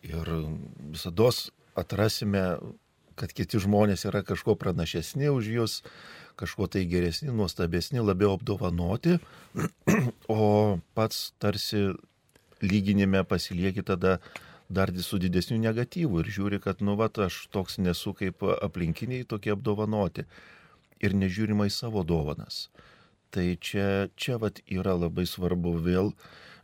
Ir 0.06 0.28
visada 0.92 1.32
atrasime 1.78 2.44
kad 3.18 3.34
kiti 3.34 3.60
žmonės 3.62 4.06
yra 4.08 4.22
kažko 4.26 4.54
pranašesni 4.58 5.30
už 5.32 5.50
jūs, 5.56 5.78
kažko 6.38 6.68
tai 6.70 6.84
geresni, 6.90 7.32
nuostabesni, 7.34 8.02
labiau 8.04 8.36
apdovanoti, 8.36 9.18
o 10.38 10.78
pats 10.94 11.32
tarsi 11.42 11.88
lyginime 12.62 13.24
pasilieki 13.26 13.82
tada 13.86 14.18
dar 14.68 14.92
su 15.02 15.18
didesniu 15.18 15.58
negatyvu 15.58 16.20
ir 16.22 16.30
žiūri, 16.34 16.60
kad, 16.60 16.82
nu, 16.84 16.94
va, 17.00 17.08
aš 17.24 17.46
toks 17.54 17.78
nesu 17.80 18.12
kaip 18.14 18.44
aplinkiniai 18.44 19.24
tokie 19.24 19.54
apdovanoti 19.54 20.26
ir 21.00 21.14
nežiūrima 21.16 21.68
į 21.68 21.72
savo 21.72 22.04
dovanas. 22.04 22.68
Tai 23.32 23.46
čia, 23.60 24.08
čia 24.16 24.36
vat, 24.40 24.60
yra 24.68 24.94
labai 24.96 25.24
svarbu 25.28 25.74
vėl 25.84 26.12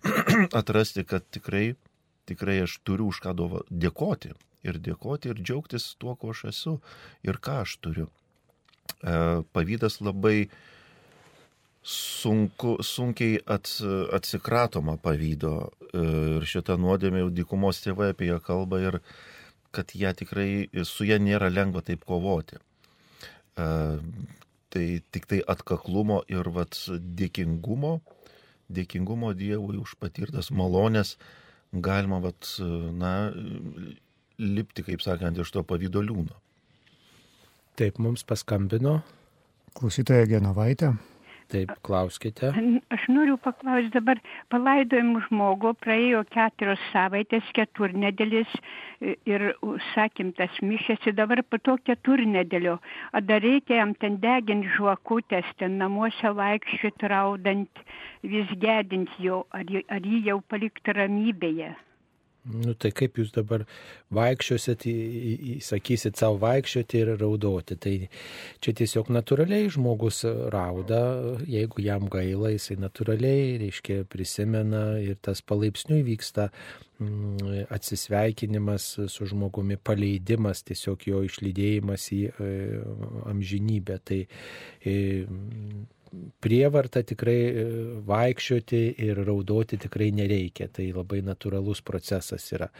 atrasti, 0.61 1.05
kad 1.09 1.25
tikrai, 1.33 1.75
tikrai 2.29 2.61
aš 2.65 2.79
turiu 2.85 3.09
už 3.13 3.23
ką 3.25 3.33
dova, 3.37 3.65
dėkoti 3.71 4.35
ir 4.65 4.81
dėkoti 4.83 5.33
ir 5.33 5.41
džiaugtis 5.41 5.95
tuo, 6.01 6.17
ko 6.17 6.33
aš 6.35 6.45
esu 6.51 6.79
ir 7.27 7.41
ką 7.45 7.61
aš 7.65 7.79
turiu. 7.85 8.09
E, 9.05 9.43
pavydas 9.57 10.01
labai 10.01 10.49
sunku, 11.85 12.79
sunkiai 12.81 13.41
ats, 13.57 13.81
atsikratoma 14.17 14.97
pavydo 15.05 15.55
e, 15.65 16.05
ir 16.39 16.49
šitą 16.49 16.79
nuodėmę 16.81 17.25
jau 17.25 17.33
dykumos 17.41 17.83
tėvai 17.85 18.13
apie 18.15 18.31
ją 18.31 18.41
kalba 18.45 18.81
ir 18.81 19.01
kad 19.75 19.93
ją 19.99 20.15
tikrai 20.17 20.85
su 20.89 21.05
ją 21.05 21.19
nėra 21.21 21.51
lengva 21.53 21.85
taip 21.85 22.07
kovoti. 22.09 22.61
E, 23.61 23.69
tai 24.75 24.87
tik 25.15 25.29
tai 25.31 25.41
atkaklumo 25.47 26.23
ir 26.33 26.49
vat, 26.57 26.81
dėkingumo, 26.91 27.99
dėkingumo 28.75 29.35
Dievui 29.37 29.77
už 29.79 29.95
patirtas 30.01 30.51
malonės 30.51 31.15
galima 31.75 32.21
vat, 32.23 32.49
na, 32.95 33.13
lipti, 34.39 34.85
kaip 34.87 35.03
sakant, 35.05 35.39
iš 35.39 35.53
to 35.55 35.63
pavydo 35.67 36.03
liūno. 36.05 36.37
Taip, 37.79 37.99
mums 37.99 38.23
paskambino. 38.27 39.01
Klausytoja 39.75 40.29
Genovaitė. 40.31 40.93
Taip, 41.53 41.73
klauskite. 41.85 42.49
Aš 42.95 43.03
noriu 43.13 43.35
paklausti 43.43 43.93
dabar, 43.93 44.21
palaidojim 44.53 45.13
žmogų, 45.27 45.75
praėjo 45.85 46.23
keturios 46.33 46.81
savaitės, 46.93 47.51
keturnedėlis 47.57 48.51
ir 49.29 49.45
sakėm 49.93 50.33
tas 50.39 50.57
mišėsi, 50.65 51.13
dabar 51.19 51.43
po 51.45 51.61
to 51.61 51.77
keturnedėlio. 51.85 52.79
Ar 53.13 53.27
dar 53.29 53.45
reikia 53.45 53.83
jam 53.83 53.95
ten 54.01 54.17
deginti 54.25 54.73
žuokutės, 54.79 55.51
ten 55.61 55.77
namuose 55.83 56.33
vaikščioti 56.41 57.13
raudant, 57.13 57.85
vis 58.23 58.55
gedinti 58.65 59.29
jo, 59.29 59.45
ar, 59.53 59.69
ar 59.99 60.13
jį 60.15 60.25
jau 60.31 60.41
palikti 60.49 60.97
ramybėje? 60.97 61.75
Nu 62.45 62.75
tai 62.77 62.91
kaip 62.93 63.17
jūs 63.17 63.31
dabar 63.33 63.63
vaikščiosit, 64.13 64.85
sakysit 65.65 66.21
savo 66.21 66.37
vaikščioti 66.43 67.01
ir 67.01 67.13
raudoti. 67.17 67.77
Tai 67.81 67.93
čia 68.61 68.75
tiesiog 68.77 69.09
natūraliai 69.17 69.71
žmogus 69.73 70.21
rauda, 70.53 71.01
jeigu 71.49 71.81
jam 71.87 72.05
gaila, 72.13 72.53
jisai 72.53 72.77
natūraliai, 72.83 73.57
reiškia, 73.63 74.03
prisimena 74.13 74.85
ir 75.01 75.17
tas 75.25 75.41
palaipsniui 75.41 76.05
vyksta 76.05 76.51
mm, 77.01 77.65
atsisveikinimas 77.73 78.91
su 79.09 79.31
žmogumi, 79.33 79.81
paleidimas, 79.81 80.67
tiesiog 80.69 81.09
jo 81.09 81.25
išlydėjimas 81.25 82.11
į 82.13 82.23
e, 82.29 82.55
amžinybę. 83.33 84.01
Tai 84.05 84.21
e, 84.85 84.99
prievarta 86.45 87.03
tikrai 87.07 87.39
e, 87.49 87.67
vaikščioti 88.07 88.83
ir 89.07 89.21
raudoti 89.27 89.79
tikrai 89.83 90.11
nereikia. 90.15 90.71
Tai 90.73 90.87
labai 90.95 91.23
natūralus 91.27 91.83
procesas 91.85 92.47
yra. 92.55 92.71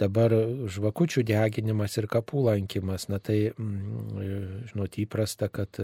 Dabar 0.00 0.32
žvakučių 0.72 1.22
deginimas 1.28 1.98
ir 2.00 2.08
kapų 2.10 2.46
lankymas, 2.48 3.06
na 3.12 3.20
tai, 3.22 3.52
mm, 3.52 4.70
žinot, 4.72 4.96
įprasta, 4.98 5.50
kad 5.52 5.76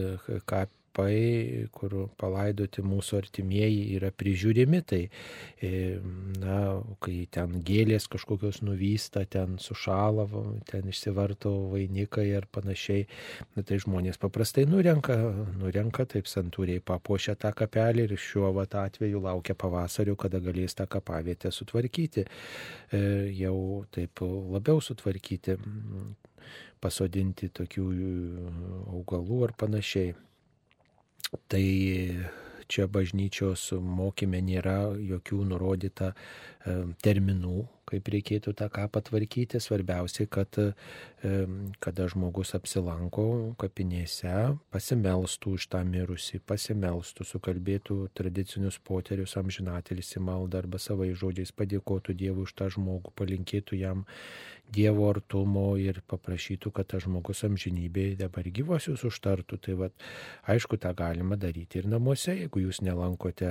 kap, 0.48 0.72
kapai, 0.98 1.68
kur 1.72 2.08
palaidoti 2.18 2.82
mūsų 2.82 3.18
artimieji 3.18 3.94
yra 3.96 4.10
prižiūrimi, 4.10 4.82
tai, 4.82 5.08
e, 5.62 5.98
na, 6.40 6.82
kai 7.00 7.26
ten 7.30 7.62
gėlės 7.62 8.08
kažkokios 8.08 8.62
nuvysta, 8.62 9.24
ten 9.24 9.58
sušala, 9.58 10.26
ten 10.66 10.88
išsivarto 10.88 11.70
vainikai 11.72 12.28
ir 12.32 12.46
panašiai, 12.50 13.06
na, 13.54 13.62
tai 13.62 13.78
žmonės 13.78 14.18
paprastai 14.18 14.66
nurenka, 14.66 15.16
nurenka 15.58 16.06
taip 16.06 16.26
santūriai, 16.26 16.80
papuošia 16.80 17.36
tą 17.36 17.52
kapelį 17.52 18.08
ir 18.08 18.16
šiuo 18.16 18.52
vat 18.52 18.74
atveju 18.74 19.22
laukia 19.22 19.54
pavasario, 19.54 20.16
kada 20.16 20.40
galės 20.40 20.74
tą 20.74 20.86
kapavietę 20.86 21.52
sutvarkyti, 21.52 22.26
e, 22.92 23.02
jau 23.38 23.84
taip 23.90 24.22
labiau 24.22 24.80
sutvarkyti 24.80 25.58
pasodinti 26.80 27.50
tokių 27.50 27.84
augalų 28.94 29.44
ar 29.48 29.54
panašiai. 29.58 30.14
Tai 31.48 31.64
čia 32.68 32.84
bažnyčios 32.90 33.72
mokymė 33.80 34.42
nėra 34.44 34.78
jokių 35.00 35.40
nurodyta 35.48 36.12
e, 36.12 36.76
terminų, 37.04 37.64
kaip 37.88 38.10
reikėtų 38.12 38.52
tą 38.56 38.68
kapą 38.72 39.00
tvarkyti. 39.06 39.60
Svarbiausia, 39.64 40.26
kad 40.30 40.58
e, 40.60 40.66
kada 41.84 42.08
žmogus 42.12 42.52
apsilanko 42.58 43.24
kapinėse, 43.60 44.34
pasimelstų 44.74 45.54
už 45.56 45.68
tą 45.72 45.82
mirusį, 45.88 46.42
pasimelstų, 46.48 47.26
sukalbėtų 47.32 47.98
tradicinius 48.18 48.80
poterius 48.84 49.38
amžinatelis 49.40 50.14
į 50.20 50.24
maldą 50.28 50.62
arba 50.62 50.80
savai 50.82 51.14
žodžiais 51.16 51.54
padėkotų 51.56 52.16
Dievui 52.20 52.44
už 52.44 52.54
tą 52.58 52.68
žmogų, 52.76 53.16
palinkėtų 53.16 53.80
jam 53.80 54.04
Dievo 54.68 55.06
artumo 55.08 55.78
ir 55.80 56.02
paprašytų, 56.10 56.70
kad 56.76 56.90
tas 56.92 57.06
žmogus 57.06 57.40
amžinybėje 57.46 58.18
dabar 58.20 58.44
gyvosius 58.52 59.00
užtartų. 59.08 59.56
Tai 59.64 59.76
vad, 59.80 59.94
aišku, 60.52 60.76
tą 60.82 60.92
galima 60.96 61.38
daryti 61.40 61.80
ir 61.80 61.88
namuose, 61.88 62.34
jeigu 62.36 62.60
jūs 62.66 62.82
nelankote 62.84 63.48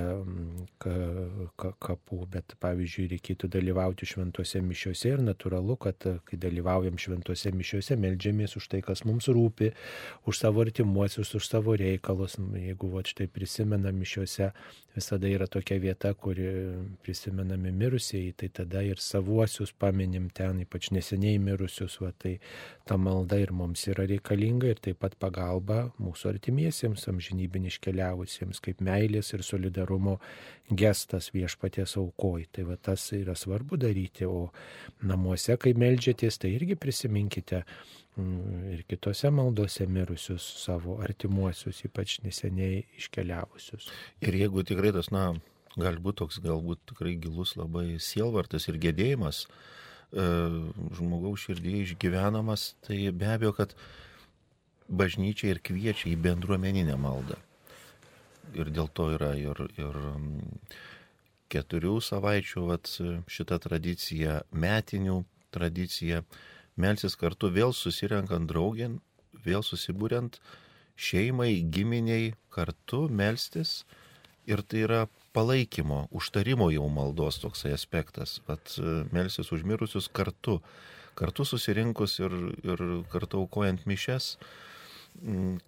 ka, 0.78 1.72
kapų, 1.82 2.20
bet 2.36 2.54
pavyzdžiui, 2.62 3.08
reikėtų 3.16 3.50
dalyvauti 3.50 4.06
šventose 4.06 4.62
mišiuose 4.62 5.16
ir 5.16 5.24
natūralu, 5.26 5.78
kad 5.82 6.06
kai 6.28 6.38
dalyvaujam 6.38 7.00
šventose 7.02 7.50
mišiuose, 7.56 7.98
melžiamės 7.98 8.54
už 8.60 8.70
tai, 8.70 8.82
kas 8.86 9.02
mums 9.08 9.26
rūpi, 9.26 9.72
už 10.30 10.38
savo 10.38 10.62
artimuosius, 10.62 11.34
už 11.34 11.50
savo 11.50 11.74
reikalus. 11.78 12.38
Jeigu 12.38 12.92
va 12.94 13.02
štai 13.02 13.26
prisimenam 13.26 13.98
mišiuose, 13.98 14.52
visada 14.94 15.30
yra 15.30 15.50
tokia 15.50 15.80
vieta, 15.82 16.14
kur 16.14 16.38
prisimenami 17.02 17.74
mirusieji, 17.74 18.36
tai 18.38 18.52
tada 18.54 18.86
ir 18.86 19.02
savuosius 19.02 19.74
paminim 19.74 20.30
ten, 20.34 20.62
ypač 20.62 20.92
nes 20.94 21.07
neseniai 21.08 21.38
mirusius, 21.38 21.98
va, 22.00 22.12
tai 22.12 22.38
ta 22.84 22.96
malda 22.96 23.38
ir 23.38 23.52
mums 23.52 23.86
yra 23.88 24.06
reikalinga 24.06 24.68
ir 24.68 24.80
taip 24.80 24.98
pat 25.00 25.16
pagalba 25.18 25.90
mūsų 25.98 26.32
artimiesiems 26.34 27.08
amžinybin 27.08 27.68
iškeliavusiems, 27.68 28.60
kaip 28.60 28.80
meilės 28.80 29.32
ir 29.32 29.42
solidarumo 29.42 30.18
gestas 30.70 31.30
viešpaties 31.32 31.96
aukoj. 31.96 32.46
Tai 32.52 32.66
va 32.68 32.76
tas 32.76 33.12
yra 33.12 33.34
svarbu 33.34 33.78
daryti, 33.80 34.26
o 34.26 34.50
namuose, 35.02 35.56
kai 35.56 35.74
melžiatės, 35.74 36.38
tai 36.38 36.52
irgi 36.56 36.76
prisiminkite 36.76 37.64
mm, 38.16 38.72
ir 38.74 38.84
kitose 38.88 39.30
maldose 39.30 39.86
mirusius 39.86 40.44
savo 40.64 41.00
artimuosius, 41.00 41.84
ypač 41.88 42.20
neseniai 42.24 42.84
iškeliavusius. 42.98 43.88
Ir 44.20 44.36
jeigu 44.42 44.64
tikrai 44.66 44.92
tas, 44.92 45.12
na, 45.14 45.32
galbūt 45.78 46.20
toks, 46.20 46.40
galbūt 46.44 46.88
tikrai 46.92 47.16
gilus 47.20 47.56
labai 47.56 47.98
sielvartas 48.02 48.68
ir 48.68 48.80
gedėjimas, 48.82 49.46
žmogaus 50.12 51.44
širdėje 51.44 51.82
išgyvenamas, 51.84 52.74
tai 52.86 53.10
be 53.12 53.28
abejo, 53.28 53.52
kad 53.56 53.74
bažnyčia 54.88 55.52
ir 55.52 55.60
kviečia 55.60 56.08
į 56.14 56.16
bendruomeninę 56.24 56.96
maldą. 56.96 57.36
Ir 58.56 58.70
dėl 58.72 58.88
to 58.88 59.10
yra 59.12 59.34
ir, 59.36 59.60
ir 59.76 59.98
keturių 61.52 61.98
savaičių 62.04 62.64
vat, 62.70 62.88
šita 63.28 63.58
tradicija, 63.60 64.40
metinių 64.52 65.20
tradicija, 65.52 66.22
melsis 66.76 67.16
kartu 67.20 67.52
vėl 67.52 67.74
susirenkant 67.76 68.48
draugien, 68.48 69.00
vėl 69.44 69.64
susibūrent 69.64 70.40
šeimai, 70.96 71.60
giminiai 71.68 72.32
kartu 72.54 73.06
melstis. 73.12 73.82
Ir 74.48 74.64
tai 74.64 74.86
yra 74.86 75.02
palaikymo, 75.38 76.06
užtarimo 76.10 76.70
jau 76.74 76.88
maldos 76.90 77.38
toksai 77.42 77.72
aspektas. 77.76 78.38
Vat 78.50 78.74
e, 78.78 79.02
melsis 79.14 79.52
užmirusius 79.54 80.10
kartu, 80.10 80.58
kartu 81.18 81.46
susirinkus 81.46 82.18
ir, 82.24 82.34
ir 82.66 82.84
kartu 83.12 83.44
aukojant 83.44 83.86
mišes, 83.86 84.34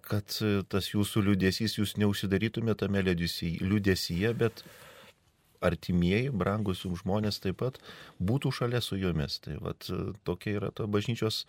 kad 0.07 0.37
e, 0.43 0.53
tas 0.71 0.91
jūsų 0.91 1.25
liūdėsys, 1.29 1.79
jūs 1.79 1.97
neužsidarytumėte 2.01 2.85
tame 2.85 3.03
liūdėsyje, 3.07 4.33
bet 4.43 4.63
artimieji, 5.61 6.31
brangus 6.33 6.83
jums 6.85 7.03
žmonės 7.03 7.39
taip 7.43 7.59
pat 7.61 7.77
būtų 8.19 8.51
šalia 8.59 8.81
su 8.83 8.99
jumis. 8.99 9.39
Tai 9.45 9.59
vat, 9.63 9.87
e, 9.87 10.11
tokia 10.27 10.57
yra 10.59 10.71
ta 10.75 10.87
bažnyčios 10.89 11.45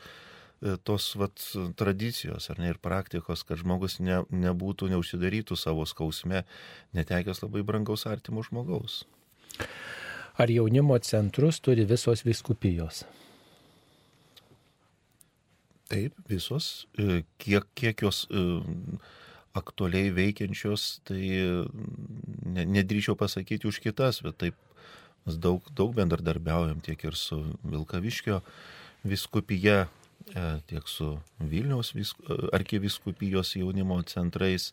tos 0.84 1.12
vat, 1.18 1.42
tradicijos 1.78 2.48
ar 2.52 2.60
ne 2.62 2.70
ir 2.70 2.78
praktikos, 2.82 3.42
kad 3.46 3.60
žmogus 3.60 3.98
ne, 4.02 4.22
nebūtų, 4.30 4.90
neužsidarytų 4.92 5.58
savo 5.58 5.86
skausme, 5.88 6.44
netekęs 6.96 7.42
labai 7.42 7.64
brangaus 7.66 8.06
artimo 8.06 8.44
žmogaus. 8.46 9.02
Ar 10.38 10.50
jaunimo 10.50 10.96
centrus 11.04 11.60
turi 11.60 11.84
visos 11.88 12.24
viskupijos? 12.24 13.02
Taip, 15.92 16.14
visos. 16.30 16.86
E, 16.96 17.24
kiek, 17.42 17.66
kiek 17.76 18.04
jos 18.06 18.24
e, 18.30 18.44
aktualiai 19.58 20.12
veikiančios, 20.16 21.02
tai 21.04 21.20
ne, 22.54 22.64
nedrįčiau 22.78 23.18
pasakyti 23.18 23.68
už 23.68 23.82
kitas, 23.84 24.22
bet 24.24 24.38
taip 24.40 24.56
mes 25.26 25.36
daug, 25.42 25.66
daug 25.76 25.92
bendradarbiaujam 25.98 26.80
tiek 26.82 27.02
ir 27.04 27.18
su 27.18 27.42
Vilkaviškio 27.66 28.40
viskupija, 29.04 29.82
E, 29.84 30.01
tiek 30.66 30.88
su 30.88 31.18
Vilniaus 31.38 31.92
e, 31.96 32.04
arkiviskupijos 32.52 33.56
jaunimo 33.56 34.02
centrais, 34.02 34.72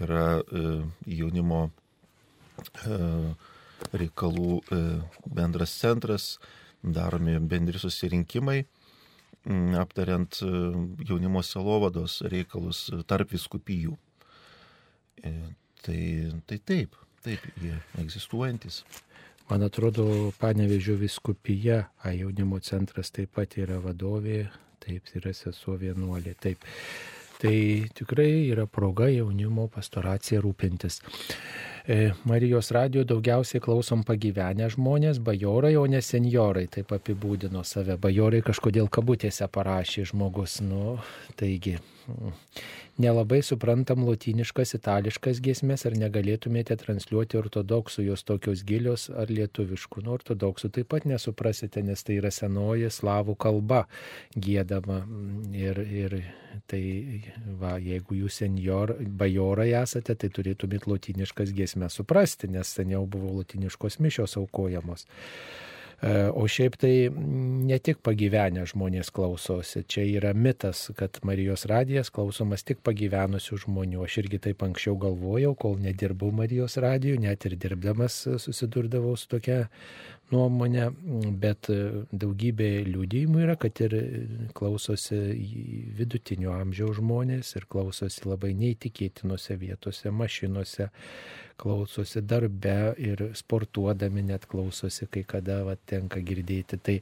yra 0.00 0.40
e, 0.40 0.82
jaunimo 1.18 1.70
reikalų 3.92 4.60
bendras 5.26 5.74
centras, 5.76 6.26
daromi 6.82 7.36
bendri 7.38 7.78
susirinkimai, 7.78 8.64
aptariant 9.78 10.38
jaunimo 11.06 11.42
selovados 11.44 12.20
reikalus 12.30 12.86
tarp 13.06 13.34
viskupijų. 13.34 13.96
Tai, 15.86 15.98
tai 16.46 16.58
taip, 16.58 16.96
taip, 17.26 17.44
jie 17.62 17.76
egzistuojantis. 18.02 18.82
Man 19.46 19.62
atrodo, 19.62 20.32
Panevežio 20.38 20.96
viskupija, 20.98 21.84
a 22.02 22.10
jaunimo 22.10 22.58
centras 22.58 23.12
taip 23.14 23.30
pat 23.38 23.52
yra 23.62 23.76
vadovė, 23.78 24.48
taip, 24.86 25.12
yra 25.18 25.34
sesuo 25.34 25.76
vienuolė, 25.80 26.36
taip. 26.40 26.64
Tai 27.36 27.56
tikrai 27.92 28.46
yra 28.48 28.64
proga 28.64 29.10
jaunimo 29.12 29.66
pastoracija 29.68 30.40
rūpintis. 30.40 31.02
E, 31.84 32.12
Marijos 32.24 32.70
radio 32.72 33.04
daugiausiai 33.04 33.60
klausom 33.62 34.06
pagyvenę 34.08 34.70
žmonės, 34.72 35.20
bajorai, 35.22 35.74
o 35.76 35.84
ne 35.90 36.00
seniorai, 36.00 36.64
taip 36.72 36.96
apibūdino 36.96 37.60
save. 37.60 37.98
Bajorai 38.00 38.40
kažkodėl 38.46 38.88
kabutėse 38.88 39.50
parašė 39.52 40.06
žmogus, 40.14 40.62
nu, 40.64 40.96
taigi 41.36 41.76
nelabai 43.00 43.42
suprantam 43.44 44.04
lotyniškas, 44.06 44.74
itališkas 44.78 45.40
giesmės, 45.44 45.84
ar 45.88 45.96
negalėtumėte 45.98 46.76
transliuoti 46.80 47.38
ortodoksų, 47.40 48.06
jos 48.08 48.24
tokios 48.28 48.64
gilios 48.66 49.08
ar 49.10 49.32
lietuviškų. 49.32 50.04
Nu, 50.06 50.14
ortodoksų 50.16 50.70
taip 50.76 50.90
pat 50.94 51.06
nesuprasite, 51.08 51.82
nes 51.84 52.02
tai 52.06 52.18
yra 52.20 52.32
senoji 52.34 52.90
slavų 52.92 53.36
kalba 53.40 53.84
gėdama. 54.36 55.02
Ir, 55.56 55.82
ir 55.84 56.18
tai, 56.70 56.82
va, 57.60 57.76
jeigu 57.82 58.22
jūs 58.22 58.40
senior, 58.42 58.96
bajorai 58.96 59.72
esate, 59.82 60.16
tai 60.16 60.32
turėtumėt 60.32 60.88
lotyniškas 60.88 61.52
giesmės 61.56 62.00
suprasti, 62.00 62.50
nes 62.52 62.72
seniau 62.78 63.04
buvo 63.10 63.34
lotyniškos 63.40 64.00
mišios 64.00 64.38
aukojamos. 64.40 65.06
O 66.36 66.44
šiaip 66.44 66.74
tai 66.76 67.08
ne 67.08 67.78
tik 67.80 68.02
pagyvenę 68.04 68.66
žmonės 68.68 69.08
klausosi. 69.16 69.80
Čia 69.88 70.02
yra 70.18 70.34
mitas, 70.36 70.90
kad 70.98 71.16
Marijos 71.24 71.64
radijas 71.70 72.10
klausomas 72.12 72.66
tik 72.68 72.82
pagyvenusių 72.84 73.62
žmonių. 73.64 74.02
Aš 74.04 74.18
irgi 74.20 74.42
taip 74.48 74.64
anksčiau 74.66 74.98
galvojau, 75.00 75.54
kol 75.56 75.78
nedirbau 75.80 76.28
Marijos 76.36 76.76
radijų, 76.84 77.16
net 77.24 77.48
ir 77.48 77.56
dirbdamas 77.56 78.18
susidurdavau 78.44 79.14
su 79.16 79.30
tokia 79.32 79.62
nuomonė, 80.34 80.90
bet 81.40 81.70
daugybė 82.12 82.70
liūdėjimų 82.90 83.42
yra, 83.46 83.56
kad 83.56 83.80
ir 83.86 83.96
klausosi 84.58 85.16
vidutinio 85.96 86.52
amžiaus 86.58 87.00
žmonės 87.00 87.56
ir 87.56 87.68
klausosi 87.72 88.28
labai 88.28 88.52
neįtikėtinose 88.58 89.56
vietose, 89.64 90.12
mašinose, 90.12 90.90
klausosi 91.60 92.22
darbe 92.22 92.94
ir 93.02 93.22
sportuodami 93.36 94.24
net 94.26 94.46
klausosi, 94.50 95.08
kai 95.12 95.24
kada 95.28 95.62
va, 95.66 95.76
tenka 95.88 96.20
girdėti. 96.24 96.78
Tai, 96.86 96.96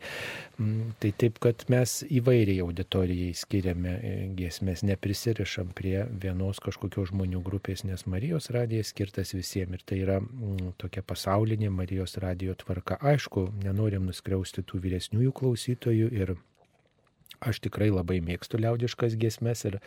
tai 1.03 1.13
taip, 1.21 1.41
kad 1.43 1.67
mes 1.73 1.97
įvairiai 2.07 2.63
auditorijai 2.65 3.35
skiriame 3.39 3.95
e, 3.95 4.15
giesmės, 4.39 4.85
neprisirišam 4.87 5.75
prie 5.77 6.05
vienos 6.23 6.63
kažkokios 6.65 7.13
žmonių 7.13 7.43
grupės, 7.45 7.85
nes 7.89 8.07
Marijos 8.11 8.51
radijas 8.55 8.95
skirtas 8.95 9.35
visiems 9.37 9.79
ir 9.79 9.85
tai 9.87 10.01
yra 10.05 10.19
tokia 10.81 11.03
pasaulinė 11.07 11.71
Marijos 11.75 12.19
radijo 12.23 12.55
tvarka. 12.61 12.99
Aišku, 13.03 13.49
nenorim 13.65 14.07
nuskriausti 14.11 14.65
tų 14.67 14.83
vyresniųjų 14.85 15.33
klausytojų 15.35 16.11
ir 16.15 16.37
aš 17.45 17.61
tikrai 17.65 17.91
labai 17.93 18.21
mėgstu 18.25 18.61
liaudiškas 18.63 19.17
giesmes 19.21 19.65
ir 19.69 19.81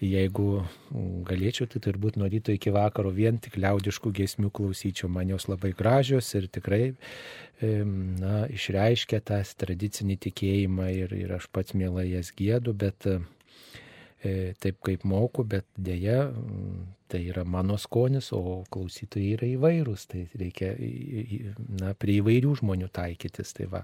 Jeigu 0.00 0.62
galėčiau, 1.28 1.66
tai 1.68 1.82
turbūt 1.84 2.16
nuo 2.16 2.28
ryto 2.32 2.54
iki 2.54 2.72
vakaro 2.72 3.10
vien 3.12 3.36
tik 3.36 3.58
liaudiškų 3.60 4.14
giesmių 4.16 4.48
klausyčiau. 4.56 5.10
Man 5.12 5.28
jos 5.34 5.44
labai 5.50 5.74
gražios 5.76 6.30
ir 6.38 6.46
tikrai 6.48 6.94
na, 7.60 8.46
išreiškia 8.48 9.20
tą 9.28 9.42
tradicinį 9.60 10.16
tikėjimą 10.24 10.88
ir, 11.02 11.12
ir 11.26 11.36
aš 11.36 11.50
pats 11.52 11.76
mielai 11.76 12.06
jas 12.14 12.32
gėdu, 12.32 12.72
bet 12.72 13.04
E, 14.20 14.52
taip 14.60 14.76
kaip 14.84 15.04
moku, 15.08 15.46
bet 15.48 15.64
dėja 15.80 16.26
tai 17.10 17.20
yra 17.26 17.42
mano 17.44 17.76
skonis, 17.80 18.30
o 18.36 18.60
klausytojai 18.70 19.34
yra 19.36 19.48
įvairūs, 19.50 20.06
tai 20.10 20.22
reikia 20.38 20.70
na, 21.80 21.92
prie 21.98 22.20
įvairių 22.20 22.52
žmonių 22.60 22.88
taikytis. 22.94 23.52
Tai, 23.56 23.66
va. 23.72 23.82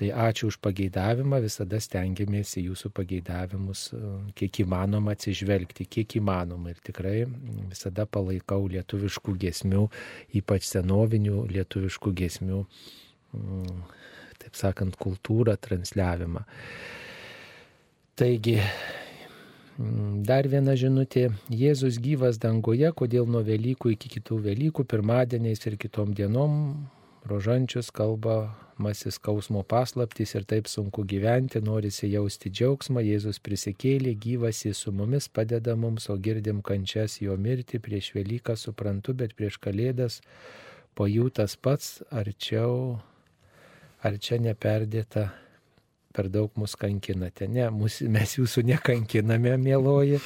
tai 0.00 0.10
ačiū 0.26 0.48
už 0.52 0.58
pageidavimą, 0.64 1.40
visada 1.44 1.80
stengiamės 1.82 2.54
į 2.60 2.68
jūsų 2.70 2.92
pageidavimus 2.96 3.84
e, 3.92 4.02
kiek 4.38 4.62
įmanoma 4.64 5.16
atsižvelgti, 5.16 5.88
kiek 5.96 6.18
įmanoma 6.22 6.72
ir 6.72 6.80
tikrai 6.88 7.16
visada 7.68 8.06
palaikau 8.08 8.64
lietuviškų 8.72 9.36
gesmių, 9.44 9.84
ypač 10.40 10.70
senovinių 10.72 11.44
lietuviškų 11.52 12.14
gesmių, 12.22 12.62
taip 14.38 14.56
sakant, 14.56 14.96
kultūrą, 14.96 15.58
transliavimą. 15.60 16.46
Taigi, 18.18 18.56
Mm, 18.58 19.07
dar 19.78 20.48
viena 20.50 20.74
žinutė. 20.74 21.28
Jėzus 21.54 22.00
gyvas 22.02 22.40
dangoje, 22.42 22.90
kodėl 22.98 23.28
nuo 23.30 23.44
Velykų 23.46 23.94
iki 23.94 24.10
kitų 24.16 24.40
Velykų, 24.48 24.84
pirmadieniais 24.90 25.62
ir 25.70 25.76
kitom 25.78 26.14
dienom 26.18 26.88
rožančius 27.28 27.92
kalba 27.94 28.56
masis 28.78 29.18
skausmo 29.18 29.62
paslaptys 29.66 30.34
ir 30.34 30.46
taip 30.48 30.68
sunku 30.70 31.04
gyventi, 31.06 31.60
norisi 31.62 32.10
jausti 32.10 32.50
džiaugsmą, 32.50 33.02
Jėzus 33.06 33.38
prisikėlė, 33.42 34.14
gyvas 34.18 34.64
jis 34.64 34.84
su 34.84 34.92
mumis 34.94 35.28
padeda 35.28 35.74
mums, 35.76 36.08
o 36.10 36.16
girdim 36.16 36.62
kančias 36.62 37.18
jo 37.22 37.36
mirti 37.36 37.78
prieš 37.82 38.12
Velyką, 38.14 38.56
suprantu, 38.56 39.14
bet 39.14 39.34
prieš 39.38 39.58
Kalėdas 39.62 40.22
po 40.98 41.06
jų 41.06 41.30
tas 41.34 41.54
pats 41.54 42.00
arčiau, 42.10 42.98
ar 44.02 44.18
čia 44.18 44.38
neperdėta 44.42 45.28
per 46.18 46.28
daug 46.34 46.50
mus 46.58 46.74
kankinate. 46.78 47.46
Ne, 47.54 47.68
mus, 47.74 48.00
mes 48.02 48.34
jūsų 48.38 48.64
nekankiname, 48.72 49.54
mėloji, 49.62 50.18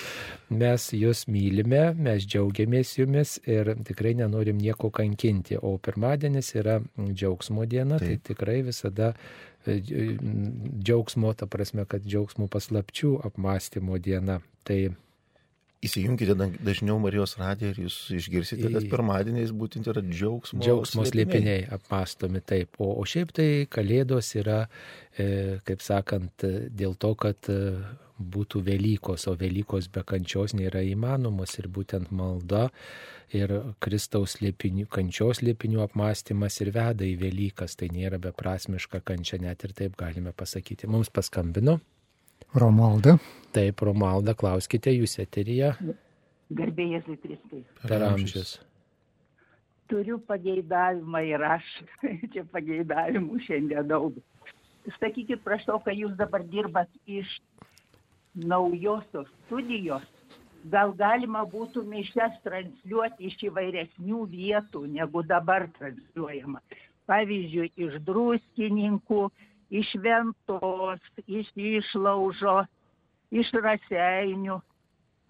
mes 0.56 0.89
jūs 0.97 1.27
mylime, 1.32 1.85
mes 2.01 2.24
džiaugiamės 2.24 2.97
jumis 2.97 3.36
ir 3.44 3.74
tikrai 3.85 4.14
nenorim 4.23 4.60
nieko 4.60 4.93
kankinti. 4.94 5.60
O 5.60 5.77
pirmadienis 5.82 6.55
yra 6.56 6.81
džiaugsmo 6.97 7.69
diena, 7.69 8.01
tai 8.01 8.14
Taip. 8.16 8.24
tai 8.24 8.35
tikrai 8.35 8.59
visada 8.66 9.12
e, 9.66 9.78
džiaugsmo, 9.78 11.36
ta 11.36 11.48
prasme, 11.51 11.85
kad 11.89 12.09
džiaugsmo 12.09 12.48
paslapčių 12.52 13.19
apmąstymo 13.28 14.01
diena. 14.01 14.40
Tai 14.64 14.81
Įsijunkite 15.83 16.37
dažniau 16.63 17.01
Marijos 17.03 17.35
radiją 17.41 17.73
ir 17.73 17.79
jūs 17.89 17.97
išgirsite, 18.15 18.69
kad 18.71 18.85
pirmadieniais 18.91 19.51
būtent 19.51 19.89
yra 19.91 20.03
džiaugsmo. 20.07 20.63
Džiaugsmo 20.63 21.03
slėpiniai 21.09 21.65
apmastomi 21.75 22.39
taip. 22.47 22.79
O, 22.79 22.93
o 23.03 23.07
šiaip 23.09 23.33
tai 23.35 23.49
Kalėdos 23.67 24.31
yra, 24.39 24.61
e, 25.19 25.59
kaip 25.67 25.83
sakant, 25.83 26.47
dėl 26.71 26.95
to, 27.03 27.11
kad 27.19 27.51
e, 27.51 27.59
būtų 28.23 28.63
Velykos, 28.67 29.27
o 29.27 29.35
Velykos 29.39 29.89
be 29.93 30.05
kančios 30.07 30.55
nėra 30.55 30.85
įmanomos 30.87 31.57
ir 31.59 31.67
būtent 31.73 32.13
malda 32.15 32.69
ir 33.35 33.55
Kristaus 33.83 34.39
liepinių, 34.43 34.87
kančios 34.93 35.43
liepinių 35.43 35.83
apmąstymas 35.87 36.61
ir 36.63 36.73
veda 36.77 37.07
į 37.09 37.17
Velykas, 37.25 37.75
tai 37.81 37.91
nėra 37.95 38.21
beprasmiška 38.23 39.03
kančia, 39.03 39.41
net 39.43 39.65
ir 39.67 39.75
taip 39.77 39.97
galime 39.99 40.35
pasakyti. 40.37 40.91
Mums 40.91 41.11
paskambino. 41.11 41.81
Romalda. 42.55 43.16
Taip, 43.53 43.81
Romalda, 43.85 44.35
klauskite 44.37 44.93
jūs 44.93 45.19
eteryje. 45.23 45.73
Garbė 46.53 46.89
Jėzui 46.97 47.16
Kristui. 47.20 47.62
Per 47.85 48.05
amžius. 48.05 48.59
Turiu 49.89 50.19
pageidavimą 50.29 51.23
ir 51.29 51.45
aš, 51.45 51.69
čia 52.33 52.45
pageidavimų 52.53 53.41
šiandien 53.47 53.89
daug. 53.89 54.16
Sakykit, 54.99 55.41
prašau, 55.45 55.79
kai 55.85 55.95
jūs 56.01 56.16
dabar 56.19 56.45
dirbat 56.49 56.91
iš 57.07 57.29
naujosios 58.35 59.29
studijos, 59.45 60.05
gal 60.73 60.93
galima 60.99 61.45
būtų 61.49 61.85
mišes 61.89 62.41
transliuoti 62.45 63.29
iš 63.29 63.39
įvairesnių 63.49 64.24
vietų, 64.33 64.87
negu 64.97 65.23
dabar 65.27 65.69
transliuojama. 65.79 66.62
Pavyzdžiui, 67.11 67.73
iš 67.87 67.99
druskininkų, 68.07 69.23
iš 69.73 69.94
Ventos, 70.05 71.01
iš 71.24 71.49
Išlaužo, 71.57 72.62
iš 73.32 73.53
Raseinių. 73.57 74.61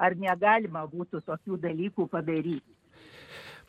Ar 0.03 0.17
negalima 0.19 0.83
būtų 0.91 1.23
tokių 1.23 1.61
dalykų 1.63 2.09
padaryti? 2.11 2.75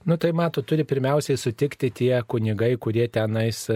Nu 0.06 0.18
tai 0.18 0.32
mato, 0.32 0.62
turi 0.62 0.84
pirmiausiai 0.84 1.40
sutikti 1.40 1.88
tie 1.96 2.18
kunigai, 2.28 2.74
kurie 2.76 3.06
tenais 3.08 3.62
e, 3.72 3.76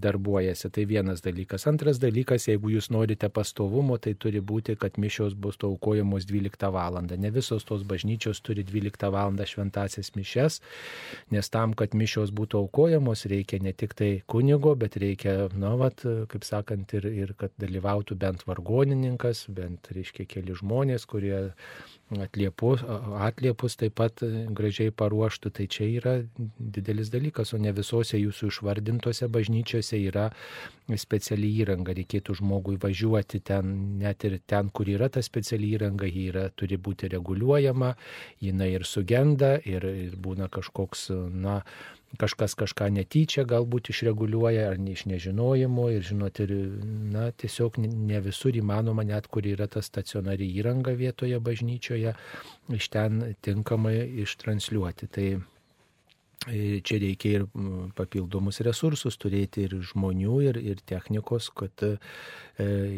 darbuojasi. 0.00 0.70
Tai 0.72 0.84
vienas 0.88 1.20
dalykas. 1.20 1.66
Antras 1.68 1.98
dalykas, 2.00 2.46
jeigu 2.48 2.70
jūs 2.72 2.88
norite 2.94 3.28
pastovumo, 3.28 3.98
tai 4.00 4.14
turi 4.16 4.40
būti, 4.40 4.72
kad 4.80 4.96
mišios 4.96 5.34
bus 5.36 5.60
aukojamos 5.68 6.24
12 6.30 6.70
val. 6.72 6.96
Ne 7.12 7.32
visos 7.34 7.68
tos 7.68 7.84
bažnyčios 7.84 8.40
turi 8.40 8.64
12 8.64 9.10
val. 9.12 9.36
šventasias 9.36 10.14
mišes, 10.16 10.62
nes 11.30 11.52
tam, 11.52 11.76
kad 11.76 11.92
mišios 11.92 12.32
būtų 12.32 12.62
aukojamos, 12.64 13.26
reikia 13.28 13.60
ne 13.60 13.74
tik 13.76 13.92
tai 13.92 14.10
kunigo, 14.26 14.72
bet 14.80 14.96
reikia, 14.96 15.50
na, 15.52 15.74
vat, 15.76 16.00
kaip 16.32 16.44
sakant, 16.48 16.96
ir, 16.96 17.04
ir 17.04 17.34
kad 17.36 17.52
dalyvautų 17.60 18.16
bent 18.16 18.48
vargonininkas, 18.48 19.44
bent, 19.52 19.92
reiškia, 19.92 20.24
keli 20.24 20.56
žmonės, 20.56 21.04
kurie 21.04 21.52
atliepus, 22.14 22.84
atliepus 23.26 23.74
taip 23.80 23.96
pat 23.98 24.22
gražiai 24.54 24.92
paruoštų, 24.94 25.50
tai 25.58 25.66
čia 25.66 25.88
yra 25.90 26.14
didelis 26.58 27.10
dalykas, 27.10 27.52
o 27.54 27.58
ne 27.58 27.72
visose 27.74 28.20
jūsų 28.20 28.50
išvardintose 28.52 29.26
bažnyčiose 29.32 29.98
yra 30.06 30.28
speciali 30.94 31.50
įranga, 31.62 31.96
reikėtų 31.98 32.36
žmogui 32.38 32.76
važiuoti 32.82 33.40
ten, 33.42 33.98
net 33.98 34.22
ir 34.28 34.38
ten, 34.46 34.70
kur 34.70 34.86
yra 34.90 35.10
ta 35.10 35.22
speciali 35.24 35.72
įranga, 35.74 36.06
ji 36.06 36.28
yra, 36.30 36.46
turi 36.54 36.78
būti 36.78 37.10
reguliuojama, 37.10 37.94
jinai 38.44 38.70
ir 38.76 38.86
sugenda, 38.86 39.56
ir, 39.66 39.88
ir 40.06 40.14
būna 40.22 40.46
kažkoks, 40.52 41.08
na, 41.34 41.62
kažkas 42.20 42.54
kažką 42.58 42.88
netyčia 42.94 43.44
galbūt 43.48 43.90
išreguliuoja 43.92 44.70
ar 44.70 44.78
ne 44.80 44.94
iš 44.94 45.04
nežinojimo 45.10 45.88
ir 45.92 46.04
žinot, 46.06 46.40
ir 46.44 46.52
na, 47.12 47.28
tiesiog 47.32 47.80
ne 47.82 48.20
visur 48.24 48.56
įmanoma, 48.56 49.04
net 49.06 49.28
kur 49.32 49.46
yra 49.46 49.68
ta 49.68 49.82
stacionari 49.84 50.48
įranga 50.60 50.94
vietoje 50.96 51.40
bažnyčioje, 51.42 52.14
iš 52.78 52.88
ten 52.94 53.34
tinkamai 53.44 53.98
ištransliuoti. 54.24 55.10
Tai 55.12 55.26
e, 55.34 56.80
čia 56.86 57.00
reikia 57.02 57.40
ir 57.40 57.48
papildomus 57.98 58.62
resursus 58.64 59.18
turėti 59.20 59.66
ir 59.66 59.76
žmonių, 59.92 60.38
ir, 60.50 60.60
ir 60.74 60.84
technikos, 60.86 61.50
kad 61.50 61.84
e, 61.84 61.96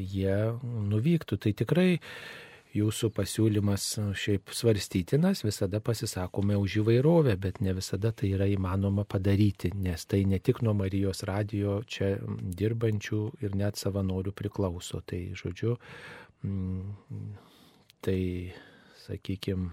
jie 0.04 0.38
nuvyktų. 0.62 1.40
Tai 1.42 1.56
tikrai 1.64 1.90
jūsų 2.78 3.10
pasiūlymas 3.16 3.84
šiaip 4.18 4.52
svarstytinas, 4.54 5.42
visada 5.46 5.80
pasisakome 5.84 6.56
už 6.58 6.78
įvairovę, 6.82 7.34
bet 7.40 7.60
ne 7.64 7.74
visada 7.76 8.12
tai 8.12 8.32
yra 8.36 8.48
įmanoma 8.50 9.04
padaryti, 9.08 9.72
nes 9.74 10.06
tai 10.08 10.24
ne 10.28 10.38
tik 10.38 10.62
nuo 10.66 10.74
Marijos 10.78 11.24
radijo 11.28 11.80
čia 11.86 12.14
dirbančių 12.62 13.20
ir 13.44 13.58
net 13.58 13.80
savanorių 13.80 14.34
priklauso. 14.36 15.02
Tai 15.08 15.20
žodžiu, 15.38 15.76
tai 18.04 18.18
sakykime, 19.04 19.72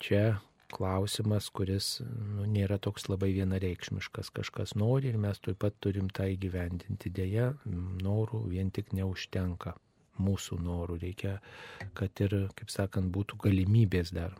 čia 0.00 0.24
klausimas, 0.70 1.50
kuris 1.50 1.98
nu, 2.06 2.46
nėra 2.48 2.78
toks 2.82 3.08
labai 3.10 3.32
vienareikšmiškas. 3.36 4.30
Kažkas 4.34 4.76
nori 4.78 5.10
ir 5.10 5.18
mes 5.20 5.42
taip 5.42 5.60
pat 5.64 5.76
turim 5.82 6.10
tą 6.14 6.28
įgyvendinti. 6.34 7.12
Deja, 7.14 7.52
norų 7.66 8.46
vien 8.52 8.70
tik 8.74 8.94
neužtenka. 8.96 9.76
Mūsų 10.20 10.60
norų 10.66 11.00
reikia, 11.06 11.38
kad 11.98 12.24
ir, 12.24 12.36
kaip 12.58 12.70
sakant, 12.72 13.12
būtų 13.14 13.40
galimybės 13.46 14.14
dar. 14.14 14.36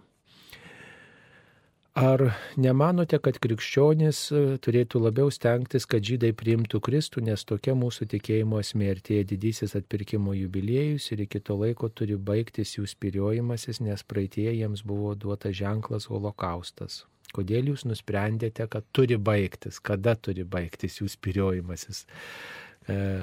Ar 1.98 2.22
nemanote, 2.54 3.18
kad 3.18 3.40
krikščionys 3.42 4.18
e, 4.30 4.40
turėtų 4.62 5.00
labiau 5.02 5.30
stengtis, 5.34 5.88
kad 5.90 6.04
žydai 6.06 6.30
priimtų 6.38 6.78
Kristų, 6.86 7.24
nes 7.26 7.42
tokia 7.42 7.74
mūsų 7.74 8.06
tikėjimo 8.12 8.60
esmė 8.62 8.92
artėja 8.94 9.26
didysis 9.26 9.74
atpirkimo 9.74 10.36
jubiliejus 10.38 11.10
ir 11.10 11.24
iki 11.26 11.40
to 11.42 11.58
laiko 11.58 11.90
turi 11.90 12.14
baigtis 12.14 12.76
jų 12.76 12.86
spiriojimasis, 12.86 13.82
nes 13.82 14.06
praeitie 14.06 14.46
jiems 14.52 14.84
buvo 14.86 15.16
duota 15.18 15.50
ženklas 15.50 16.06
holokaustas. 16.06 17.02
Kodėl 17.34 17.72
jūs 17.74 17.82
nusprendėte, 17.84 18.68
kad 18.70 18.86
turi 18.94 19.18
baigtis, 19.18 19.82
kada 19.82 20.14
turi 20.14 20.46
baigtis 20.46 21.02
jų 21.02 21.10
spiriojimasis? 21.10 22.06
E, 22.90 23.22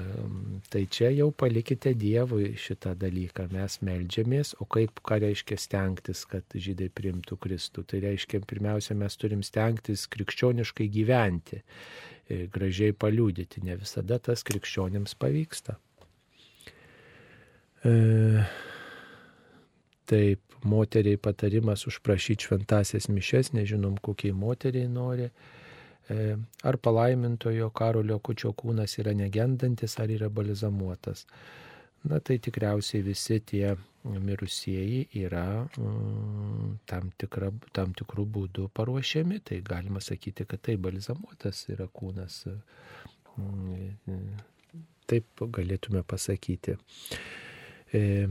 tai 0.68 0.86
čia 0.88 1.10
jau 1.12 1.28
palikite 1.34 1.92
Dievui 1.98 2.54
šitą 2.56 2.94
dalyką. 2.96 3.48
Mes 3.52 3.78
melžiamės, 3.84 4.54
o 4.62 4.66
kaip 4.70 5.02
ką 5.04 5.18
reiškia 5.24 5.58
stengtis, 5.60 6.24
kad 6.30 6.44
žydai 6.54 6.88
primtų 6.94 7.36
Kristų. 7.42 7.84
Tai 7.90 8.00
reiškia, 8.06 8.40
pirmiausia, 8.48 8.96
mes 8.98 9.18
turim 9.20 9.44
stengtis 9.44 10.06
krikščioniškai 10.14 10.88
gyventi, 10.94 11.60
e, 11.60 12.46
gražiai 12.54 12.96
paliūdyti. 12.96 13.64
Ne 13.68 13.76
visada 13.80 14.20
tas 14.22 14.46
krikščionims 14.48 15.18
pavyksta. 15.20 15.76
E, 17.84 17.94
taip, 20.08 20.42
moteriai 20.64 21.20
patarimas 21.20 21.84
užprašyti 21.90 22.48
šventasias 22.48 23.12
mišes, 23.12 23.52
nežinom, 23.52 24.00
kokiai 24.00 24.32
moteriai 24.32 24.88
nori. 24.88 25.28
E, 25.28 25.57
ar 26.08 26.76
palaimintojo 26.80 27.70
Karolio 27.70 28.18
Kučio 28.24 28.54
kūnas 28.56 28.98
yra 29.02 29.12
negendantis, 29.16 29.98
ar 30.00 30.12
yra 30.12 30.28
balizamuotas. 30.32 31.26
Na 32.08 32.20
tai 32.20 32.38
tikriausiai 32.38 33.02
visi 33.02 33.40
tie 33.44 33.74
mirusieji 34.08 35.08
yra 35.20 35.66
mm, 35.66 36.78
tam, 36.88 37.10
tikra, 37.18 37.50
tam 37.74 37.92
tikrų 37.98 38.24
būdų 38.36 38.68
paruošiami, 38.74 39.40
tai 39.44 39.58
galima 39.66 40.00
sakyti, 40.00 40.46
kad 40.48 40.62
tai 40.64 40.76
balizamuotas 40.80 41.64
yra 41.74 41.88
kūnas. 41.92 42.44
Mm, 43.36 44.38
taip 45.10 45.44
galėtume 45.58 46.04
pasakyti. 46.06 46.78
E, 47.92 48.28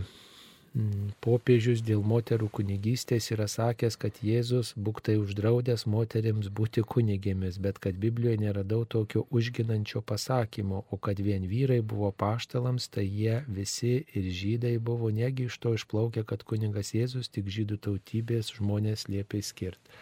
popiežius 1.24 1.82
dėl 1.86 2.04
moterų 2.06 2.50
kunigystės 2.54 3.32
yra 3.34 3.48
sakęs, 3.50 3.98
kad 4.02 4.20
Jėzus 4.24 4.74
būktai 4.78 5.16
uždraudęs 5.22 5.86
moteriams 5.90 6.50
būti 6.60 6.84
kunigėmis, 6.94 7.58
bet 7.64 7.80
kad 7.84 7.98
Biblijoje 8.02 8.42
neradau 8.44 8.84
tokio 8.86 9.26
užginančio 9.32 10.02
pasakymo, 10.02 10.84
o 10.92 10.98
kad 10.98 11.20
vien 11.24 11.48
vyrai 11.50 11.80
buvo 11.82 12.12
paštalams, 12.12 12.90
tai 12.94 13.08
jie 13.08 13.42
visi 13.48 13.96
ir 14.14 14.30
žydai 14.42 14.78
buvo, 14.78 15.10
negi 15.10 15.48
iš 15.48 15.58
to 15.64 15.74
išplaukė, 15.78 16.26
kad 16.28 16.46
kunigas 16.48 16.94
Jėzus 16.94 17.32
tik 17.34 17.50
žydų 17.54 17.80
tautybės 17.88 18.54
žmonės 18.60 19.08
liepia 19.10 19.42
skirti. 19.42 19.98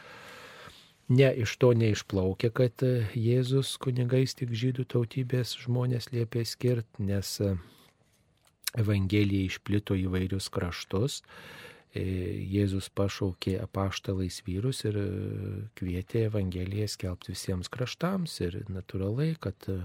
Ne 1.15 1.29
iš 1.37 1.53
to 1.61 1.69
neišplaukė, 1.77 2.49
kad 2.49 2.81
Jėzus 3.13 3.75
kunigais 3.77 4.33
tik 4.33 4.51
žydų 4.57 4.87
tautybės 4.89 5.53
žmonės 5.61 6.09
liepia 6.11 6.41
skirti, 6.49 7.05
nes 7.05 7.37
Evangelija 8.79 9.47
išplito 9.49 9.95
įvairius 9.97 10.49
kraštus. 10.53 11.21
E, 11.95 12.03
Jėzus 12.51 12.89
pašaukė 12.91 13.55
apaštalais 13.63 14.41
vyrus 14.47 14.83
ir 14.87 14.97
e, 14.99 15.07
kvietė 15.79 16.25
Evangeliją 16.29 16.89
skelbti 16.91 17.31
visiems 17.31 17.71
kraštams. 17.71 18.39
Ir 18.43 18.59
natūraliai, 18.67 19.37
kad 19.39 19.69
e, 19.71 19.79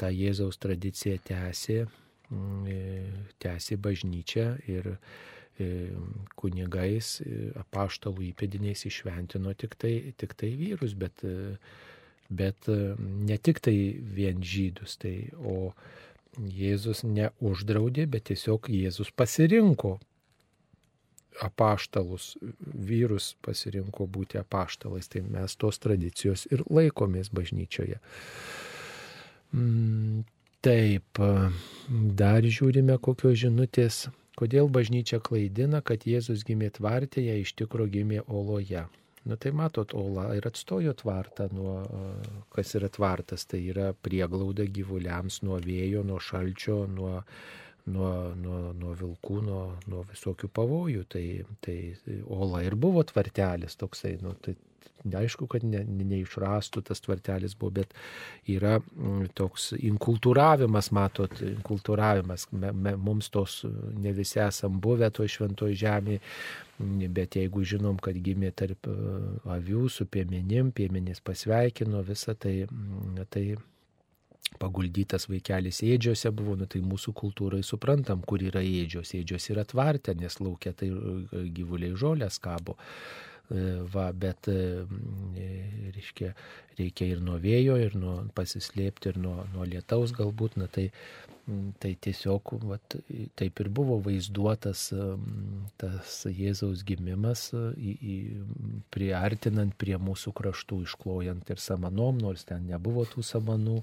tą 0.00 0.10
Jėzaus 0.10 0.58
tradiciją 0.60 1.20
tęsė, 1.30 1.84
tęsė 3.42 3.76
bažnyčia 3.82 4.52
ir 4.70 4.92
kunigais, 6.38 7.08
apaštalų 7.58 8.28
įpėdiniais 8.28 8.84
išventino 8.86 9.50
tik 9.58 9.74
tai, 9.80 10.12
tik 10.20 10.36
tai 10.38 10.52
vyrus, 10.56 10.94
bet, 11.00 11.24
bet 12.30 12.70
ne 12.70 13.38
tik 13.48 13.58
tai 13.66 13.74
vien 14.14 14.40
žydus, 14.46 14.94
tai, 15.02 15.16
o 15.42 15.72
Jėzus 16.40 17.02
neuždraudė, 17.04 18.06
bet 18.08 18.30
tiesiog 18.30 18.70
Jėzus 18.72 19.10
pasirinko 19.12 19.98
apaštalus, 21.40 22.34
vyrus 22.60 23.34
pasirinko 23.44 24.06
būti 24.06 24.40
apaštalais, 24.40 25.08
tai 25.08 25.22
mes 25.24 25.56
tos 25.56 25.78
tradicijos 25.82 26.46
ir 26.50 26.64
laikomės 26.68 27.30
bažnyčioje. 27.32 28.00
Mm, 29.56 30.24
taip, 30.64 31.22
dar 32.20 32.46
žiūrime 32.46 32.98
kokios 33.02 33.38
žinutės, 33.44 34.06
kodėl 34.40 34.70
bažnyčia 34.72 35.20
klaidina, 35.24 35.82
kad 35.84 36.06
Jėzus 36.08 36.44
gimė 36.48 36.72
tvartėje, 36.76 37.40
iš 37.44 37.54
tikro 37.58 37.88
gimė 37.90 38.24
oloje. 38.28 38.86
Na 39.28 39.36
tai 39.36 39.52
matot, 39.52 39.92
Ola 39.94 40.30
ir 40.36 40.46
atstojo 40.48 40.94
tvartą 40.96 41.50
nuo, 41.52 41.74
kas 42.54 42.72
yra 42.78 42.88
tvartas, 42.88 43.44
tai 43.44 43.60
yra 43.68 43.90
prieglauda 43.92 44.64
gyvuliams 44.64 45.42
nuo 45.44 45.58
vėjo, 45.60 46.04
nuo 46.08 46.16
šalčio, 46.24 46.78
nuo, 46.88 47.18
nuo, 47.92 48.12
nuo, 48.40 48.60
nuo 48.80 48.94
vilkų, 48.96 49.36
nuo, 49.44 49.60
nuo 49.92 50.06
visokių 50.08 50.48
pavojų. 50.56 51.04
Tai, 51.12 51.24
tai 51.66 51.76
Ola 52.32 52.64
ir 52.64 52.78
buvo 52.80 53.04
tvartelis 53.04 53.76
toksai, 53.80 54.16
nu, 54.24 54.32
tai 54.40 54.56
Aišku, 55.00 55.46
kad 55.48 55.64
ne, 55.64 55.80
neišrastų 55.84 56.82
tas 56.84 57.00
tvartelis 57.00 57.54
buvo, 57.56 57.72
bet 57.80 57.94
yra 58.50 58.76
mm, 58.80 59.30
toks 59.38 59.70
inkultūravimas, 59.78 60.90
matot, 60.96 61.40
inkultūravimas. 61.46 62.48
Me, 62.52 62.72
me, 62.72 62.94
mums 63.00 63.30
tos 63.32 63.62
ne 63.96 64.12
visi 64.16 64.42
esam 64.44 64.76
buvę 64.84 65.08
to 65.16 65.24
šventoje 65.24 65.78
žemėje, 65.80 66.20
mm, 66.78 67.06
bet 67.16 67.40
jeigu 67.40 67.64
žinom, 67.64 67.96
kad 68.02 68.18
gimė 68.20 68.52
tarp 68.52 68.90
e, 68.92 68.98
avių 69.56 69.88
su 69.88 70.04
piemenim, 70.04 70.74
piemenys 70.76 71.24
pasveikino 71.24 72.04
visą 72.04 72.36
tai, 72.36 72.58
mm, 72.68 73.24
tai 73.32 73.46
paguldytas 74.60 75.28
vaikelis 75.30 75.80
ėdžiose 75.86 76.32
buvo, 76.36 76.56
nu, 76.58 76.68
tai 76.68 76.82
mūsų 76.84 77.14
kultūrai 77.16 77.62
suprantam, 77.66 78.20
kur 78.26 78.42
yra 78.44 78.62
ėdžios. 78.64 79.14
Ėdžios 79.16 79.50
yra 79.54 79.64
tvartė, 79.68 80.16
nes 80.18 80.40
laukia 80.42 80.74
tai 80.76 80.90
e, 80.90 81.44
gyvuliai 81.56 81.96
žolės 81.96 82.40
kabo. 82.42 82.76
E, 83.50 83.62
va, 83.90 84.10
bet, 84.14 84.46
e, 84.46 84.84
reiškia, 85.94 86.34
reikia 86.78 87.08
ir 87.16 87.24
nuo 87.24 87.38
vėjo, 87.42 87.74
ir 87.82 87.96
nuo 87.98 88.20
pasislėpti, 88.36 89.10
ir 89.10 89.18
nuo, 89.18 89.40
nuo 89.54 89.66
lietaus 89.66 90.14
galbūt, 90.14 90.54
na 90.60 90.68
tai, 90.70 90.86
tai 91.82 91.90
tiesiog 92.06 92.52
vat, 92.70 92.94
taip 93.40 93.62
ir 93.64 93.70
buvo 93.74 93.96
vaizduotas 94.04 94.84
tas 95.82 96.14
Jėzaus 96.30 96.84
gimimas, 96.86 97.48
į, 97.74 97.96
į, 97.98 98.16
priartinant 98.94 99.74
prie 99.80 99.98
mūsų 99.98 100.34
kraštų, 100.38 100.84
išklojant 100.86 101.50
ir 101.50 101.62
samanom, 101.62 102.22
nors 102.22 102.46
ten 102.46 102.70
nebuvo 102.70 103.02
tų 103.10 103.26
samanų, 103.26 103.80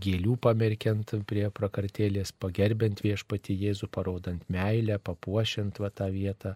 gėlių 0.00 0.36
pamerkiant 0.42 1.12
prie 1.28 1.44
prakartėlės, 1.54 2.32
pagerbent 2.40 3.02
viešpati 3.04 3.54
Jėzų, 3.60 3.88
parodant 3.92 4.42
meilę, 4.52 4.98
papuošiant 5.02 5.80
va, 5.80 5.90
tą 5.94 6.08
vietą 6.12 6.54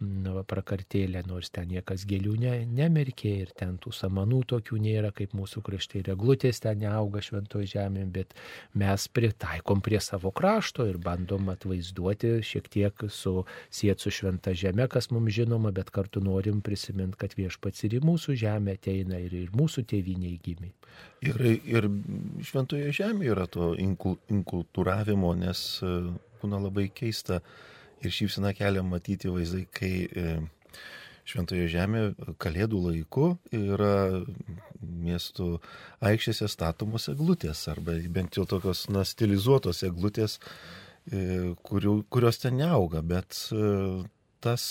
va, 0.00 0.44
prakartėlę, 0.46 1.24
nors 1.28 1.50
ten 1.54 1.68
niekas 1.72 2.04
gėlių 2.08 2.34
ne, 2.40 2.54
nemerkė 2.66 3.32
ir 3.44 3.52
ten 3.56 3.76
tų 3.82 3.92
samanų 3.94 4.42
tokių 4.54 4.78
nėra, 4.82 5.12
kaip 5.16 5.34
mūsų 5.36 5.62
kraštai 5.66 6.04
reglutės 6.08 6.62
ten 6.64 6.82
neauga 6.82 7.22
šventoje 7.24 7.72
žemėje, 7.74 8.10
bet 8.14 8.34
mes 8.78 9.08
pritaikom 9.08 9.82
prie 9.84 10.00
savo 10.02 10.32
krašto 10.34 10.88
ir 10.90 10.98
bandom 11.02 11.50
atvaizduoti 11.54 12.36
šiek 12.44 12.70
tiek 12.72 13.06
su 13.10 13.44
siet 13.70 14.02
su 14.02 14.12
šventa 14.14 14.54
žemė, 14.54 14.88
kas 14.90 15.10
mums 15.14 15.34
žinoma, 15.34 15.74
bet 15.74 15.90
kartu 15.94 16.22
norim 16.24 16.62
prisiminti, 16.64 17.18
kad 17.20 17.36
viešpats 17.38 17.86
ir 17.86 17.98
į 17.98 18.04
mūsų 18.06 18.38
žemę 18.44 18.78
ateina 18.78 19.20
ir, 19.22 19.34
ir 19.44 19.54
mūsų 19.54 19.86
tėviniai 19.90 20.38
gimė. 20.44 20.72
Ir, 21.24 21.40
ir 21.64 21.86
šventoje 22.44 22.92
žemėje 22.94 23.32
yra 23.34 23.46
to 23.50 23.72
inkultūravimo, 23.78 25.32
nes 25.38 25.62
e, 25.82 25.94
būna 26.42 26.60
labai 26.66 26.88
keista. 26.94 27.40
Ir 28.04 28.12
šypsina 28.12 28.52
kelia 28.52 28.82
matyti 28.84 29.30
vaizdai, 29.32 29.64
kai 29.72 29.92
e, 30.04 30.34
šventoje 31.24 31.70
žemėje 31.72 32.34
kalėdų 32.42 32.80
laiku 32.88 33.28
yra 33.56 34.24
miestų 34.84 35.48
aikštėse 36.04 36.50
statomos 36.52 37.08
eglutės, 37.12 37.64
arba 37.72 37.96
bent 38.12 38.36
jau 38.36 38.44
tokios 38.48 38.86
na, 38.92 39.06
stilizuotos 39.08 39.80
eglutės, 39.88 40.36
e, 41.08 41.54
kurių, 41.64 42.02
kurios 42.12 42.42
ten 42.44 42.60
neauga, 42.60 43.00
bet 43.00 43.40
tas 44.44 44.64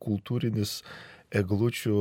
kultūrinis 0.00 0.78
eglučių 1.30 1.96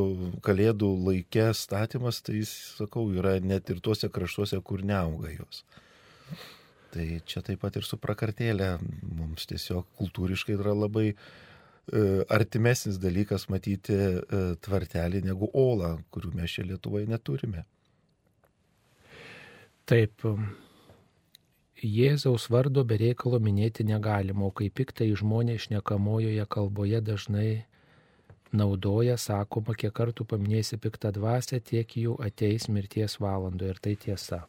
kalėdų 0.45 0.89
laikė 1.09 1.51
statymas, 1.57 2.23
tai, 2.25 2.41
sakau, 2.47 3.09
yra 3.13 3.37
net 3.43 3.69
ir 3.69 3.81
tuose 3.83 4.09
kraštuose, 4.09 4.61
kur 4.65 4.81
neauga 4.85 5.33
jos. 5.35 5.63
Tai 6.89 7.05
čia 7.29 7.43
taip 7.45 7.61
pat 7.61 7.77
ir 7.77 7.85
su 7.85 7.99
prakartėlė 8.01 8.71
mums 9.05 9.45
tiesiog 9.49 9.85
kultūriškai 9.99 10.57
yra 10.57 10.73
labai 10.73 11.11
artimesnis 12.29 12.99
dalykas 13.01 13.47
matyti 13.49 13.95
e, 13.95 14.39
tvartelį 14.61 15.23
negu 15.25 15.49
olą, 15.57 15.97
kurių 16.13 16.33
mes 16.37 16.55
čia 16.55 16.65
Lietuvoje 16.67 17.09
neturime. 17.09 17.65
Taip, 19.89 20.25
Jėzaus 21.79 22.49
vardo 22.51 22.83
bereikalo 22.83 23.39
minėti 23.41 23.85
negalima, 23.87 24.49
o 24.49 24.51
kaip 24.51 24.75
tik 24.77 24.91
tai 24.93 25.07
žmonės 25.17 25.69
šnekamojoje 25.69 26.45
kalboje 26.51 26.99
dažnai 27.01 27.49
naudoja, 28.55 29.17
sakoma, 29.19 29.75
kiek 29.77 29.93
kartų 29.95 30.25
paminėsi 30.29 30.79
piktą 30.81 31.11
dvasę, 31.15 31.59
tiek 31.61 31.85
jų 31.85 32.17
ateis 32.23 32.67
mirties 32.71 33.19
valandoje 33.21 33.75
ir 33.75 33.81
tai 33.83 33.95
tiesa. 33.99 34.41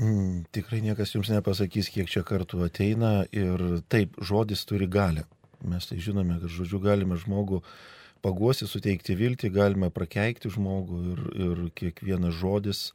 Mm, 0.00 0.46
tikrai 0.54 0.80
niekas 0.84 1.14
jums 1.14 1.32
nepasakys, 1.32 1.90
kiek 1.92 2.08
čia 2.08 2.24
kartų 2.24 2.64
ateina 2.68 3.24
ir 3.34 3.82
taip, 3.92 4.16
žodis 4.22 4.64
turi 4.68 4.88
galę. 4.88 5.26
Mes 5.66 5.86
tai 5.86 5.98
žinome, 6.00 6.38
kad 6.40 6.52
žodžiu 6.52 6.80
galime 6.80 7.18
žmogų 7.20 7.60
paguosi, 8.24 8.68
suteikti 8.68 9.16
viltį, 9.16 9.50
galime 9.52 9.90
prakeikti 9.92 10.52
žmogų 10.52 11.00
ir, 11.12 11.24
ir 11.36 11.64
kiekvienas 11.76 12.36
žodis 12.38 12.90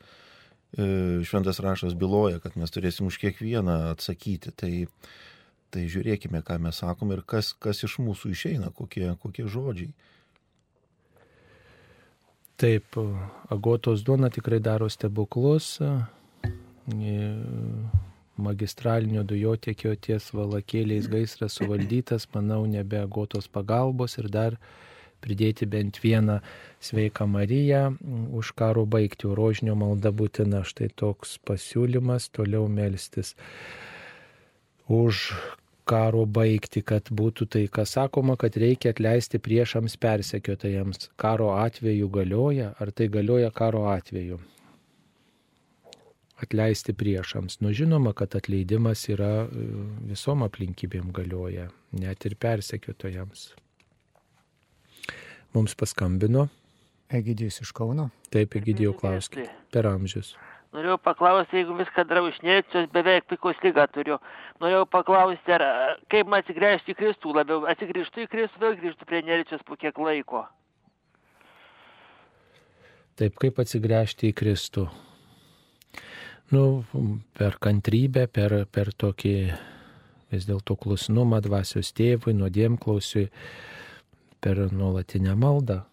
E, 0.78 1.24
šventas 1.24 1.60
rašas 1.60 1.94
byloja, 1.96 2.42
kad 2.44 2.58
mes 2.60 2.74
turėsim 2.74 3.08
už 3.08 3.18
kiekvieną 3.22 3.78
atsakyti. 3.94 4.52
Tai, 4.52 4.72
tai 5.76 5.86
žiūrėkime, 5.92 6.40
ką 6.48 6.58
mes 6.64 6.80
sakom 6.80 7.12
ir 7.12 7.22
kas, 7.28 7.52
kas 7.60 7.84
iš 7.84 8.00
mūsų 8.04 8.32
išeina, 8.32 8.72
kokie, 8.76 9.10
kokie 9.22 9.48
žodžiai. 9.52 9.92
Taip, 12.56 12.96
agotos 13.52 14.06
duona 14.08 14.30
tikrai 14.32 14.62
daro 14.64 14.88
stebuklus. 14.88 15.74
E, 15.84 17.16
magistralinio 18.40 19.24
dujotiekio 19.28 19.92
ties 20.00 20.30
valakėliais 20.36 21.10
gaisras 21.12 21.58
suvaldytas, 21.60 22.30
manau, 22.36 22.62
nebe 22.68 23.00
agotos 23.02 23.52
pagalbos 23.52 24.16
ir 24.22 24.32
dar 24.32 24.56
pridėti 25.24 25.68
bent 25.68 26.00
vieną 26.04 26.40
sveiką 26.84 27.28
Mariją 27.28 27.84
už 28.40 28.54
karo 28.56 28.86
baigti, 28.86 29.28
rožinio 29.28 29.76
malda 29.80 30.14
būtina. 30.16 30.64
Štai 30.64 30.92
toks 30.96 31.36
pasiūlymas 31.48 32.30
toliau 32.32 32.70
melstis 32.72 33.36
už 34.88 35.32
karo 35.88 36.26
baigti, 36.26 36.82
kad 36.82 37.10
būtų 37.14 37.48
tai, 37.56 37.64
kas 37.72 37.96
sakoma, 37.98 38.36
kad 38.42 38.58
reikia 38.60 38.94
atleisti 38.96 39.40
priešams 39.40 39.98
persekiotojams. 40.02 41.10
Karo 41.22 41.54
atveju 41.58 42.10
galioja, 42.14 42.74
ar 42.80 42.92
tai 42.92 43.08
galioja 43.14 43.52
karo 43.56 43.86
atveju? 43.94 44.40
Atleisti 46.42 46.94
priešams. 46.94 47.62
Nu 47.64 47.72
žinoma, 47.72 48.12
kad 48.14 48.36
atleidimas 48.36 49.06
yra 49.08 49.46
e, 49.46 49.68
visom 50.10 50.44
aplinkybėm 50.44 51.14
galioja, 51.16 51.70
net 51.96 52.28
ir 52.28 52.36
persekiotojams 52.36 53.54
mums 55.56 55.76
paskambino. 55.76 56.48
Egidijus 57.10 57.62
iš 57.62 57.72
Kauno. 57.76 58.10
Taip, 58.34 58.58
Egidijų 58.60 58.96
klauskite. 59.00 59.48
Per 59.72 59.88
amžius. 59.88 60.34
Norėjau 60.76 60.98
paklausti, 61.00 61.62
jeigu 61.62 61.78
viską 61.78 62.04
darau 62.10 62.26
iš 62.28 62.42
necijos, 62.44 62.90
beveik 62.92 63.30
pikos 63.32 63.62
lygą 63.64 63.86
turiu. 63.96 64.18
Norėjau 64.60 64.84
paklausti, 64.92 65.54
ar 65.56 65.64
kaip 66.12 66.28
man 66.28 66.44
atsigręžti 66.44 66.92
į 66.92 66.98
Kristų 67.00 67.32
labiau. 67.38 67.62
Atsigrįžtu 67.72 68.26
į 68.26 68.30
Kristų, 68.34 68.60
vėl 68.64 68.76
grįžtu 68.82 69.08
prie 69.08 69.22
necijos 69.24 69.64
po 69.64 69.80
kiek 69.80 69.96
laiko. 70.04 70.44
Taip, 73.16 73.38
kaip 73.40 73.64
atsigręžti 73.64 74.34
į 74.34 74.36
Kristų. 74.36 74.90
Nu, 76.52 76.84
per 77.40 77.56
kantrybę, 77.64 78.28
per, 78.28 78.58
per 78.68 78.92
tokį 78.92 79.36
vis 80.34 80.46
dėlto 80.50 80.76
klusnumą 80.76 81.40
dvasios 81.46 81.96
tėvui, 81.96 82.36
nuodėmklausiui 82.36 83.30
per 84.44 84.66
nuolatinę 84.76 85.40
maldą. 85.40 85.86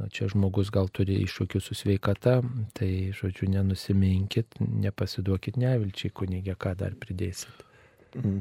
Na, 0.00 0.08
čia 0.08 0.28
žmogus 0.32 0.70
gal 0.72 0.88
turi 0.88 1.18
iššūkių 1.26 1.60
su 1.60 1.76
sveikata, 1.76 2.38
tai, 2.78 3.12
žodžiu, 3.12 3.50
nenusiminkit, 3.52 4.56
nepasiduokit 4.60 5.58
nevilčiai, 5.60 6.12
kunigė, 6.16 6.56
ką 6.56 6.72
dar 6.80 6.96
pridėsit. 6.96 7.66
Mm, 8.16 8.40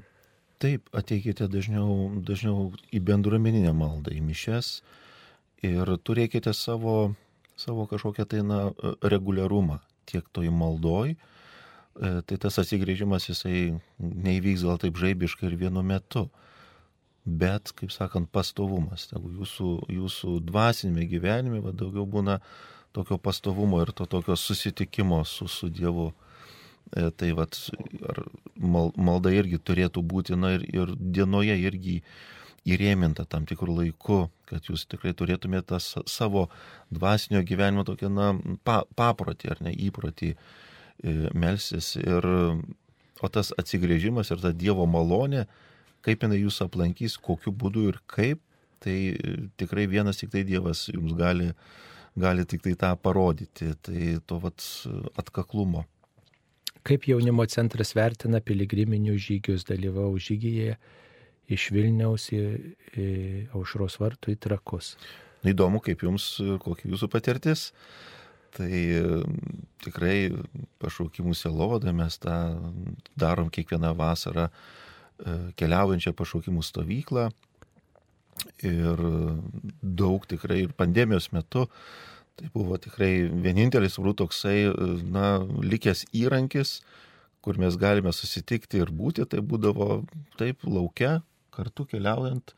taip, 0.63 0.87
ateikite 0.95 1.49
dažniau, 1.51 2.21
dažniau 2.23 2.69
į 2.95 3.03
bendruomeninę 3.03 3.73
maldą, 3.75 4.15
į 4.15 4.23
mišes 4.29 4.77
ir 5.67 5.91
turėkite 6.07 6.53
savo, 6.55 7.13
savo 7.59 7.85
kažkokią 7.91 8.27
tai 8.31 8.45
na, 8.47 8.61
reguliarumą 9.03 9.81
tiek 10.07 10.27
toj 10.31 10.49
maldoj, 10.55 11.15
e, 11.15 12.13
tai 12.27 12.39
tas 12.39 12.59
atsigrėžimas 12.63 13.27
jisai 13.27 13.81
neįvyks 13.99 14.63
gal 14.67 14.79
taip 14.81 15.03
žaibiškai 15.03 15.51
ir 15.51 15.59
vienu 15.67 15.83
metu 15.83 16.29
bet, 17.25 17.71
kaip 17.77 17.93
sakant, 17.93 18.29
pastovumas. 18.33 19.07
Tegu 19.11 19.31
jūsų, 19.39 19.71
jūsų 19.91 20.39
dvasinėme 20.47 21.05
gyvenime 21.09 21.61
va, 21.63 21.73
daugiau 21.75 22.07
būna 22.09 22.39
tokio 22.95 23.17
pastovumo 23.21 23.81
ir 23.83 23.93
to 23.95 24.05
tokio 24.09 24.35
susitikimo 24.35 25.23
su, 25.25 25.47
su 25.47 25.69
Dievu. 25.69 26.11
E, 26.97 27.07
tai 27.15 27.31
vat, 27.37 27.55
mal, 28.57 28.91
malda 28.97 29.31
irgi 29.31 29.61
turėtų 29.61 30.03
būti, 30.03 30.35
na 30.35 30.55
ir, 30.57 30.65
ir 30.75 30.95
dienoje 30.97 31.55
irgi 31.61 32.01
įrėminta 32.67 33.23
tam 33.29 33.45
tikrų 33.49 33.77
laikų, 33.77 34.19
kad 34.49 34.67
jūs 34.69 34.83
tikrai 34.89 35.13
turėtumėte 35.17 35.79
savo 35.81 36.47
dvasinio 36.93 37.41
gyvenimo 37.47 37.85
tokią, 37.87 38.11
na, 38.11 38.33
pa, 38.65 38.81
paprotį 38.97 39.53
ar 39.53 39.63
ne 39.65 39.73
įprotį 39.87 40.33
e, 40.33 40.37
melsis. 41.33 41.95
Ir, 42.01 42.27
o 43.21 43.29
tas 43.29 43.53
atsigrėžimas 43.61 44.33
ir 44.33 44.41
ta 44.41 44.51
Dievo 44.51 44.87
malonė, 44.89 45.45
kaip 46.05 46.25
jinai 46.25 46.41
jūs 46.41 46.61
aplankys, 46.65 47.17
kokiu 47.21 47.53
būdu 47.53 47.87
ir 47.91 48.01
kaip, 48.11 48.41
tai 48.81 48.97
e, 49.13 49.37
tikrai 49.61 49.87
vienas 49.91 50.21
tik 50.21 50.33
tai 50.33 50.43
Dievas 50.47 50.87
jums 50.91 51.15
gali, 51.17 51.51
gali 52.19 52.45
tik 52.45 52.65
tai 52.65 52.75
tą 52.79 52.93
parodyti, 52.97 53.73
tai 53.85 54.15
to 54.25 54.39
vat 54.43 54.65
atkaklumo. 55.21 55.85
Kaip 56.87 57.05
jaunimo 57.05 57.45
centras 57.45 57.93
vertina 57.93 58.41
piligriminius 58.41 59.21
žygius, 59.27 59.67
dalyvau 59.69 60.15
žygyje 60.17 60.79
iš 61.51 61.67
Vilniaus 61.75 62.31
į, 62.33 62.41
į 62.97 63.09
aušros 63.57 63.99
vartų 64.01 64.33
į 64.33 64.39
trakus. 64.41 64.95
Na, 65.41 65.51
įdomu, 65.53 65.81
kaip 65.83 66.01
jums, 66.05 66.35
kokia 66.63 66.89
jūsų 66.89 67.09
patirtis. 67.11 67.69
Tai 68.51 68.67
e, 68.67 69.03
tikrai 69.85 70.15
pašaukimų 70.81 71.35
selovadą 71.37 71.93
mes 71.95 72.17
tą 72.19 72.35
darom 73.19 73.51
kiekvieną 73.53 73.93
vasarą 73.95 74.49
keliaujančią 75.59 76.13
pašaukimų 76.17 76.63
stovyklą 76.65 77.27
ir 78.65 79.03
daug 79.81 80.23
tikrai 80.29 80.63
ir 80.63 80.71
pandemijos 80.77 81.29
metu 81.35 81.67
tai 82.41 82.49
buvo 82.53 82.77
tikrai 82.81 83.29
vienintelis, 83.29 83.95
turbūt 83.97 84.21
toksai, 84.23 84.57
e, 84.65 84.87
na, 85.13 85.41
likęs 85.61 86.07
įrankis, 86.17 86.79
kur 87.41 87.59
mes 87.61 87.77
galime 87.77 88.13
susitikti 88.13 88.81
ir 88.81 88.89
būti, 88.93 89.27
tai 89.29 89.43
būdavo 89.45 90.03
taip 90.39 90.65
laukia, 90.65 91.19
kartu 91.53 91.85
keliaujant 91.89 92.55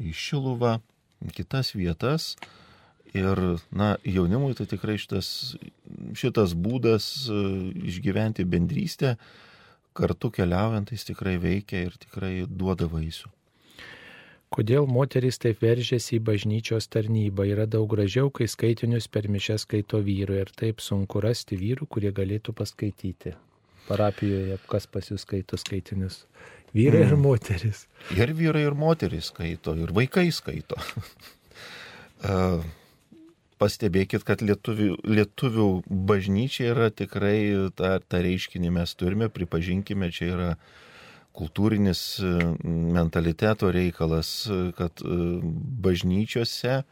į 0.00 0.14
Šiluvą, 0.16 0.80
kitas 1.36 1.74
vietas. 1.76 2.34
Ir, 3.12 3.38
na, 3.70 3.92
jaunimui 4.08 4.54
tai 4.56 4.64
tikrai 4.70 4.96
šitas, 4.98 5.54
šitas 6.16 6.54
būdas 6.56 7.08
e, 7.28 7.40
išgyventi 7.92 8.46
bendrystę, 8.48 9.18
kartu 9.96 10.30
keliaujant 10.34 10.92
jis 10.92 11.06
tikrai 11.12 11.36
veikia 11.42 11.86
ir 11.86 11.96
tikrai 12.00 12.34
duoda 12.48 12.88
vaisių. 12.90 13.30
Kodėl 14.52 14.84
moteris 14.84 15.38
taip 15.40 15.62
veržėsi 15.64 16.18
į 16.18 16.24
bažnyčios 16.26 16.90
tarnybą? 16.92 17.46
Yra 17.48 17.64
daug 17.64 17.86
gražiau, 17.88 18.28
kai 18.28 18.44
skaitinius 18.52 19.06
per 19.08 19.30
mišęs 19.32 19.64
skaito 19.64 20.02
vyrui 20.04 20.42
ir 20.42 20.52
taip 20.52 20.82
sunku 20.84 21.22
rasti 21.24 21.56
vyrų, 21.56 21.88
kurie 21.88 22.12
galėtų 22.12 22.52
paskaityti. 22.58 23.32
Parapijoje 23.86 24.58
kas 24.68 24.86
pas 24.86 25.08
jūs 25.08 25.24
skaito 25.24 25.56
skaitinius? 25.56 26.26
Vyrai 26.76 27.06
mm. 27.06 27.08
ir 27.08 27.16
moteris. 27.20 27.86
Ir 28.12 28.34
vyrai 28.36 28.66
ir 28.68 28.76
moteris 28.76 29.32
skaito, 29.32 29.72
ir 29.80 29.92
vaikai 29.96 30.28
skaito. 30.32 30.76
uh, 32.28 32.60
pastebėkit, 33.62 34.24
kad 34.26 34.42
lietuvių, 34.42 34.96
lietuvių 35.06 35.66
bažnyčia 36.10 36.72
yra 36.72 36.88
tikrai 36.90 37.70
tą, 37.78 37.96
tą 38.02 38.22
reiškinį 38.26 38.72
mes 38.78 38.94
turime, 38.98 39.28
pripažinkime, 39.32 40.10
čia 40.14 40.30
yra 40.34 40.48
kultūrinis 41.36 42.02
e, 42.20 42.32
mentaliteto 42.96 43.70
reikalas, 43.72 44.32
kad 44.78 45.04
e, 45.04 45.20
bažnyčiose 45.86 46.82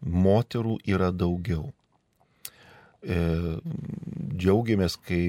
moterų 0.00 0.78
yra 0.88 1.10
daugiau. 1.12 1.68
E, 3.00 3.20
džiaugiamės, 4.40 4.96
kai 5.04 5.22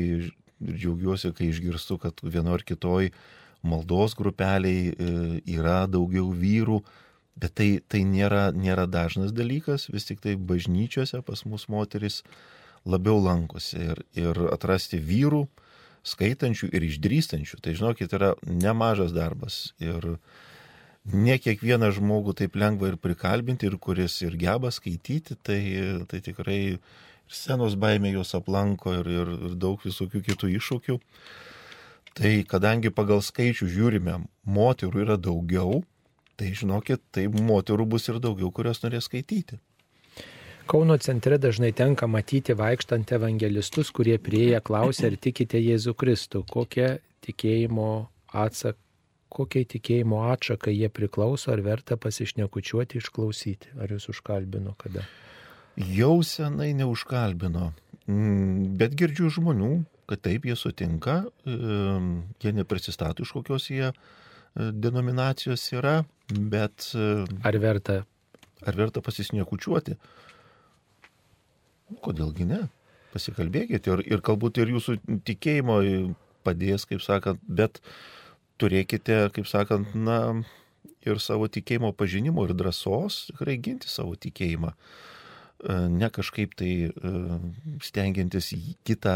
džiaugiuosi, 0.62 1.34
kai 1.38 1.52
išgirstu, 1.52 2.00
kad 2.02 2.24
vieno 2.24 2.56
ar 2.56 2.66
kitoj 2.66 3.12
maldos 3.62 4.16
grupeliai 4.18 4.90
yra 5.46 5.84
daugiau 5.90 6.32
vyrų, 6.34 6.80
Bet 7.40 7.56
tai, 7.58 7.70
tai 7.88 8.04
nėra, 8.06 8.50
nėra 8.52 8.86
dažnas 8.92 9.32
dalykas, 9.32 9.88
vis 9.94 10.06
tik 10.10 10.20
tai 10.24 10.36
bažnyčiose 10.36 11.22
pas 11.26 11.46
mus 11.48 11.68
moteris 11.72 12.22
labiau 12.86 13.22
lankosi 13.24 13.80
ir, 13.80 14.02
ir 14.18 14.40
atrasti 14.52 15.00
vyrų, 15.00 15.46
skaitančių 16.08 16.72
ir 16.74 16.86
išdrystančių, 16.88 17.62
tai 17.62 17.76
žinokit, 17.78 18.14
yra 18.18 18.34
nemažas 18.44 19.14
darbas. 19.16 19.72
Ir 19.82 20.18
ne 21.06 21.38
kiekvieną 21.42 21.92
žmogų 21.96 22.36
taip 22.42 22.58
lengva 22.58 22.92
ir 22.92 22.98
prikalbinti, 23.02 23.70
ir 23.70 23.78
kuris 23.82 24.20
ir 24.26 24.36
geba 24.42 24.74
skaityti, 24.74 25.38
tai, 25.46 25.62
tai 26.10 26.22
tikrai 26.26 26.60
ir 26.74 26.82
scenos 27.32 27.78
baimė 27.80 28.16
juos 28.16 28.34
aplanko 28.36 28.98
ir, 29.00 29.08
ir, 29.08 29.32
ir 29.48 29.56
daug 29.60 29.82
visokių 29.86 30.24
kitų 30.28 30.52
iššūkių. 30.58 30.98
Tai 32.18 32.32
kadangi 32.50 32.92
pagal 32.92 33.22
skaičių 33.24 33.70
žiūrime, 33.72 34.18
moterų 34.44 35.06
yra 35.06 35.16
daugiau, 35.16 35.80
tai 36.42 36.56
žinokit, 36.58 37.04
tai 37.14 37.28
moterų 37.30 37.86
bus 37.94 38.10
ir 38.10 38.18
daugiau, 38.24 38.50
kurios 38.54 38.82
norės 38.82 39.06
skaityti. 39.10 39.60
Kauno 40.72 40.96
centre 41.02 41.38
dažnai 41.42 41.72
tenka 41.76 42.08
matyti 42.08 42.56
vaikštant 42.58 43.12
evangelistus, 43.18 43.92
kurie 43.94 44.16
prieja 44.22 44.62
klausia, 44.64 45.10
ar 45.12 45.18
tikite 45.22 45.60
Jėzų 45.62 45.94
Kristų, 46.00 46.46
kokie 46.50 47.02
tikėjimo 47.26 47.90
atsak, 48.44 48.78
kokiai 49.32 49.68
tikėjimo 49.70 50.24
atšakai 50.32 50.74
jie 50.74 50.90
priklauso, 50.94 51.52
ar 51.54 51.62
verta 51.66 51.98
pasišnekučiuoti, 52.00 53.02
išklausyti. 53.02 53.76
Ar 53.82 53.92
jūs 53.94 54.10
užkalbino 54.14 54.74
kada? 54.80 55.06
Jau 55.76 56.18
senai 56.26 56.72
neužkalbino, 56.78 57.72
mm, 58.08 58.72
bet 58.80 58.96
girdžiu 58.98 59.30
žmonių, 59.38 59.74
kad 60.10 60.24
taip 60.26 60.48
jie 60.48 60.58
sutinka, 60.60 61.22
jie 61.46 62.52
neprisistato 62.56 63.24
iš 63.24 63.32
kokios 63.38 63.70
jie 63.72 63.92
e, 63.92 63.96
denominacijos 64.56 65.66
yra, 65.74 66.02
bet... 66.32 66.92
E, 66.96 67.26
ar 67.48 67.58
verta? 67.64 68.02
Ar 68.68 68.78
verta 68.78 69.04
pasisniekučiuoti? 69.04 69.98
Kodėlgi 72.06 72.48
ne? 72.48 72.64
Pasikalbėkite 73.12 73.92
ir, 73.92 74.04
ir 74.08 74.24
galbūt 74.24 74.62
ir 74.62 74.72
jūsų 74.76 74.98
tikėjimo 75.28 75.82
padės, 76.46 76.88
kaip 76.88 77.04
sakant, 77.04 77.42
bet 77.48 77.82
turėkite, 78.62 79.26
kaip 79.36 79.50
sakant, 79.50 79.96
na, 79.98 80.20
ir 81.06 81.22
savo 81.22 81.50
tikėjimo 81.52 81.92
pažinimo 81.98 82.46
ir 82.46 82.54
drąsos 82.58 83.26
tikrai 83.32 83.58
ginti 83.64 83.90
savo 83.90 84.16
tikėjimą. 84.20 84.72
E, 84.72 85.78
ne 85.94 86.10
kažkaip 86.14 86.54
tai 86.58 86.72
e, 86.90 87.14
stengiantis 87.86 88.52
kitą 88.88 89.16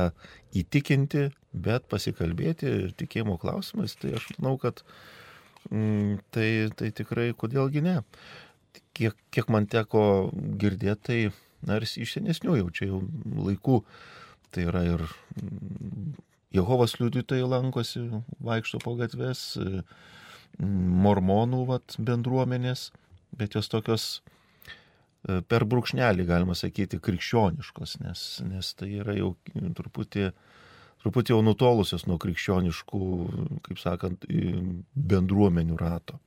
įtikinti, 0.58 1.30
bet 1.54 1.88
pasikalbėti 1.92 2.96
tikėjimo 3.00 3.38
klausimais, 3.42 3.98
tai 4.02 4.16
aš 4.20 4.32
manau, 4.38 4.58
kad 4.62 4.84
mm, 5.72 6.20
tai, 6.36 6.50
tai 6.78 6.92
tikrai 6.96 7.32
kodėlgi 7.38 7.84
ne. 7.86 8.00
Kiek, 8.96 9.16
kiek 9.32 9.50
man 9.52 9.68
teko 9.72 10.32
girdėti, 10.34 11.02
tai 11.06 11.20
na 11.66 11.80
ir 11.80 11.88
iš 11.88 12.18
senesnių 12.18 12.60
jau 12.60 12.70
čia 12.76 12.90
jau 12.92 13.02
laikų, 13.48 13.82
tai 14.56 14.68
yra 14.70 14.84
ir 14.88 15.04
Jehovos 16.56 16.96
liudytojai 17.02 17.48
lankosi, 17.50 18.06
vaikšto 18.44 18.80
po 18.84 18.96
gatves, 19.00 19.42
e, 19.60 19.82
mormonų 21.06 21.66
vat, 21.68 21.98
bendruomenės, 22.00 22.90
bet 23.36 23.58
jos 23.58 23.68
tokios 23.72 24.06
e, 25.28 25.42
per 25.50 25.66
brūkšnelį, 25.68 26.28
galima 26.30 26.56
sakyti, 26.56 27.02
krikščioniškos, 27.04 27.98
nes, 28.06 28.24
nes 28.48 28.72
tai 28.80 28.94
yra 29.02 29.18
jau 29.18 29.34
truputį, 29.76 30.30
truputį 31.06 31.36
jau 31.36 31.42
nutolusios 31.46 32.08
nuo 32.10 32.18
krikščioniškų, 32.22 33.02
kaip 33.70 33.82
sakant, 33.82 34.26
bendruomenių 34.96 35.78
rato. 35.78 36.18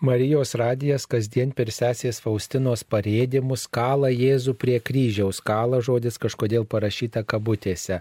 Marijos 0.00 0.54
radijas 0.56 1.04
kasdien 1.04 1.50
per 1.52 1.68
sesės 1.76 2.22
Faustinos 2.24 2.80
parėdimus 2.88 3.66
kala 3.68 4.08
Jėzų 4.08 4.54
prie 4.56 4.78
kryžiaus, 4.80 5.42
kala 5.44 5.82
žodis 5.84 6.16
kažkodėl 6.22 6.64
parašyta 6.64 7.20
kabutėse. 7.28 7.98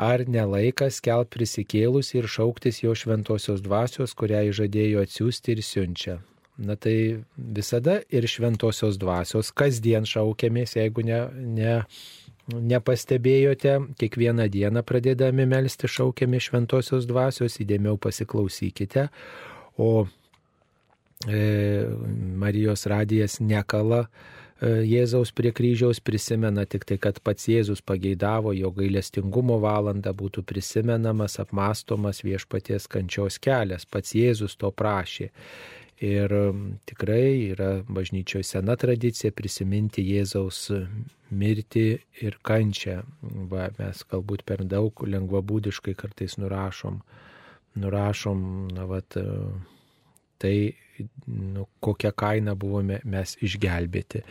Ar 0.00 0.24
nelaikas 0.24 1.02
kel 1.04 1.26
prisikėlus 1.28 2.14
ir 2.16 2.30
šauktis 2.32 2.80
jo 2.80 2.96
šventosios 2.96 3.60
dvasios, 3.60 4.16
kurią 4.16 4.40
įžadėjo 4.54 5.04
atsiųsti 5.04 5.52
ir 5.52 5.60
siunčia. 5.60 6.16
Na 6.56 6.78
tai 6.80 7.24
visada 7.36 7.98
ir 8.08 8.24
šventosios 8.30 8.96
dvasios 8.96 9.52
kasdien 9.52 10.08
šaukiamės, 10.08 10.78
jeigu 10.78 11.04
ne, 11.04 11.20
ne, 11.58 11.78
nepastebėjote, 12.52 13.78
kiekvieną 14.00 14.48
dieną 14.52 14.82
pradėdami 14.86 15.46
melstį 15.48 15.90
šaukiamės 15.96 16.50
šventosios 16.50 17.08
dvasios, 17.08 17.60
įdėmiau 17.62 17.96
pasiklausykite. 18.00 19.08
O 19.80 20.06
E, 21.28 21.86
Marijos 22.36 22.84
radijas 22.86 23.38
nekala 23.40 24.02
e, 24.04 24.68
Jėzaus 24.84 25.32
prie 25.32 25.54
kryžiaus 25.56 26.02
prisimena 26.04 26.66
tik 26.68 26.84
tai, 26.88 26.98
kad 27.00 27.20
pats 27.24 27.48
Jėzus 27.48 27.80
pageidavo, 27.86 28.52
jo 28.52 28.72
gailestingumo 28.74 29.56
valanda 29.62 30.12
būtų 30.12 30.44
prisimenamas, 30.44 31.38
apmastomas 31.40 32.20
viešpaties 32.26 32.90
kančios 32.92 33.38
kelias, 33.40 33.86
pats 33.88 34.12
Jėzus 34.18 34.58
to 34.60 34.68
prašė. 34.74 35.30
Ir 36.02 36.32
tikrai 36.90 37.52
yra 37.54 37.68
bažnyčioje 37.86 38.42
sena 38.48 38.74
tradicija 38.76 39.30
prisiminti 39.32 40.02
Jėzaus 40.02 40.66
mirtį 41.30 41.84
ir 42.26 42.38
kančią. 42.42 42.96
Va, 43.50 43.68
mes 43.78 44.02
galbūt 44.10 44.42
per 44.48 44.64
daug 44.66 45.04
lengvabūdiškai 45.06 45.94
kartais 45.98 46.34
nurašom, 46.40 46.98
nurašom 47.78 48.42
na, 48.74 48.88
vat, 48.90 49.16
tai 50.42 50.56
nu, 51.26 51.66
kokią 51.80 52.12
kainą 52.16 52.54
buvome 52.58 53.00
mes 53.04 53.34
išgelbėti. 53.44 54.22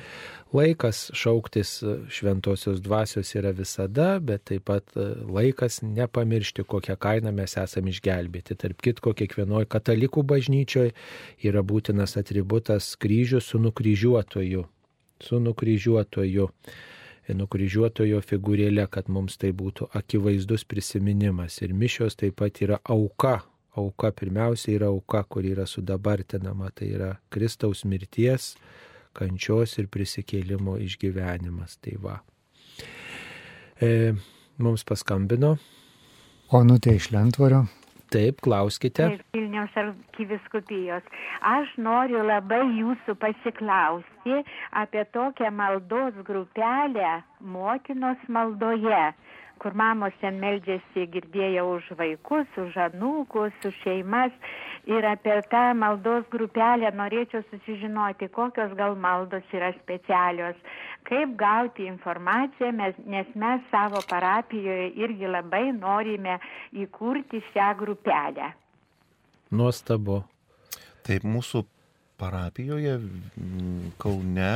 Laikas 0.53 1.07
šauktis 1.17 1.71
šventosios 2.13 2.81
dvasios 2.83 3.33
yra 3.37 3.53
visada, 3.57 4.19
bet 4.19 4.45
taip 4.51 4.67
pat 4.69 4.95
e, 4.95 5.07
laikas 5.25 5.81
nepamiršti, 5.83 6.65
kokią 6.69 6.97
kainą 7.01 7.33
mes 7.35 7.57
esame 7.59 7.93
išgelbėti. 7.93 8.57
Tarp 8.61 8.81
kitko, 8.85 9.15
kiekvienoje 9.17 9.69
katalikų 9.73 10.25
bažnyčioje 10.29 10.93
yra 11.43 11.63
būtinas 11.65 12.17
atributas 12.21 12.93
kryžius 13.01 13.51
su 13.51 13.61
nukryžiuotoju. 13.63 14.65
Su 15.23 15.39
nukryžiuotoju 15.39 16.49
nukryžiuotojo 17.31 18.19
figūrėlė, 18.19 18.83
kad 18.91 19.07
mums 19.07 19.37
tai 19.39 19.53
būtų 19.55 19.87
akivaizdus 19.95 20.65
prisiminimas. 20.67 21.61
Ir 21.63 21.71
mišios 21.71 22.19
taip 22.19 22.35
pat 22.41 22.59
yra 22.65 22.81
auka 22.83 23.39
auka 23.77 24.11
pirmiausia 24.11 24.77
yra 24.77 24.89
auka, 24.93 25.23
kuri 25.23 25.53
yra 25.55 25.65
sudabartinama, 25.69 26.71
tai 26.75 26.93
yra 26.97 27.11
Kristaus 27.33 27.83
mirties, 27.85 28.53
kančios 29.17 29.77
ir 29.81 29.89
prisikėlimo 29.93 30.77
išgyvenimas. 30.81 31.77
Tai 31.81 31.95
va. 32.03 32.17
E, 33.81 34.13
mums 34.57 34.85
paskambino. 34.87 35.55
Onutė 36.53 36.97
iš 36.99 37.09
Lentvario. 37.13 37.63
Taip, 38.13 38.43
klauskite. 38.45 39.07
Taip, 39.09 39.21
Vilniaus 39.33 39.73
arkiviskupijos. 39.79 41.05
Aš 41.49 41.71
noriu 41.81 42.21
labai 42.21 42.61
jūsų 42.77 43.15
pasiklausti 43.17 44.37
apie 44.83 45.01
tokią 45.17 45.49
maldos 45.57 46.19
grupelę 46.27 47.15
motinos 47.55 48.21
maldoje 48.29 49.01
kur 49.63 49.75
mamos 49.79 50.15
ten 50.19 50.41
meldžiasi, 50.43 51.05
girdėjau 51.13 51.63
už 51.77 51.85
vaikus, 51.99 52.49
už 52.59 52.75
anūkus, 52.89 53.55
už 53.63 53.77
šeimas. 53.85 54.35
Ir 54.91 55.05
apie 55.07 55.37
tą 55.47 55.61
maldos 55.79 56.25
grupelę 56.31 56.89
norėčiau 56.99 57.45
susižinoti, 57.47 58.27
kokios 58.35 58.73
gal 58.75 58.97
maldos 58.99 59.47
yra 59.55 59.69
specialios, 59.77 60.59
kaip 61.07 61.37
gauti 61.39 61.87
informaciją, 61.87 62.73
mes, 62.75 62.99
nes 63.07 63.29
mes 63.39 63.63
savo 63.71 64.03
parapijoje 64.09 64.89
irgi 64.99 65.31
labai 65.31 65.69
norime 65.77 66.35
įkurti 66.75 67.39
šią 67.53 67.69
grupelę. 67.79 68.51
Nuostabu. 69.55 70.19
Taip, 71.03 71.23
mūsų 71.27 71.63
parapijoje 72.19 72.99
Kaune 73.99 74.51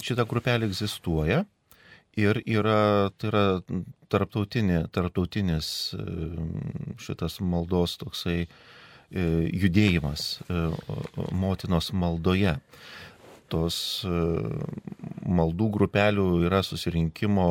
šita 0.00 0.24
grupelė 0.28 0.68
egzistuoja 0.68 1.42
ir 2.18 2.40
yra, 2.46 3.10
tai 3.18 3.30
yra 3.30 3.44
tarptautinė, 4.12 4.82
tarptautinis 4.94 5.68
e, 5.94 6.04
šitas 7.02 7.38
maldos 7.44 7.96
toksai 8.00 8.38
e, 8.44 8.48
judėjimas 9.54 10.26
e, 10.48 10.62
motinos 11.36 11.92
maldoje. 11.92 12.56
Tos 13.48 14.04
maldų 15.24 15.70
grupelių 15.72 16.24
yra 16.44 16.58
susirinkimo, 16.60 17.46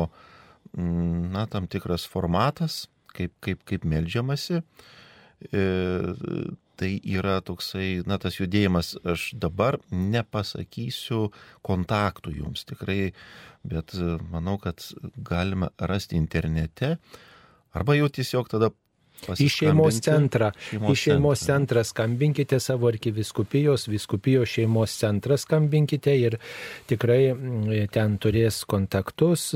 na, 0.78 1.42
tam 1.50 1.66
tikras 1.66 2.04
formatas, 2.06 2.84
kaip, 3.10 3.32
kaip, 3.42 3.64
kaip 3.66 3.82
melžiamasi 3.82 4.60
tai 6.78 6.90
yra 7.02 7.38
toksai, 7.44 8.04
na, 8.08 8.18
tas 8.22 8.38
judėjimas, 8.38 8.94
aš 9.02 9.32
dabar 9.40 9.80
nepasakysiu 9.90 11.28
kontaktų 11.66 12.36
jums 12.38 12.64
tikrai, 12.68 13.12
bet 13.66 13.96
e, 13.98 14.16
manau, 14.32 14.56
kad 14.62 14.84
galima 15.16 15.72
rasti 15.90 16.18
internete 16.20 16.96
arba 17.76 17.98
jau 17.98 18.08
tiesiog 18.12 18.50
tada 18.52 18.70
Į 19.26 19.48
šeimos 19.52 19.98
centrą. 20.04 20.50
Šeimos 20.70 20.92
į 20.92 21.00
šeimos 21.02 21.42
centrą. 21.42 21.82
centrą 21.82 21.84
skambinkite 21.84 22.60
savo 22.60 22.88
arkiviskupijos, 22.88 23.88
viskupijos 23.88 24.48
šeimos 24.48 24.94
centrą 24.98 25.36
skambinkite 25.36 26.14
ir 26.16 26.38
tikrai 26.88 27.34
mm, 27.34 27.90
ten 27.92 28.16
turės 28.22 28.62
kontaktus. 28.68 29.50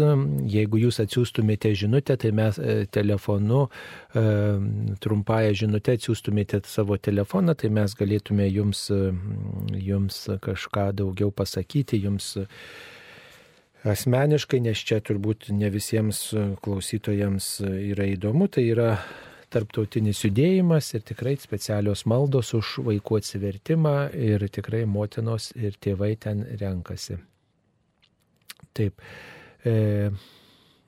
Jeigu 0.50 0.82
jūs 0.82 1.00
atsiųstumėte 1.04 1.72
žinutę, 1.78 2.18
tai 2.20 2.32
mes 2.36 2.58
e, 2.58 2.86
telefonu 2.90 3.64
e, 3.68 4.24
trumpąją 5.00 5.54
žinutę 5.64 5.96
atsiųstumėte 5.98 6.62
savo 6.68 6.98
telefoną, 6.98 7.56
tai 7.58 7.72
mes 7.72 7.96
galėtume 7.98 8.48
jums, 8.50 8.88
e, 8.92 9.12
jums 9.78 10.24
kažką 10.42 10.90
daugiau 11.00 11.32
pasakyti, 11.32 12.02
jums 12.02 12.34
asmeniškai, 13.82 14.60
nes 14.62 14.78
čia 14.78 15.00
turbūt 15.02 15.50
ne 15.56 15.70
visiems 15.74 16.28
klausytojams 16.62 17.56
yra 17.66 18.06
įdomu, 18.12 18.46
tai 18.46 18.68
yra 18.70 18.92
tarptautinis 19.52 20.22
judėjimas 20.24 20.88
ir 20.96 21.04
tikrai 21.06 21.34
specialios 21.40 22.04
maldos 22.08 22.52
už 22.56 22.78
vaikų 22.86 23.20
atsivertimą 23.20 23.96
ir 24.16 24.46
tikrai 24.52 24.84
motinos 24.88 25.50
ir 25.56 25.76
tėvai 25.80 26.14
ten 26.20 26.44
renkasi. 26.60 27.18
Taip. 28.72 29.02
E, 29.64 30.10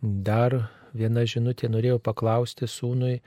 dar 0.00 0.56
viena 0.96 1.24
žinutė 1.28 1.68
norėjau 1.70 2.00
paklausti 2.02 2.68
sūnui. 2.70 3.18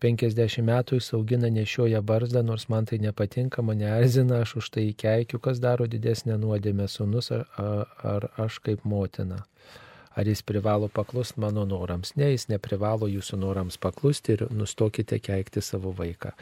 50 0.00 0.64
metų 0.64 0.96
jis 0.96 1.10
augina 1.12 1.50
nešioja 1.52 2.00
barzdą, 2.00 2.40
nors 2.40 2.70
man 2.72 2.86
tai 2.88 2.96
nepatinka, 3.02 3.60
mane 3.60 3.84
erzina, 3.98 4.38
aš 4.46 4.54
už 4.62 4.70
tai 4.76 4.86
keikiu, 4.96 5.36
kas 5.44 5.60
daro 5.60 5.84
didesnę 5.84 6.38
nuodėmę 6.40 6.86
sūnus 6.88 7.28
ar, 7.36 7.44
ar 8.00 8.30
aš 8.40 8.62
kaip 8.64 8.86
motina. 8.88 9.42
Ar 10.18 10.26
jis 10.26 10.42
privalo 10.42 10.88
paklusti 10.88 11.40
mano 11.40 11.64
norams? 11.64 12.16
Ne, 12.18 12.32
jis 12.32 12.48
neprivalo 12.50 13.06
jūsų 13.10 13.38
norams 13.38 13.78
paklusti 13.78 14.34
ir 14.34 14.48
nustokite 14.50 15.20
keikti 15.22 15.62
savo 15.62 15.92
vaiką. 15.94 16.32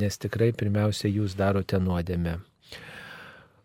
Nes 0.00 0.16
tikrai 0.18 0.52
pirmiausia 0.56 1.10
jūs 1.12 1.36
darote 1.36 1.80
nuodėmę. 1.80 2.38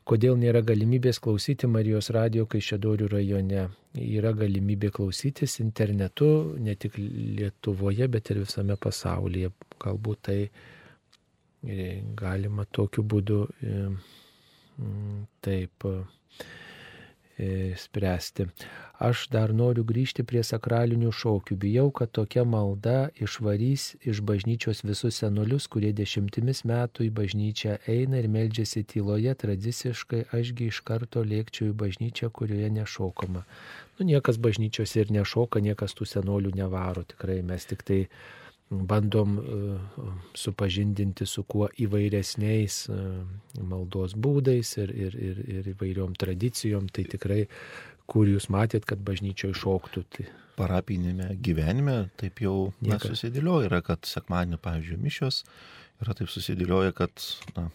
Kodėl 0.10 0.40
nėra 0.42 0.64
galimybės 0.66 1.20
klausyti 1.22 1.68
Marijos 1.70 2.10
radio 2.16 2.48
Kaišėdorių 2.50 3.08
rajone? 3.12 3.68
Yra 4.02 4.32
galimybė 4.34 4.90
klausytis 4.96 5.60
internetu 5.62 6.30
ne 6.58 6.74
tik 6.76 6.98
Lietuvoje, 6.98 8.08
bet 8.10 8.32
ir 8.34 8.42
visame 8.42 8.76
pasaulyje. 8.76 9.52
Galbūt 9.80 10.24
tai 10.26 10.40
e, 10.50 12.02
galima 12.18 12.66
tokiu 12.74 13.06
būdu 13.06 13.44
e, 13.46 13.84
taip 15.46 15.88
spręsti. 17.78 18.48
Aš 19.00 19.30
dar 19.32 19.54
noriu 19.56 19.86
grįžti 19.88 20.26
prie 20.28 20.42
sakralinių 20.44 21.14
šokių. 21.16 21.56
Bijau, 21.56 21.86
kad 21.96 22.12
tokia 22.12 22.44
malda 22.44 23.08
išvarys 23.16 23.94
iš 24.04 24.20
bažnyčios 24.28 24.84
visus 24.84 25.22
senolius, 25.22 25.70
kurie 25.72 25.94
dešimtimis 25.96 26.66
metų 26.68 27.06
į 27.08 27.14
bažnyčią 27.22 27.78
eina 27.88 28.20
ir 28.20 28.28
meldžiasi 28.28 28.84
tyloje 28.92 29.38
tradiciškai, 29.40 30.26
ašgi 30.36 30.68
iš 30.74 30.82
karto 30.84 31.24
lėkčiau 31.24 31.72
į 31.72 31.78
bažnyčią, 31.80 32.28
kurioje 32.36 32.74
nešokama. 32.76 33.46
Nu, 34.00 34.10
niekas 34.12 34.36
bažnyčios 34.36 34.98
ir 35.00 35.16
nešoka, 35.16 35.64
niekas 35.64 35.96
tų 35.96 36.10
senolių 36.18 36.52
nevaro. 36.60 37.08
Tikrai 37.08 37.40
mes 37.40 37.72
tik 37.72 37.88
tai 37.88 38.02
bandom 38.70 39.38
uh, 39.38 40.10
supažindinti 40.38 41.26
su 41.26 41.44
kuo 41.50 41.70
įvairesniais 41.82 42.84
uh, 42.94 43.00
maldos 43.66 44.14
būdais 44.14 44.76
ir, 44.78 44.94
ir, 44.94 45.16
ir, 45.18 45.40
ir 45.58 45.72
įvairiom 45.74 46.14
tradicijom. 46.20 46.90
Tai 46.94 47.08
tikrai 47.10 47.48
kur 48.10 48.30
jūs 48.30 48.50
matėt, 48.54 48.86
kad 48.90 49.02
bažnyčioje 49.06 49.58
šoktų. 49.62 50.06
Tai... 50.14 50.28
Parapinėme 50.60 51.32
gyvenime 51.46 51.98
taip 52.20 52.42
jau 52.44 52.72
na, 52.82 52.94
Niekas. 52.94 53.14
susidėlioja, 53.14 53.70
yra, 53.70 53.82
kad 53.86 54.08
sekmadienį, 54.10 54.60
pavyzdžiui, 54.64 55.02
mišios 55.02 55.44
yra 56.04 56.16
taip 56.18 56.32
susidėlioja, 56.32 56.96
kad 56.98 57.26
na, 57.56 57.70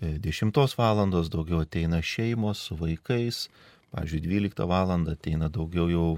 10 0.00 0.58
valandos 0.78 1.30
daugiau 1.32 1.62
ateina 1.62 2.00
šeimos 2.02 2.66
su 2.68 2.78
vaikais, 2.78 3.48
pavyzdžiui, 3.94 4.24
12 4.26 4.66
valandą 4.70 5.14
ateina 5.14 5.50
daugiau 5.52 5.90
jau 5.92 6.08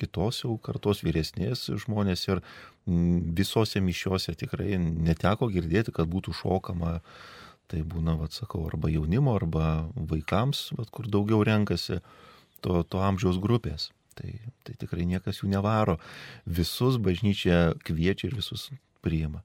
kitos 0.00 0.42
jau 0.44 0.56
kartos 0.62 1.02
vyresnės 1.06 1.66
žmonės 1.84 2.26
ir 2.28 2.42
mm, 2.86 3.34
visose 3.38 3.82
mišiuose 3.82 4.36
tikrai 4.38 4.76
neteko 4.80 5.50
girdėti, 5.52 5.94
kad 5.96 6.10
būtų 6.12 6.36
šokama. 6.36 7.00
Tai 7.66 7.80
būna, 7.82 8.14
vad 8.14 8.30
sakau, 8.30 8.60
arba 8.68 8.86
jaunimo, 8.92 9.32
arba 9.34 9.88
vaikams, 9.98 10.68
vat, 10.78 10.86
kur 10.94 11.08
daugiau 11.10 11.40
renkasi 11.42 11.98
to, 12.62 12.84
to 12.86 13.00
amžiaus 13.02 13.40
grupės. 13.42 13.88
Tai, 14.14 14.30
tai 14.62 14.76
tikrai 14.78 15.02
niekas 15.10 15.42
jų 15.42 15.50
nevaro. 15.50 15.98
Visus 16.46 17.00
bažnyčia 17.02 17.74
kviečia 17.82 18.30
ir 18.30 18.38
visus 18.38 18.68
priima. 19.04 19.42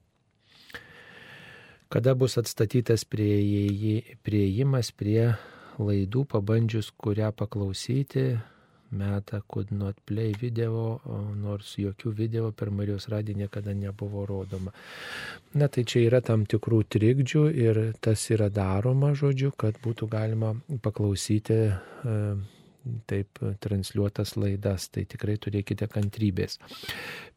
Kada 1.92 2.14
bus 2.16 2.38
atstatytas 2.40 3.04
prieėji- 3.04 4.16
prieimas 4.24 4.94
prie 4.96 5.34
laidų, 5.82 6.24
pabandžius 6.30 6.92
kurią 6.96 7.34
paklausyti, 7.36 8.40
meta 8.92 9.42
could 9.48 9.72
not 9.72 9.96
play 10.06 10.34
video, 10.38 11.00
nors 11.40 11.76
jokių 11.80 12.14
video 12.16 12.52
per 12.52 12.72
Marijos 12.72 13.08
radiją 13.12 13.44
niekada 13.44 13.74
nebuvo 13.74 14.26
rodoma. 14.26 14.74
Na 15.54 15.68
tai 15.68 15.84
čia 15.84 16.06
yra 16.08 16.22
tam 16.22 16.46
tikrų 16.46 16.84
trikdžių 16.96 17.44
ir 17.66 17.82
tas 18.00 18.24
yra 18.32 18.50
daroma, 18.50 19.14
žodžiu, 19.16 19.52
kad 19.58 19.80
būtų 19.84 20.08
galima 20.12 20.54
paklausyti 20.84 21.60
e, 21.72 22.18
taip 23.10 23.40
transliuotas 23.62 24.34
laidas, 24.40 24.88
tai 24.94 25.04
tikrai 25.10 25.38
turėkite 25.42 25.88
kantrybės. 25.92 26.58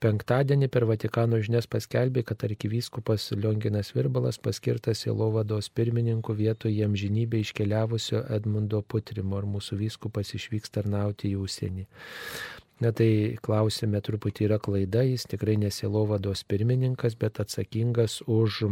Penktadienį 0.02 0.70
per 0.72 0.86
Vatikano 0.88 1.40
žinias 1.44 1.68
paskelbė, 1.70 2.24
kad 2.28 2.44
arkivyskupas 2.48 3.30
Lionginas 3.36 3.92
Virbalas 3.96 4.40
paskirtas 4.40 5.04
Jelovados 5.06 5.68
pirmininku 5.68 6.36
vietoje 6.36 6.78
jam 6.80 6.96
žinybę 6.96 7.42
iškeliavusio 7.44 8.24
Edmundo 8.36 8.82
Putrimo, 8.82 9.38
ar 9.40 9.48
mūsų 9.48 9.80
vyskupas 9.84 10.34
išvyks 10.38 10.74
tarnauti 10.78 11.34
į 11.34 11.40
užsienį. 11.44 11.86
Na 12.82 12.90
tai 12.90 13.36
klausime 13.44 14.00
truputį 14.02 14.48
yra 14.48 14.58
klaida, 14.58 15.04
jis 15.06 15.28
tikrai 15.30 15.54
nesielovados 15.60 16.42
pirmininkas, 16.50 17.14
bet 17.20 17.38
atsakingas 17.44 18.18
už 18.26 18.64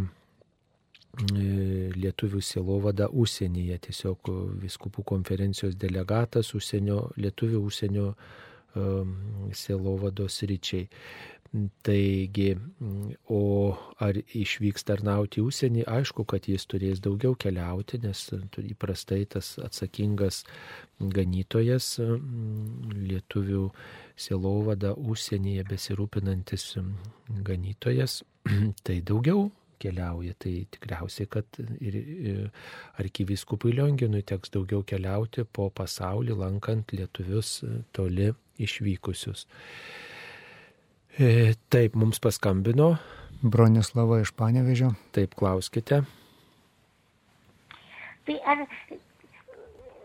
lietuvių 1.21 2.41
sielovada 2.41 3.09
užsienyje, 3.09 3.79
tiesiog 3.89 4.31
viskupų 4.63 5.05
konferencijos 5.05 5.77
delegatas 5.77 6.55
užsienio, 6.57 7.11
lietuvių 7.21 7.61
užsienio 7.69 8.15
sielovados 9.53 10.43
ryčiai. 10.49 10.89
Taigi, 11.85 12.55
o 13.29 13.77
ar 14.01 14.17
išvyks 14.17 14.87
tarnauti 14.89 15.43
į 15.43 15.51
užsienį, 15.51 15.83
aišku, 15.85 16.25
kad 16.25 16.49
jis 16.49 16.65
turės 16.65 17.03
daugiau 17.05 17.37
keliauti, 17.37 18.01
nes 18.01 18.23
įprastai 18.63 19.27
tas 19.29 19.59
atsakingas 19.61 20.47
ganytojas 20.97 21.99
lietuvių 22.01 23.67
sielovada 24.17 24.95
užsienyje 24.97 25.67
besirūpinantis 25.69 26.71
ganytojas, 27.45 28.23
tai 28.89 29.03
daugiau 29.05 29.51
keliauja. 29.83 30.37
Tai 30.43 30.55
tikriausiai, 30.77 31.29
kad 31.31 31.61
ir 31.81 31.99
arkiviskupui 33.03 33.75
Lionginui 33.77 34.23
teks 34.27 34.55
daugiau 34.55 34.85
keliauti 34.87 35.45
po 35.45 35.69
pasaulį, 35.75 36.39
lankant 36.39 36.95
lietuvius 36.97 37.61
toli 37.97 38.31
išvykusius. 38.63 39.47
E, 41.19 41.55
Taip, 41.69 41.99
mums 41.99 42.23
paskambino. 42.23 42.95
Bronislava 43.43 44.21
iš 44.23 44.31
Panevežio. 44.39 44.93
Taip, 45.13 45.35
klauskite. 45.35 46.05
Tai 48.27 48.37
ar 48.47 48.63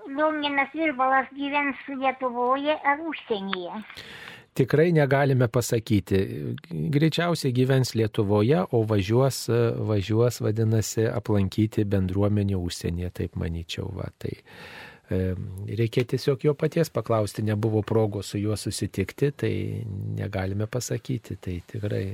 Lionginas 0.07 0.73
Virbalas 0.73 1.29
gyvens 1.37 1.83
Lietuvoje 1.87 2.73
ar 2.83 3.03
užsienyje? 3.05 3.83
Tikrai 4.57 4.89
negalime 4.95 5.47
pasakyti. 5.53 6.19
Greičiausiai 6.93 7.53
gyvens 7.53 7.93
Lietuvoje, 7.97 8.63
o 8.73 8.81
važiuos, 8.89 9.43
važiuos 9.85 10.41
vadinasi, 10.41 11.05
aplankyti 11.11 11.85
bendruomenį 11.85 12.57
užsienyje, 12.57 13.11
taip 13.21 13.37
manyčiau. 13.37 13.91
Va, 13.99 14.09
tai, 14.17 14.33
e, 15.13 15.19
Reikia 15.77 16.07
tiesiog 16.13 16.47
jo 16.47 16.55
paties 16.57 16.89
paklausti, 16.93 17.45
nebuvo 17.45 17.83
progos 17.85 18.33
su 18.33 18.41
juo 18.41 18.57
susitikti, 18.57 19.31
tai 19.43 19.53
negalime 20.17 20.65
pasakyti. 20.65 21.37
Tai 21.37 21.59
tikrai, 21.73 22.05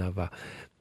na 0.00 0.10
va. 0.14 0.30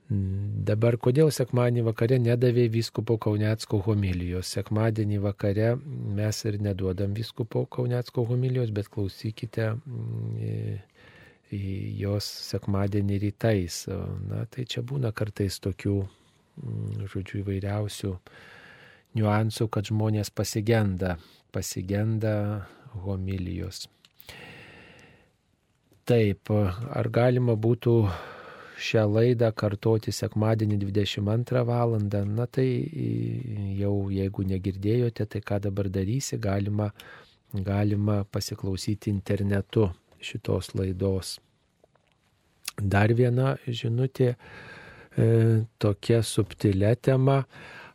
Dabar 0.08 0.96
kodėl 1.04 1.34
sekmadienį 1.36 1.82
vakare 1.90 2.16
nedavė 2.24 2.70
vyskupo 2.72 3.18
Kaunecko 3.20 3.82
homilijos? 3.84 4.48
Sekmadienį 4.56 5.18
vakare 5.26 5.74
mes 6.16 6.38
ir 6.48 6.56
neduodam 6.64 7.12
vyskupo 7.16 7.66
Kaunecko 7.68 8.24
homilijos, 8.30 8.72
bet 8.72 8.88
klausykite 8.88 9.74
mm, 9.76 10.78
jos 12.00 12.30
sekmadienį 12.54 13.18
rytais. 13.26 13.82
Na, 14.30 14.46
tai 14.48 14.64
čia 14.64 14.86
būna 14.88 15.12
kartais 15.12 15.60
tokių, 15.60 15.98
mm, 16.64 17.04
žodžiu, 17.12 17.42
įvairiausių 17.44 18.14
niuansų, 19.20 19.68
kad 19.68 19.92
žmonės 19.92 20.32
pasigenda, 20.32 21.18
pasigenda 21.52 22.64
homilijos. 23.04 23.90
Taip, 26.08 26.48
ar 26.48 27.12
galima 27.12 27.60
būtų 27.60 28.00
šią 28.78 29.04
laidą 29.10 29.50
kartoti 29.58 30.14
sekmadienį 30.14 30.78
22 30.84 31.64
val. 31.68 31.98
Na 32.30 32.46
tai 32.46 32.68
jau 33.80 33.96
jeigu 34.14 34.46
negirdėjote, 34.52 35.26
tai 35.26 35.42
ką 35.42 35.62
dabar 35.68 35.90
darysi, 35.90 36.38
galima, 36.38 36.92
galima 37.54 38.24
pasiklausyti 38.32 39.12
internetu 39.14 39.90
šitos 40.22 40.74
laidos. 40.78 41.38
Dar 42.78 43.14
viena 43.18 43.56
žinutė, 43.66 44.36
e, 45.18 45.66
tokia 45.82 46.22
subtilė 46.22 46.94
tema, 47.02 47.40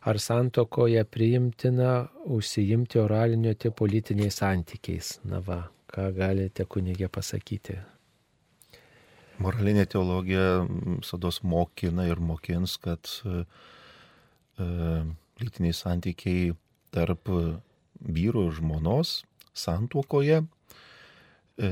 ar 0.03 0.19
santokoje 0.19 1.05
priimtina 1.07 2.09
užsiimti 2.35 2.99
oralinio 2.99 3.53
tipo 3.55 3.85
politiniais 3.85 4.41
santykiais. 4.43 5.19
Na 5.23 5.39
va, 5.39 5.63
ką 5.87 6.11
galite 6.17 6.67
kunigė 6.67 7.07
pasakyti? 7.07 7.79
Moralinė 9.41 9.85
teologija 9.89 10.63
visados 10.99 11.41
mokina 11.41 12.05
ir 12.05 12.21
mokins, 12.21 12.75
kad 12.77 13.09
e, 13.25 13.45
lytiniai 15.41 15.73
santykiai 15.73 16.53
tarp 16.93 17.31
vyro 18.03 18.45
ir 18.49 18.57
žmonos 18.59 19.23
santuokoje 19.57 20.43
e, 20.43 21.71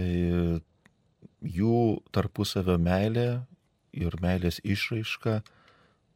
jų 1.41 1.77
tarpusavio 2.13 2.77
meilė 2.81 3.27
ir 3.97 4.17
meilės 4.23 4.61
išraiška 4.63 5.41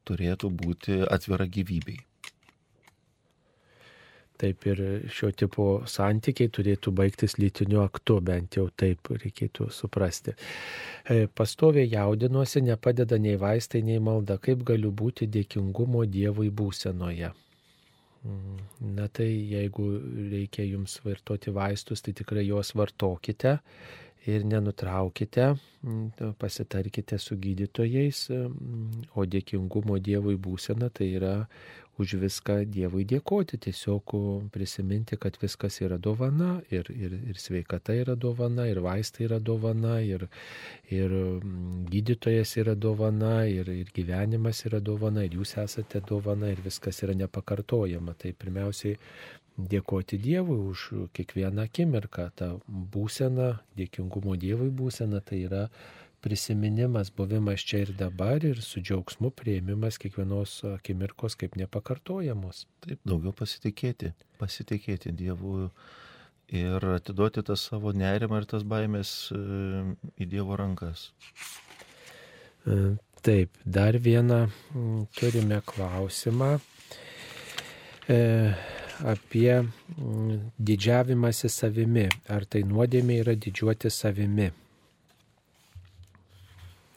turėtų 0.05 0.51
būti 0.53 1.01
atvira 1.09 1.47
gyvybei. 1.49 2.04
Taip 4.35 4.65
ir 4.67 4.81
šio 5.15 5.29
tipo 5.31 5.65
santykiai 5.87 6.51
turėtų 6.51 6.91
baigtis 6.95 7.37
lytiniu 7.39 7.79
aktu, 7.85 8.17
bent 8.19 8.57
jau 8.59 8.65
taip 8.75 9.07
reikėtų 9.13 9.69
suprasti. 9.71 10.35
E, 11.07 11.27
pastoviai 11.31 11.87
jaudinuosi, 11.87 12.65
nepadeda 12.67 13.19
nei 13.21 13.39
vaistai, 13.39 13.83
nei 13.87 14.01
malda, 14.03 14.35
kaip 14.41 14.65
galiu 14.67 14.91
būti 14.91 15.29
dėkingumo 15.31 16.03
Dievui 16.11 16.51
būsenoje. 16.51 17.31
Mm, 18.25 18.57
na 18.97 19.07
tai 19.07 19.29
jeigu 19.29 19.85
reikia 20.31 20.65
jums 20.65 20.97
vartoti 21.05 21.53
vaistus, 21.53 22.01
tai 22.01 22.15
tikrai 22.17 22.47
juos 22.47 22.73
vartokite 22.73 23.59
ir 24.25 24.45
nenutraukite, 24.49 25.51
mm, 25.83 26.33
pasitarkite 26.41 27.19
su 27.21 27.37
gydytojais, 27.37 28.25
mm, 28.33 29.05
o 29.13 29.25
dėkingumo 29.29 29.99
Dievui 30.01 30.35
būsena 30.41 30.89
tai 30.89 31.11
yra 31.19 31.35
už 32.01 32.15
viską 32.19 32.57
Dievui 32.71 33.05
dėkoti, 33.07 33.59
tiesiog 33.65 34.15
prisiminti, 34.53 35.17
kad 35.21 35.37
viskas 35.41 35.79
yra 35.85 35.97
dovana 35.97 36.57
ir, 36.73 36.89
ir, 36.91 37.15
ir 37.31 37.39
sveikata 37.39 37.95
yra 37.95 38.17
dovana, 38.19 38.67
ir 38.67 38.81
vaistai 38.83 39.27
yra 39.29 39.39
dovana, 39.39 39.99
ir, 40.03 40.27
ir 40.91 41.15
mm, 41.15 41.85
gydytojas 41.91 42.57
yra 42.61 42.75
dovana, 42.75 43.45
ir, 43.47 43.71
ir 43.71 43.93
gyvenimas 43.95 44.65
yra 44.67 44.81
dovana, 44.83 45.23
ir 45.23 45.39
jūs 45.39 45.55
esate 45.63 46.03
dovana, 46.09 46.51
ir 46.51 46.61
viskas 46.65 47.03
yra 47.05 47.15
nepakartojama. 47.15 48.17
Tai 48.19 48.35
pirmiausiai 48.35 48.99
dėkoti 49.55 50.19
Dievui 50.19 50.57
už 50.71 50.87
kiekvieną 51.15 51.69
akimirką. 51.69 52.29
Ta 52.35 52.51
būsena, 52.67 53.53
dėkingumo 53.79 54.35
Dievui 54.39 54.71
būsena, 54.75 55.23
tai 55.23 55.45
yra 55.47 55.69
prisiminimas, 56.25 57.11
buvimas 57.13 57.61
čia 57.61 57.83
ir 57.83 57.91
dabar 57.93 58.41
ir 58.45 58.61
su 58.65 58.81
džiaugsmu 58.81 59.29
prieimimas 59.37 59.99
kiekvienos 60.01 60.63
akimirkos 60.71 61.37
kaip 61.37 61.53
nepakartojamos. 61.59 62.63
Taip, 62.81 62.97
daugiau 63.05 63.33
pasitikėti, 63.37 64.09
pasitikėti 64.41 65.13
Dievu 65.13 65.67
ir 66.49 66.87
atiduoti 66.95 67.45
tą 67.45 67.57
savo 67.61 67.93
nerimą 67.93 68.41
ir 68.41 68.49
tas 68.49 68.65
baimės 68.65 69.13
e, 69.37 69.37
į 70.17 70.29
Dievo 70.33 70.57
rankas. 70.57 71.11
E, 72.65 72.95
taip, 73.21 73.61
dar 73.61 74.01
vieną 74.01 74.47
turime 75.21 75.61
klausimą 75.69 76.55
e, 78.09 78.19
apie 79.13 79.61
didžiavimąsi 80.57 81.53
savimi. 81.53 82.09
Ar 82.33 82.49
tai 82.49 82.65
nuodėmė 82.65 83.21
yra 83.21 83.37
didžiuoti 83.37 83.93
savimi? 83.93 84.49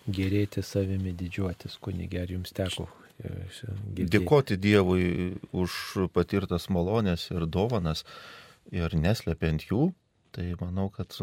Gerėti 0.09 0.65
savimi, 0.65 1.13
didžiuotis, 1.17 1.77
kunigė, 1.85 2.25
ar 2.25 2.33
jums 2.33 2.55
teko? 2.57 2.89
E, 3.19 3.31
girdėti? 3.59 4.11
Dėkoti 4.15 4.59
Dievui 4.61 5.05
už 5.53 6.09
patirtas 6.15 6.69
malonės 6.73 7.29
ir 7.33 7.47
dovanas 7.47 8.05
ir 8.75 8.95
neslepiant 8.97 9.65
jų, 9.69 9.91
tai 10.37 10.53
manau, 10.61 10.89
kad 10.93 11.15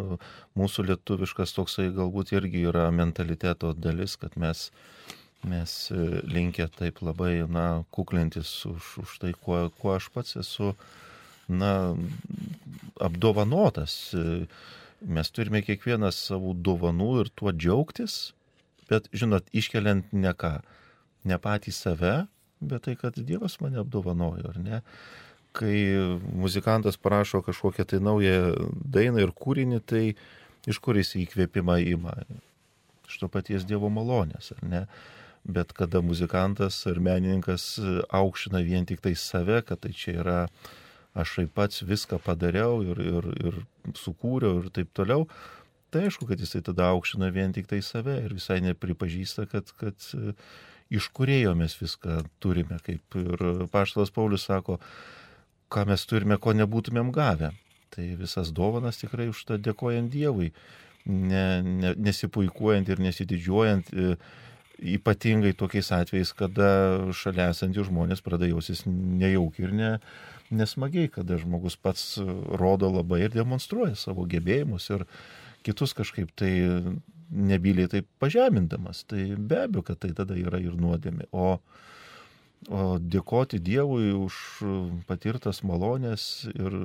mūsų 0.58 0.88
lietuviškas 0.90 1.56
toksai 1.56 1.90
galbūt 1.96 2.34
irgi 2.36 2.66
yra 2.70 2.90
mentaliteto 2.92 3.74
dalis, 3.78 4.18
kad 4.20 4.36
mes, 4.42 4.70
mes 5.46 5.76
linkę 6.26 6.68
taip 6.76 7.02
labai, 7.06 7.46
na, 7.48 7.84
kuklintis 7.96 8.52
už, 8.70 8.92
už 9.06 9.18
tai, 9.22 9.34
kuo, 9.38 9.68
kuo 9.80 9.96
aš 9.96 10.10
pats 10.14 10.40
esu, 10.42 10.74
na, 11.48 11.96
apdovanotas. 13.00 14.16
Mes 15.06 15.30
turime 15.30 15.62
kiekvienas 15.62 16.18
savų 16.32 16.56
dovanų 16.66 17.12
ir 17.22 17.30
tuo 17.38 17.52
džiaugtis, 17.54 18.35
bet, 18.92 19.10
žinot, 19.16 19.48
iškeliant 19.56 20.14
ne 20.14 20.34
ką, 20.38 20.60
ne 21.26 21.38
patį 21.42 21.74
save, 21.76 22.16
bet 22.62 22.86
tai, 22.88 22.96
kad 23.00 23.18
Dievas 23.18 23.60
mane 23.62 23.82
apdovanojo, 23.82 24.54
ar 24.54 24.62
ne? 24.62 24.82
Kai 25.56 25.76
muzikantas 26.36 26.98
parašo 27.00 27.42
kažkokią 27.46 27.86
tai 27.88 28.02
naują 28.04 28.56
dainą 28.92 29.24
ir 29.24 29.32
kūrinį, 29.32 29.80
tai 29.88 30.06
iš 30.68 30.82
kur 30.84 31.00
jis 31.00 31.16
įkvėpimą 31.22 31.78
ima? 31.94 32.16
Iš 33.08 33.22
to 33.22 33.30
paties 33.32 33.68
Dievo 33.68 33.92
malonės, 33.94 34.52
ar 34.58 34.66
ne? 34.66 34.82
Bet 35.46 35.76
kada 35.78 36.02
muzikantas 36.02 36.80
ar 36.90 37.00
menininkas 37.00 37.76
aukština 38.10 38.64
vien 38.66 38.88
tik 38.90 39.04
tai 39.04 39.14
save, 39.16 39.62
kad 39.68 39.84
tai 39.84 39.94
čia 39.94 40.18
yra 40.24 40.40
aš 41.16 41.38
taip 41.38 41.54
pats 41.56 41.84
viską 41.86 42.20
padariau 42.20 42.82
ir, 42.84 43.00
ir, 43.00 43.28
ir 43.48 43.60
sukūriau 43.96 44.64
ir 44.64 44.72
taip 44.76 44.90
toliau, 44.98 45.30
tai 45.96 46.10
aišku, 46.10 46.28
kad 46.28 46.42
jisai 46.44 46.60
tada 46.66 46.90
aukština 46.92 47.32
vien 47.32 47.54
tik 47.56 47.70
tai 47.72 47.80
save 47.86 48.18
ir 48.26 48.34
visai 48.36 48.60
nepripažįsta, 48.66 49.46
kad, 49.48 49.72
kad 49.80 50.08
e, 50.18 50.34
iš 50.92 51.08
kurėjo 51.16 51.54
mes 51.56 51.76
viską 51.80 52.18
turime, 52.44 52.82
kaip 52.84 53.16
ir 53.22 53.44
Paštalas 53.72 54.12
Paulius 54.12 54.44
sako, 54.50 54.82
ką 55.72 55.86
mes 55.88 56.04
turime, 56.10 56.36
ko 56.42 56.52
nebūtumėm 56.58 57.14
gavę. 57.16 57.54
Tai 57.96 58.08
visas 58.20 58.52
dovanas 58.52 59.00
tikrai 59.00 59.30
už 59.32 59.46
tą 59.48 59.60
dėkojant 59.62 60.12
Dievui, 60.12 60.50
ne, 61.08 61.46
ne, 61.64 61.94
nesipuikuojant 62.10 62.92
ir 62.92 63.04
nesididžiuojant, 63.08 63.94
e, 63.96 64.18
ypatingai 64.98 65.54
tokiais 65.56 65.94
atvejais, 65.96 66.36
kada 66.36 66.68
šalia 67.16 67.48
esantys 67.54 67.88
žmonės 67.88 68.20
pradeda 68.26 68.52
jausis 68.52 68.84
nejaukiai 68.90 69.70
ir 69.70 69.74
ne, 69.80 69.94
nesmagiai, 70.52 71.08
kada 71.08 71.40
žmogus 71.40 71.80
pats 71.80 72.18
rodo 72.60 72.92
labai 72.92 73.24
ir 73.24 73.34
demonstruoja 73.38 73.96
savo 73.96 74.28
gebėjimus 74.28 74.92
ir, 74.92 75.08
kitus 75.66 75.96
kažkaip 75.98 76.32
tai 76.38 76.54
nebyliai 77.32 77.90
taip 77.92 78.08
pažemindamas. 78.22 79.04
Tai 79.10 79.22
be 79.38 79.66
abejo, 79.66 79.86
kad 79.90 80.02
tai 80.04 80.14
tada 80.18 80.38
yra 80.40 80.62
ir 80.62 80.78
nuodėmė. 80.80 81.30
O, 81.34 81.58
o 82.70 82.88
dėkoti 83.02 83.60
Dievui 83.64 84.14
už 84.16 84.40
patirtas 85.10 85.64
malonės 85.66 86.46
ir 86.54 86.78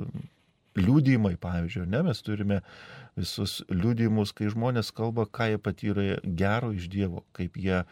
liūdimai, 0.78 1.34
pavyzdžiui, 1.40 1.88
ne, 1.90 2.04
mes 2.06 2.22
turime 2.22 2.60
visus 3.18 3.58
liūdimus, 3.72 4.32
kai 4.36 4.50
žmonės 4.52 4.92
kalba, 4.94 5.26
ką 5.26 5.50
jie 5.52 5.60
patyrė 5.60 6.06
gero 6.24 6.70
iš 6.76 6.86
Dievo, 6.92 7.24
kaip 7.36 7.58
jie 7.58 7.82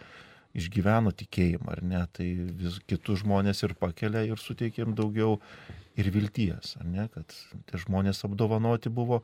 išgyveno 0.58 1.12
tikėjimą, 1.14 1.74
ar 1.74 1.82
ne, 1.84 2.00
tai 2.14 2.28
vis 2.60 2.78
kitus 2.88 3.22
žmonės 3.24 3.62
ir 3.66 3.74
pakelia 3.78 4.24
ir 4.26 4.40
suteikia 4.40 4.84
jiems 4.84 4.96
daugiau 4.98 5.36
ir 5.98 6.08
vilties, 6.14 6.76
ar 6.80 6.86
ne, 6.88 7.06
kad 7.12 7.34
tie 7.68 7.82
žmonės 7.82 8.24
apdovanoti 8.26 8.90
buvo 8.94 9.20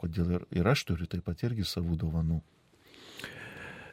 kodėl 0.00 0.38
ir, 0.38 0.46
ir 0.60 0.70
aš 0.70 0.86
turiu 0.90 1.08
taip 1.10 1.26
pat 1.26 1.42
irgi 1.46 1.66
savų 1.66 1.98
dovanų. 2.00 2.38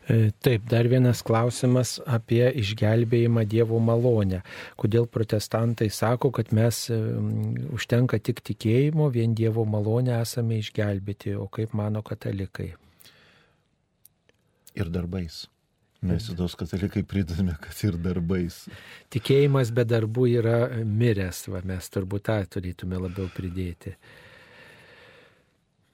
E, 0.05 0.29
taip, 0.45 0.67
dar 0.69 0.85
vienas 0.85 1.23
klausimas 1.25 1.95
apie 2.05 2.43
išgelbėjimą 2.61 3.45
Dievo 3.49 3.79
malonę. 3.81 4.43
Kodėl 4.77 5.07
protestantai 5.09 5.89
sako, 5.89 6.29
kad 6.35 6.53
mes 6.53 6.83
užtenka 7.73 8.21
tik 8.21 8.43
tikėjimo, 8.45 9.09
vien 9.13 9.33
Dievo 9.37 9.65
malonę 9.65 10.19
esame 10.19 10.61
išgelbėti, 10.61 11.33
o 11.41 11.49
kaip 11.49 11.73
mano 11.73 12.05
katalikai? 12.05 12.75
Ir 14.75 14.93
darbais. 14.93 15.45
Mes 16.05 16.27
į 16.29 16.35
tos 16.37 16.53
katalikai 16.59 17.01
pridame, 17.07 17.55
kad 17.61 17.79
ir 17.87 17.97
darbais. 17.97 18.59
Tikėjimas 19.13 19.71
be 19.73 19.85
darbų 19.89 20.27
yra 20.37 20.59
miręs, 20.85 21.47
va, 21.49 21.63
mes 21.65 21.89
turbūt 21.89 22.27
tą 22.29 22.37
turėtume 22.57 22.99
labiau 23.07 23.31
pridėti. 23.33 23.95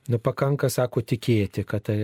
Nu, 0.09 0.17
pakanka, 0.17 0.65
sako, 0.73 1.03
tikėti, 1.05 1.61
kad 1.69 1.83
tai 1.85 1.97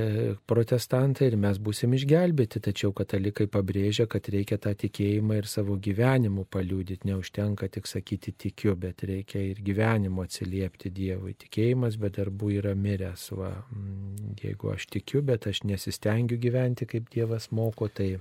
protestantai 0.45 1.31
ir 1.31 1.37
mes 1.41 1.57
būsim 1.57 1.95
išgelbėti, 1.97 2.61
tačiau 2.67 2.91
katalikai 2.93 3.47
pabrėžia, 3.49 4.05
kad 4.11 4.29
reikia 4.29 4.59
tą 4.61 4.75
tikėjimą 4.77 5.39
ir 5.39 5.49
savo 5.49 5.79
gyvenimu 5.81 6.45
paliūdyti. 6.53 7.09
Neužtenka 7.09 7.71
tik 7.73 7.89
sakyti 7.89 8.35
tikiu, 8.37 8.75
bet 8.77 9.01
reikia 9.01 9.41
ir 9.47 9.63
gyvenimu 9.65 10.27
atsiliepti 10.27 10.93
Dievui. 10.93 11.33
Tikėjimas 11.41 11.97
be 11.97 12.13
darbų 12.13 12.53
yra 12.59 12.77
miręs. 12.77 13.31
Va. 13.33 13.55
Mm, 13.73 14.37
jeigu 14.45 14.75
aš 14.75 14.85
tikiu, 14.93 15.25
bet 15.25 15.49
aš 15.49 15.65
nesistengiu 15.65 16.37
gyventi, 16.37 16.85
kaip 16.85 17.09
Dievas 17.13 17.49
moko, 17.49 17.89
tai 17.89 18.13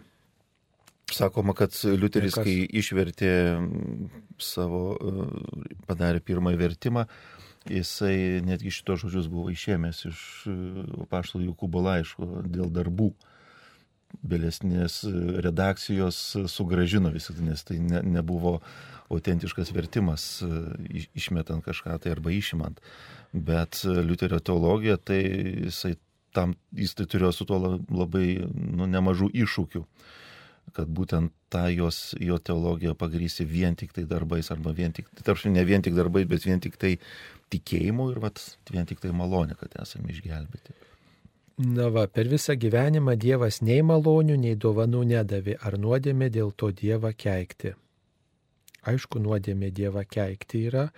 Sakoma, 1.12 1.54
kad 1.54 1.70
Liuteris, 1.86 2.34
kai 2.34 2.64
išvertė 2.80 3.30
savo, 4.42 4.96
padarė 5.86 6.18
pirmąjį 6.18 6.58
vertimą, 6.58 7.04
jisai 7.70 8.42
netgi 8.46 8.72
šitos 8.74 9.04
žodžius 9.04 9.30
buvo 9.30 9.50
išėmęs 9.52 10.04
iš 10.10 10.20
pašto 11.10 11.40
Jokūbo 11.42 11.82
laiško 11.84 12.44
dėl 12.46 12.70
darbų. 12.72 13.12
Vėlesnės 14.26 15.00
redakcijos 15.44 16.18
sugražino 16.48 17.10
visą, 17.12 17.34
nes 17.42 17.64
tai 17.66 17.76
ne, 17.82 18.00
nebuvo 18.06 18.60
autentiškas 19.12 19.72
vertimas, 19.76 20.24
išmetant 21.14 21.64
kažką 21.66 21.98
tai 22.02 22.14
arba 22.14 22.32
išimant. 22.32 22.80
Bet 23.32 23.82
Liuterio 23.84 24.38
teologija, 24.40 24.96
tai 24.96 25.20
jisai 25.66 25.96
tam, 26.36 26.54
jis 26.76 26.94
tai 26.96 27.08
turėjo 27.10 27.32
su 27.34 27.48
tuo 27.48 27.58
labai 27.60 28.28
nu, 28.46 28.88
nemažų 28.88 29.30
iššūkių 29.44 29.84
kad 30.74 30.90
būtent 30.90 31.32
tą 31.52 31.66
jos, 31.70 32.14
jo 32.20 32.38
teologiją 32.38 32.96
pagrysi 32.98 33.46
vien 33.46 33.76
tik 33.78 33.94
tai 33.96 34.06
darbais, 34.08 34.50
arba 34.50 34.72
vien 34.76 34.92
tik, 34.92 35.08
tarsi 35.22 35.52
ne 35.52 35.64
vien 35.64 35.84
tik 35.84 35.94
darbais, 35.94 36.26
bet 36.28 36.44
vien 36.46 36.60
tik 36.62 36.76
tai 36.80 36.96
tikėjimu 37.54 38.10
ir 38.12 38.20
vat, 38.24 38.42
vien 38.72 38.88
tik 38.88 39.00
tai 39.02 39.14
malonė, 39.14 39.56
kad 39.60 39.78
esame 39.82 40.12
išgelbėti. 40.14 40.74
Na 41.56 41.88
va, 41.88 42.04
per 42.04 42.28
visą 42.28 42.52
gyvenimą 42.60 43.14
Dievas 43.16 43.62
nei 43.64 43.80
malonių, 43.80 44.34
nei 44.42 44.58
dovanų 44.60 45.06
nedavė, 45.14 45.54
ar 45.64 45.78
nuodėmė 45.80 46.28
dėl 46.34 46.52
to 46.52 46.68
Dievą 46.68 47.14
keikti. 47.16 47.72
Aišku, 48.86 49.22
nuodėmė 49.24 49.70
Dievą 49.72 50.04
keikti 50.04 50.66
yra 50.68 50.90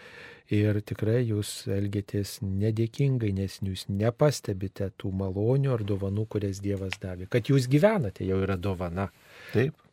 ir 0.50 0.80
tikrai 0.82 1.20
jūs 1.28 1.68
elgėtės 1.70 2.38
nedėkingai, 2.42 3.30
nes 3.36 3.60
jūs 3.62 3.86
nepastebite 3.88 4.90
tų 4.98 5.12
malonių 5.22 5.76
ar 5.76 5.84
dovanų, 5.86 6.26
kurias 6.26 6.58
Dievas 6.64 6.98
davė. 6.98 7.28
Kad 7.30 7.52
jūs 7.52 7.68
gyvenate 7.70 8.26
jau 8.26 8.40
yra 8.42 8.58
dovana. 8.58 9.08
Taip. 9.52 9.84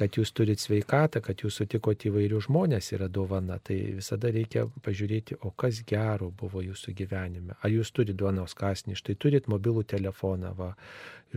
Kad 0.00 0.16
jūs 0.18 0.32
turit 0.34 0.58
sveikatą, 0.58 1.20
kad 1.22 1.44
jūs 1.44 1.60
sutikote 1.60 2.08
įvairių 2.08 2.40
žmonės 2.46 2.88
yra 2.96 3.06
dovana, 3.12 3.58
tai 3.62 3.76
visada 3.98 4.32
reikia 4.34 4.64
pažiūrėti, 4.82 5.36
o 5.46 5.52
kas 5.54 5.82
gero 5.86 6.30
buvo 6.34 6.62
jūsų 6.64 6.94
gyvenime. 6.98 7.54
Ar 7.60 7.70
jūs 7.70 7.92
turite 7.94 8.16
duonos 8.18 8.56
kasnį, 8.58 8.96
štai 8.98 9.14
turit 9.20 9.46
mobilų 9.52 9.84
telefoną, 9.92 10.54
va, 10.58 10.72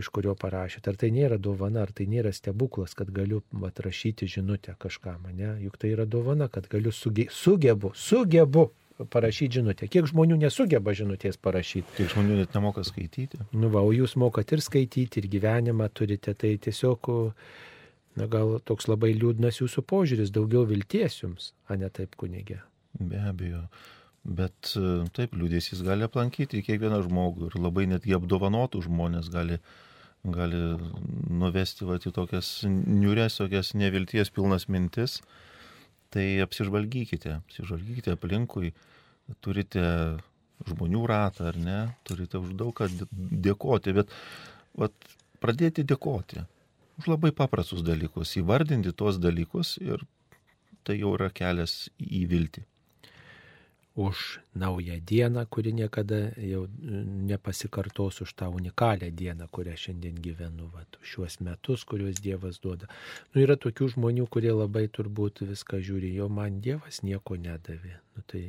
iš 0.00 0.08
kurio 0.08 0.34
parašyt. 0.34 0.88
Ar 0.88 0.98
tai 0.98 1.12
nėra 1.14 1.38
dovana, 1.38 1.84
ar 1.84 1.92
tai 1.94 2.08
nėra 2.10 2.32
stebuklas, 2.34 2.96
kad 2.96 3.12
galiu 3.14 3.42
atrašyti 3.68 4.26
žinutę 4.38 4.74
kažkam, 4.82 5.28
ne? 5.36 5.52
Juk 5.62 5.78
tai 5.78 5.92
yra 5.94 6.08
dovana, 6.08 6.48
kad 6.52 6.66
galiu 6.72 6.92
suge, 6.92 7.28
sugebu, 7.30 7.92
sugebu 7.94 8.70
parašyti 9.04 9.60
žinutę. 9.60 9.88
Kiek 9.92 10.08
žmonių 10.08 10.38
nesugeba 10.40 10.94
žinutės 10.96 11.36
parašyti? 11.42 11.96
Kiek 11.98 12.12
žmonių 12.14 12.40
net 12.40 12.54
nemoka 12.56 12.84
skaityti? 12.86 13.40
Nu, 13.52 13.68
va, 13.72 13.82
o 13.84 13.92
jūs 13.92 14.16
mokat 14.20 14.54
ir 14.56 14.62
skaityti, 14.64 15.20
ir 15.20 15.28
gyvenimą 15.32 15.88
turite, 15.92 16.32
tai 16.38 16.54
tiesiog, 16.62 17.10
na 18.16 18.28
gal 18.32 18.56
toks 18.64 18.88
labai 18.88 19.12
liūdnas 19.16 19.60
jūsų 19.60 19.84
požiūris, 19.84 20.32
daugiau 20.32 20.64
vilties 20.68 21.20
jums, 21.22 21.52
o 21.68 21.76
ne 21.76 21.90
taip 21.92 22.16
kunigė. 22.16 22.62
Be 22.96 23.20
abejo. 23.20 23.66
Bet 24.26 24.72
taip, 25.14 25.36
liūdėsys 25.38 25.84
gali 25.86 26.06
aplankyti 26.06 26.64
kiekvieną 26.66 27.04
žmogų 27.04 27.50
ir 27.50 27.60
labai 27.60 27.84
netgi 27.90 28.16
apdovanotų 28.16 28.80
žmonės 28.88 29.28
gali, 29.30 29.60
gali 30.24 30.62
nuvesti 31.30 31.86
va, 31.86 32.00
į 32.00 32.10
tokias 32.16 32.64
niures, 32.66 33.36
tokias 33.38 33.76
nevilties 33.78 34.32
pilnas 34.34 34.66
mintis 34.72 35.20
tai 36.16 36.26
apsižvalgykite, 36.44 37.36
apsižvalgykite 37.42 38.16
aplinkui, 38.16 38.72
turite 39.44 39.84
žmonių 40.66 41.04
ratą 41.10 41.50
ar 41.50 41.60
ne, 41.60 41.78
turite 42.08 42.40
už 42.40 42.54
daug 42.56 42.72
ką 42.76 42.88
dėkoti, 43.46 43.92
bet 43.96 44.12
vat, 44.80 44.94
pradėti 45.44 45.84
dėkoti 45.84 46.46
už 46.96 47.10
labai 47.12 47.32
paprastus 47.36 47.82
dalykus, 47.84 48.32
įvardinti 48.40 48.94
tuos 48.96 49.20
dalykus 49.20 49.76
ir 49.82 50.00
tai 50.86 50.96
jau 51.00 51.12
yra 51.18 51.28
kelias 51.34 51.90
į 52.00 52.24
viltį 52.30 52.64
už 53.96 54.40
naują 54.54 55.00
dieną, 55.00 55.46
kuri 55.46 55.74
niekada 55.74 56.16
jau 56.36 56.68
nepasikartos, 57.30 58.20
už 58.20 58.34
tą 58.34 58.50
unikalią 58.50 59.10
dieną, 59.10 59.48
kurią 59.48 59.76
šiandien 59.76 60.20
gyvenu, 60.20 60.68
va, 60.68 60.84
šiuos 61.02 61.40
metus, 61.40 61.84
kuriuos 61.88 62.20
Dievas 62.20 62.60
duoda. 62.60 62.86
Nu, 63.32 63.40
yra 63.40 63.56
tokių 63.56 63.88
žmonių, 63.96 64.28
kurie 64.28 64.52
labai 64.52 64.84
turbūt 64.92 65.46
viską 65.48 65.80
žiūri, 65.80 66.12
jo 66.20 66.28
man 66.28 66.60
Dievas 66.60 67.00
nieko 67.02 67.40
nedavė. 67.40 67.96
Nu, 68.16 68.26
tai, 68.28 68.44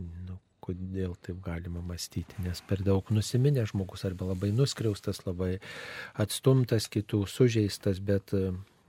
nu, 0.00 0.40
kodėl 0.64 1.12
taip 1.20 1.44
galima 1.44 1.84
mąstyti, 1.84 2.40
nes 2.40 2.64
per 2.64 2.80
daug 2.80 3.04
nusiminę 3.12 3.68
žmogus 3.68 4.08
arba 4.08 4.32
labai 4.32 4.48
nuskriaustas, 4.56 5.26
labai 5.28 5.58
atstumtas 6.16 6.88
kitų, 6.88 7.26
sužeistas, 7.28 8.00
bet 8.00 8.32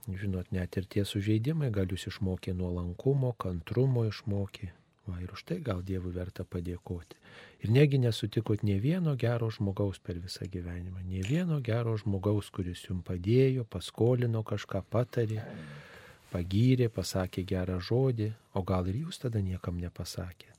žinot, 0.08 0.48
net 0.56 0.76
ir 0.80 0.88
tie 0.88 1.04
sužeidimai 1.04 1.68
gal 1.72 1.88
jūs 1.92 2.08
išmokė 2.08 2.56
nuolankumo, 2.56 3.34
kantrumo 3.36 4.08
išmokė, 4.08 4.72
Va, 5.10 5.18
ir 5.22 5.32
už 5.34 5.42
tai 5.48 5.58
gal 5.64 5.82
Dievui 5.82 6.12
verta 6.14 6.44
padėkoti. 6.46 7.18
Ir 7.64 7.72
negi 7.74 7.98
nesutikot 8.00 8.62
ne 8.64 8.78
vieno 8.80 9.16
gero 9.18 9.50
žmogaus 9.52 9.98
per 9.98 10.20
visą 10.22 10.46
gyvenimą, 10.48 11.02
ne 11.08 11.24
vieno 11.26 11.58
gero 11.64 11.96
žmogaus, 11.98 12.50
kuris 12.54 12.86
jums 12.86 13.04
padėjo, 13.06 13.66
paskolino 13.68 14.44
kažką, 14.46 14.84
patarė, 14.92 15.42
pagyrė, 16.30 16.88
pasakė 16.94 17.44
gerą 17.44 17.80
žodį, 17.82 18.30
o 18.54 18.62
gal 18.62 18.88
ir 18.88 19.02
jūs 19.02 19.20
tada 19.24 19.42
niekam 19.42 19.82
nepasakėt. 19.82 20.56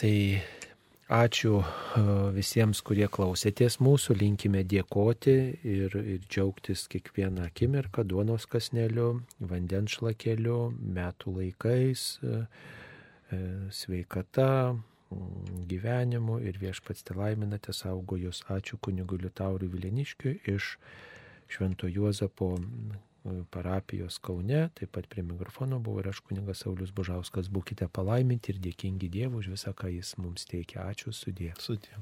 Tai 0.00 0.14
Ačiū 1.10 1.56
e, 1.58 2.02
visiems, 2.36 2.84
kurie 2.86 3.08
klausėtės 3.10 3.80
mūsų, 3.82 4.14
linkime 4.20 4.60
dėkoti 4.62 5.32
ir, 5.66 5.96
ir 5.98 6.20
džiaugtis 6.22 6.84
kiekvieną 6.92 7.48
akimirką 7.48 8.04
duonos 8.06 8.46
kasneliu, 8.46 9.08
vandens 9.42 9.96
šlakeliu, 9.96 10.68
metų 10.70 11.34
laikais, 11.40 12.04
e, 12.22 12.44
e, 13.34 13.40
sveikata, 13.74 14.78
gyvenimu 15.72 16.38
ir 16.46 16.62
viešpats 16.62 17.02
te 17.02 17.18
laiminate 17.18 17.74
saugo 17.74 18.14
jūs. 18.14 18.44
Ačiū 18.46 18.78
kunigui 18.78 19.18
Liutauriui 19.24 19.72
Vileniškiui 19.74 20.36
iš 20.54 20.76
Švento 21.50 21.90
Juozapo 21.90 22.52
parapijos 23.50 24.18
Kaune, 24.22 24.68
taip 24.74 24.92
pat 24.96 25.08
prie 25.08 25.24
mikrofono 25.26 25.78
buvo 25.78 26.00
ir 26.00 26.08
aš 26.12 26.22
kuningas 26.28 26.64
Saulis 26.64 26.94
Bužauskas. 26.94 27.50
Būkite 27.52 27.88
palaiminti 27.88 28.54
ir 28.54 28.62
dėkingi 28.68 29.10
Dievui 29.12 29.44
už 29.44 29.52
visą, 29.56 29.74
ką 29.76 29.92
Jis 29.92 30.16
mums 30.18 30.48
teikia. 30.50 30.86
Ačiū 30.88 31.12
sudė. 31.14 31.52
Sudė. 31.60 32.00